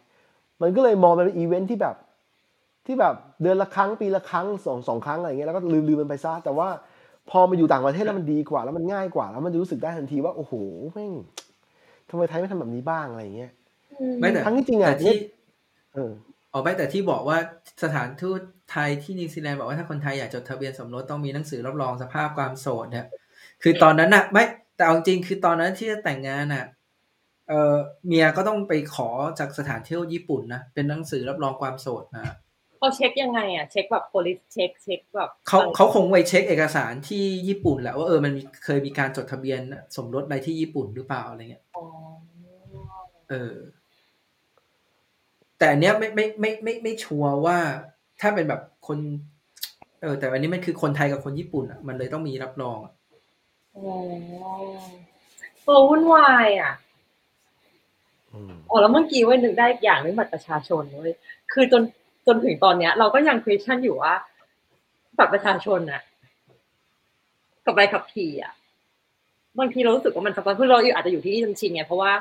[0.61, 1.95] มันก็เลยมองมันเป็นอีเวนท์ที่แบบ
[2.85, 6.67] ที่แบบเดือนละครั้งปีละครั้งสองสองครั้งอะไรเงี้ยแล้วก็ลืมลืมมันไปซะแต่ว่า
[7.29, 10.53] พอมาอยู่ต่างประเทศแล้วมันดีกว่า แล้วมันง่ายกว่า แล้วมันจะรู้สึกได้ทันทีว่าโอ้โห
[10.93, 11.11] แม่ง
[12.09, 13.51] ทำไมไทยไม่ทำแบบนี้บ้างอะไรเงี้ย
[14.19, 15.15] ไม่แต่ทั้งที่จริงอะแต่ที่
[15.93, 16.11] เออ
[16.53, 17.37] ออกไปแต่ที่บอกว่า
[17.83, 18.41] สถานทูต
[18.71, 23.05] ไทยที่นิวซีแลนด์บอกว่าถ้าคนไทยอยากจดทะเบียนสมรสต้องมีหนังสือรับรองสภาพความโสดเนี่ย
[23.63, 24.43] คือตอนนั้นน่ะ ไม่
[24.75, 26.65] แต่เอาจริงๆคือตอนนั้นที่จะแต่งงานน่ะ
[27.49, 27.75] เออ
[28.07, 32.23] เมียก็ต้องไปขอจากสถานเที่ยวญี่ปุ่นนะเป็นหนังสือรับรองความโสดมา
[32.79, 39.59] เขาเช็คยังไงอะเช็คแบบ police เช็คเช็คแบบเขาเขาคงไปเช็คเอกสารที่ญี่ปุ่นแหละว่าเออมันมีเคยมีการจดทะเบียน
[39.95, 41.83] สมรสอะไรที่ญี่ปุ่นหรือเปล่าอะไรเงี้ยอ๋อ
[43.29, 43.55] เออ
[45.57, 47.57] แต่อันเนี้ยไม่ไม่ไม่ไม่ไม่ชัวร์ว่า
[48.21, 48.97] ถ้าเป็นแบบคน
[50.01, 52.93] เออ แต่อันนี้มันคือคนไทยกับคนญี่ปุ่นอะมันเลยต้องมีรับรองอะ
[53.75, 53.85] อ๋อ
[55.63, 56.73] โอ้วุ่นวายอะ
[58.33, 61.13] อืมอ๋อแล้วเมื่อกี้เว้ยนึกได้อีกอย่างเรื่องบัตรประชาชนเว้ย
[61.53, 61.81] คือจน
[62.29, 64.13] จนถึงตอนเนี้ย เราก็ยัง question อยู่ว่า
[65.17, 66.01] บัตรประชาชนอะ
[67.65, 68.53] กับใบขับขี่อะ
[69.59, 72.11] บางทีเรารู้สึกว่ามันสำคัญคือเราอาจจะอยู่ที่นี่จนชินไงเพราะว่า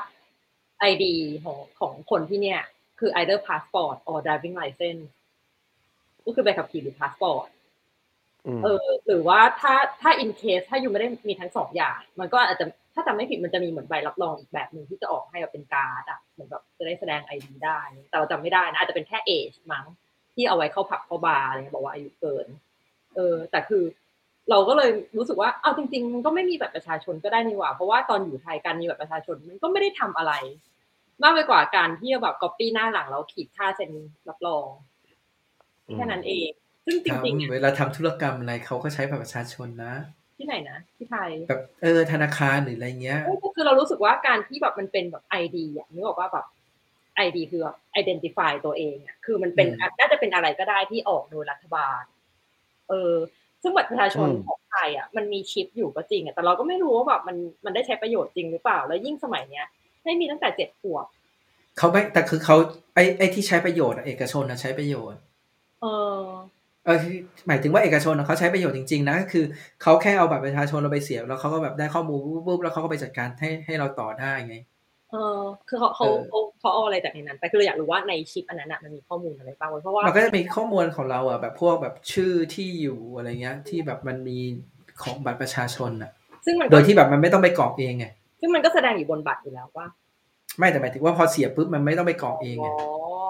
[0.81, 1.15] ไอดี
[1.45, 2.61] ของของคนที่เนี่ย
[2.99, 5.05] คือ either passport or driving license
[6.25, 7.47] ก็คือใบขับขี่หรือ passport
[8.47, 12.67] อืมเออ หรือว่าถ้าถ้า in case ถ้า you ไม่ได้มีทั้งสองอย่าง มันก็อาจจะ
[12.99, 19.87] ถ้าจำไม่ผิดมันจะมีเหมือนใบรับรองอีกแบบหนึ่งที่จะออกให้แบบเป็นการ์ดอะเหมือนแบบจะได้แสดง ID ได้ แต่เราจำไม่ได้นะอาจจะเป็นแค่ age มั้ง
[20.35, 22.47] ที่เอาไว้เข้าผับเข้าบาร์อะไรเงี้ยบอกว่าอายุเกิน
[23.15, 23.85] เออ แต่คือ
[24.51, 30.33] เราก็เลยรู้สึกว่าเอาจริงๆมันก็ไม่มีบัตรประชาชนก็ได้นี่หว่า เพราะว่าตอนอยู่ไทยการมีบัตรประชาชนมันก็ไม่ได้ทำอะไร
[31.23, 33.91] มากไปกว่าการที่จะแบบก๊อปปี้หน้าหลังแล้วขีดฆ่าเซ็น
[34.29, 34.67] รับรอง
[35.95, 36.51] แค่นั้นเอง
[36.87, 39.95] ซึ่งจริงๆอะเวลาทำธุรกรรมอะไรเขาก็ใช้บัตรประชาชนนะ
[40.39, 46.47] ที่ไหนนะที่ไทยแบบเออธนาคารหรืออะไรเงี้ยเออก็คือเรารู้สึกว่าการที่แบบมันเป็นแบบไอดีอะนึกออกว่าแบบ
[47.17, 52.03] ไอดีคือแบบ identify ตัวเองอะคือมันเป็นอืมน่าจะเป็นอะไรก็ได้ที่ออกโดยรัฐบาล
[52.89, 53.15] เออ
[53.63, 59.67] ซึ่งบัตรประชาชนของไทยอะมันมีชิปอยู่ก็จริงอะแต่เราก็ไม่รู้ว่าแบบมันมันได้ใช้ประโยชน์จริงหรือเปล่า แล้วยิ่งสมัยเนี้ย
[60.05, 61.07] ให้มีตั้งแต่เจ็ดขวบ
[61.79, 62.57] เขาไม่แต่คือเขา
[62.95, 65.21] ไอ้ไอ้ที่ใช้ประโยชน์อะเอกชนนะใช้ประโยชน์
[65.81, 65.87] เอ
[66.21, 66.23] อ
[66.89, 67.17] เออคือ
[67.49, 69.45] หมายถึงว่าเอกชนอะเขาใช้ประโยชน์จริงๆนะก็คือ
[69.83, 74.57] เขาแค่เอาบัตรประชาชนเราไปเสียบแล้วเขาก็แบบได้ข้อมูลปุ๊บๆแล้วเขาก็ไปจัดการให้ให้เราต่อได้ไง
[75.11, 84.39] เออคือเขาเขาเออเขาเขาเอาอะไรจากในนั้นแต่คือเราอยากรู้ว่าในชิปอันนั้นอะมันมีข้อมูลอะไรบ้างเพราะว่ามันก็จะมีข้อมูลของเราอะแบบพวกแบบชื่อที่อยู่อะไรเงี้ย ที่แบบมันมี
[85.03, 86.11] ของบัตรประชาชนอะ
[86.45, 88.07] ซึ่งมันโอเคที่แบบมันไม่ต้องไปกรอกเองไง
[88.41, 89.87] ซึ่งมันก็แสดงอยู่บนบัตรอยู่แล้วว่า
[90.59, 92.69] ไม่แต่หมายถึงว่าพอเสียบปุ๊บมันไม่ต้องไปกรอกเองไง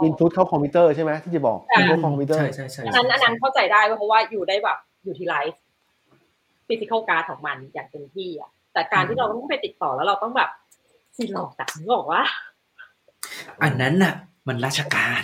[0.02, 5.60] input เข้าคอมพิวเตอร์ใช่ไหมที่จะบอกใช่ input คอมพิวเตอร์ใช่ใช่ใช่อันนั้นอันนั้นเข้าใจได้เพราะว่าอยู่ได้แบบอยู่ที่ไลฟ์
[6.66, 10.50] ฟิสิก a l การ์ดของมันอย่างเต็มที่อะแต่การที่เราต้องไปติดต่อแล้วเราต้องแบบ
[11.16, 12.22] ซีร็อกซ์แต่นึกออกว่า
[13.62, 14.14] อันนั้นน่ะ
[14.48, 15.22] มันราชการ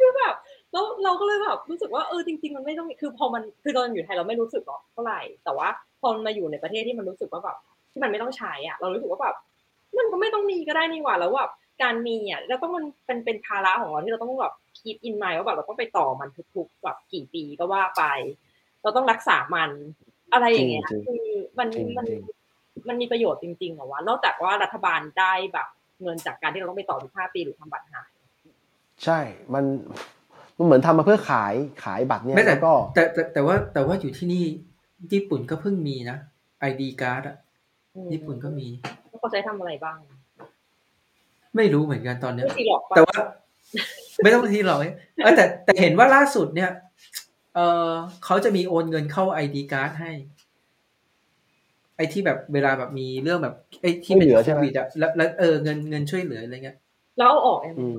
[0.00, 0.34] คือแบบ
[0.72, 5.68] แล้วเราก็เลยแบบรู้สึกว่าเออจริง ๆ มันไม่ต้องคือพอมันคือตอนอยู่ไทยเราไม่รู้สึกหรอกเท่าไหร่แต่ว่า
[6.00, 7.56] พอมันมาอยู่ในประเทศที่มันรู้สึกว่าแบบ
[7.92, 9.36] ที่มันไม่ต้องใช้อะ เรารู้สึกว่าแบบ
[9.98, 11.50] มันก็ไม่ต้องมีก็ได้นี่หว่าแล้วแบบ
[11.82, 18.02] การมีอะเราต้องมันเป็นเป็นภาระของเราที่เราต้องแบบคิดอินไมว่าแบบเราต้องไปต่อมันทุกๆแบบกี่ปีก็ว่าไป
[18.82, 19.70] เราต้องรักษามัน
[20.32, 21.24] อะไรอย่างเงี้ยจริงๆคือ
[21.58, 22.22] มันจริงมันจริง
[22.88, 25.68] มันมีประโยชน์จริงๆเหรอวะนอกจากว่ารัฐบาลได้แบบ
[26.02, 28.10] เงินจากการที่เราต้องไปต่อทุกห้าปีหรือทำบัตรหาย
[29.04, 29.18] ใช่
[29.54, 29.64] มัน
[30.56, 31.54] มันเหมือนทำมาเพื่อขาย
[31.84, 34.44] ขายบัตรเนี่ยไม่แต่แล้วก็แต่แต่แต่ว่าแต่ว่าอยู่ที่นี่
[35.12, 36.16] ญี่ปุ่นก็เพิ่งมีนะ
[36.70, 37.36] ID card อะ
[37.94, 38.68] อืมญี่ปุ่นก็มี
[39.08, 39.96] แล้วเขาใช้ทำอะไรบ้าง
[41.56, 43.18] ไม่รู้เหมือนกันตอนเนี้ยไม่ซีหลอกปะแต่ว่า
[44.22, 44.78] ไม่ต้องทีหรอก
[45.22, 46.70] เออแต่แต่เห็นว่าล่าสุดเนี่ย
[47.54, 47.90] เออ
[48.24, 50.10] เขาจะมีโอนเงินเข้า ID card ให้
[51.96, 56.76] ไอ้ที่แบบเวลาแบบมีเรื่องแบบ ไอ้ที่เป็นช่วยเหลือโคใช่ไหมวิดอะแล้วแล้วเออเงินเงินช่วยเหลืออะไรเงี้ย
[57.18, 57.98] แล้วเอาออกยังไงอืม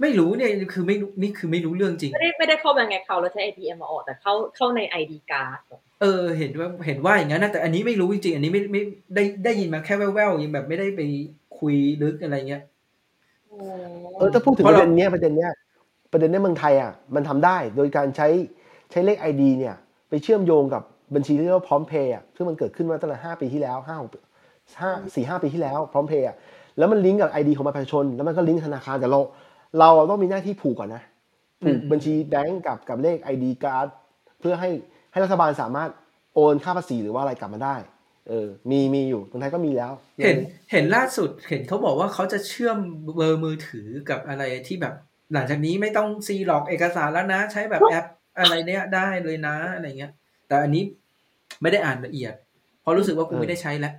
[0.00, 8.82] ไม่รู้เนี่ยคือไม่รู้นี่คือไม่รู้เรื่องจริง ไม่ได้ไม่ได้เข้าแบงก์แอคเคาท์แล้วใช้ ATM มาออกแต่เข้าเข้าใน ID card เหรอเออ เห็นว่าเห็นว่าอย่างนั้นนะแต่อันนี้ไม่รู้จริงๆ อันนี้ไม่ไม่
[9.14, 11.00] ได้ได้ยินมาแค่แว่วๆยังแบบไม่ได้ไป
[11.58, 12.77] คุยลึกอะไรเงี้ยอ๋อ
[14.18, 15.52] เออถ้าพูดถึงเพปราะระเราเด็นเนี้ยประเด็นเนี้ย
[16.12, 18.28] ประเด็นเนี้ยเมืองไทยอะมันทำได้โดยการใช้
[18.90, 19.74] ใช้เลข ID เนี่ย
[20.08, 20.82] ไปเชื่อมโยงกับ
[21.14, 24.10] บัญชีที่เรียกว่าพร้อมเพย์อะซึ่งมันเกิดขึ้นมาตั้งแต่ห้าปีที่แล้วห้าหก
[24.80, 26.36] ห้าสี่ห้าปีที่แล้วพร้อมเพย์อะ
[26.78, 29.20] แล้วมันลิงก์กับ ID ของบัตรประชาชน แล้วมันก็ลิงก์ธนาคารแต่เรา
[29.78, 31.02] เราต้องมีหน้าที่ผูกก่อนนะ
[31.62, 33.86] ผูกบัญชีแบงก์กับกับเลข ID การ์ด
[34.40, 34.70] เพื่อให้
[35.12, 35.90] ให้รัฐบาลสามารถ
[36.34, 37.76] โอนค่าภาษีหรือว่าอะไรกลับมาได้
[38.28, 39.92] เออ มีมีอยู่เมืองไทยก็มีแล้ว
[40.24, 40.36] เห็น
[40.72, 42.78] เห็นล่าสุดเห็นเขาบอกว่าเขาจะเชื่อม
[43.16, 44.94] เบอร์มือถือกับอะไรที่แบบ
[45.32, 48.06] หลังจากนี้ไม่ต้องซีหลอกเอกสารแล้วนะ ใช้แบบแอป
[48.38, 50.12] อะไรเนี้ยได้เลยนะอะไรเงี้ย
[50.48, 50.82] แต่อันนี้
[51.62, 52.34] ไม่ได้อ่านละเอียด
[52.80, 53.94] เพราะรู้สึกว่ากูไม่ได้ใช้แล้ว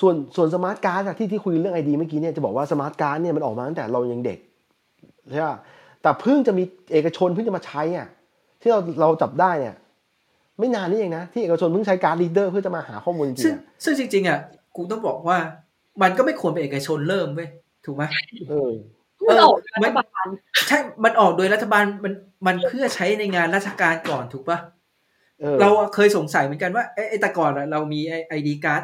[0.00, 4.38] ส่วนส่วน smart card อะที่ที่คุยเรื่อง ID เมื่อกี้เนี่ยจะบอกว่า smart card เนี่ยมันออกมาตั้งแต่เรายังเด็ก
[5.30, 5.56] ใช่ป่ะ
[6.02, 8.08] แต่เพิ่งจะมีเอกชนเพิ่งจะมาใช้อะ
[8.60, 9.76] ที่เราเราจับได้เนี่ย
[10.62, 14.38] ไม่นานนี้เองนะ ที่เอกชนเพิ่งใช้ card reader เพื่อจะมาหาข้อมูลจริซึ่งงๆอะซึซึ่งจริงๆอะ
[14.76, 15.38] กูต้องบอกว่า
[16.02, 17.48] มันก็ไม่ควรเป็นเอกชนเริ่มเว้ย
[17.84, 18.04] ถูกไหม
[18.50, 18.72] เออ
[19.28, 20.26] มันออกจากเออรัฐบาล
[20.68, 22.12] ใช่ มันออกโดยรัฐบาลมัน
[22.46, 24.58] มันเพื่อใช้ในงานราชการก่อนถูกปะ
[25.40, 28.82] เออเราอะเคยสงสัยเหมือนกันว่าไอ้ไอ้แต่ก่อนอะเรามีไอดีการ์ด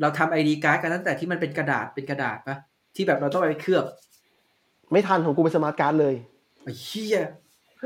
[0.00, 2.56] เราทำไอดีการ์ดกันตั้งแต่ที่มันเป็นกระดาษเป็นกระดาษปะ
[2.96, 3.84] ที่แบบเราต้องไปเคลือบ
[4.92, 6.14] ไม่ทันของกูเป็นสมาร์ทการ์ดเลย
[6.62, 7.20] ไอ้เหี้ย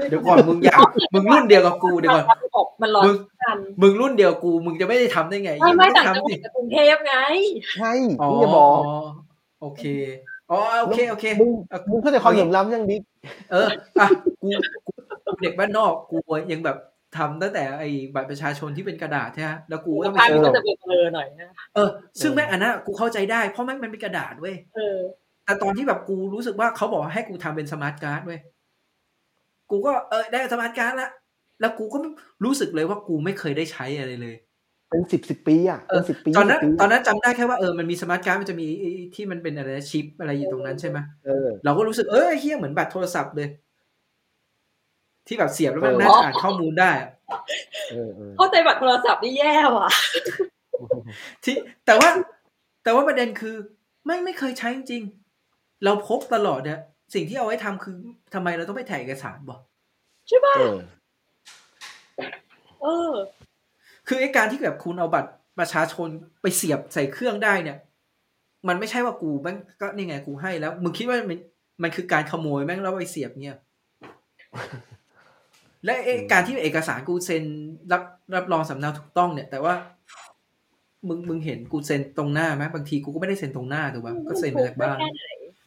[0.09, 0.81] เดี๋ยวก่อนมึงอยาก
[1.15, 7.15] มึงรุ่นเดียวกับกูเดี๋ยวก่อนระบบมันร้อนมึงกันมึงรุ่นเดียวกู มึงจะไม่ได้ทำได้ไงไม่ไม่งต่างจังทำหวัดิดกับกรุงเทพไง
[7.79, 7.93] ใช่
[8.23, 8.81] อ๋อมึงอย่าบอก
[9.61, 9.85] โอเค
[10.51, 13.03] อ๋อโอเคโอเคมึงเอามึงเข้าใจความเหลื่อมล้ำยัง big
[13.53, 13.69] เออ
[14.01, 14.31] อะกู
[14.87, 16.17] กูเด็กบ้านนอกกู
[16.53, 16.77] ยังแบบ
[17.17, 21.89] ทำตั้งแต่ไอ้บัตรประชาชนที่เป็นกระดาษใช่ไหมแล้วกูก็ต้องไปซึ่งภาพมันก็จะเบลอๆหน่อยนะเออ
[22.23, 24.99] ซึ่งแม่งอันนั้นกูเข้าใจได้เพราะแม่งมันเป็นกระดาษเว้ยเออ
[25.45, 28.41] แต่ตอนที่แบบกูรู้สึกว่าเขาบอกให้กูทำเป็น smart card เว้ย
[29.71, 31.11] กูก็เออได้ smart card ละ
[31.61, 31.99] แล้วกูก็
[32.45, 34.37] รู้สึกเลยว่ากูไม่เคยได้ใช้อะไรเลย
[34.91, 43.49] เป็นสิบสิบปีอะเอเป็อนสิบปีตอนนั้น20ปีตอนนั้นจำได้แค่ว่าเออมันมีสมาร์ทการ์ดมันจะมีไอ้ที่มันเป็นอะไรนะชิปอะไรอยู่ตรงนั้นใช่ไหมเออเราก็รู้สึกเออเฮียเหมือนบัตรโทรศัพท์เลย
[45.27, 47.11] ที่แบบเสียบแล้วมันเออน่าจะอ่านข้อมูลได้อะ
[47.91, 49.89] เออเออเข้าใจบัตรโทรศัพท์นี่แย่ว่ะ
[51.45, 51.57] ที่
[51.87, 52.09] แต่ว่า
[52.85, 53.57] แต่ว่าประเด็นคือ
[54.07, 56.81] ไม่ไม่เคยใช้จริงๆเราพกตลอดเนี่ย
[57.15, 57.97] สิ่งที่เอาไว้ทำคือ
[58.35, 59.57] ทำไมเราต้องไปถ่ายเอกสารบ่
[60.29, 60.77] ใช่ป่ะเออ
[62.83, 63.13] เออ
[64.09, 66.09] คือไอ้การที่แบบคุณเอาบัตรประชาชน
[66.43, 67.79] ไปเสียบใส่เครื่องได้เนี่ย
[68.69, 71.39] มันไม่ใช่ว่ากูแม่งก็นี่ไงกูให้แล้ว มึงคิดว่ามัน
[71.83, 73.59] มันคือการขโมยแม่งแล้วไปเสียบเนี่ย
[75.85, 77.45] และไอ้การที่เอกสารกูเซ็น
[77.93, 78.03] รับ
[78.37, 79.75] รับรองสำเนาถูกต้องเนี่ย แต่ว่า
[81.09, 85.25] มึงมึงเห็นกูเซ็นตรงหน้าไหมบางทีกูก็ไม่ได้เซ็นตรงหน้าถูกป่ะก็เซ็นมาจากบ้านแค่ไหน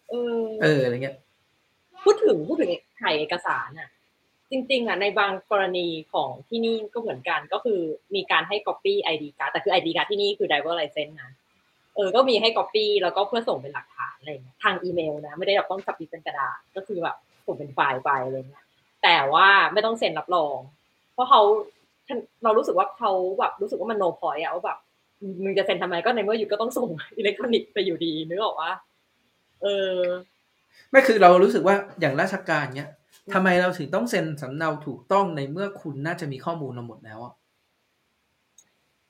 [0.10, 1.16] เออ เอออะไรเงี้ย
[2.04, 2.72] พูดถึงพูดถึง
[3.02, 3.90] ถ่ายเอกสารอะ
[4.52, 7.80] จริง ๆอะในบางกรณีของที่นี่ก็เหมือนกันก็คือ
[8.16, 11.32] มีการให้ copy ID card แต่คือ ID card ที่นี่คือ driver license นะ
[11.96, 17.16] เออก็มีให้ copy แล้วก็เพื่อส่งเป็นหลักฐานอะไรเงี้ยทางอีเมลนะ ไม่ได้แบบต้องสับปิเป็นกระดาษก็คือแบบ
[17.46, 18.66] ส่งเป็นไฟล์ไปอะไรเงี้ย
[19.04, 20.58] แต่ว่าไม่ต้องเซ็นรับรอง
[21.14, 21.42] เพราะเขา
[22.44, 24.78] เรารู้สึกว่าเขาแบบรู้สึกว่ามันโนพอยอะว่าแบบ
[25.44, 28.72] มึงจะเซ็นทำไมก็ในเมื่ออยู่ก็ต้องส่งอิเล็กทรอนิกส์ไปอยู่ดีนึกออกว่า
[29.62, 29.94] เออ
[30.92, 32.92] ไม่คือเรารู้สึกว่าอย่างราชการเนี้ย
[33.34, 37.34] ทำไมเราถึงต้องเซ็นสำเนาถูกต้องในเมื่อคุณน่าจะมีข้อมูลเราหมดแล้วอะ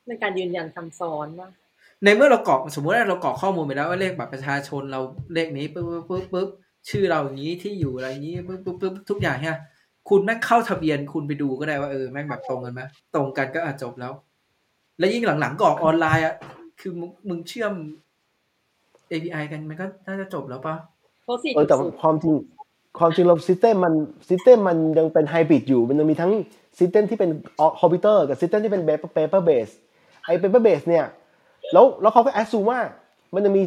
[0.05, 1.49] เป็นการยืนยันซ้ำซ้อนว่า
[2.03, 5.01] ในเมื่อเรากรอกสมมติว่าเรากรอกข้อมูลไปแล้วว่าเลขบัตรประชาชนเรา
[5.33, 6.49] เลขนี้ปุ๊บปุ๊บปุ๊บปุ๊บ
[6.89, 9.57] ชื่อเราอย่างนี้ที่อยู่อะไรอย่างนี้ปุ๊บปุ๊บปุ๊บทุกอย่างเนี่ย
[10.09, 12.81] คุณแม่งเข้าทะเบียนคุณไปดูก็ได้ว่าเออแม่งแบบตรงกันไหม
[13.15, 14.13] ตรงกันก็อาจจบแล้ว
[14.99, 16.35] แล้วยิ่งหลังๆกรอกออนไลน์อะ
[16.79, 17.73] คือมึงมึงเชื่อม
[19.11, 20.75] API กันมันก็น่าจะจบแล้วปะ
[21.29, 22.33] เพราะสี่เออแต่ความจริง
[22.99, 23.93] ความจริงเรา system มัน
[24.29, 26.31] system มันยังเป็นไฮบริดอยู่ มันยังมีทั้ง
[26.77, 27.29] system ที่เป็น
[27.79, 29.69] คอมพิวเตอร์กับ system ที่เป็น paper-based
[30.25, 31.05] ไอ้ paper-based เนี่ย
[31.73, 32.79] แล้วแล้วเขาก็แอดซูว่า
[33.33, 33.61] มันจะมี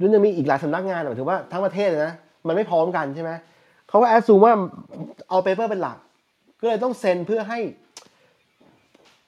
[0.00, 2.14] มันจะมีอีกหลายสำนักงานหมายถึงว่าทั้งประเทศเลยนะ
[2.46, 3.30] มันไม่พร้อมกันใช่ไหม
[3.88, 4.52] เขาก็แอดซูว่า
[5.28, 5.98] เอา paper เป็นหลัก
[6.60, 7.58] ก็เลยต้องเซ็นเพื่อให้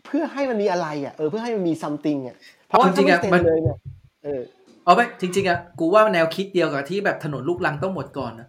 [0.07, 2.37] เพื่อให้มันมีอะไรอะเออเพื่อให้มันมี something อะ
[2.67, 3.79] เพราะว่าถ้าไม่เซ็นเลยเนี่ย
[4.25, 4.43] เออ
[4.85, 8.49] เอาไปจริงๆอะกูว่าแนวคิดเดียวกับที่แบบถนนลูกรังต้องหมดก่อนนะ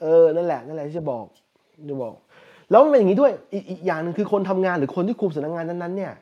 [0.00, 1.24] เออนั่นแหละนั่นแหละที่จะบอก
[1.90, 2.14] จะบอก
[2.70, 6.12] แล้วมันเป็นอย่างนี้ด้วยอีกอีกอย่างหนึ่งคือคนทำงานหรือคนที่คุมสำนักงานนั้นๆเนี่ย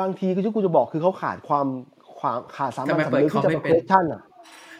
[0.00, 1.66] บางทีคือที่กูจะบอกคือเขาขาดความ
[2.20, 4.22] ความขาดสามัญสำนึกที่จะมา question อะ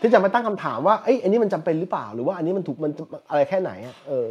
[0.01, 2.93] ที่จะมาตั้งคำถามว่าเอ้ยอันนี้มันจำเป็นหรือเปล่า หรือว่าอันนี้มันถูกมัน
[3.31, 4.29] อะไรแค่ไหนอะเออ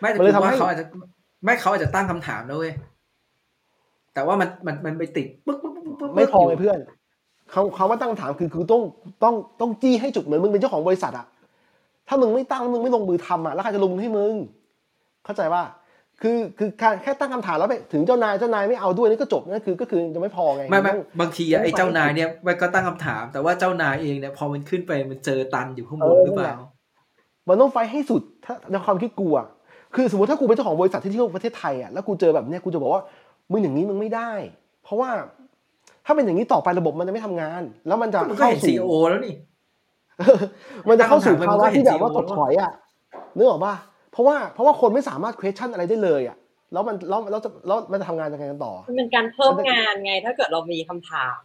[0.00, 0.86] ไม่แต่มันเลยกูว่าทำให้เขาอาจจะ
[1.44, 2.72] ไม่เขาอาจจะตั้งคำถามนะเว้ย
[4.14, 6.78] แต่ว่ามันมันมันไปติดปึ๊กปึ๊กปึ๊กปึ๊กไม่พอไงยู่เพื่อน
[7.52, 8.82] เขาเขาว่าตั้งคำถามคือคือต้อง
[9.24, 11.26] ต้องต้องจี้ให้จุดเหมือนมึงเป็นเจ้าของบริษัทอะ
[12.08, 14.34] ถ้ามึงไม่ตั้งมึงไม่ลงมือทำอะแล้วใครจะลงมือให้มึง
[15.24, 15.62] เข้าใจว่า
[16.22, 26.68] คือคือแค่แค่ตั้งคำถามแล้วไปถึงเจ้านายเจ้านายไม่เอาด้วยนี่ก็จบนั่นคือก็คือจะไม่พอไงไม่ไม่ต้องบางทีอะต้องไอ้เจ้าไปนายเนี่ยมันก็ตั้งคำถาม แต่ว่าเจ้านายเองเนี่ยพอมันขึ้นไปมันเจอตันอยู่ข้างบนเออหรือเปล่านั่นแหละ
[27.48, 29.46] มันต้องไฟท์ให้สุดถ้าในความคิดกูอะ
[29.94, 33.02] คือสมมติถ้ากูเป็นเจ้าของบริษัทที่เที่ยวประเทศไทยอะแล้วกูเจอแบบเนี้ยกูจะบอกว่า
[33.50, 34.30] มึงอย่างนี้มึงไม่ได้
[34.84, 35.10] เพราะว่า
[36.10, 39.34] ถ้าเป็นอย่างนี้ต่อไประบบมันจะไม่ทำงาน แล้วมันจะมันก็เข้าเห็นสู่ซีโอแล้วนี่
[40.88, 42.70] มันจะเข้าสู่มันภาก็วะเห็นที่แบบว่า CEO ถดถอยอะ
[43.36, 43.74] นึกออกป่ะ
[44.12, 46.36] เพราะว่าเพราะว่าคนไม่สามารถ question อะไรได้เลยอะ
[46.72, 51.40] แล้วมันแล้วแล้วจะแล้วมันจะทำงานยังไงกันต่อ มันเป็นการเพิ่มงานไง ถ้าเกิดเรามีคำถาม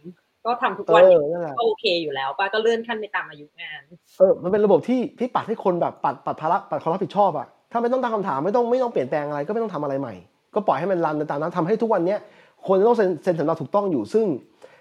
[0.46, 3.82] ก็ทำทุกเอวันอนั่นแหละก็โอเคอยู่แล้วป้าก็เลื่อนขั้นไปตามอายุงาน
[4.18, 10.14] เออมันเป็นระบบที่ที่ปัดให้คนแบบปัดปัดภาระปัดความรับผิดชอบอะถ้าไม่ต้องตั้งคำถามไม่ต้องไม่ต้องเปลี่ยนแปลงอะไรก็ไม่ต้องทำอะไรใหม่
[10.54, 12.18] ก็ปล่อยให้มันรันไปตามนั้นทำให้ทุกวันเนี้ย
[12.66, 14.26] คนจะต้องเซ็นเซ็นสำเนาถูกต้องอยู่ซึ่ง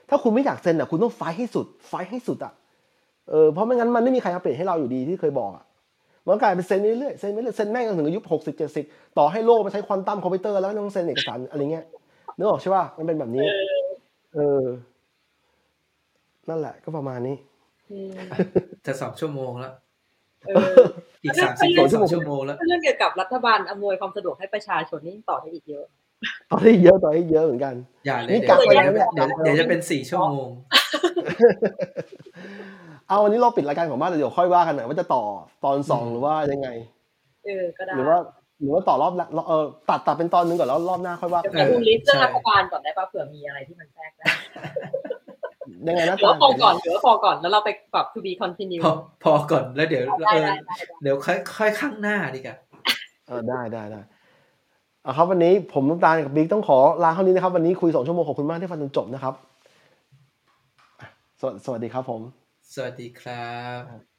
[0.10, 2.54] ถ้าคุณไม่อยากเซ็นอะคุณต้องไฟท์ให้สุด ไฟท์ให้สุดอะ
[3.30, 5.66] เออเพราะไม่งั้นมันไม่มีใครมาเปลี่ยนให้เราอยู่ดีที่เคยบอกอะ
[6.24, 8.86] มันก็กลายเป็นเซ็นเรื่อยๆเซ็นไปเรื่อยเซ็นแม่งจนถึงอายุหกสิบเจ็ดสิบ
[9.18, 11.86] ต่อให้โลกมันใช้ควอนตัมคอมพิวเตอร์แล้วก็ต้องเซ็นเอกสารอะไรเงี้ย
[12.38, 13.46] นึกออกใช่ป่ะมันเป็นแบบนี้
[14.36, 14.64] เออ
[16.50, 17.36] นั่นแหละ ก็ประมาณนี้
[17.92, 18.12] อืม
[18.86, 19.74] จะสองชั่วโมงแล้ว
[20.48, 20.76] เออ
[21.24, 25.86] อีกสามสิบเรื่องสองชั่วโมงแล้วเรื่องเกี่ยวกับรัฐบาลอำนวยความสะดวกให้ประชาชนนี่ต่อได้อีกเยอะ
[26.52, 27.76] ต่อได้เยอะต่อได้เยอะเหมือนกัน
[28.06, 30.50] อย่าเลยนี่เดี๋ยวกะไว้แล้วเนี่ยเดี๋ยวเดี๋ยวจะเป็นสี่ชั่วโมง
[33.08, 35.24] เอาวันนี้เราปิดรายการของบ้านเดี๋ยวค่อยว่ากันหน่อยว่าจะต่อ
[35.66, 36.70] ตอนสองหรือว่ายังไง
[37.46, 38.18] เออก็ได้หรือว่า
[38.60, 44.26] หรือว่าต่อรอบละเออตัดตัดเป็นตอนนึงก่อนแล้วรอบหน้าค่อยว่าเดี๋ยวกันไปดูลิสต์เรื่องใช่รัฐบาลก่อนได้ป่ะเผื่อมีอะไรที่มันแทรกได้
[45.88, 48.94] ยังไงนะหรือว่าพอก่อนหรือว่าพอก่อนแล้วเราไปปรับ to be continue พอ
[49.24, 52.56] พอก่อนแล้วเดี๋ยวได้เออได้ได้เดี๋ยวค่อยค่อยข้างหน้าดีกว่า
[53.28, 54.02] เออได้ได้ได้
[55.06, 59.34] เอาครับวันนี้ผมน้ำตาลกับบิ๊กต้องขอลาเท่านี้นะครับ วันนี้คุยสองชั่วโมงขอบคุณมากที่ฟังจนจบนะครับ
[61.40, 62.22] สวสวัสดีครับผม
[62.74, 63.50] สวัสดีครั
[63.82, 64.15] บ